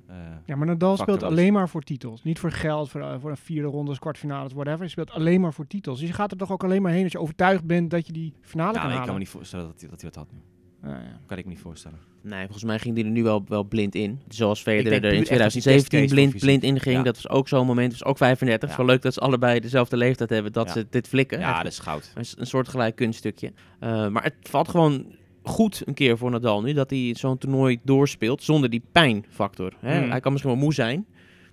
eh, 0.07 0.15
Ja, 0.45 0.55
maar 0.55 0.67
Nadal 0.67 0.97
speelt 0.97 1.21
was. 1.21 1.29
alleen 1.29 1.53
maar 1.53 1.69
voor 1.69 1.81
titels. 1.81 2.23
Niet 2.23 2.39
voor 2.39 2.51
geld, 2.51 2.89
voor, 2.89 3.19
voor 3.19 3.29
een 3.29 3.37
vierde 3.37 3.67
ronde, 3.67 3.99
kwartfinales, 3.99 4.53
whatever. 4.53 4.79
Hij 4.79 4.87
speelt 4.89 5.11
alleen 5.11 5.41
maar 5.41 5.53
voor 5.53 5.67
titels. 5.67 5.99
Dus 5.99 6.07
je 6.07 6.13
gaat 6.13 6.31
er 6.31 6.37
toch 6.37 6.51
ook 6.51 6.63
alleen 6.63 6.81
maar 6.81 6.91
heen 6.91 7.03
als 7.03 7.11
je 7.11 7.19
overtuigd 7.19 7.65
bent 7.65 7.89
dat 7.91 8.07
je 8.07 8.13
die 8.13 8.33
finale 8.41 8.73
ja, 8.73 8.79
kan 8.79 8.89
nee, 8.89 8.91
ik 8.91 8.93
halen. 8.93 9.05
kan 9.05 9.13
me 9.13 9.19
niet 9.19 9.29
voorstellen 9.29 9.65
dat 9.67 9.79
hij 9.81 9.89
dat, 9.89 10.01
hij 10.01 10.09
dat 10.11 10.19
had 10.23 10.31
nu. 10.33 10.39
Ja. 10.83 11.01
Kan 11.25 11.37
ik 11.37 11.43
me 11.45 11.51
niet 11.51 11.59
voorstellen. 11.59 11.97
Nee, 12.21 12.41
volgens 12.43 12.63
mij 12.63 12.79
ging 12.79 12.95
die 12.95 13.03
er 13.05 13.09
nu 13.09 13.23
wel, 13.23 13.43
wel 13.47 13.63
blind 13.63 13.95
in. 13.95 14.19
Zoals 14.27 14.61
Federer 14.61 15.03
er 15.03 15.13
in 15.13 15.21
puur 15.23 15.31
echt 15.31 15.41
als 15.41 15.53
die 15.53 15.61
2017 15.61 15.99
testcase 15.99 16.13
blind, 16.15 16.43
blind 16.61 16.63
inging. 16.63 16.97
Ja. 16.97 17.03
Dat 17.03 17.15
was 17.15 17.29
ook 17.29 17.47
zo'n 17.47 17.65
moment. 17.65 17.89
Dat 17.91 17.99
was 17.99 18.09
ook 18.09 18.17
35. 18.17 18.61
Het 18.61 18.69
is 18.69 18.75
Ja. 18.77 18.83
wel 18.85 18.93
leuk 18.93 19.01
dat 19.03 19.13
ze 19.13 19.19
allebei 19.19 19.59
dezelfde 19.59 19.97
leeftijd 19.97 20.29
hebben. 20.29 20.51
Dat 20.51 20.65
Ja. 20.67 20.71
ze 20.73 20.87
dit 20.89 21.07
flikken. 21.07 21.39
Ja, 21.39 21.57
dat 21.63 21.71
is 21.71 21.79
goud. 21.79 22.11
een, 22.15 22.25
een 22.37 22.45
soortgelijk 22.47 22.95
kunststukje. 22.95 23.53
Eh, 23.79 24.07
maar 24.07 24.23
het 24.23 24.33
valt 24.41 24.69
gewoon 24.69 25.05
goed 25.43 25.81
een 25.85 25.93
keer 25.93 26.17
voor 26.17 26.31
Nadal 26.31 26.61
nu. 26.61 26.73
Dat 26.73 26.89
hij 26.89 27.15
zo'n 27.17 27.37
toernooi 27.37 27.79
doorspeelt 27.83 28.43
zonder 28.43 28.69
die 28.69 28.83
pijnfactor. 28.91 29.73
Hè? 29.79 29.99
Hmm. 29.99 30.09
Hij 30.11 30.19
kan 30.19 30.31
misschien 30.31 30.53
wel 30.53 30.61
moe 30.63 30.73
zijn. 30.73 31.05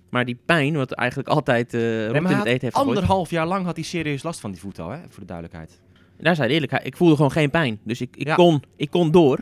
Maar 0.09 0.25
die 0.25 0.39
pijn, 0.45 0.73
wat 0.75 0.91
eigenlijk 0.91 1.29
altijd 1.29 1.73
eh 1.73 1.79
Nee, 1.81 2.07
in 2.07 2.13
het 2.25 2.25
eten 2.25 2.49
heeft 2.49 2.63
gegooid. 2.75 2.87
anderhalf 2.87 3.29
jaar 3.29 3.47
lang 3.47 3.65
had 3.65 3.75
hij 3.75 3.85
serieus 3.85 4.23
last 4.23 4.39
van 4.39 4.51
die 4.51 4.59
voet 4.59 4.79
al, 4.79 4.89
hè? 4.89 4.97
voor 5.09 5.19
de 5.19 5.25
duidelijkheid. 5.25 5.79
Daar 6.21 6.35
zei 6.35 6.47
hij 6.47 6.55
eerlijk, 6.61 6.83
ik 6.85 6.97
voelde 6.97 7.15
gewoon 7.15 7.31
geen 7.31 7.49
pijn. 7.49 7.79
Dus 7.83 8.01
ik, 8.01 8.15
ik, 8.15 8.27
Ja. 8.27 8.35
kon, 8.35 8.61
ik 8.75 8.89
kon 8.89 9.11
door. 9.11 9.39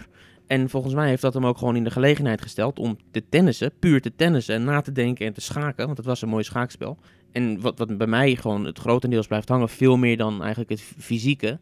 En 0.47 0.69
volgens 0.69 0.93
mij 0.93 1.07
heeft 1.07 1.21
dat 1.21 1.33
hem 1.33 1.45
ook 1.45 1.57
gewoon 1.57 1.75
in 1.75 1.83
de 1.83 1.91
gelegenheid 1.91 2.41
gesteld 2.41 2.79
om 2.79 2.97
te 3.11 3.23
tennissen, 3.29 3.71
puur 3.79 4.01
te 4.01 4.15
tennissen 4.15 4.55
en 4.55 4.63
na 4.63 4.81
te 4.81 4.91
denken 4.91 5.25
en 5.25 5.33
te 5.33 5.41
schaken. 5.41 5.85
Want 5.85 5.97
het 5.97 6.05
was 6.05 6.21
een 6.21 6.29
mooi 6.29 6.43
schaakspel. 6.43 6.97
En 7.31 7.61
wat, 7.61 7.77
wat 7.79 7.97
bij 7.97 8.07
mij 8.07 8.35
gewoon 8.35 8.65
het 8.65 8.79
grotendeels 8.79 9.27
blijft 9.27 9.49
hangen, 9.49 9.69
veel 9.69 9.97
meer 9.97 10.17
dan 10.17 10.39
eigenlijk 10.41 10.69
het 10.69 10.81
fysieke. 10.99 11.59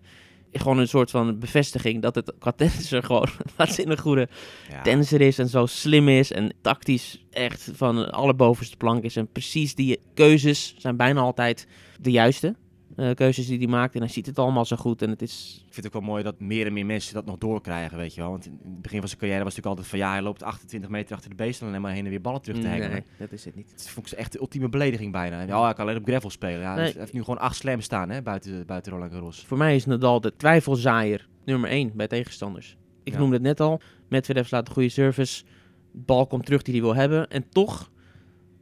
Gewoon 0.51 0.77
een 0.77 0.87
soort 0.87 1.11
van 1.11 1.39
bevestiging 1.39 2.01
dat 2.01 2.15
het 2.15 2.33
qua 2.39 2.51
tennissen 2.51 3.03
gewoon 3.09 3.27
waanzinnig 3.55 3.99
goede 3.99 4.27
Ja. 4.69 4.81
tennisser 4.81 5.21
is 5.21 5.39
en 5.39 5.47
zo 5.47 5.65
slim 5.65 6.07
is 6.09 6.31
en 6.31 6.53
tactisch 6.61 7.25
echt 7.31 7.69
van 7.73 7.95
de 7.95 8.11
allerbovenste 8.11 8.77
plank 8.77 9.03
is. 9.03 9.15
En 9.15 9.31
precies 9.31 9.75
die 9.75 9.99
keuzes 10.13 10.75
zijn 10.77 10.95
bijna 10.97 11.21
altijd 11.21 11.67
de 12.01 12.11
juiste 12.11 12.55
eh, 12.97 13.11
keuzes 13.15 13.47
die 13.47 13.57
hij 13.57 13.67
maakt. 13.67 13.93
En 13.95 14.01
hij 14.01 14.09
ziet 14.09 14.25
het 14.25 14.39
allemaal 14.39 14.65
zo 14.65 14.75
goed 14.75 15.01
en 15.01 15.09
het 15.09 15.21
is... 15.21 15.55
Ik 15.67 15.73
vind 15.73 15.85
het 15.85 15.85
ook 15.95 16.01
wel 16.01 16.11
mooi 16.11 16.23
dat 16.23 16.39
meer 16.39 16.65
en 16.65 16.73
meer 16.73 16.85
mensen 16.85 17.13
dat 17.13 17.25
nog 17.25 17.37
doorkrijgen, 17.37 17.97
weet 17.97 18.13
je 18.15 18.21
wel. 18.21 18.29
Want 18.29 18.45
in 18.45 18.59
het 18.63 18.81
begin 18.81 18.99
van 18.99 19.07
zijn 19.07 19.19
carrière 19.19 19.43
was 19.43 19.55
het 19.55 19.63
natuurlijk 19.65 19.87
altijd 19.87 19.87
van... 19.87 19.99
Ja, 19.99 20.11
hij 20.11 20.21
loopt 20.21 20.43
28 20.43 20.89
meter 20.89 21.15
achter 21.15 21.29
de 21.29 21.35
beest 21.35 21.61
en 21.61 21.67
alleen 21.67 21.81
maar 21.81 21.91
heen 21.91 22.03
en 22.03 22.09
weer 22.09 22.21
ballen 22.21 22.41
terug 22.41 22.61
te. 22.61 22.67
Nee, 22.67 23.03
dat 23.17 23.31
is 23.31 23.45
het 23.45 23.55
niet. 23.55 23.71
Dat 23.71 23.89
vond 23.89 24.11
ik 24.11 24.17
echt 24.17 24.31
de 24.31 24.39
ultieme 24.39 24.69
belediging 24.69 25.11
bijna. 25.11 25.41
Ja, 25.41 25.63
hij 25.63 25.73
kan 25.73 25.85
alleen 25.85 25.97
op 26.01 26.05
gravel 26.07 26.29
spelen. 26.29 26.59
Ja, 26.61 26.75
Nee. 26.75 26.83
Hij 26.91 26.93
heeft 26.99 27.13
nu 27.13 27.19
gewoon 27.23 27.39
acht 27.39 27.55
slams 27.55 27.85
staan, 27.85 28.09
hè, 28.09 28.21
buiten, 28.21 28.65
buiten 28.65 28.91
Roland 28.91 29.11
Garros. 29.11 29.43
Voor 29.45 29.57
mij 29.57 29.75
is 29.75 29.85
Nadal 29.85 30.21
de 30.21 30.35
twijfelzaaier 30.35 31.27
nummer 31.45 31.69
1 31.69 31.91
bij 31.95 32.07
tegenstanders. 32.07 32.77
Ik 33.03 33.13
Ja. 33.13 33.19
noemde 33.19 33.33
het 33.35 33.43
net 33.43 33.59
al. 33.59 33.79
Medvedev 34.09 34.47
slaat 34.47 34.67
een 34.67 34.73
goede 34.73 34.89
service. 34.89 35.43
Bal 35.91 36.27
komt 36.27 36.45
terug 36.45 36.61
die 36.61 36.73
hij 36.73 36.83
wil 36.83 36.95
hebben. 36.95 37.27
En 37.29 37.49
toch 37.49 37.91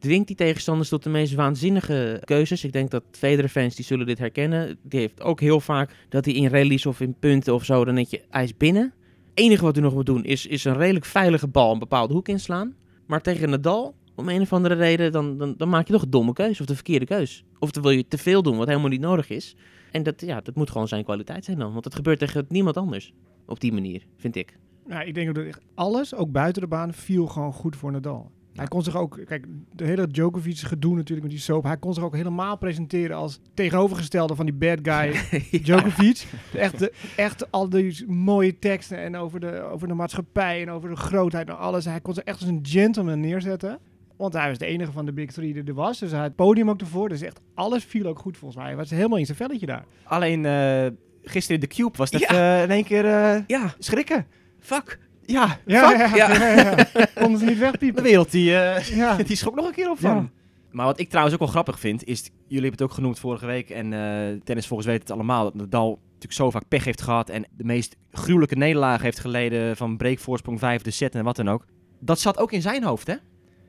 dwingt 0.06 0.28
die 0.28 0.36
tegenstanders 0.36 0.90
tot 0.90 1.04
de 1.04 1.10
meest 1.10 1.34
waanzinnige 1.34 2.22
keuzes. 2.24 2.64
Ik 2.64 2.72
denk 2.72 2.92
dat 2.92 3.04
Federer-fans 3.12 3.76
die 3.76 3.86
zullen 3.86 4.06
dit 4.06 4.18
herkennen. 4.18 4.78
Die 4.82 5.00
heeft 5.00 5.22
ook 5.22 5.40
heel 5.40 5.60
vaak 5.60 5.96
dat 6.10 6.26
hij 6.26 6.34
in 6.34 6.48
rallies 6.48 6.86
of 6.86 7.00
in 7.02 7.16
punten 7.20 7.54
of 7.54 7.66
zo, 7.66 7.86
dan 7.86 7.96
denk 7.96 8.08
je, 8.08 8.54
binnen. 8.58 8.84
Het 8.84 9.44
enige 9.44 9.64
wat 9.64 9.76
hij 9.76 9.84
nog 9.84 9.94
moet 9.94 10.06
doen 10.06 10.24
is, 10.24 10.46
is 10.46 10.64
een 10.64 10.78
redelijk 10.78 11.06
veilige 11.06 11.48
bal 11.48 11.74
een 11.74 11.80
bepaalde 11.80 12.14
hoek 12.14 12.28
inslaan. 12.28 12.76
Maar 13.06 13.22
tegen 13.22 13.50
Nadal, 13.50 13.96
om 14.16 14.30
een 14.30 14.42
of 14.42 14.54
andere 14.54 14.76
reden, 14.76 15.12
dan, 15.12 15.38
dan, 15.38 15.54
dan 15.58 15.70
maak 15.70 15.88
je 15.88 15.94
toch 15.94 16.02
een 16.02 16.10
domme 16.10 16.34
keus 16.34 16.60
of 16.60 16.66
de 16.66 16.76
verkeerde 16.76 17.06
keus. 17.06 17.44
Of 17.60 17.72
dan 17.72 17.84
wil 17.84 17.92
je 17.92 18.08
te 18.08 18.18
veel 18.18 18.42
doen 18.42 18.58
wat 18.58 18.68
helemaal 18.68 18.90
niet 18.90 19.02
nodig 19.02 19.30
is. 19.30 19.56
En 19.92 20.04
dat, 20.04 20.22
ja, 20.22 20.42
dat 20.42 20.56
moet 20.56 20.70
gewoon 20.70 20.88
zijn 20.88 21.04
kwaliteit 21.04 21.46
zijn 21.46 21.60
dan. 21.60 21.72
Want 21.74 21.86
het 21.86 21.96
gebeurt 21.96 22.20
tegen 22.20 22.46
niemand 22.50 22.78
anders. 22.78 23.14
Op 23.46 23.60
die 23.60 23.74
manier, 23.74 24.06
vind 24.18 24.36
ik. 24.36 24.58
Nou, 24.88 25.06
ik 25.06 25.14
denk 25.14 25.36
dat 25.36 25.60
alles, 25.76 26.16
ook 26.16 26.32
buiten 26.32 26.62
de 26.62 26.68
baan, 26.68 26.94
viel 26.94 27.28
gewoon 27.28 27.54
goed 27.54 27.76
voor 27.76 27.92
Nadal. 27.92 28.32
Hij 28.56 28.66
kon 28.68 28.84
zich 28.84 28.98
ook, 28.98 29.20
kijk, 29.26 29.46
de 29.74 29.86
hele 29.86 30.08
Djokovic 30.08 30.58
gedoe 30.58 30.96
natuurlijk 30.96 31.22
met 31.22 31.32
die 31.36 31.40
soap. 31.46 31.64
Hij 31.64 31.78
kon 31.78 31.94
zich 31.94 32.04
ook 32.04 32.16
helemaal 32.16 32.58
presenteren 32.58 33.16
als 33.18 33.40
tegenovergestelde 33.54 34.36
van 34.36 34.46
die 34.46 34.54
bad 34.56 34.80
guy 34.82 35.12
Djokovic. 35.64 36.26
Echt, 36.54 36.80
de, 36.80 36.94
echt 37.16 37.52
al 37.52 37.70
die 37.70 38.04
mooie 38.08 38.60
teksten 38.60 38.98
en 38.98 39.16
over 39.16 39.40
de, 39.40 39.62
over 39.62 39.88
de 39.88 39.94
maatschappij 39.94 40.62
en 40.62 40.70
over 40.70 40.90
de 40.90 40.96
grootheid 40.96 41.48
en 41.50 41.58
alles. 41.58 41.86
Hij 41.86 42.02
kon 42.02 42.14
zich 42.14 42.24
echt 42.24 42.40
als 42.40 42.50
een 42.50 42.60
gentleman 42.64 43.20
neerzetten. 43.20 43.80
Want 44.18 44.34
hij 44.34 44.50
was 44.50 44.58
de 44.58 44.66
enige 44.66 44.92
van 44.92 45.06
de 45.06 45.14
Big 45.14 45.32
Three 45.32 45.54
die 45.54 45.64
er 45.64 45.74
was. 45.74 46.00
Dus 46.00 46.10
hij 46.10 46.20
had 46.20 46.28
het 46.28 46.36
podium 46.36 46.70
ook 46.70 46.82
ervoor. 46.82 47.10
Dus 47.10 47.22
echt 47.22 47.40
alles 47.54 47.84
viel 47.84 48.06
ook 48.06 48.20
goed 48.20 48.38
volgens 48.38 48.60
mij. 48.60 48.70
Hij 48.70 48.76
was 48.80 48.90
helemaal 48.90 49.18
in 49.18 49.26
zijn 49.26 49.38
velletje 49.38 49.66
daar. 49.66 49.86
Alleen 50.04 50.46
eh, 50.46 50.86
gisteren 51.24 51.62
in 51.62 51.68
de 51.70 51.76
Cube 51.76 51.98
was 51.98 52.12
dat 52.12 52.22
Ja. 52.22 52.58
eh, 52.58 52.64
in 52.64 52.70
één 52.72 52.84
keer 52.84 53.06
eh, 53.06 53.42
Ja, 53.48 53.74
schrikken. 53.80 54.26
fuck. 54.60 55.00
Ja, 55.26 55.60
Ja, 55.66 55.90
fuck. 55.90 56.16
ja, 56.16 56.34
ja. 56.56 56.88
Konden 57.16 57.40
ze 57.40 57.46
niet 57.46 57.54
De 57.54 57.60
wegpiepen. 57.60 58.04
wereld 58.04 58.32
die, 58.32 58.58
eh, 58.58 58.84
Ja. 58.98 59.16
die 59.24 59.36
schrok 59.36 59.56
nog 59.56 59.66
een 59.68 59.74
keer 59.74 59.90
op 59.90 60.00
van. 60.00 60.16
Ja. 60.16 60.30
Maar 60.72 60.86
wat 60.86 61.00
ik 61.00 61.08
trouwens 61.08 61.34
ook 61.36 61.42
wel 61.42 61.52
grappig 61.52 61.80
vind, 61.80 62.04
is, 62.04 62.22
jullie 62.24 62.36
hebben 62.50 62.72
het 62.72 62.82
ook 62.82 62.92
genoemd 62.92 63.20
vorige 63.20 63.46
week, 63.46 63.70
en 63.70 63.94
eh 63.94 64.40
tennis 64.44 64.68
volgens 64.68 64.88
weten 64.88 65.02
het 65.02 65.12
allemaal, 65.12 65.44
dat 65.44 65.54
Nadal 65.54 65.90
natuurlijk 66.06 66.34
zo 66.34 66.50
vaak 66.52 66.68
pech 66.68 66.84
heeft 66.84 67.02
gehad 67.02 67.30
en 67.30 67.46
de 67.58 67.64
meest 67.64 67.96
gruwelijke 68.12 68.56
nederlagen 68.56 69.04
heeft 69.04 69.20
geleden 69.20 69.78
van 69.78 69.98
breekvoorsprong 69.98 70.60
vijfde 70.60 70.92
set 70.92 71.16
en 71.16 71.24
wat 71.24 71.36
dan 71.36 71.50
ook. 71.50 71.66
Dat 72.00 72.20
zat 72.20 72.38
ook 72.38 72.52
in 72.52 72.62
zijn 72.62 72.84
hoofd, 72.84 73.08
hè? 73.08 73.16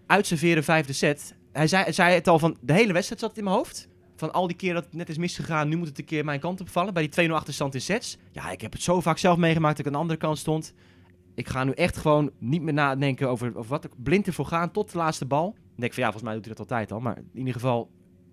Uitserveren 0.06 0.64
vijfde 0.64 0.92
set. 0.92 1.34
Hij 1.52 1.66
zei, 1.66 1.92
zei 1.92 2.14
het 2.14 2.28
al 2.28 2.38
van, 2.38 2.56
de 2.60 2.72
hele 2.72 2.92
wedstrijd 2.92 3.20
zat 3.20 3.28
het 3.28 3.38
in 3.38 3.44
mijn 3.44 3.56
hoofd. 3.56 3.88
Van 4.16 4.32
al 4.32 4.46
die 4.46 4.56
keer 4.56 4.74
dat 4.74 4.84
het 4.84 4.94
net 4.94 5.08
is 5.08 5.18
misgegaan, 5.18 5.68
nu 5.68 5.76
moet 5.76 5.88
het 5.88 5.98
een 5.98 6.04
keer 6.04 6.24
mijn 6.24 6.40
kant 6.40 6.60
opvallen. 6.60 6.94
Bij 6.94 7.08
die 7.08 7.28
2-0 7.28 7.32
achterstand 7.32 7.74
in 7.74 7.80
sets. 7.80 8.16
Ja, 8.32 8.50
ik 8.50 8.60
heb 8.60 8.72
het 8.72 8.82
zo 8.82 9.00
vaak 9.00 9.18
zelf 9.18 9.36
meegemaakt 9.36 9.76
dat 9.76 9.80
ik 9.80 9.86
aan 9.86 9.92
de 9.92 10.02
andere 10.02 10.18
kant 10.18 10.38
stond. 10.38 10.72
Ik 11.36 11.48
ga 11.48 11.64
nu 11.64 11.70
echt 11.70 11.96
gewoon 11.96 12.30
niet 12.38 12.62
meer 12.62 12.72
nadenken 12.72 13.28
over, 13.28 13.56
over 13.56 13.70
wat 13.70 13.84
ik 13.84 13.90
blind 14.02 14.26
ervoor 14.26 14.46
gaan 14.46 14.70
tot 14.70 14.92
de 14.92 14.98
laatste 14.98 15.24
bal. 15.24 15.52
Dan 15.52 15.62
denk 15.76 15.88
ik 15.88 15.92
van 15.92 16.02
ja, 16.02 16.10
volgens 16.10 16.22
mij 16.22 16.34
doet 16.34 16.44
hij 16.44 16.54
dat 16.54 16.62
altijd 16.70 16.92
al. 16.92 17.00
Maar 17.00 17.16
in 17.16 17.38
ieder 17.38 17.52
geval 17.52 17.90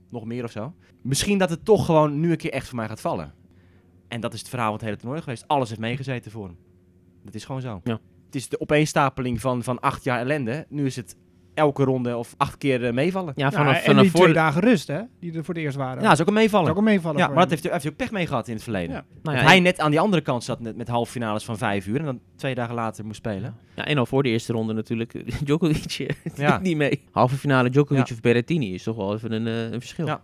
nog 0.09 0.25
meer 0.25 0.43
of 0.43 0.51
zo. 0.51 0.73
Misschien 1.01 1.37
dat 1.37 1.49
het 1.49 1.65
toch 1.65 1.85
gewoon 1.85 2.19
nu 2.19 2.31
een 2.31 2.37
keer 2.37 2.51
echt 2.51 2.67
voor 2.67 2.75
mij 2.75 2.87
gaat 2.87 3.01
vallen. 3.01 3.33
En 4.07 4.21
dat 4.21 4.33
is 4.33 4.39
het 4.39 4.49
verhaal 4.49 4.67
van 4.67 4.75
het 4.75 4.85
hele 4.85 4.97
toernooi 4.97 5.21
geweest. 5.21 5.47
Alles 5.47 5.69
heeft 5.69 5.81
meegezeten 5.81 6.31
voor 6.31 6.45
hem. 6.45 6.57
Dat 7.23 7.33
is 7.33 7.45
gewoon 7.45 7.61
zo. 7.61 7.81
Ja. 7.83 7.99
Het 8.25 8.35
is 8.35 8.49
de 8.49 8.59
opeenstapeling 8.59 9.41
van, 9.41 9.63
van 9.63 9.79
acht 9.79 10.03
jaar 10.03 10.19
ellende. 10.19 10.65
Nu 10.69 10.85
is 10.85 10.95
het 10.95 11.15
elke 11.53 11.83
ronde 11.83 12.17
of 12.17 12.33
acht 12.37 12.57
keer 12.57 12.85
eh, 12.85 12.93
meevallen. 12.93 13.33
Ja, 13.35 13.45
Ja, 13.45 13.51
vanaf, 13.51 13.75
en 13.75 13.81
vanaf 13.83 14.01
die 14.01 14.09
voor 14.11 14.19
twee 14.19 14.33
de- 14.33 14.39
dagen 14.39 14.61
rust, 14.61 14.87
hè? 14.87 14.99
Die 15.19 15.33
er 15.37 15.43
voor 15.45 15.53
het 15.53 15.63
eerst 15.63 15.77
waren. 15.77 15.97
Ja, 16.01 16.03
dat 16.03 16.11
is 16.13 16.21
ook 16.21 16.27
een 16.27 16.33
dat 16.33 16.43
meevallen. 16.43 16.65
is 16.65 16.71
ook 16.71 16.77
een 16.77 16.83
meevallen. 16.83 17.17
Ja, 17.17 17.27
maar 17.27 17.35
dat 17.35 17.49
heeft, 17.49 17.63
hij 17.63 17.71
heeft 17.71 17.83
hij 17.83 17.91
ook 17.91 17.97
pech 17.97 18.11
mee 18.11 18.27
gehad 18.27 18.47
in 18.47 18.53
het 18.53 18.63
verleden. 18.63 18.95
Ja. 18.95 19.05
Nou 19.23 19.37
ja, 19.37 19.43
hij 19.43 19.59
net 19.59 19.79
aan 19.79 19.91
die 19.91 19.99
andere 19.99 20.21
kant 20.21 20.43
zat 20.43 20.59
met, 20.59 20.75
met 20.75 20.87
halve 20.87 21.11
finales 21.11 21.45
van 21.45 21.57
vijf 21.57 21.87
uur 21.87 21.99
en 21.99 22.05
dan 22.05 22.19
twee 22.35 22.55
dagen 22.55 22.75
later 22.75 23.05
moest 23.05 23.17
spelen. 23.17 23.55
Ja, 23.75 23.85
en 23.85 23.97
al 23.97 24.05
voor 24.05 24.23
de 24.23 24.29
eerste 24.29 24.53
ronde 24.53 24.73
natuurlijk 24.73 25.13
eh, 25.13 25.21
Djokovic 25.45 25.99
eh, 25.99 26.35
Ja. 26.35 26.57
niet 26.57 26.77
mee. 26.77 27.01
Halve 27.11 27.35
finale 27.35 27.69
Djokovic 27.69 28.07
Ja. 28.07 28.13
of 28.15 28.21
Berrettini 28.21 28.73
is 28.73 28.83
toch 28.83 28.95
wel 28.95 29.13
even 29.13 29.31
een, 29.31 29.45
een 29.45 29.79
verschil. 29.79 30.05
Ja. 30.05 30.21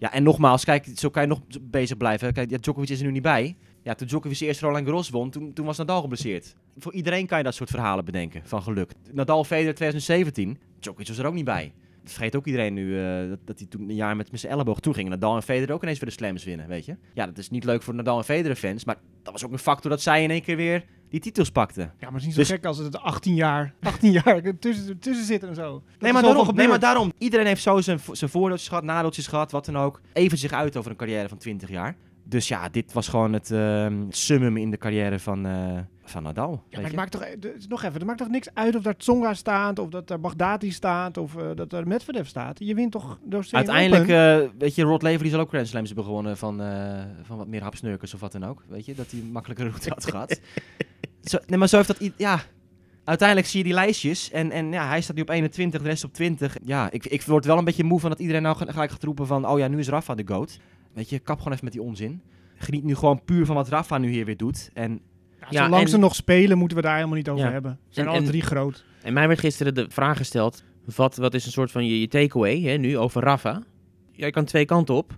Ja, 0.00 0.12
en 0.12 0.22
nogmaals, 0.22 0.64
kijk, 0.64 0.86
zo 0.94 1.08
kan 1.10 1.22
je 1.22 1.28
nog 1.28 1.40
bezig 1.60 1.96
blijven. 1.96 2.32
Kijk, 2.32 2.50
ja, 2.50 2.56
Djokovic 2.60 2.88
is 2.90 2.98
er 3.00 3.06
nu 3.06 3.12
niet 3.12 3.22
bij. 3.22 3.56
Ja, 3.88 3.94
toen 3.94 4.06
Djokovic 4.06 4.40
eerst 4.40 4.60
Roland 4.60 4.84
Garros 4.84 5.10
won, 5.10 5.30
toen, 5.30 5.52
toen 5.52 5.66
was 5.66 5.76
Nadal 5.76 6.00
geblesseerd. 6.00 6.54
Voor 6.78 6.92
iedereen 6.92 7.26
kan 7.26 7.38
je 7.38 7.44
dat 7.44 7.54
soort 7.54 7.70
verhalen 7.70 8.04
bedenken, 8.04 8.42
van 8.44 8.62
geluk. 8.62 8.92
Nadal 9.12 9.44
Federer 9.44 9.74
2017, 9.74 10.58
Djokovic 10.78 11.08
was 11.08 11.18
er 11.18 11.26
ook 11.26 11.34
niet 11.34 11.44
bij. 11.44 11.72
Dat 12.02 12.12
vergeet 12.12 12.36
ook 12.36 12.46
iedereen 12.46 12.74
nu, 12.74 12.98
eh, 12.98 13.28
dat, 13.28 13.38
dat 13.44 13.58
hij 13.58 13.68
toen 13.68 13.88
een 13.88 13.94
jaar 13.94 14.16
met, 14.16 14.30
met 14.30 14.40
zijn 14.40 14.52
elleboog... 14.52 14.80
Toen 14.80 14.94
gingen 14.94 15.10
Nadal 15.10 15.36
en 15.36 15.42
Federer 15.42 15.74
ook 15.74 15.82
ineens 15.82 15.98
weer 15.98 16.08
de 16.08 16.14
slams 16.14 16.44
winnen, 16.44 16.68
weet 16.68 16.84
je. 16.84 16.96
Ja, 17.14 17.26
dat 17.26 17.38
is 17.38 17.50
niet 17.50 17.64
leuk 17.64 17.82
voor 17.82 17.94
Nadal 17.94 18.18
en 18.18 18.24
Federer 18.24 18.56
fans, 18.56 18.84
maar 18.84 18.96
dat 19.22 19.32
was 19.32 19.44
ook 19.44 19.52
een 19.52 19.58
factor 19.58 19.90
dat 19.90 20.02
zij 20.02 20.22
in 20.22 20.30
één 20.30 20.42
keer 20.42 20.56
weer 20.56 20.84
die 21.08 21.20
titels 21.20 21.50
pakten. 21.50 21.82
Ja, 21.82 21.92
maar 22.10 22.20
het 22.20 22.20
is 22.20 22.24
niet 22.24 22.34
zo 22.34 22.40
Dus- 22.40 22.50
gek 22.50 22.64
als 22.64 22.78
het 22.78 22.98
18 22.98 23.34
jaar, 23.34 23.74
18 23.80 24.12
jaar 24.12 24.42
tussen, 24.58 24.98
tussen 24.98 25.26
zit 25.26 25.42
en 25.42 25.54
zo. 25.54 25.72
Dat 25.72 26.00
Nee 26.00 26.12
maar, 26.12 26.22
daarom, 26.22 26.54
nee, 26.54 26.68
maar 26.68 26.80
daarom. 26.80 27.12
Iedereen 27.18 27.46
heeft 27.46 27.62
zo 27.62 27.80
zijn, 27.80 28.00
zijn 28.12 28.30
voordeeltjes 28.30 28.68
gehad, 28.68 28.84
nadeeltjes 28.84 29.26
gehad, 29.26 29.50
wat 29.50 29.64
dan 29.64 29.76
ook. 29.76 30.00
Even 30.12 30.38
zich 30.38 30.52
uit 30.52 30.76
over 30.76 30.90
een 30.90 30.96
carrière 30.96 31.28
van 31.28 31.38
20 31.38 31.68
jaar. 31.68 31.96
Dus 32.28 32.48
ja, 32.48 32.68
dit 32.68 32.92
was 32.92 33.08
gewoon 33.08 33.32
het, 33.32 33.50
ehm, 33.50 34.04
summum 34.08 34.56
in 34.56 34.70
de 34.70 34.76
carrière 34.76 35.18
van, 35.18 35.46
eh, 35.46 35.78
van 36.04 36.22
Nadal. 36.22 36.62
Ja, 36.68 36.76
maar 36.80 36.86
het 36.86 36.96
maakt 36.96 37.10
toch, 37.12 37.24
is 37.56 37.66
nog 37.66 37.82
even, 37.82 37.94
het 37.94 38.04
maakt 38.04 38.18
toch 38.18 38.28
niks 38.28 38.48
uit 38.54 38.76
of 38.76 38.82
daar 38.82 38.96
Tsonga 38.96 39.34
staat, 39.34 39.78
of 39.78 39.88
dat 39.88 40.10
er 40.10 40.20
Baghdadi 40.20 40.70
staat, 40.70 41.16
of 41.16 41.36
eh, 41.36 41.46
dat 41.54 41.72
er 41.72 41.86
Medvedev 41.86 42.26
staat. 42.26 42.58
Je 42.58 42.74
wint 42.74 42.92
toch 42.92 43.18
door 43.24 43.46
Uiteindelijk, 43.50 44.08
eh, 44.08 44.38
weet 44.58 44.74
je, 44.74 44.82
Rod 44.82 45.02
Laver 45.02 45.22
die 45.22 45.30
zal 45.30 45.40
ook 45.40 45.48
Grand 45.48 45.68
Slams 45.68 45.86
hebben 45.86 46.04
gewonnen 46.04 46.36
van, 46.36 46.62
eh, 46.62 47.04
van 47.22 47.36
wat 47.36 47.46
meer 47.46 47.62
hapsnurkers 47.62 48.14
of 48.14 48.20
wat 48.20 48.32
dan 48.32 48.44
ook. 48.44 48.62
Weet 48.68 48.86
je, 48.86 48.94
dat 48.94 49.10
hij 49.10 49.20
een 49.20 49.32
makkelijkere 49.32 49.68
route 49.68 49.88
had 49.88 50.04
gehad. 50.10 50.40
Zo, 51.22 51.38
nee, 51.46 51.58
maar 51.58 51.68
zo 51.68 51.76
heeft 51.76 51.88
dat... 51.88 52.10
Ja, 52.16 52.40
uiteindelijk 53.04 53.48
zie 53.48 53.58
je 53.58 53.64
die 53.64 53.74
lijstjes 53.74 54.30
en, 54.30 54.50
en 54.50 54.72
ja, 54.72 54.88
hij 54.88 55.00
staat 55.00 55.16
nu 55.16 55.22
op 55.22 55.28
21, 55.28 55.82
de 55.82 55.88
rest 55.88 56.04
op 56.04 56.12
20. 56.12 56.56
Ja, 56.64 56.90
ik, 56.90 57.06
ik 57.06 57.22
word 57.22 57.44
wel 57.44 57.58
een 57.58 57.64
beetje 57.64 57.84
moe 57.84 58.00
van 58.00 58.10
dat 58.10 58.18
iedereen 58.18 58.42
nou 58.42 58.56
ge- 58.56 58.72
gelijk 58.72 58.90
gaat 58.90 59.02
roepen 59.02 59.26
van... 59.26 59.46
Oh 59.48 59.58
ja, 59.58 59.68
nu 59.68 59.78
is 59.78 59.88
Rafa 59.88 60.14
de 60.14 60.22
GOAT. 60.26 60.58
Weet 60.92 61.10
je, 61.10 61.18
kap 61.18 61.38
gewoon 61.38 61.52
even 61.52 61.64
met 61.64 61.72
die 61.72 61.82
onzin. 61.82 62.22
Geniet 62.56 62.84
nu 62.84 62.94
gewoon 62.94 63.24
puur 63.24 63.46
van 63.46 63.54
wat 63.54 63.68
Rafa 63.68 63.98
nu 63.98 64.10
hier 64.10 64.24
weer 64.24 64.36
doet. 64.36 64.70
En 64.74 65.00
Ja, 65.40 65.46
ja, 65.50 65.64
zolang 65.64 65.82
en- 65.82 65.88
ze 65.88 65.98
nog 65.98 66.14
spelen, 66.14 66.58
moeten 66.58 66.76
we 66.76 66.82
daar 66.82 66.94
helemaal 66.96 67.16
niet 67.16 67.28
over 67.28 67.44
Ja. 67.44 67.52
hebben. 67.52 67.78
Ze 67.88 67.94
zijn 67.94 68.06
En- 68.06 68.12
alle 68.12 68.20
en- 68.20 68.28
drie 68.28 68.42
groot. 68.42 68.84
En 69.02 69.12
mij 69.12 69.26
werd 69.28 69.40
gisteren 69.40 69.74
de 69.74 69.86
vraag 69.88 70.16
gesteld, 70.16 70.62
wat, 70.96 71.16
wat 71.16 71.34
is 71.34 71.46
een 71.46 71.52
soort 71.52 71.70
van 71.70 71.86
je, 71.86 72.00
je 72.00 72.08
takeaway 72.08 72.60
hè, 72.60 72.76
nu 72.76 72.98
over 72.98 73.22
Rafa? 73.22 73.62
Jij 74.12 74.30
kan 74.30 74.44
twee 74.44 74.64
kanten 74.64 74.94
op. 74.94 75.16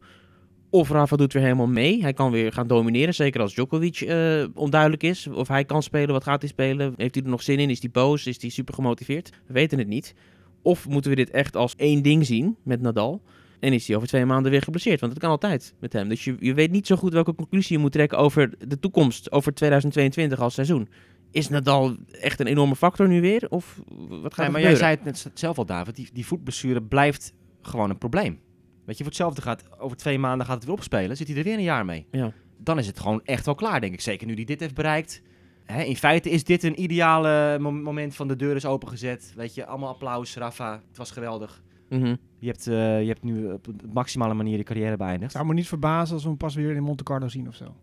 Of 0.71 0.91
Rafa 0.91 1.17
doet 1.17 1.33
weer 1.33 1.43
helemaal 1.43 1.67
mee. 1.67 2.03
Hij 2.03 2.13
kan 2.13 2.31
weer 2.31 2.53
gaan 2.53 2.67
domineren, 2.67 3.15
zeker 3.15 3.41
als 3.41 3.55
Djokovic 3.55 4.01
eh, 4.01 4.45
onduidelijk 4.55 5.03
is. 5.03 5.27
Of 5.27 5.49
hij 5.49 5.65
kan 5.65 5.83
spelen, 5.83 6.13
wat 6.13 6.25
gaat 6.25 6.41
hij 6.41 6.51
spelen? 6.51 6.95
Heeft 6.97 7.15
hij 7.15 7.25
er 7.25 7.31
nog 7.31 7.43
zin 7.43 7.59
in? 7.59 7.71
Is 7.71 7.81
hij 7.81 7.91
boos? 7.91 8.27
Is 8.27 8.41
hij 8.41 8.51
super 8.51 8.75
gemotiveerd? 8.75 9.31
We 9.47 9.53
weten 9.53 9.79
het 9.79 9.89
niet. 9.89 10.15
Of 10.63 10.89
moeten 10.89 11.11
we 11.11 11.17
dit 11.17 11.31
echt 11.31 11.57
als 11.57 11.75
één 11.77 12.03
ding 12.03 12.27
zien 12.27 12.57
met 12.63 12.81
Nadal? 12.81 13.23
En 13.61 13.73
is 13.73 13.87
hij 13.87 13.97
over 13.97 14.09
twee 14.09 14.25
maanden 14.25 14.51
weer 14.51 14.63
geblesseerd? 14.63 15.01
Want 15.01 15.13
dat 15.13 15.23
kan 15.23 15.31
altijd 15.31 15.75
met 15.81 15.93
hem. 15.93 16.09
Dus 16.09 16.25
je, 16.25 16.37
je 16.39 16.55
weet 16.55 16.71
niet 16.71 16.87
zo 16.87 16.97
goed 16.97 17.13
welke 17.13 17.35
conclusie 17.35 17.77
je 17.77 17.83
moet 17.83 17.93
trekken 17.93 18.19
over 18.19 18.55
de 18.69 18.79
toekomst, 18.79 19.33
over 19.33 19.55
2022 19.55 20.41
als 20.41 20.55
seizoen. 20.55 20.89
Is 21.31 21.49
Nadal 21.49 21.97
echt 22.11 22.41
een 22.41 22.47
enorme 22.47 22.77
factor 22.77 23.09
nu 23.09 23.21
weer? 23.21 23.47
Of 23.49 23.81
wat 24.09 24.35
gaat 24.35 24.37
Nee, 24.45 24.51
maar 24.51 24.61
jij 24.61 24.75
zei 24.77 24.91
het 24.95 25.05
net 25.05 25.31
zelf 25.35 25.59
al, 25.59 25.67
David. 25.67 25.97
Die, 25.97 26.09
die 26.13 26.27
voetblessure 26.27 26.83
blijft 26.83 27.33
gewoon 27.63 27.91
een 27.91 27.99
probleem. 27.99 28.41
Weet 28.85 28.97
je, 28.99 29.05
voor 29.05 29.13
hetzelfde 29.13 29.43
gaat 29.43 29.65
over 29.81 29.97
twee 29.97 30.19
maanden 30.19 30.47
gaat 30.47 30.55
het 30.57 30.65
weer 30.65 30.75
opspelen. 30.75 31.17
Zit 31.17 31.29
hij 31.29 31.37
er 31.37 31.43
weer 31.45 31.55
een 31.55 31.63
jaar 31.63 31.85
mee. 31.85 32.07
Ja. 32.11 32.33
Dan 32.59 32.79
is 32.79 32.87
het 32.87 33.01
gewoon 33.01 33.21
echt 33.25 33.45
wel 33.45 33.55
klaar, 33.55 33.81
denk 33.81 33.93
ik. 33.93 34.01
Zeker 34.01 34.27
nu 34.27 34.35
hij 34.35 34.45
dit 34.45 34.61
heeft 34.61 34.75
bereikt. 34.75 35.23
Hè, 35.65 35.83
in 35.83 35.97
feite 35.97 36.31
is 36.31 36.45
dit 36.45 36.63
een 36.63 36.83
ideale 36.83 37.59
mo- 37.59 37.71
moment 37.73 38.15
van 38.15 38.29
de 38.29 38.37
deur 38.37 38.57
is 38.57 38.65
opengezet. 38.67 39.33
Weet 39.37 39.55
je, 39.55 39.67
allemaal 39.67 39.89
applaus, 39.89 40.37
Rafa. 40.37 40.83
Het 40.89 40.97
was 40.97 41.11
geweldig. 41.11 41.63
Mhm. 41.89 42.15
Je 42.41 42.47
hebt, 42.47 42.67
eh, 42.67 43.01
je 43.01 43.07
hebt 43.07 43.23
nu 43.23 43.53
op 43.53 43.65
de 43.65 43.89
maximale 43.93 44.35
manier 44.35 44.57
je 44.57 44.63
carrière 44.63 44.97
beëindigd. 44.97 45.33
zou 45.33 45.47
me 45.47 45.55
niet 45.55 45.69
verbazen 45.69 46.15
als 46.15 46.23
we 46.23 46.29
hem 46.29 46.39
pas 46.39 46.55
weer 46.55 46.75
in 46.75 46.83
Monte 46.83 47.03
Carlo 47.05 47.29
zien 47.29 47.49
of 47.49 47.55
zo. 47.55 47.77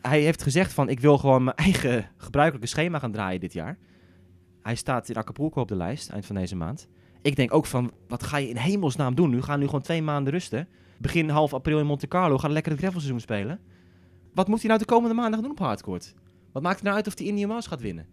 Hij 0.00 0.20
heeft 0.20 0.42
gezegd 0.42 0.72
van, 0.72 0.88
ik 0.88 1.00
wil 1.00 1.18
gewoon 1.18 1.44
mijn 1.44 1.56
eigen 1.56 2.10
gebruikelijke 2.16 2.68
schema 2.68 2.98
gaan 2.98 3.12
draaien 3.12 3.40
dit 3.40 3.52
jaar. 3.52 3.78
Hij 4.62 4.74
staat 4.74 5.08
in 5.08 5.16
Acapulco 5.16 5.60
op 5.60 5.68
de 5.68 5.76
lijst, 5.76 6.10
eind 6.10 6.26
van 6.26 6.34
deze 6.34 6.56
maand. 6.56 6.88
Ik 7.22 7.36
denk 7.36 7.54
ook 7.54 7.66
van, 7.66 7.92
wat 8.08 8.22
ga 8.22 8.36
je 8.36 8.48
in 8.48 8.56
hemelsnaam 8.56 9.14
doen? 9.14 9.30
Nu 9.30 9.42
gaan 9.42 9.58
nu 9.58 9.64
gewoon 9.64 9.80
twee 9.80 10.02
maanden 10.02 10.32
rusten. 10.32 10.68
Begin 10.98 11.28
half 11.28 11.54
april 11.54 11.78
in 11.78 11.86
Monte 11.86 12.08
Carlo, 12.08 12.38
gaan 12.38 12.52
lekker 12.52 12.72
het 12.72 12.80
gravelseizoen 12.80 13.20
spelen. 13.20 13.60
Wat 14.34 14.48
moet 14.48 14.58
hij 14.58 14.66
nou 14.68 14.80
de 14.80 14.86
komende 14.86 15.14
maandag 15.14 15.40
doen 15.40 15.50
op 15.50 15.58
hardcourt? 15.58 16.14
Wat 16.52 16.62
maakt 16.62 16.74
het 16.74 16.84
nou 16.84 16.96
uit 16.96 17.06
of 17.06 17.18
hij 17.18 17.26
Indian 17.26 17.48
Wells 17.48 17.66
gaat 17.66 17.80
winnen? 17.80 18.06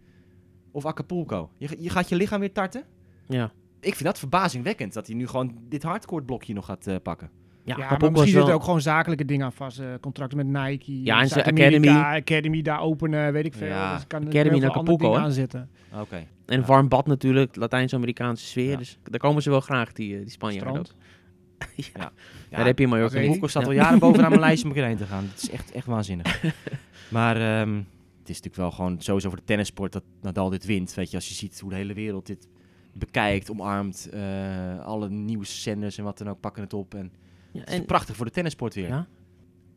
Of 0.72 0.86
Acapulco? 0.86 1.50
Je, 1.58 1.76
je 1.80 1.90
gaat 1.90 2.10
je 2.10 2.16
lichaam 2.16 2.40
weer 2.40 2.54
tarten? 2.54 2.84
Ja. 3.28 3.52
Ik 3.82 3.94
vind 3.96 4.04
dat 4.04 4.20
verbazingwekkend, 4.20 4.94
dat 4.94 5.08
hij 5.08 5.16
nu 5.16 5.28
gewoon 5.28 5.56
dit 5.70 5.84
hardcourt 5.84 6.26
blokje 6.26 6.54
nog 6.54 6.66
gaat 6.66 6.88
eh, 6.88 6.96
pakken. 7.04 7.30
Ja, 7.64 7.78
maar 7.78 7.88
misschien 7.90 8.12
is 8.22 8.24
zitten 8.26 8.46
wel- 8.46 8.56
ook 8.56 8.64
gewoon 8.64 8.82
zakelijke 8.82 9.26
dingen 9.26 9.46
aan 9.46 9.54
vast. 9.54 9.80
eh, 9.80 9.88
contracten 10.02 10.38
met 10.38 10.48
Nike, 10.48 11.02
Ja, 11.04 11.20
en 11.22 11.28
zijn 11.28 11.44
Zuid-Amerika, 11.44 11.92
Academy. 11.92 12.18
Academy 12.20 12.62
daar 12.62 12.82
openen, 12.82 13.34
weet 13.34 13.46
ik 13.46 13.54
veel. 13.54 13.68
Ja, 13.68 13.94
Dus 13.96 14.08
kan 14.08 14.28
Academy 14.28 14.66
Acapulco, 14.66 15.14
hè? 15.14 15.20
aan 15.20 15.32
zitten. 15.32 15.70
Oké. 16.00 16.26
En 16.46 16.60
Ja. 16.60 16.66
warm 16.66 16.88
bad 16.88 17.08
natuurlijk, 17.08 17.56
Latijns-Amerikaanse 17.56 18.46
sfeer. 18.46 18.70
Ja. 18.72 18.78
Dus 18.78 18.98
daar 19.04 19.20
komen 19.20 19.42
ze 19.42 19.50
wel 19.50 19.60
graag, 19.60 19.92
die, 19.94 20.14
eh, 20.16 20.22
die 20.22 20.30
Spanjaarden 20.32 20.80
ook. 20.80 20.86
Ja, 21.94 22.12
Daar 22.50 22.66
heb 22.66 22.80
je 22.80 22.88
weet 23.12 23.22
niet. 23.22 23.22
Acapulco 23.22 23.48
staat 23.48 23.66
al 23.66 23.72
jaren 23.72 24.00
bovenaan 24.00 24.30
mijn 24.30 24.42
lijstje 24.48 24.70
om 24.70 24.76
erheen 24.76 24.98
te 24.98 25.06
gaan. 25.06 25.24
Het 25.34 25.42
is 25.44 25.50
echt, 25.50 25.72
echt 25.72 25.86
waanzinnig. 25.86 26.44
maar 27.10 27.36
ehm, 27.36 27.74
het 27.76 27.86
het 28.20 28.30
is 28.30 28.36
natuurlijk 28.44 28.56
wel 28.56 28.72
gewoon 28.72 29.02
sowieso 29.02 29.30
voor 29.30 29.38
de 29.38 29.44
tennissport 29.46 29.92
dat 29.92 30.04
Nadal 30.22 30.50
dit 30.50 30.66
wint. 30.66 30.94
Weet 30.94 31.10
je, 31.10 31.16
als 31.16 31.28
je 31.28 31.34
ziet 31.34 31.60
hoe 31.60 31.70
de 31.70 31.76
hele 31.76 31.94
wereld 31.94 32.26
dit 32.26 32.48
bekijkt, 32.94 33.52
omarmt. 33.52 34.10
eh, 34.12 34.80
alle 34.80 35.10
nieuwszenders 35.10 35.98
en 35.98 36.04
wat 36.04 36.18
dan 36.18 36.30
ook 36.30 36.40
pakken 36.40 36.64
het 36.64 36.74
op. 36.74 36.94
En 36.94 37.12
Ja, 37.52 37.60
het 37.60 37.70
is 37.70 37.76
en 37.76 37.86
prachtig 37.86 38.16
voor 38.16 38.26
de 38.26 38.32
tennisport 38.32 38.74
weer. 38.74 38.88
Ja. 38.88 39.08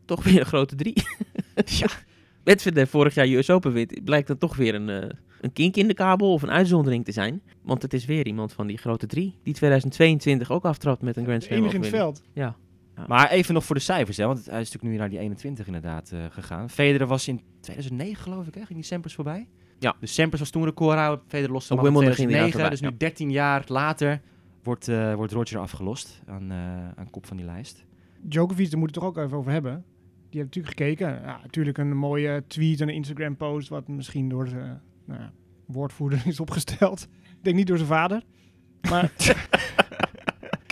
toch 0.05 0.25
weer 0.25 0.41
een 0.41 0.47
grote 0.47 0.75
drie. 0.75 0.95
ja. 1.81 1.87
Medvedev 2.45 2.91
vorig 2.91 3.15
jaar 3.15 3.27
US 3.27 3.51
Open 3.51 3.73
wint, 3.73 4.05
blijkt 4.05 4.27
dan 4.27 4.39
toch 4.39 4.57
weer 4.57 4.75
een, 4.75 4.89
eh, 4.89 5.09
een 5.41 5.53
kink 5.53 5.77
in 5.77 5.89
de 5.89 5.95
kabel 5.95 6.33
of 6.33 6.43
een 6.43 6.51
uitzondering 6.51 7.05
te 7.05 7.13
zijn. 7.13 7.43
Want 7.63 7.83
het 7.83 7.95
is 7.95 8.05
weer 8.05 8.27
iemand 8.27 8.53
van 8.53 8.67
die 8.67 8.79
grote 8.79 9.07
drie, 9.07 9.39
die 9.43 9.55
2022 9.55 10.51
ook 10.51 10.65
aftrapt 10.65 11.03
met 11.03 11.17
een 11.17 11.25
Grand 11.25 11.41
De 11.41 11.47
Slam 11.47 11.65
in 11.65 11.81
het 11.81 11.89
veld. 11.89 12.23
Ja. 12.33 12.57
Maar 13.07 13.31
even 13.31 13.55
nog 13.55 13.65
voor 13.65 13.75
de 13.75 13.81
cijfers, 13.81 14.17
hè, 14.17 14.27
want 14.27 14.39
hij 14.45 14.61
is 14.61 14.71
natuurlijk 14.71 14.93
nu 14.93 14.97
naar 14.99 15.09
die 15.09 15.19
21 15.19 15.67
inderdaad 15.67 16.11
eh, 16.13 16.25
gegaan. 16.31 16.71
Federer 16.71 17.07
was 17.07 17.29
in 17.29 17.41
2009 17.61 18.23
geloof 18.23 18.47
ik, 18.47 18.55
hè, 18.55 18.61
ging 18.61 18.79
die 18.79 18.89
Sampras 18.89 19.15
voorbij. 19.15 19.49
Ja. 19.83 19.97
Dus 20.01 20.14
Sampras 20.14 20.41
was 20.41 20.51
toen 20.51 20.64
recordhouder, 20.64 21.24
Federer 21.26 21.53
loste 21.53 21.74
hem 21.74 21.83
af 21.83 21.89
in 21.89 21.93
Wimbledon 21.93 22.16
ging 22.16 22.30
hij 22.30 22.51
2009. 22.51 22.70
Dus 22.70 22.91
nu 22.91 22.97
13 23.09 23.30
jaar 23.30 23.64
later 23.66 24.20
wordt, 24.62 24.89
eh, 24.89 25.14
wordt 25.14 25.33
Roger 25.33 25.59
afgelost 25.59 26.22
aan, 26.26 26.51
eh, 26.51 26.89
aan 26.95 27.11
kop 27.11 27.26
van 27.26 27.37
die 27.37 27.47
lijst. 27.47 27.85
Djokovic, 28.20 28.70
daar 28.70 28.78
moeten 28.78 29.01
we 29.01 29.07
het 29.07 29.14
toch 29.14 29.22
ook 29.22 29.26
even 29.26 29.39
over 29.39 29.53
hebben. 29.53 29.85
Die 30.30 30.41
heeft 30.41 30.55
natuurlijk 30.55 30.78
gekeken. 30.78 31.22
Ja, 31.22 31.41
natuurlijk 31.43 31.78
een 31.78 31.97
mooie 31.97 32.45
tweet 32.47 32.80
en 32.80 32.89
een 32.89 32.95
Instagram 32.95 33.37
post, 33.37 33.68
wat 33.68 33.89
misschien 33.89 34.28
door 34.28 34.49
zijn 34.49 34.80
nou 35.05 35.20
ja, 35.20 35.33
woordvoerder 35.66 36.22
is 36.26 36.41
opgesteld. 36.41 37.09
Ik 37.22 37.45
denk 37.45 37.57
niet 37.57 37.66
door 37.66 37.76
zijn 37.76 37.89
vader. 37.89 38.22
Maar 38.91 39.12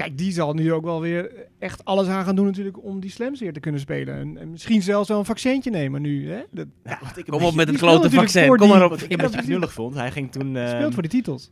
kijk, 0.03 0.19
die 0.19 0.33
zal 0.33 0.55
nu 0.55 0.73
ook 0.73 0.85
wel 0.85 1.01
weer 1.01 1.47
echt 1.59 1.85
alles 1.85 2.07
aan 2.09 2.25
gaan 2.25 2.35
doen 2.37 2.47
natuurlijk 2.47 2.83
om 2.85 3.01
die 3.01 3.11
slams 3.11 3.41
weer 3.41 3.53
te 3.53 3.61
kunnen 3.61 3.81
spelen. 3.81 4.15
En, 4.15 4.37
en 4.39 4.51
misschien 4.51 4.83
zelfs 4.83 5.09
wel 5.09 5.19
een 5.19 5.25
vaccintje 5.25 5.71
nemen 5.71 6.03
nu. 6.03 6.31
Hè? 6.31 6.43
Dat 6.51 6.67
Ja, 6.85 7.01
ik 7.17 7.25
Kom 7.27 7.43
op 7.45 7.55
met 7.55 7.69
het 7.69 7.81
natuurlijk 7.81 8.13
vaccin, 8.15 8.49
kom 8.49 8.57
die- 8.59 8.69
maar 8.69 8.85
op. 8.85 8.91
Wat 8.91 9.01
ik 9.03 9.11
een 9.13 9.17
beetje 9.17 9.43
knullig 9.43 9.73
vond, 9.73 9.95
hij 9.95 10.11
ging 10.11 10.33
toen... 10.33 10.57
speelt 10.69 10.93
voor 10.95 11.03
die 11.03 11.11
titels. 11.11 11.51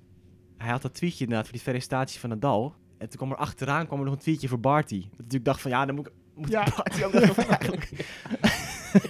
Hij 0.57 0.70
had 0.70 0.82
dat 0.82 0.94
tweetje 0.94 1.18
inderdaad 1.20 1.44
voor 1.46 1.55
die 1.55 1.62
felicitatie 1.64 2.20
van 2.20 2.28
Nadal. 2.28 2.74
En 2.99 3.09
toen 3.09 3.16
kwam 3.16 3.30
er 3.30 3.36
achteraan 3.36 3.86
kwam 3.86 3.99
er 3.99 4.05
nog 4.05 4.14
een 4.14 4.20
tweetje 4.20 4.49
voor 4.49 4.61
Barty. 4.61 5.01
Dat 5.01 5.05
ik 5.11 5.16
natuurlijk 5.16 5.44
dacht 5.44 5.61
van 5.61 5.70
ja, 5.70 5.86
dan 5.86 5.94
moet, 5.94 6.07
ik- 6.07 6.12
moet 6.34 6.51
Ja. 6.51 6.64
Barty 6.76 7.03
ook 7.05 7.12
nog 7.12 7.36
eigenlijk. 7.38 7.90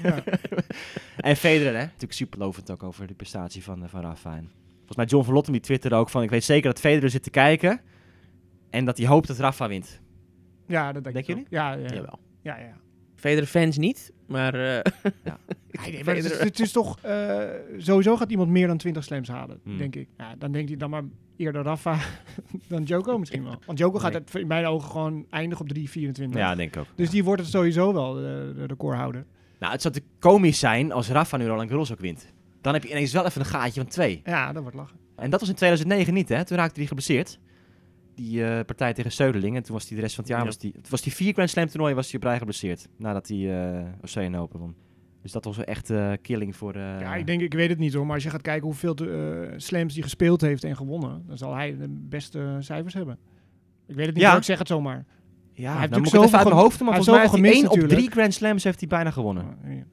Ja. 0.03 0.23
En 1.17 1.37
Federer, 1.37 1.73
hè? 1.73 1.83
Natuurlijk 1.85 2.13
super 2.13 2.39
lovend 2.39 2.71
ook 2.71 2.83
over 2.83 3.07
de 3.07 3.15
prestatie 3.15 3.63
van, 3.63 3.83
eh, 3.83 3.89
van 3.89 4.01
Rafa. 4.01 4.31
En 4.37 4.51
volgens 4.77 4.97
mij 4.97 5.05
John 5.07 5.25
Verlotten 5.25 5.53
die 5.53 5.63
twitterde 5.63 5.97
ook 5.97 6.09
van... 6.11 6.23
Ik 6.23 6.31
weet 6.31 6.45
zeker 6.45 6.71
dat 6.71 6.81
Federer 6.81 7.11
zit 7.11 7.23
te 7.23 7.31
kijken. 7.31 7.81
En 8.71 8.85
dat 8.85 8.99
hij 8.99 9.07
hoopt 9.07 9.27
dat 9.29 9.39
Rafa 9.39 9.69
wint. 9.69 10.01
Ja, 10.67 10.93
dat 10.93 11.05
denk, 11.05 11.15
Denk 11.15 11.27
ik 11.29 11.35
je 11.35 11.41
ook. 11.41 11.47
Ja, 11.51 11.73
ja, 11.73 11.79
ja. 11.83 11.95
Jawel. 11.95 12.19
ja, 12.43 12.59
ja. 12.59 12.77
Federer 13.15 13.47
fans 13.49 13.79
niet, 13.79 14.13
maar 14.27 14.55
eh, 14.55 14.61
Nee, 15.71 15.93
nee, 15.93 16.05
maar 16.05 16.15
het, 16.17 16.25
is, 16.25 16.39
het 16.39 16.61
is 16.61 16.73
toch... 16.73 16.99
eh, 17.01 17.43
sowieso 17.77 18.17
gaat 18.17 18.31
iemand 18.31 18.51
meer 18.51 18.67
dan 18.67 18.77
20 18.77 19.05
slams 19.05 19.29
halen, 19.29 19.61
Hmm. 19.65 19.79
denk 19.79 19.97
ik. 19.97 20.09
Ja, 20.17 20.35
dan 20.39 20.53
denkt 20.53 20.69
hij 20.69 20.79
dan 20.79 20.91
maar 20.91 21.03
eerder 21.37 21.63
Rafa 21.63 21.99
dan 22.69 22.83
Joko 22.83 23.19
misschien 23.19 23.45
wel. 23.45 23.59
Want 23.67 23.79
Joko 23.79 23.99
gaat 23.99 24.15
het 24.15 24.35
in 24.35 24.47
mijn 24.47 24.67
ogen 24.67 24.91
gewoon 24.91 25.27
eindigen 25.31 25.65
op 25.65 25.77
3,24. 25.77 25.83
Ja, 26.31 26.55
denk 26.55 26.75
ik 26.75 26.81
ook. 26.81 26.87
Dus 26.95 27.11
die 27.11 27.25
wordt 27.25 27.43
het 27.43 27.51
sowieso 27.51 27.93
wel, 27.93 28.13
de, 28.15 28.53
de 28.57 28.65
recordhouder. 28.67 29.25
Nou, 29.59 29.73
het 29.73 29.83
zou 29.83 29.95
natuurlijk 29.95 30.21
komisch 30.23 30.59
zijn 30.59 30.93
als 30.93 31.09
Rafa 31.09 31.37
nu 31.37 31.47
Roland 31.47 31.69
Garros 31.69 31.93
ook 31.93 32.01
wint. 32.01 32.33
Dan 32.61 32.73
heb 32.75 32.83
je 32.83 32.91
ineens 32.91 33.13
wel 33.13 33.25
even 33.27 33.41
een 33.41 33.47
gaatje 33.47 33.81
van 33.81 33.91
twee. 33.91 34.21
Ja, 34.25 34.53
dat 34.53 34.63
wordt 34.63 34.77
lachen. 34.77 34.97
En 35.17 35.31
dat 35.31 35.41
was 35.41 35.49
in 35.49 35.55
2009 35.55 36.15
niet, 36.15 36.29
hè? 36.29 36.45
Toen 36.45 36.57
raakte 36.57 36.79
hij 36.79 36.89
geblesseerd. 36.89 37.39
Die 38.19 38.45
eh, 38.45 38.65
partij 38.65 38.93
tegen 38.93 39.11
Söderling. 39.13 39.57
En 39.57 39.63
toen 39.63 39.75
was 39.75 39.87
hij 39.89 39.97
de 39.97 40.03
rest 40.03 40.15
van 40.15 40.25
het 40.25 40.33
jaar... 40.33 40.41
Ja. 40.43 40.47
Was 40.47 40.59
die, 40.59 40.73
het 40.77 40.89
was 40.89 41.03
die 41.03 41.13
vier 41.15 41.33
Grand 41.33 41.51
Slam 41.51 41.67
toernooi 41.67 41.95
was 41.95 42.07
hij 42.11 42.15
op 42.21 42.23
rij 42.27 42.39
geblesseerd. 42.39 42.89
Nadat 42.97 43.29
hij 43.29 43.37
eh 43.77 43.87
Australian 44.01 44.37
Open 44.37 44.61
won. 44.61 44.75
Dus 45.23 45.33
dat 45.33 45.45
was 45.45 45.57
wel 45.57 45.65
echt 45.65 45.91
eh, 45.91 46.13
killing 46.23 46.57
voor... 46.57 46.75
eh, 46.75 47.01
ja, 47.01 47.15
ik 47.15 47.27
denk, 47.27 47.41
ik 47.41 47.53
weet 47.55 47.69
het 47.69 47.79
niet 47.79 47.95
hoor, 47.95 48.07
maar 48.07 48.15
als 48.15 48.25
je 48.25 48.31
gaat 48.31 48.43
kijken 48.43 48.65
hoeveel 48.67 48.95
eh, 48.95 49.53
slams 49.57 49.95
die 49.95 50.03
gespeeld 50.03 50.41
heeft 50.41 50.65
en 50.65 50.77
gewonnen, 50.77 51.23
dan 51.27 51.39
zal 51.39 51.55
hij 51.55 51.77
de 51.77 51.89
beste 51.89 52.57
cijfers 52.59 52.95
hebben. 52.95 53.19
Ik 53.87 53.95
weet 53.95 54.07
het 54.07 54.15
niet, 54.15 54.25
Ja. 54.25 54.37
ik 54.37 54.43
zeg 54.43 54.59
het 54.59 54.69
zomaar. 54.69 55.05
Ja, 55.55 55.71
Hij 55.71 55.81
heeft 55.81 55.93
dan 55.93 56.01
moet 56.03 56.13
natuurlijk 56.13 56.15
ik 56.15 56.15
het 56.15 56.25
even 56.25 56.39
uit 56.39 56.49
mijn 56.49 56.57
hoofd. 56.61 56.81
Maar 56.81 56.95
hij 56.95 57.03
volgens 57.03 57.31
mij 57.41 57.51
heeft 57.51 57.63
hij 57.63 57.71
één 57.79 57.83
op 57.85 57.89
drie 57.89 58.11
Grand 58.11 58.35
Slams 58.35 58.65
heeft 58.65 58.79
hij 58.81 58.89
bijna 58.89 59.11
gewonnen. 59.11 59.45
Ja, 59.65 59.71
ja. 59.71 59.85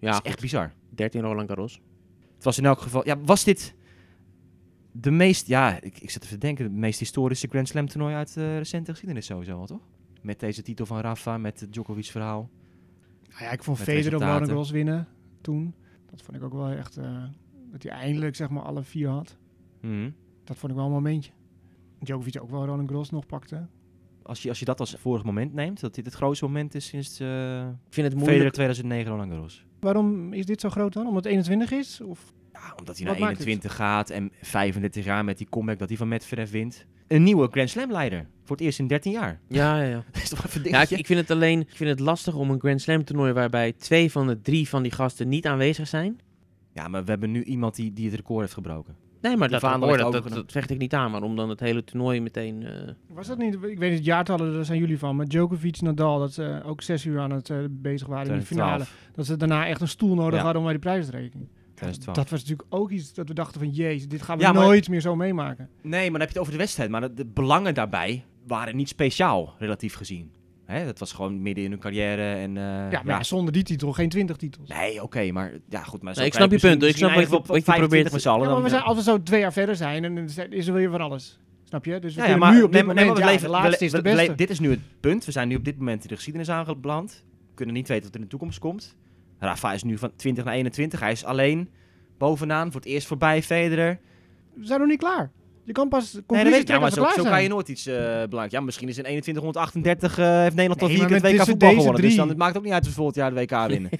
ja, 0.00 0.10
dat 0.12 0.24
is 0.24 0.30
echt 0.30 0.40
bizar. 0.40 0.72
13 0.94 1.20
Roland 1.20 1.48
Garros. 1.48 1.80
Het 2.34 2.44
was 2.44 2.58
in 2.58 2.64
elk 2.64 2.80
geval... 2.80 3.06
Ja, 3.06 3.16
was 3.24 3.44
dit 3.44 3.74
de 4.92 5.10
meest... 5.10 5.46
Ja, 5.46 5.80
ik, 5.80 5.98
ik 6.00 6.10
zit 6.10 6.22
even 6.24 6.38
te 6.38 6.46
denken. 6.46 6.64
De 6.64 6.78
meest 6.78 6.98
historische 6.98 7.48
Grand 7.48 7.68
Slam 7.68 7.88
toernooi 7.88 8.14
uit 8.14 8.34
de 8.34 8.56
recente 8.56 8.90
geschiedenis 8.90 9.26
sowieso 9.26 9.56
wel, 9.56 9.66
toch? 9.66 9.88
Met 10.22 10.40
deze 10.40 10.62
titel 10.62 10.86
van 10.86 11.00
Rafa, 11.00 11.38
met 11.38 11.60
het 11.60 11.72
Djokovic 11.72 12.04
verhaal. 12.04 12.50
Nou 13.30 13.44
ja, 13.44 13.50
ik 13.50 13.62
vond 13.62 13.78
Federer 13.78 14.14
ook 14.14 14.20
wel 14.20 14.28
een 14.28 14.38
resultaten. 14.38 14.46
Garros 14.46 14.70
winnen 14.70 15.08
toen. 15.40 15.74
Dat 16.10 16.22
vond 16.22 16.36
ik 16.36 16.42
ook 16.42 16.52
wel 16.52 16.68
echt, 16.68 16.96
eh, 16.96 17.24
dat 17.70 17.82
hij 17.82 17.92
eindelijk 17.92 18.36
zeg 18.36 18.48
maar 18.50 18.62
alle 18.62 18.82
vier 18.82 19.08
had. 19.08 19.36
Mhm. 19.80 20.10
Dat 20.44 20.56
vond 20.56 20.72
ik 20.72 20.78
wel 20.78 20.86
een 20.86 20.92
momentje. 20.92 21.32
Djokovic 22.00 22.42
ook 22.42 22.50
wel 22.50 22.64
Roland 22.64 22.88
Garros 22.88 23.10
nog 23.10 23.26
pakte. 23.26 23.66
Als, 24.22 24.42
je, 24.42 24.48
als 24.48 24.58
je 24.58 24.64
dat 24.64 24.80
als 24.80 24.94
vorig 24.98 25.24
moment 25.24 25.52
neemt, 25.52 25.80
dat 25.80 25.94
dit 25.94 26.04
het 26.04 26.14
grootste 26.14 26.44
moment 26.44 26.74
is 26.74 26.86
sinds 26.86 27.20
eh 27.20 27.60
Ik 27.60 27.66
vind 27.66 28.06
het 28.06 28.14
Federer 28.14 28.18
moeilijk. 28.18 28.54
2009 28.54 29.10
Roland 29.10 29.30
Garros. 29.30 29.64
Waarom 29.80 30.32
is 30.32 30.46
dit 30.46 30.60
zo 30.60 30.68
groot 30.68 30.92
dan? 30.92 31.06
Omdat 31.06 31.24
het 31.24 31.32
21 31.32 31.70
is? 31.72 32.00
Of? 32.00 32.32
Ja, 32.70 32.76
omdat 32.78 32.96
hij 32.98 33.06
Wat 33.06 33.18
naar 33.18 33.24
maakt 33.26 33.38
het? 33.38 33.46
21 33.46 33.74
gaat 33.74 34.10
en 34.10 34.32
35 34.42 35.04
jaar 35.04 35.24
met 35.24 35.38
die 35.38 35.46
comeback 35.50 35.78
dat 35.78 35.88
hij 35.88 35.96
van 35.96 36.08
Medvedev 36.08 36.50
wint. 36.50 36.86
Een 37.08 37.22
nieuwe 37.22 37.48
Grand 37.50 37.70
Slam 37.70 37.90
leider. 37.92 38.26
Voor 38.44 38.56
het 38.56 38.64
eerst 38.64 38.78
in 38.78 38.86
13 38.86 39.12
jaar. 39.12 39.40
Ja, 39.48 39.80
ja, 39.82 39.88
ja. 39.88 40.04
Dat 40.12 40.22
is 40.22 40.28
toch 40.28 40.46
even 40.46 40.60
Ja, 40.62 40.66
ik, 40.66 40.72
dingetje? 40.72 40.96
ik 40.96 41.06
vind 41.06 41.20
het 41.20 41.30
alleen 41.30 41.60
ik 41.60 41.76
vind 41.76 41.90
het 41.90 42.00
lastig 42.00 42.34
om 42.34 42.50
een 42.50 42.58
Grand 42.60 42.80
Slam 42.80 43.04
toernooi 43.04 43.32
waarbij 43.32 43.72
twee 43.72 44.10
van 44.10 44.26
de 44.26 44.40
drie 44.40 44.68
van 44.68 44.82
die 44.82 44.92
gasten 44.92 45.28
niet 45.28 45.46
aanwezig 45.46 45.88
zijn. 45.88 46.18
Ja, 46.72 46.88
maar 46.88 47.04
we 47.04 47.10
hebben 47.10 47.30
nu 47.30 47.42
iemand 47.42 47.74
die, 47.76 47.92
die 47.92 48.06
het 48.06 48.14
record 48.14 48.40
heeft 48.40 48.52
gebroken. 48.52 48.96
Nee, 49.20 49.36
maar 49.36 49.48
dat, 49.48 49.62
hoor, 49.62 49.96
dat, 49.96 50.12
dat, 50.28 50.52
vecht 50.52 50.70
ik 50.70 50.78
niet 50.78 50.94
aan. 50.94 51.10
Maar 51.10 51.22
om 51.22 51.36
dan 51.36 51.48
het 51.48 51.60
hele 51.60 51.84
toernooi 51.84 52.20
meteen... 52.20 52.62
eh, 52.62 52.88
Was 53.08 53.26
dat 53.26 53.38
niet, 53.38 53.54
ik 53.54 53.60
weet 53.60 53.78
niet, 53.80 53.92
het 53.98 54.04
jaartallen, 54.04 54.52
daar 54.52 54.64
zijn 54.64 54.78
jullie 54.78 54.98
van. 54.98 55.16
Maar 55.16 55.26
Djokovic, 55.26 55.80
Nadal, 55.80 56.18
dat 56.18 56.32
ze 56.32 56.60
ook 56.64 56.82
zes 56.82 57.04
uur 57.04 57.20
aan 57.20 57.30
het 57.30 57.50
eh, 57.50 57.56
bezig 57.70 58.06
waren 58.08 58.32
in 58.32 58.38
de 58.38 58.46
finale. 58.46 58.68
2012. 58.84 59.14
Dat 59.16 59.26
ze 59.26 59.36
daarna 59.36 59.66
echt 59.66 59.80
een 59.80 59.88
stoel 59.88 60.14
nodig 60.14 60.34
Ja. 60.38 60.42
hadden 60.44 60.56
om 60.58 60.64
bij 60.64 60.72
de 60.72 60.80
prijs 60.80 61.04
te 61.06 61.10
rekenen. 61.10 61.48
2012. 61.80 62.16
Dat 62.16 62.30
was 62.30 62.40
natuurlijk 62.40 62.68
ook 62.74 62.90
iets 62.90 63.14
dat 63.14 63.28
we 63.28 63.34
dachten 63.34 63.60
van, 63.60 63.70
jezus, 63.70 64.08
dit 64.08 64.22
gaan 64.22 64.38
we 64.38 64.42
Ja, 64.44 64.52
maar- 64.52 64.64
nooit 64.64 64.88
meer 64.88 65.00
zo 65.00 65.16
meemaken. 65.16 65.68
Nee, 65.82 66.00
maar 66.10 66.10
dan 66.10 66.20
heb 66.20 66.28
je 66.28 66.34
het 66.34 66.38
over 66.38 66.52
de 66.52 66.58
wedstrijd. 66.58 66.90
Maar 66.90 67.00
de, 67.00 67.14
de 67.14 67.26
belangen 67.26 67.74
daarbij 67.74 68.24
waren 68.46 68.76
niet 68.76 68.88
speciaal, 68.88 69.54
relatief 69.58 69.94
gezien. 69.94 70.30
Hè, 70.64 70.84
dat 70.84 70.98
was 70.98 71.12
gewoon 71.12 71.42
midden 71.42 71.64
in 71.64 71.70
hun 71.70 71.80
carrière. 71.80 72.32
En, 72.34 72.56
eh, 72.56 72.62
ja, 72.62 73.02
maar 73.04 73.06
ja, 73.06 73.22
zonder 73.22 73.52
die 73.52 73.62
titel 73.62 73.92
geen 73.92 74.08
20 74.08 74.36
titels. 74.36 74.68
Nee, 74.68 75.02
oké, 75.02 75.30
maar 75.32 75.52
ja, 75.68 75.82
goed. 75.82 76.02
Maar 76.02 76.12
zo 76.14 76.18
Nee, 76.20 76.28
ik 76.28 76.34
snap 76.34 76.50
je 76.50 76.58
punt, 76.58 76.82
ik 76.82 76.96
snap 76.96 77.00
wat 77.00 77.00
je- 77.00 77.04
eindigen 77.06 77.30
we 77.30 77.36
wat 77.36 77.46
je 77.46 77.52
op 77.58 77.64
25 77.64 77.88
probeert- 77.88 78.12
met 78.12 78.22
z'n 78.22 78.28
allen, 78.28 78.40
Ja, 78.40 78.44
maar 78.46 78.54
dan, 78.54 78.62
we 78.64 78.68
zijn, 78.70 78.80
eh, 78.82 78.88
als 78.88 78.96
we 78.96 79.02
zo 79.02 79.22
twee 79.22 79.40
jaar 79.40 79.52
verder 79.52 79.76
zijn, 79.76 80.04
en 80.04 80.14
dan 80.14 80.24
is- 80.50 80.66
er 80.66 80.72
weer 80.74 80.90
van 80.90 81.00
alles. 81.00 81.38
Snap 81.64 81.84
je? 81.84 81.98
Dus 81.98 82.14
we 82.14 82.20
Ja, 82.20 82.26
ja, 82.26 82.30
kunnen 82.32 82.38
maar, 82.48 82.56
nu 82.58 82.62
op 82.64 82.72
dit 82.72 82.72
nee, 82.72 82.84
maar- 82.84 82.94
nee, 82.94 83.04
moment, 83.04 83.24
maar 83.24 83.32
we 83.34 83.38
ja, 83.38 83.46
leven- 83.48 83.60
de 83.62 83.68
laatste 83.68 83.78
we- 83.78 83.84
is 83.84 83.90
de 83.90 84.16
beste. 84.16 84.34
Dit 84.34 84.50
is 84.50 84.58
nu 84.60 84.70
het 84.70 84.80
punt. 85.00 85.24
We 85.24 85.32
zijn 85.32 85.48
nu 85.48 85.54
op 85.56 85.64
dit 85.64 85.78
moment 85.78 86.02
in 86.02 86.08
de 86.08 86.14
geschiedenis 86.14 86.48
aangebeland. 86.50 87.24
We 87.48 87.54
kunnen 87.54 87.74
niet 87.74 87.88
weten 87.88 88.04
wat 88.04 88.12
er 88.14 88.18
in 88.20 88.24
de 88.24 88.30
toekomst 88.30 88.58
komt. 88.58 88.96
Rafa 89.40 89.72
is 89.72 89.82
nu 89.82 89.98
van 89.98 90.10
20 90.16 90.44
naar 90.44 90.54
21. 90.54 91.00
Hij 91.00 91.12
is 91.12 91.24
alleen 91.24 91.68
bovenaan. 92.18 92.72
Voor 92.72 92.80
het 92.80 92.90
eerst 92.90 93.06
voorbij 93.06 93.42
Federer. 93.42 93.98
We 94.54 94.66
zijn 94.66 94.78
nog 94.80 94.88
niet 94.88 94.98
klaar. 94.98 95.30
Je 95.64 95.72
kan 95.72 95.88
pas 95.88 96.02
Nee, 96.12 96.12
dat 96.12 96.26
conclusies 96.26 96.50
weet 96.52 96.62
ik. 96.62 96.68
Ja, 96.68 96.78
trekken 96.78 97.00
maar 97.00 97.06
als 97.14 97.24
zo, 97.24 97.30
kan 97.30 97.42
je 97.42 97.48
nooit 97.48 97.68
iets 97.68 97.86
eh 97.86 97.94
belangrijk. 97.94 98.50
Ja, 98.50 98.60
misschien 98.60 98.88
is 98.88 98.96
in 98.96 99.02
2138 99.02 100.18
eh, 100.18 100.24
heeft 100.26 100.54
Nederland 100.54 100.82
al 100.82 100.88
Nee, 100.88 100.96
vier 100.96 101.06
keer 101.06 101.16
het 101.16 101.32
WK 101.32 101.44
voetbal 101.44 101.70
gewonnen. 101.74 102.02
Dus 102.02 102.14
dan, 102.16 102.28
het 102.28 102.36
maakt 102.38 102.56
ook 102.56 102.62
niet 102.64 102.72
uit 102.72 102.82
of 102.82 102.88
we 102.88 102.94
volgend 102.94 103.16
jaar 103.16 103.34
de 103.34 103.40
WK 103.40 103.66
winnen. 103.72 103.90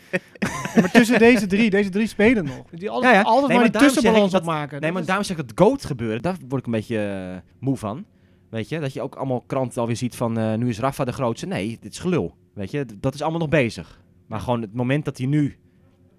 Ja, 0.75 0.81
maar 0.81 0.91
tussen 0.91 1.19
deze 1.19 1.47
drie, 1.47 1.71
deze 1.71 1.89
drie 1.91 2.07
spelen 2.07 2.45
nog. 2.45 2.65
Die 2.71 2.91
altijd, 2.91 3.15
Ja, 3.15 3.21
altijd 3.23 3.49
Nee, 3.49 3.59
maar 3.59 3.71
maar 3.71 3.81
die 3.81 3.91
tussenbalans 3.91 4.33
dat- 4.33 4.41
opmaken. 4.41 4.81
Nee, 4.81 4.93
maar 4.93 5.01
is- 5.01 5.07
daarom 5.07 5.25
zeg 5.25 5.39
ik 5.39 5.49
dat 5.49 5.67
GOAT 5.67 5.85
gebeuren. 5.85 6.23
Daar 6.23 6.37
word 6.49 6.61
ik 6.61 6.67
een 6.67 6.73
beetje 6.73 6.99
eh, 6.99 7.51
moe 7.61 7.77
van. 7.77 8.05
Weet 8.51 8.69
je, 8.69 8.79
dat 8.79 8.93
je 8.93 9.03
ook 9.03 9.15
allemaal 9.15 9.41
kranten 9.47 9.81
alweer 9.81 9.97
ziet 9.97 10.17
van 10.17 10.39
eh, 10.39 10.55
nu 10.55 10.69
is 10.69 10.79
Rafa 10.79 11.05
de 11.05 11.13
grootste. 11.13 11.47
Nee, 11.47 11.79
dit 11.81 11.93
is 11.93 11.99
gelul. 11.99 12.35
Weet 12.55 12.71
je, 12.71 12.87
dat 13.01 13.15
is 13.15 13.23
allemaal 13.23 13.41
nog 13.41 13.49
bezig. 13.49 14.01
Maar 14.31 14.41
gewoon 14.41 14.61
het 14.63 14.75
moment 14.75 15.05
dat 15.05 15.19
hij 15.19 15.27
nu 15.27 15.57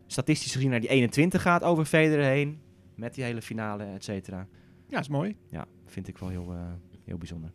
statistisch 0.07 0.51
gezien 0.53 0.69
naar 0.69 0.79
die 0.79 0.89
21 0.89 1.41
gaat 1.41 1.63
over 1.63 1.85
Federer 1.85 2.25
heen. 2.25 2.59
Met 2.95 3.13
die 3.13 3.23
hele 3.23 3.41
finale, 3.41 3.83
et 3.83 4.03
cetera. 4.03 4.47
Ja, 4.87 4.99
is 4.99 5.07
mooi. 5.09 5.35
Ja, 5.49 5.65
vind 5.85 6.07
ik 6.07 6.17
wel 6.17 6.29
heel, 6.29 6.47
eh, 6.53 6.59
heel 7.05 7.17
bijzonder. 7.17 7.51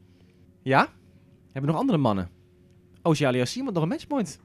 Ja? 0.63 0.79
Hebben 1.45 1.61
we 1.63 1.67
nog 1.67 1.77
andere 1.77 1.99
mannen? 1.99 2.29
Ocean 3.03 3.29
Aliassim 3.31 3.65
had 3.65 3.75
nog 3.75 3.83
een 3.83 3.89
matchpoint. 3.89 4.39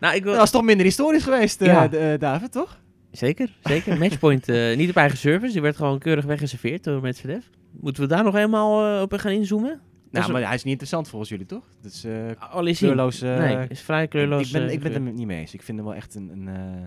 Nou, 0.00 0.14
ik 0.14 0.22
wil... 0.22 0.32
Dat 0.32 0.40
was 0.40 0.50
toch 0.50 0.62
minder 0.62 0.86
historisch 0.86 1.22
geweest, 1.22 1.60
eh, 1.60 1.66
Ja. 1.66 1.92
eh, 1.92 2.18
David, 2.18 2.52
toch? 2.52 2.80
Zeker, 3.10 3.56
zeker. 3.62 3.98
Matchpoint 3.98 4.48
eh, 4.48 4.76
niet 4.76 4.90
op 4.90 4.96
eigen 4.96 5.18
service. 5.18 5.52
Die 5.52 5.62
werd 5.62 5.76
gewoon 5.76 5.98
keurig 5.98 6.24
weggeserveerd 6.24 6.84
door 6.84 7.00
Medvedev. 7.00 7.44
Moeten 7.70 8.02
we 8.02 8.08
daar 8.08 8.24
nog 8.24 8.34
eenmaal 8.36 8.86
eh, 8.96 9.02
op 9.02 9.12
gaan 9.12 9.32
inzoomen? 9.32 9.80
Nou, 10.12 10.26
een- 10.26 10.32
maar 10.32 10.42
hij 10.42 10.54
is 10.54 10.62
niet 10.62 10.72
interessant 10.72 11.08
volgens 11.08 11.30
jullie, 11.30 11.46
toch? 11.46 11.64
Dat 11.80 11.92
is 11.92 12.04
eh 12.04 12.50
Al 12.50 12.66
is 12.66 12.78
kleurloos... 12.78 13.20
eh, 13.22 13.36
Nee, 13.38 13.66
is 13.68 13.80
vrij 13.80 14.08
kleurloos. 14.08 14.46
Ik 14.46 14.52
ben, 14.52 14.72
ik 14.72 14.80
ben 14.80 14.92
het 14.92 15.06
er 15.06 15.12
niet 15.12 15.26
mee 15.26 15.38
eens. 15.40 15.54
Ik 15.54 15.62
vind 15.62 15.78
hem 15.78 15.86
wel 15.86 15.96
echt 15.96 16.14
een, 16.14 16.28
een 16.28 16.48
eh, 16.48 16.82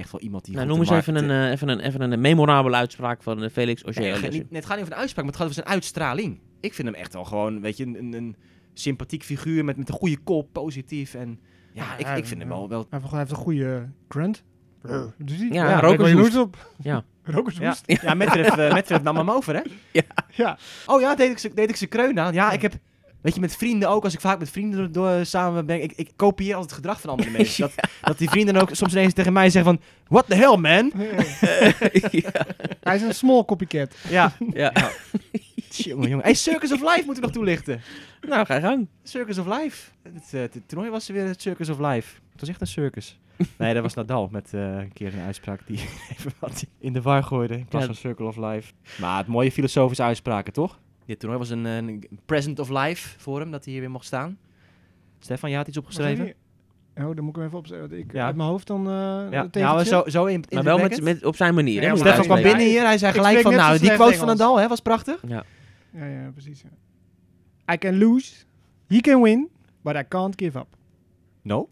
echt 0.00 0.12
wel 0.12 0.20
iemand 0.20 0.44
die. 0.44 0.54
Nou, 0.54 0.66
noem 0.66 0.78
eens 0.78 0.90
even 0.90 1.14
een, 1.16 1.30
eh, 1.30 1.50
even, 1.50 1.68
een, 1.68 1.80
even 1.80 2.00
een 2.00 2.20
memorabele 2.20 2.76
uitspraak 2.76 3.22
van 3.22 3.50
Felix 3.50 3.82
Auger. 3.82 4.22
het, 4.22 4.30
nee, 4.30 4.46
het 4.50 4.64
gaat 4.64 4.76
niet 4.76 4.80
over 4.84 4.92
een 4.92 4.98
uitspraak, 5.00 5.24
maar 5.24 5.32
het 5.34 5.42
gaat 5.42 5.50
over 5.50 5.62
zijn 5.62 5.66
uitstraling. 5.74 6.40
Ik 6.60 6.74
vind 6.74 6.88
hem 6.88 6.96
echt 6.96 7.12
wel 7.12 7.24
gewoon, 7.24 7.60
weet 7.60 7.76
je, 7.76 7.84
een, 7.86 7.94
een, 7.98 8.12
een 8.12 8.36
sympathiek 8.72 9.22
figuur 9.22 9.64
met, 9.64 9.76
met 9.76 9.88
een 9.88 9.94
goede 9.94 10.16
kop, 10.18 10.52
positief. 10.52 11.14
En 11.14 11.40
Ja, 11.72 11.96
ik, 11.96 12.06
Ja, 12.06 12.14
ik 12.14 12.26
vind 12.26 12.40
hem 12.40 12.50
ja. 12.50 12.56
wel... 12.56 12.68
wel 12.68 12.86
Hij 12.90 12.98
heeft, 12.98 13.10
hij 13.10 13.18
heeft 13.18 13.30
een 13.30 13.36
goede 13.36 13.88
grunt. 14.08 14.42
Dus 15.18 15.38
Ja, 15.38 15.46
ja 15.50 15.80
rokerswoest. 15.80 16.12
rokerswoest 16.12 16.36
op. 16.36 16.72
Ja. 16.82 17.04
Rokerswoest. 17.24 17.82
ja, 17.86 17.96
ja 18.02 18.14
Medvedev, 18.14 18.56
eh, 18.56 18.72
Medvedev 18.72 19.02
nam 19.02 19.16
hem 19.16 19.30
over, 19.30 19.54
hè? 19.54 19.60
Ja. 20.34 20.58
Oh 20.86 21.00
ja, 21.00 21.14
deed 21.14 21.30
ik 21.30 21.38
ze, 21.38 21.54
deed 21.54 21.68
ik 21.68 21.76
ze 21.76 21.86
kreun 21.86 22.20
aan. 22.20 22.34
Ja, 22.34 22.50
ik 22.52 22.62
heb... 22.62 22.72
Weet 23.20 23.34
je, 23.34 23.40
met 23.40 23.56
vrienden 23.56 23.88
ook, 23.88 24.04
als 24.04 24.14
ik 24.14 24.20
vaak 24.20 24.38
met 24.38 24.50
vrienden 24.50 24.92
door, 24.92 25.10
door- 25.14 25.26
samen 25.26 25.66
ben, 25.66 25.82
ik, 25.82 25.92
ik 25.96 26.10
kopieer 26.16 26.54
altijd 26.54 26.70
het 26.70 26.80
gedrag 26.80 27.00
van 27.00 27.10
andere 27.10 27.30
mensen. 27.38 27.60
Dat, 27.76 27.88
dat 28.00 28.18
die 28.18 28.30
vrienden 28.30 28.56
ook 28.56 28.68
soms 28.72 28.92
ineens 28.92 29.12
tegen 29.12 29.32
mij 29.32 29.50
zeggen 29.50 29.74
van, 29.74 29.82
what 30.08 30.26
the 30.28 30.34
hell, 30.34 30.56
man? 30.56 30.92
ja. 32.10 32.30
Hij 32.82 32.96
is 32.96 33.02
een 33.02 33.14
small 33.14 33.44
copycat. 33.44 33.94
Ja. 34.08 34.32
ja. 34.52 34.72
jongen, 35.68 36.08
jongen. 36.08 36.24
Hey, 36.24 36.34
Circus 36.34 36.72
of 36.72 36.80
Life 36.80 37.02
moet 37.06 37.16
ik 37.16 37.22
nog 37.22 37.30
toelichten. 37.32 37.80
Nou, 38.28 38.46
ga 38.46 38.54
je 38.54 38.60
gang. 38.60 38.88
Circus 39.02 39.38
of 39.38 39.46
Life. 39.46 39.90
Het, 40.02 40.22
eh, 40.32 40.40
het 40.40 40.58
toernooi 40.66 40.90
was 40.90 41.08
weer 41.08 41.26
het 41.26 41.42
Circus 41.42 41.68
of 41.68 41.78
Life. 41.78 42.14
Het 42.32 42.40
was 42.40 42.48
echt 42.48 42.60
een 42.60 42.66
circus. 42.66 43.18
Nee, 43.58 43.74
dat 43.74 43.82
was 43.82 43.94
Nadal 43.94 44.28
met 44.30 44.54
eh, 44.54 44.60
een 44.76 44.92
keer 44.92 45.14
een 45.14 45.20
uitspraak 45.20 45.66
die 45.66 45.78
even 46.18 46.32
wat 46.38 46.66
in 46.78 46.92
de 46.92 47.02
war 47.02 47.22
gooide 47.22 47.54
in 47.58 47.66
plaats 47.66 47.86
Ja. 47.86 47.92
van 47.92 48.00
Circle 48.00 48.26
of 48.26 48.36
Life. 48.36 48.72
Maar 49.00 49.18
het 49.18 49.26
mooie 49.26 49.52
filosofische 49.52 50.02
uitspraken, 50.02 50.52
toch? 50.52 50.80
Dit 51.06 51.18
toernooi 51.18 51.40
was 51.40 51.50
een, 51.50 51.64
een 51.64 52.08
present 52.26 52.58
of 52.58 52.68
life 52.68 53.18
voor 53.18 53.40
hem, 53.40 53.50
dat 53.50 53.64
hij 53.64 53.72
hier 53.72 53.82
weer 53.82 53.90
mocht 53.90 54.04
staan. 54.06 54.38
Stefan, 55.18 55.50
je 55.50 55.56
had 55.56 55.68
iets 55.68 55.76
opgeschreven? 55.78 56.34
Oh, 56.96 57.04
dan 57.14 57.24
moet 57.24 57.28
ik 57.28 57.36
hem 57.36 57.44
even 57.44 57.58
opzetten. 57.58 57.98
Ik, 57.98 58.12
Ja. 58.12 58.26
Uit 58.26 58.36
mijn 58.36 58.48
hoofd 58.48 58.66
dan 58.66 58.86
uh, 58.86 58.92
Ja, 59.30 59.48
ja 59.50 59.84
zo, 59.84 60.02
zo 60.06 60.24
in, 60.24 60.34
in 60.34 60.44
Maar 60.50 60.64
wel 60.64 60.78
met, 60.78 61.02
met, 61.02 61.24
op 61.24 61.36
zijn 61.36 61.54
manier. 61.54 61.82
Ja, 61.82 61.90
hè, 61.90 61.96
Stefan 61.96 62.24
kwam 62.24 62.36
Ja, 62.36 62.42
binnen 62.42 62.66
hier, 62.66 62.82
hij 62.82 62.98
zei 62.98 63.12
gelijk 63.12 63.40
van, 63.40 63.54
nou, 63.54 63.78
die 63.78 63.92
quote 63.94 64.16
van. 64.16 64.26
Nadal 64.26 64.58
hè, 64.60 64.68
was 64.68 64.80
prachtig. 64.80 65.22
Ja. 65.26 65.44
Ja, 65.90 66.06
ja, 66.06 66.30
precies. 66.30 66.62
Ja. 66.62 67.74
I 67.74 67.78
can 67.78 67.98
lose, 67.98 68.32
he 68.86 69.00
can 69.00 69.22
win, 69.22 69.48
but 69.82 69.94
I 69.96 70.02
can't 70.08 70.34
give 70.36 70.58
up. 70.58 70.66
No. 71.42 71.68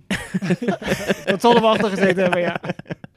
Dat 1.24 1.40
zal 1.40 1.54
er 1.54 1.60
wel 1.60 1.70
achter 1.70 1.90
gezeten 1.90 2.22
hebben, 2.22 2.40
ja. 2.40 2.60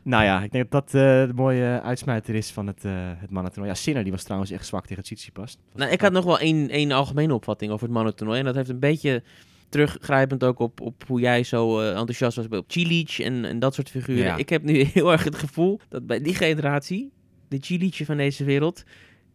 Nou 0.03 0.23
ja, 0.23 0.43
ik 0.43 0.51
denk 0.51 0.71
dat 0.71 0.91
dat 0.91 1.01
eh, 1.01 1.27
de 1.27 1.33
mooie 1.35 1.81
uitsmijter 1.81 2.35
is 2.35 2.51
van 2.51 2.67
het, 2.67 2.85
eh 2.85 2.91
het 2.95 3.29
mannentoernooi. 3.29 3.73
Ja, 3.73 3.79
Sinner 3.79 4.03
die 4.03 4.11
was 4.11 4.23
trouwens 4.23 4.51
echt 4.51 4.65
zwak 4.65 4.85
tegen 4.85 5.03
Tsitsipas. 5.03 5.57
Nou, 5.75 5.91
ik 5.91 6.01
had 6.01 6.11
nog 6.11 6.25
wel 6.25 6.39
één, 6.39 6.69
één 6.69 6.91
algemene 6.91 7.33
opvatting 7.33 7.71
over 7.71 7.85
het 7.85 7.95
mannentoernooi. 7.95 8.39
En 8.39 8.45
dat 8.45 8.55
heeft 8.55 8.69
een 8.69 8.79
beetje 8.79 9.23
teruggrijpend 9.69 10.43
ook 10.43 10.59
op, 10.59 10.81
op 10.81 11.03
hoe 11.07 11.19
jij 11.19 11.43
zo 11.43 11.79
eh, 11.79 11.87
enthousiast 11.87 12.35
was 12.35 12.47
op 12.47 12.71
Cilic 12.71 13.17
en, 13.17 13.45
en 13.45 13.59
dat 13.59 13.73
soort 13.73 13.89
figuren. 13.89 14.23
Ja. 14.23 14.35
Ik 14.35 14.49
heb 14.49 14.63
nu 14.63 14.83
heel 14.93 15.11
erg 15.11 15.23
het 15.23 15.35
gevoel 15.35 15.79
dat 15.89 16.07
bij 16.07 16.21
die 16.21 16.35
generatie, 16.35 17.11
de 17.47 17.57
Cilic 17.61 18.01
van 18.05 18.17
deze 18.17 18.43
wereld, 18.43 18.83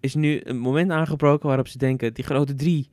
is 0.01 0.15
nu 0.15 0.41
een 0.45 0.59
moment 0.59 0.91
aangebroken 0.91 1.49
waarop 1.49 1.69
ze 1.69 1.79
denken, 1.79 2.15
die 2.15 2.25
grote 2.25 2.55
drie, 2.55 2.91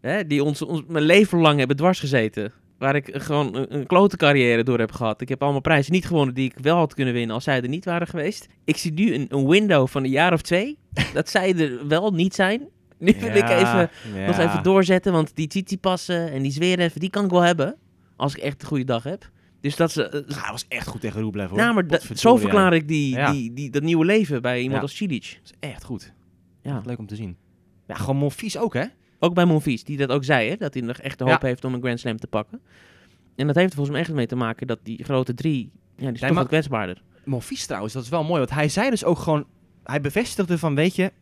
hè, 0.00 0.26
die 0.26 0.44
ons, 0.44 0.62
ons 0.62 0.82
mijn 0.88 1.04
leven 1.04 1.38
lang 1.38 1.58
hebben 1.58 1.76
dwars 1.76 2.00
gezeten. 2.00 2.52
Waar 2.80 2.94
ik 2.96 3.08
gewoon 3.12 3.56
een, 3.56 3.74
een 3.74 3.86
klote 3.86 4.16
carrière 4.16 4.62
door 4.62 4.78
heb 4.78 4.92
gehad. 4.92 5.20
Ik 5.20 5.28
heb 5.28 5.42
allemaal 5.42 5.60
prijzen 5.60 5.92
niet 5.92 6.06
gewonnen 6.06 6.34
die 6.34 6.44
ik 6.44 6.58
wel 6.58 6.76
had 6.76 6.94
kunnen 6.94 7.14
winnen 7.14 7.34
als 7.34 7.44
zij 7.44 7.62
er 7.62 7.68
niet 7.68 7.84
waren 7.84 8.06
geweest. 8.06 8.46
Ik 8.64 8.76
zie 8.76 8.92
nu 8.92 9.14
een, 9.14 9.26
een 9.28 9.48
window 9.48 9.88
van 9.88 10.04
een 10.04 10.10
jaar 10.10 10.32
of 10.32 10.42
twee. 10.42 10.78
dat 11.14 11.28
zij 11.28 11.54
er 11.56 11.86
wel 11.88 12.10
niet 12.10 12.34
zijn. 12.34 12.60
Nu 12.98 13.14
wil 13.20 13.34
ik 13.34 13.48
even 13.48 13.90
nog 14.26 14.38
even 14.38 14.62
doorzetten, 14.62 15.12
want 15.12 15.36
die 15.36 15.46
Tsitsipassen 15.46 16.30
en 16.32 16.42
die 16.42 16.52
Zverev, 16.52 16.92
die 16.94 17.10
kan 17.10 17.24
ik 17.24 17.30
wel 17.30 17.40
hebben. 17.40 17.76
Als 18.16 18.34
ik 18.34 18.42
echt 18.42 18.62
een 18.62 18.68
goede 18.68 18.84
dag 18.84 19.02
heb. 19.02 19.30
Dus 19.60 19.76
dat 19.76 19.92
ze... 19.92 20.24
Ja, 20.28 20.40
hij 20.40 20.50
was 20.50 20.64
echt 20.68 20.86
goed 20.86 21.00
tegen 21.00 21.20
Rublev 21.20 21.48
hoor. 21.48 21.58
nou, 21.58 21.74
maar 21.74 21.86
dat- 21.86 22.06
zo 22.14 22.36
verklaar 22.36 22.72
ik 22.74 22.88
die, 22.88 23.14
Ja. 23.14 23.32
die, 23.32 23.52
die, 23.52 23.70
dat 23.70 23.82
nieuwe 23.82 24.04
leven 24.04 24.42
bij 24.42 24.56
iemand 24.58 24.76
Ja. 24.76 24.82
als 24.82 24.96
Cilic. 24.96 25.38
Dat 25.42 25.52
is 25.60 25.68
echt 25.68 25.84
goed. 25.84 26.12
Ja. 26.62 26.76
Echt 26.76 26.86
leuk 26.86 26.98
om 26.98 27.06
te 27.06 27.16
zien. 27.16 27.36
Ja, 27.86 27.94
gewoon 27.94 28.16
Monfils 28.16 28.58
ook 28.58 28.74
hè? 28.74 28.84
Ook 29.22 29.34
bij 29.34 29.44
Monfils, 29.44 29.84
die 29.84 29.96
dat 29.96 30.08
ook 30.10 30.24
zei, 30.24 30.48
hè, 30.50 30.56
dat 30.56 30.74
hij 30.74 30.82
nog 30.82 30.96
echt 30.96 31.18
de 31.18 31.24
hoop 31.24 31.40
Ja. 31.42 31.46
heeft 31.48 31.64
om 31.64 31.74
een 31.74 31.80
Grand 31.80 32.00
Slam 32.00 32.16
te 32.16 32.26
pakken. 32.26 32.60
En 33.36 33.46
dat 33.46 33.56
heeft 33.56 33.68
er 33.68 33.74
volgens 33.74 33.96
mij 33.96 34.00
echt 34.04 34.12
mee 34.14 34.26
te 34.26 34.36
maken 34.36 34.66
dat 34.66 34.78
die 34.82 35.04
grote 35.04 35.34
drie, 35.34 35.70
ja, 35.96 36.10
die 36.10 36.20
maar- 36.22 36.34
wat 36.34 36.46
kwetsbaarder. 36.46 37.02
Monfils 37.24 37.66
trouwens, 37.66 37.92
dat 37.92 38.02
is 38.02 38.08
wel 38.08 38.24
mooi. 38.24 38.38
Want 38.38 38.50
hij 38.50 38.68
zei 38.68 38.90
dus 38.90 39.04
ook 39.04 39.18
gewoon... 39.18 39.46
Hij 39.84 40.00
bevestigde 40.00 40.58
van, 40.58 40.74
weet 40.74 40.94
je... 40.96 41.12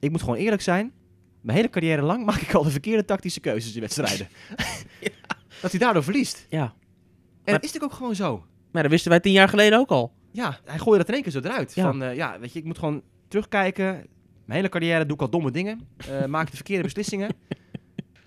Ik 0.00 0.10
moet 0.10 0.20
gewoon 0.20 0.36
eerlijk 0.36 0.62
zijn. 0.62 0.92
Mijn 1.40 1.56
hele 1.56 1.70
carrière 1.70 2.02
lang 2.02 2.24
maak 2.24 2.40
ik 2.40 2.54
al 2.54 2.62
de 2.62 2.70
verkeerde 2.70 3.04
tactische 3.04 3.40
keuzes 3.40 3.74
in 3.74 3.80
wedstrijden. 3.80 4.28
Dat 5.62 5.70
hij 5.70 5.80
daardoor 5.80 6.04
verliest. 6.04 6.46
Ja. 6.48 6.62
En 6.62 6.72
Maar- 6.72 7.54
dat 7.54 7.64
is 7.64 7.72
natuurlijk 7.72 7.92
ook 7.92 7.98
gewoon 7.98 8.14
zo. 8.14 8.44
Maar 8.70 8.82
dat 8.82 8.90
wisten 8.90 9.10
wij 9.10 9.20
tien 9.20 9.32
jaar 9.32 9.48
geleden 9.48 9.78
ook 9.78 9.90
al. 9.90 10.12
Ja, 10.32 10.58
hij 10.64 10.78
gooide 10.78 10.98
dat 10.98 11.08
in 11.08 11.14
één 11.14 11.22
keer 11.22 11.32
zo 11.32 11.40
eruit. 11.40 11.74
Ja. 11.74 11.82
Van, 11.82 12.02
eh, 12.02 12.16
ja, 12.16 12.38
weet 12.40 12.52
je, 12.52 12.58
ik 12.58 12.64
moet 12.64 12.78
gewoon 12.78 13.02
terugkijken. 13.28 14.06
Mijn 14.44 14.58
hele 14.58 14.68
carrière 14.68 15.06
doe 15.06 15.16
ik 15.16 15.22
al 15.22 15.30
domme 15.30 15.50
dingen. 15.50 15.80
eh, 15.96 16.24
maak 16.34 16.50
de 16.50 16.56
verkeerde 16.56 16.82
beslissingen. 16.82 17.30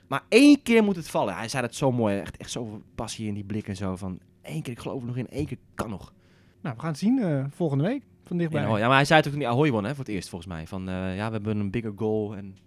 Maar 0.07 0.24
één 0.30 0.61
keer 0.61 0.84
moet 0.84 0.95
het 0.95 1.09
vallen. 1.09 1.36
Hij 1.36 1.47
zei 1.49 1.61
dat 1.61 1.76
zo 1.76 1.91
mooi. 1.91 2.18
Echt, 2.20 2.38
echt 2.38 2.51
zoveel 2.51 2.82
passie 2.95 3.28
in 3.28 3.34
die 3.34 3.43
blik 3.43 3.68
en 3.68 3.76
zo. 3.76 3.95
Van 3.95 4.20
één 4.41 4.61
keer, 4.61 4.74
ik 4.74 4.80
geloof 4.80 5.01
er 5.01 5.07
nog 5.07 5.18
in. 5.18 5.28
één 5.28 5.45
keer 5.45 5.57
kan 5.76 5.89
nog. 5.89 6.13
Nou, 6.61 6.76
we 6.76 6.82
gaan 6.82 6.89
het 6.89 6.99
zien 6.99 7.20
eh, 7.20 7.45
volgende 7.49 7.84
week. 7.84 8.03
Van 8.24 8.38
dichtbij. 8.38 8.68
Oh, 8.68 8.78
ja, 8.78 8.88
maar 8.88 8.95
hij 8.95 9.05
zei 9.05 9.20
het 9.20 9.28
ook 9.28 9.34
toen 9.34 9.43
hij 9.43 9.51
Ahoy 9.51 9.72
won, 9.72 9.84
hè, 9.84 9.89
voor 9.89 9.99
het 10.05 10.13
eerst 10.13 10.30
volgens 10.30 10.51
mij. 10.51 10.68
Van, 10.68 10.89
eh, 10.89 11.15
ja, 11.15 11.26
we 11.28 11.32
hebben 11.34 11.59
een 11.59 11.72
bigger 11.72 11.93
goal 11.95 12.36
en 12.36 12.57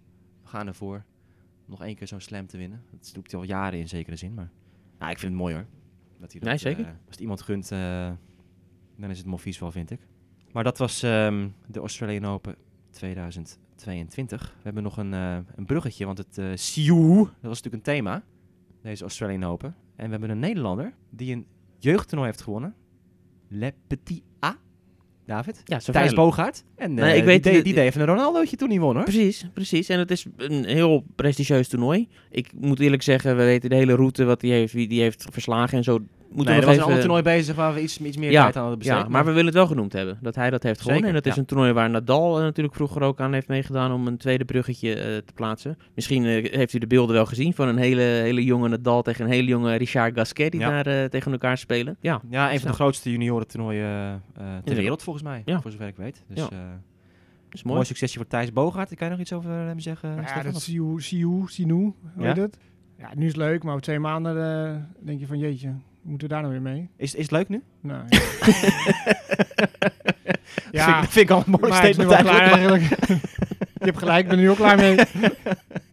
we 0.43 0.49
gaan 0.49 0.67
ervoor. 0.67 1.05
Om 1.67 1.71
nog 1.71 1.83
één 1.83 1.95
keer 1.97 2.07
zo'n 2.07 2.21
slam 2.21 2.47
te 2.47 2.57
winnen. 2.57 2.83
Dat 2.91 3.11
doet 3.15 3.31
hij 3.31 3.41
al 3.41 3.47
jaren 3.47 3.79
in 3.79 3.89
zekere 3.89 4.17
zin. 4.17 4.35
Maar 4.35 4.51
ja, 5.01 5.11
ik 5.11 5.19
vind 5.19 5.33
het 5.33 5.41
mooi 5.41 5.55
hoor. 5.55 5.67
Dat 6.19 6.31
hij 6.33 6.41
dat, 6.41 6.49
Nee, 6.49 6.59
zeker. 6.59 6.85
als 6.85 6.95
het 7.11 7.21
iemand 7.21 7.43
gunt, 7.43 7.73
eh, 7.73 8.11
dan 8.97 9.11
is 9.11 9.19
het 9.19 9.27
Monfils 9.27 9.59
wel, 9.59 9.71
vind 9.71 9.91
ik. 9.91 10.01
Maar 10.53 10.65
dat 10.65 10.79
was 10.79 11.03
ehm, 11.03 11.49
de 11.67 11.79
Australian 11.81 12.25
Open 12.25 12.55
2022. 12.91 14.41
We 14.57 14.61
hebben 14.63 14.83
nog 14.83 14.97
een, 14.97 15.15
eh, 15.15 15.37
een 15.57 15.65
bruggetje, 15.67 16.07
want 16.07 16.19
het 16.19 16.39
uh, 16.39 16.47
Siu, 16.55 16.95
dat 17.17 17.29
was 17.41 17.63
natuurlijk 17.63 17.75
een 17.75 17.95
thema. 17.95 18.23
Deze 18.83 19.03
Australian 19.03 19.45
Open. 19.45 19.75
En 19.97 20.05
we 20.05 20.11
hebben 20.11 20.31
een 20.31 20.39
Nederlander 20.39 20.93
die 21.11 21.35
een 21.35 21.47
jeugdtoernooi 21.79 22.31
heeft 22.31 22.43
gewonnen. 22.43 22.75
Le 23.49 23.75
Petit 23.87 24.23
A. 24.45 24.57
David? 25.27 25.61
Ja, 25.65 25.81
zo 25.81 25.93
Thijs. 25.93 26.13
Bogaert. 26.15 26.65
En 26.77 26.95
Nee, 26.95 27.11
eh, 27.13 27.17
ik 27.19 27.25
weet 27.25 27.43
die, 27.43 27.53
de- 27.53 27.57
deed, 27.59 27.65
die 27.65 27.75
deed 27.75 27.85
even 27.87 28.01
een 28.01 28.07
Ronaldootje 28.07 28.57
toen 28.57 28.69
hij 28.69 28.79
won 28.81 28.95
hoor. 28.95 29.03
Precies, 29.05 29.49
precies. 29.55 29.89
En 29.89 29.99
het 29.99 30.11
is 30.11 30.27
een 30.37 30.65
heel 30.65 31.05
prestigieus 31.17 31.69
toernooi. 31.69 32.09
Ik 32.31 32.53
moet 32.53 32.81
eerlijk 32.81 33.03
zeggen, 33.03 33.37
we 33.37 33.45
weten 33.45 33.71
de 33.71 33.77
hele 33.77 33.95
route 33.95 34.25
wat 34.25 34.43
hij 34.43 34.51
heeft, 34.51 34.73
wie 34.73 34.89
die 34.89 35.01
heeft 35.01 35.27
verslagen 35.31 35.79
en 35.79 35.85
zo. 35.85 35.99
Moeten 36.33 36.55
nee, 36.55 36.65
we 36.65 36.67
er 36.67 36.67
nog 36.67 36.67
was 36.67 36.77
een 36.77 36.83
ander 36.83 36.99
toernooi 37.01 37.23
bezig 37.39 37.57
waar 37.57 37.75
we 37.75 37.83
iets, 37.83 37.99
iets 38.01 38.17
meer 38.17 38.31
Ja, 38.31 38.43
tijd 38.43 38.55
aan 38.57 38.61
hadden 38.61 38.79
besteed. 38.79 38.97
Ja, 38.97 39.09
maar 39.09 39.25
we 39.25 39.31
willen 39.31 39.47
het 39.47 39.55
wel 39.55 39.67
genoemd 39.67 39.93
hebben. 39.93 40.19
Dat 40.23 40.35
hij 40.35 40.51
dat 40.51 40.63
heeft 40.63 40.81
gewonnen. 40.81 41.03
Zeker, 41.05 41.17
en 41.17 41.23
dat 41.25 41.33
is 41.33 41.39
een 41.39 41.47
toernooi 41.47 41.73
waar 41.73 41.91
Nadal 41.91 42.37
eh, 42.39 42.43
natuurlijk 42.43 42.75
vroeger 42.75 43.03
ook 43.03 43.21
aan 43.21 43.33
heeft 43.33 43.49
meegedaan 43.49 43.93
om 43.93 44.07
een 44.07 44.17
tweede 44.17 44.45
bruggetje 44.45 44.95
eh, 44.95 45.03
te 45.05 45.33
plaatsen. 45.35 45.79
Misschien 45.95 46.25
eh, 46.25 46.53
heeft 46.55 46.73
u 46.73 46.79
de 46.79 46.87
beelden 46.87 47.15
wel 47.15 47.27
gezien 47.27 47.55
van 47.55 47.69
een 47.69 47.77
hele, 47.77 48.01
hele 48.03 48.45
jonge 48.45 48.69
Nadal 48.69 49.03
tegen 49.03 49.25
een 49.25 49.31
hele 49.31 49.49
jonge 49.49 49.75
Richard 49.77 50.15
Gasquet 50.17 50.51
die 50.53 50.61
Ja. 50.61 50.83
daar 50.83 51.09
tegen 51.09 51.33
elkaar 51.33 51.59
spelen. 51.59 51.97
Ja, 52.01 52.21
Ja, 52.31 52.53
een 52.53 52.61
van 52.61 52.69
de 52.69 52.75
grootste 52.75 53.11
juniorentoernooien 53.11 53.85
eh, 53.87 54.13
eh, 54.13 54.63
ter 54.65 54.75
wereld. 54.77 55.03
volgens 55.03 55.25
mij. 55.25 55.43
Ja. 55.45 55.61
Voor 55.61 55.71
zover 55.71 55.87
ik 55.87 55.97
weet. 55.97 56.23
Dus 56.29 56.39
eh, 56.39 56.45
is 57.51 57.63
mooi. 57.63 57.75
mooi. 57.75 57.87
succesje 57.87 58.17
voor 58.19 58.27
Thijs 58.27 58.53
Bogaert. 58.53 58.95
Kan 58.95 59.07
je 59.07 59.13
nog 59.13 59.21
iets 59.23 59.33
over 59.33 59.51
hem 59.51 59.81
zeggen, 59.81 60.15
ja, 60.15 60.27
Stefan? 60.27 60.53
dat 60.53 60.61
Siu, 60.63 61.01
Siu, 61.01 61.43
Sinu, 61.47 61.75
hoe 61.75 61.95
Ja? 62.19 62.27
heet 62.27 62.37
het? 62.37 62.59
Ja, 62.99 63.09
nu 63.15 63.23
is 63.23 63.29
het 63.33 63.37
leuk, 63.37 63.63
maar 63.63 63.71
over 63.73 63.85
twee 63.85 63.99
maanden 63.99 64.65
eh, 64.67 64.77
denk 65.07 65.21
je 65.21 65.27
van 65.27 65.39
jeetje, 65.39 65.73
moeten 66.03 66.29
we 66.29 66.35
daar 66.35 66.43
nou 66.43 66.53
weer 66.53 66.63
mee? 66.63 66.91
Is, 66.97 67.15
is 67.15 67.23
het 67.23 67.31
leuk 67.31 67.49
nu? 67.49 67.63
Nou, 67.81 68.03
ja. 68.09 68.17
ja, 70.71 70.85
vind, 70.85 71.05
ik- 71.05 71.11
vind 71.11 71.17
ik 71.17 71.31
al 71.31 71.43
een 71.47 71.59
mooi 71.61 71.73
statement 71.73 72.11
eigenlijk. 72.11 72.83
je 73.81 73.85
hebt 73.87 73.99
gelijk, 73.99 74.23
ik 74.23 74.29
ben 74.29 74.39
nu 74.39 74.51
ook 74.51 74.57
klaar 74.57 74.77
mee. 74.77 74.99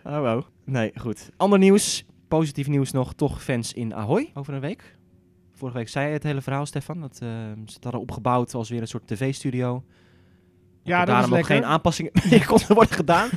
Oh, 0.04 0.20
wow. 0.20 0.42
Nee, 0.64 0.92
goed. 0.96 1.30
Ander 1.38 1.60
nieuws. 1.60 2.06
Positief 2.28 2.68
nieuws 2.68 2.92
nog. 2.92 3.14
Toch 3.14 3.44
fans 3.44 3.74
in 3.74 3.96
Ahoy 3.96 4.32
over 4.34 4.54
een 4.54 4.60
week. 4.60 4.96
Vorige 5.54 5.78
week 5.78 5.90
zei 5.90 6.08
je 6.08 6.14
het 6.14 6.24
hele 6.24 6.42
verhaal, 6.42 6.66
Stefan. 6.66 7.02
Dat 7.02 7.12
eh, 7.22 7.28
ze 7.66 7.74
het 7.74 7.84
hadden 7.84 8.02
opgebouwd 8.02 8.54
als 8.54 8.70
weer 8.70 8.82
een 8.82 8.88
soort 8.88 9.08
tv-studio. 9.08 9.84
Ja, 10.88 10.98
dat 11.00 11.08
is 11.08 11.14
daarom 11.14 11.30
ook 11.32 11.38
lekker. 11.38 11.56
geen 11.56 11.66
aanpassingen 11.66 12.12
meer 12.30 12.46
konden 12.46 12.74
worden 12.76 12.96
gedaan. 12.96 13.30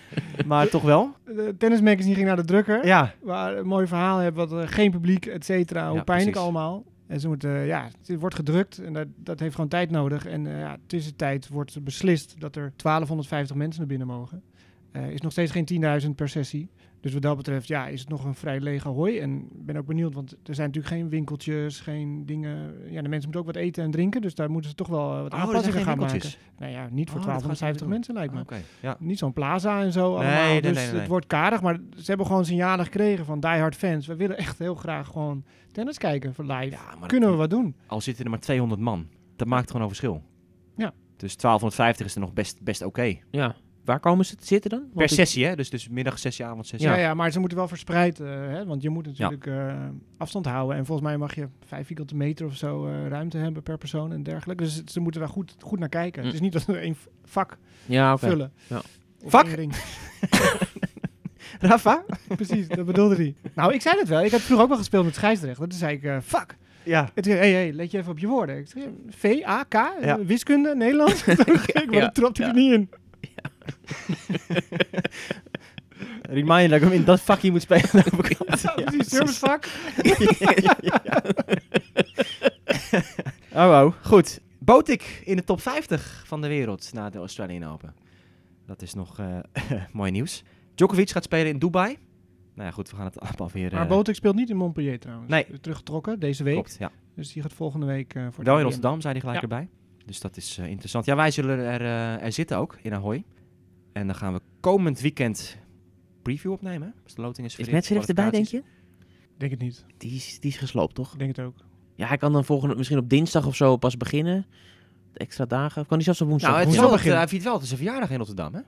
maar 0.46 0.68
toch 0.68 0.82
wel. 0.82 1.10
De 1.24 1.54
tennismagazine 1.58 2.14
ging 2.14 2.26
naar 2.26 2.36
de 2.36 2.44
drukker. 2.44 2.86
Ja. 2.86 3.14
Waar 3.22 3.56
een 3.56 3.66
mooi 3.66 3.86
verhaal 3.86 4.18
hebben, 4.18 4.48
wat 4.48 4.60
eh, 4.62 4.68
geen 4.68 4.90
publiek, 4.90 5.26
et 5.26 5.44
cetera. 5.44 5.88
Hoe 5.88 5.96
Ja, 5.96 6.02
pijnlijk 6.02 6.30
precies. 6.30 6.50
allemaal. 6.50 6.84
En 7.06 7.20
ze 7.20 7.28
moeten, 7.28 7.50
ja, 7.50 7.88
het 8.06 8.20
wordt 8.20 8.34
gedrukt 8.34 8.78
en 8.78 8.92
dat, 8.92 9.06
dat 9.16 9.40
heeft 9.40 9.54
gewoon 9.54 9.70
tijd 9.70 9.90
nodig. 9.90 10.26
En 10.26 10.46
eh 10.46 10.58
ja, 10.58 10.76
tussentijd 10.86 11.48
wordt 11.48 11.84
beslist 11.84 12.34
dat 12.40 12.56
er 12.56 12.72
1250 12.76 13.56
mensen 13.56 13.78
naar 13.80 13.88
binnen 13.88 14.06
mogen. 14.06 14.42
Eh 14.92 15.10
is 15.10 15.20
nog 15.20 15.32
steeds 15.32 15.52
geen 15.52 16.02
10.000 16.02 16.10
per 16.14 16.28
sessie. 16.28 16.68
Dus 17.00 17.12
wat 17.12 17.22
dat 17.22 17.36
betreft, 17.36 17.66
ja, 17.68 17.86
is 17.86 18.00
het 18.00 18.08
nog 18.08 18.24
een 18.24 18.34
vrij 18.34 18.60
lege 18.60 18.88
hooi. 18.88 19.18
En 19.18 19.38
ik 19.38 19.66
ben 19.66 19.76
ook 19.76 19.86
benieuwd, 19.86 20.14
want 20.14 20.30
er 20.44 20.54
zijn 20.54 20.66
natuurlijk 20.66 20.94
geen 20.94 21.08
winkeltjes, 21.08 21.80
geen 21.80 22.26
dingen. 22.26 22.74
Ja, 22.90 23.02
de 23.02 23.08
mensen 23.08 23.30
moeten 23.30 23.40
ook 23.40 23.46
wat 23.46 23.56
eten 23.56 23.84
en 23.84 23.90
drinken, 23.90 24.20
dus 24.20 24.34
daar 24.34 24.50
moeten 24.50 24.70
ze 24.70 24.76
toch 24.76 24.88
wel 24.88 25.14
eh, 25.14 25.22
wat 25.22 25.32
Oh, 25.34 25.40
aanpassingen 25.40 25.82
gaan 25.82 25.98
maken. 25.98 26.20
Nou 26.58 26.72
ja, 26.72 26.88
niet 26.90 27.10
voor 27.10 27.20
Oh, 27.20 27.26
dat 27.26 27.34
gaan 27.42 27.56
ze 27.56 27.58
1250 27.58 27.80
doen. 27.80 27.88
mensen 27.88 28.14
lijkt 28.14 28.32
me. 28.34 28.40
Oké, 28.40 28.56
ja. 28.80 28.96
Niet 29.00 29.18
zo'n 29.18 29.32
plaza 29.32 29.82
en 29.82 29.92
zo 29.92 30.08
Nee, 30.08 30.16
allemaal. 30.26 30.46
nee, 30.48 30.62
dus 30.62 30.76
nee, 30.76 30.86
nee. 30.90 31.00
het 31.00 31.08
wordt 31.08 31.26
karig. 31.26 31.62
Maar 31.62 31.78
ze 31.96 32.04
hebben 32.04 32.26
gewoon 32.26 32.44
signalen 32.44 32.84
gekregen 32.84 33.24
van 33.24 33.40
diehard 33.40 33.74
fans. 33.76 34.06
We 34.06 34.16
willen 34.16 34.36
echt 34.38 34.58
heel 34.58 34.74
graag 34.74 35.06
gewoon 35.08 35.44
tennis 35.72 35.98
kijken 35.98 36.34
voor 36.34 36.44
live. 36.44 36.70
Ja, 36.76 36.94
maar 36.98 37.08
Kunnen 37.08 37.30
we 37.30 37.36
wat 37.36 37.50
doen? 37.50 37.74
al 37.86 38.00
zitten 38.00 38.24
er 38.24 38.30
maar 38.30 38.40
200 38.40 38.80
man. 38.80 39.06
Dat 39.36 39.48
maakt 39.48 39.66
gewoon 39.66 39.82
een 39.82 39.88
verschil. 39.88 40.22
Ja. 40.76 40.92
Dus 41.16 41.36
1250 41.36 42.06
is 42.06 42.14
er 42.14 42.20
nog 42.20 42.32
best, 42.32 42.62
best 42.62 42.82
oké. 42.82 43.14
Ja, 43.30 43.56
waar 43.88 44.00
komen 44.00 44.24
ze 44.24 44.36
te 44.36 44.46
zitten 44.46 44.70
dan? 44.70 44.78
Per 44.80 44.88
Want 44.92 45.10
ik- 45.10 45.16
sessie, 45.16 45.44
hè? 45.46 45.56
Dus, 45.56 45.70
dus 45.70 45.88
middagsessie, 45.88 46.44
avondsessie. 46.44 46.88
Ja, 46.88 46.96
ja, 46.96 47.14
maar 47.14 47.30
ze 47.30 47.38
moeten 47.40 47.58
wel 47.58 47.68
verspreid, 47.68 48.20
eh, 48.20 48.26
hè, 48.28 48.64
want 48.66 48.82
je 48.82 48.88
moet 48.90 49.06
natuurlijk 49.06 49.46
eh, 49.46 49.74
afstand 50.16 50.46
houden. 50.46 50.76
En 50.76 50.86
volgens 50.86 51.08
mij 51.08 51.16
mag 51.16 51.34
je 51.34 51.48
vijf 51.66 51.86
vierkante 51.86 52.16
meter 52.16 52.46
of 52.46 52.56
zo 52.56 52.86
eh, 52.86 53.06
ruimte 53.08 53.38
hebben 53.38 53.62
per 53.62 53.78
persoon 53.78 54.12
en 54.12 54.22
dergelijke. 54.22 54.62
Dus 54.64 54.84
ze 54.84 55.00
moeten 55.00 55.20
daar 55.20 55.30
goed, 55.30 55.54
goed 55.60 55.78
naar 55.78 55.88
kijken. 55.88 56.20
Hm. 56.20 56.26
Het 56.26 56.34
is 56.34 56.40
niet 56.42 56.52
dat 56.52 56.62
ze 56.62 56.76
één 56.78 56.96
vak 57.24 57.58
Ja, 57.86 58.18
vullen. 58.18 58.52
Ja. 58.66 58.80
Vak? 59.24 59.46
Rafa? 61.60 62.04
Precies, 62.36 62.68
dat 62.68 62.86
bedoelde 62.86 63.14
hij. 63.14 63.34
Nou, 63.54 63.74
ik 63.74 63.80
zei 63.80 63.98
het 63.98 64.08
wel. 64.08 64.22
Ik 64.24 64.30
heb 64.30 64.40
vroeger 64.40 64.62
ook 64.64 64.70
wel 64.70 64.78
gespeeld 64.78 65.04
met 65.04 65.14
scheidsrechter. 65.14 65.68
Toen 65.68 65.78
zei 65.78 65.94
ik, 65.96 66.02
eh 66.02 66.16
fuck. 66.22 66.56
Ja. 66.82 67.10
Hij, 67.14 67.32
hey, 67.36 67.52
hey, 67.52 67.72
let 67.72 67.90
je 67.90 67.98
even 67.98 68.10
op 68.10 68.18
je 68.18 68.26
woorden. 68.26 68.56
Ik 68.58 68.66
zei, 68.68 68.84
V, 69.08 69.42
A, 69.46 69.62
K, 69.62 69.72
Ja. 70.00 70.18
wiskunde, 70.24 70.74
Nederlands. 70.76 71.22
Toen 71.44 71.54
ik, 71.54 71.74
maar 71.86 71.94
ja, 71.94 72.00
dat 72.00 72.14
trapte 72.14 72.42
ja. 72.42 72.48
er 72.48 72.54
niet 72.54 72.72
in. 72.72 72.90
Remind 76.22 76.70
dat 76.70 76.78
ik 76.78 76.84
hem 76.84 76.92
in 76.92 77.04
dat 77.04 77.20
vakje 77.20 77.50
moet 77.50 77.62
spelen. 77.62 77.88
Ja, 78.62 78.74
precies, 78.84 79.08
servicevak. 79.08 79.68
Oh, 83.52 83.82
oh, 83.84 83.92
goed. 84.02 84.40
Botik 84.58 85.22
in 85.24 85.36
de 85.36 85.44
top 85.44 85.60
50 85.60 86.22
van 86.26 86.40
de 86.40 86.48
wereld 86.48 86.92
na 86.92 87.10
de 87.10 87.18
Australian 87.18 87.72
Open. 87.72 87.94
Dat 88.66 88.82
is 88.82 88.94
nog 88.94 89.18
eh, 89.18 89.38
mooi 89.92 90.10
nieuws. 90.10 90.42
Djokovic 90.74 91.10
gaat 91.10 91.24
spelen 91.24 91.46
in 91.46 91.58
Dubai. 91.58 91.96
Nou 92.54 92.68
ja, 92.70 92.74
goed, 92.74 92.90
we 92.90 92.96
gaan 92.96 93.04
het 93.04 93.20
allemaal 93.20 93.50
weer... 93.52 93.72
Maar 93.72 93.82
eh, 93.82 93.88
Botek 93.88 94.14
speelt 94.14 94.34
niet 94.34 94.50
in 94.50 94.56
Montpellier 94.56 94.98
trouwens. 94.98 95.30
Nee. 95.30 95.46
Is 95.50 95.58
Teruggetrokken 95.60 96.20
deze 96.20 96.44
week. 96.44 96.54
Klopt, 96.54 96.76
ja. 96.78 96.90
Dus 97.14 97.32
die 97.32 97.42
gaat 97.42 97.52
volgende 97.52 97.86
week 97.86 98.14
eh, 98.14 98.26
voor 98.30 98.44
Wel 98.44 98.56
in 98.56 98.62
Rotterdam, 98.62 99.00
zei 99.00 99.12
hij 99.12 99.20
gelijk 99.20 99.36
Ja. 99.36 99.42
erbij. 99.42 99.68
Dus 100.04 100.20
dat 100.20 100.36
is 100.36 100.58
eh, 100.58 100.66
interessant. 100.66 101.04
Ja, 101.04 101.16
wij 101.16 101.30
zullen 101.30 101.58
er, 101.58 101.80
er 102.22 102.32
zitten 102.32 102.56
ook, 102.56 102.78
in 102.82 102.94
Ahoy. 102.94 103.24
En 103.98 104.06
dan 104.06 104.16
gaan 104.16 104.32
we 104.32 104.40
komend 104.60 105.00
weekend 105.00 105.56
preview 106.22 106.50
opnemen. 106.52 106.94
Als 107.04 107.14
de 107.14 107.20
loting 107.22 107.46
is 107.46 107.56
Is 107.58 107.64
verricht, 107.64 107.90
Medvedev 107.90 108.08
erbij, 108.08 108.30
denk 108.30 108.46
je? 108.46 108.56
Ik 108.58 108.64
denk 109.36 109.50
het 109.50 109.60
niet. 109.60 109.84
Die 109.96 110.14
is, 110.14 110.40
die 110.40 110.50
is 110.50 110.56
gesloopt, 110.56 110.94
toch? 110.94 111.12
Ik 111.12 111.18
denk 111.18 111.36
het 111.36 111.46
ook. 111.46 111.54
Ja, 111.94 112.06
hij 112.06 112.16
kan 112.16 112.32
dan 112.32 112.44
volgende, 112.44 112.74
misschien 112.76 112.98
op 112.98 113.08
dinsdag 113.08 113.46
of 113.46 113.56
zo 113.56 113.76
pas 113.76 113.96
beginnen. 113.96 114.46
De 115.12 115.18
extra 115.18 115.44
dagen. 115.46 115.80
Of 115.80 115.86
kan 115.86 115.96
hij 115.96 116.04
zelfs 116.04 116.20
op 116.20 116.28
woensdag 116.28 116.50
Nou, 116.50 116.62
het 116.64 116.72
is 116.72 116.78
Woensdag 116.80 117.02
wel, 117.02 117.12
eh, 117.12 117.18
hij 117.18 117.28
viert 117.28 117.42
wel, 117.44 117.54
het 117.54 117.62
is 117.62 117.70
een 117.70 117.76
verjaardag 117.76 118.10
in 118.10 118.16
Rotterdam, 118.18 118.54
hè? 118.54 118.60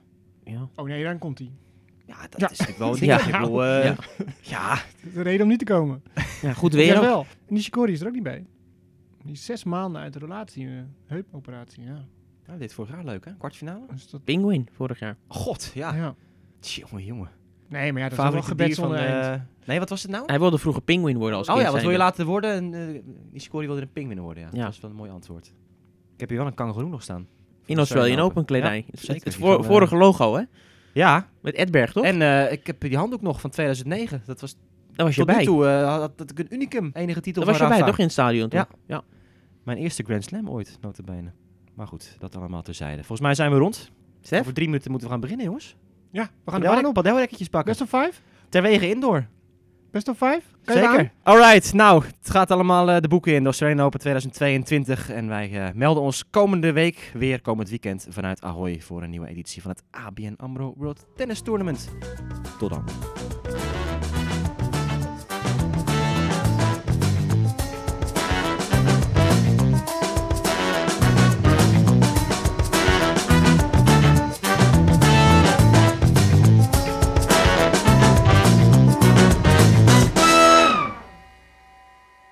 Ja. 0.51 0.69
Oh 0.75 0.85
nee, 0.85 1.03
dan 1.03 1.17
komt 1.17 1.37
hij. 1.39 1.51
Ja, 2.05 2.21
dat 2.29 2.39
Ja. 2.39 2.49
is 2.49 2.59
natuurlijk 2.59 2.77
wel 2.77 2.93
een 2.97 3.05
Ja. 3.05 3.17
ding. 3.17 3.35
Ik 3.35 3.39
bedoel, 3.41 3.63
eh, 3.65 3.83
Ja. 3.85 3.95
ja. 4.41 4.69
Dat 4.75 4.83
is 5.07 5.13
de 5.13 5.21
reden 5.21 5.41
om 5.41 5.47
niet 5.47 5.59
te 5.59 5.65
komen. 5.65 6.03
ja, 6.41 6.53
goed 6.53 6.73
Weer 6.73 6.95
ook. 6.95 7.01
wel. 7.01 7.25
Nishikori 7.47 7.91
is 7.91 8.01
er 8.01 8.07
ook 8.07 8.13
niet 8.13 8.23
bij. 8.23 8.45
Die 9.23 9.31
is 9.33 9.45
zes 9.45 9.63
maanden 9.63 10.01
uit 10.01 10.13
de 10.13 10.19
relatie. 10.19 10.67
eh, 10.67 10.73
heupoperatie, 11.05 11.83
ja. 11.83 12.05
Ja, 12.51 12.57
dit 12.57 12.73
vorig 12.73 12.91
jaar 12.91 13.03
leuk, 13.03 13.25
hè? 13.25 13.31
Kwartfinale? 13.37 13.85
Dat, 14.11 14.23
Penguin, 14.23 14.67
vorig 14.71 14.99
jaar. 14.99 15.17
God, 15.27 15.71
ja. 15.73 15.93
ja. 15.95 16.15
Jongen, 16.59 17.05
jongen. 17.05 17.29
Nee, 17.67 17.93
maar 17.93 18.01
ja, 18.01 18.09
dat 18.09 18.25
is 18.25 18.31
wel 18.33 18.41
gebed 18.41 18.75
van 18.75 18.89
de... 18.91 19.39
Nee, 19.65 19.79
wat 19.79 19.89
was 19.89 20.01
het 20.01 20.11
nou? 20.11 20.23
Hij 20.25 20.39
wilde 20.39 20.57
vroeger 20.57 20.81
Penguin 20.81 21.17
worden 21.17 21.37
als 21.37 21.47
Oh 21.47 21.53
kind 21.53 21.65
ja, 21.67 21.73
wat 21.73 21.81
wil 21.81 21.91
je 21.91 21.97
laten 21.97 22.25
worden? 22.25 22.51
En, 22.53 22.73
eh 22.95 23.01
Nishikori 23.31 23.65
wilde 23.65 23.81
een 23.81 23.91
pinguïn 23.91 24.19
worden, 24.19 24.43
ja. 24.43 24.49
Ja. 24.51 24.63
Dat 24.63 24.73
is 24.73 24.79
wel 24.79 24.89
een 24.89 24.95
mooi 24.95 25.11
antwoord. 25.11 25.45
Ik 26.13 26.19
heb 26.19 26.29
hier 26.29 26.37
wel 26.37 26.47
een 26.47 26.53
kangeroe 26.53 26.89
nog 26.89 27.01
staan. 27.03 27.27
In 27.65 27.77
Australian 27.77 28.19
Open 28.19 28.45
kledij. 28.45 28.77
Ja, 28.77 28.83
het 28.91 28.99
zeker. 28.99 29.13
het, 29.13 29.23
Die 29.23 29.33
voor- 29.33 29.59
eh, 29.59 29.65
vorige 29.65 29.95
logo, 29.95 30.35
hè? 30.35 30.43
Ja, 30.93 31.27
Met 31.41 31.53
Edberg, 31.53 31.91
toch? 31.91 32.03
en 32.03 32.21
eh, 32.21 32.51
ik 32.51 32.67
heb 32.67 32.79
die 32.81 32.97
handdoek 32.97 33.21
nog 33.21 33.41
van 33.41 33.49
2009. 33.49 34.21
Dat 34.25 34.41
was 34.41 34.55
Daar 34.91 35.05
was 35.05 35.15
je 35.15 35.21
tot 35.21 35.29
nu 35.29 35.35
bij. 35.35 35.45
toe 35.45 35.67
eh, 35.67 35.97
had 35.99 36.17
dat 36.17 36.31
ik 36.31 36.39
een 36.39 36.53
unicum. 36.53 36.89
Enige 36.93 37.21
titel 37.21 37.43
Daar 37.43 37.51
was 37.51 37.61
je 37.61 37.67
bij, 37.67 37.83
toch 37.87 37.97
in 37.97 38.03
het 38.03 38.11
stadion 38.13 38.49
toen? 38.49 38.59
Ja. 38.59 38.67
ja. 38.85 39.01
Mijn 39.63 39.77
eerste 39.77 40.03
Grand 40.03 40.23
Slam 40.23 40.49
ooit, 40.49 40.77
notabene. 40.81 41.31
Maar 41.73 41.87
goed, 41.87 42.15
dat 42.19 42.35
allemaal 42.35 42.61
terzijde. 42.61 42.97
Volgens 42.97 43.21
mij 43.21 43.35
zijn 43.35 43.51
we 43.51 43.57
rond. 43.57 43.91
Stef? 44.21 44.39
Over 44.39 44.53
drie 44.53 44.67
minuten 44.67 44.91
moeten 44.91 45.07
we 45.07 45.13
gaan 45.13 45.23
beginnen, 45.23 45.45
jongens. 45.45 45.75
Ja, 46.11 46.29
we 46.43 46.51
gaan 46.51 46.83
de. 46.83 46.91
Padelrekketjes 46.91 47.47
pakken. 47.47 47.77
Best 47.77 47.93
of 47.93 48.01
five? 48.01 48.21
Terwege 48.49 48.89
indoor. 48.89 49.27
Best 49.91 50.07
of 50.07 50.17
five? 50.17 50.41
Kan 50.63 50.75
je 50.75 50.87
Zeker. 50.87 51.11
Alright, 51.23 51.73
nou, 51.73 52.03
het 52.03 52.29
gaat 52.29 52.51
allemaal 52.51 52.89
eh, 52.89 53.01
de 53.01 53.07
boeken 53.07 53.33
in. 53.33 53.39
De 53.39 53.45
Australian 53.45 53.79
Open 53.79 53.99
2022. 53.99 55.09
En 55.09 55.27
wij 55.27 55.51
eh, 55.51 55.73
melden 55.73 56.03
ons 56.03 56.29
komende 56.29 56.71
week 56.71 57.11
weer 57.13 57.41
komend 57.41 57.69
weekend 57.69 58.07
vanuit 58.09 58.41
Ahoy 58.41 58.81
voor 58.81 59.03
een 59.03 59.09
nieuwe 59.09 59.27
editie 59.27 59.61
van 59.61 59.71
het 59.71 59.83
ABN 59.91 60.33
AMRO 60.37 60.73
World 60.77 61.05
Tennis 61.15 61.41
Tournament. 61.41 61.89
Tot 62.59 62.69
dan. 62.69 62.83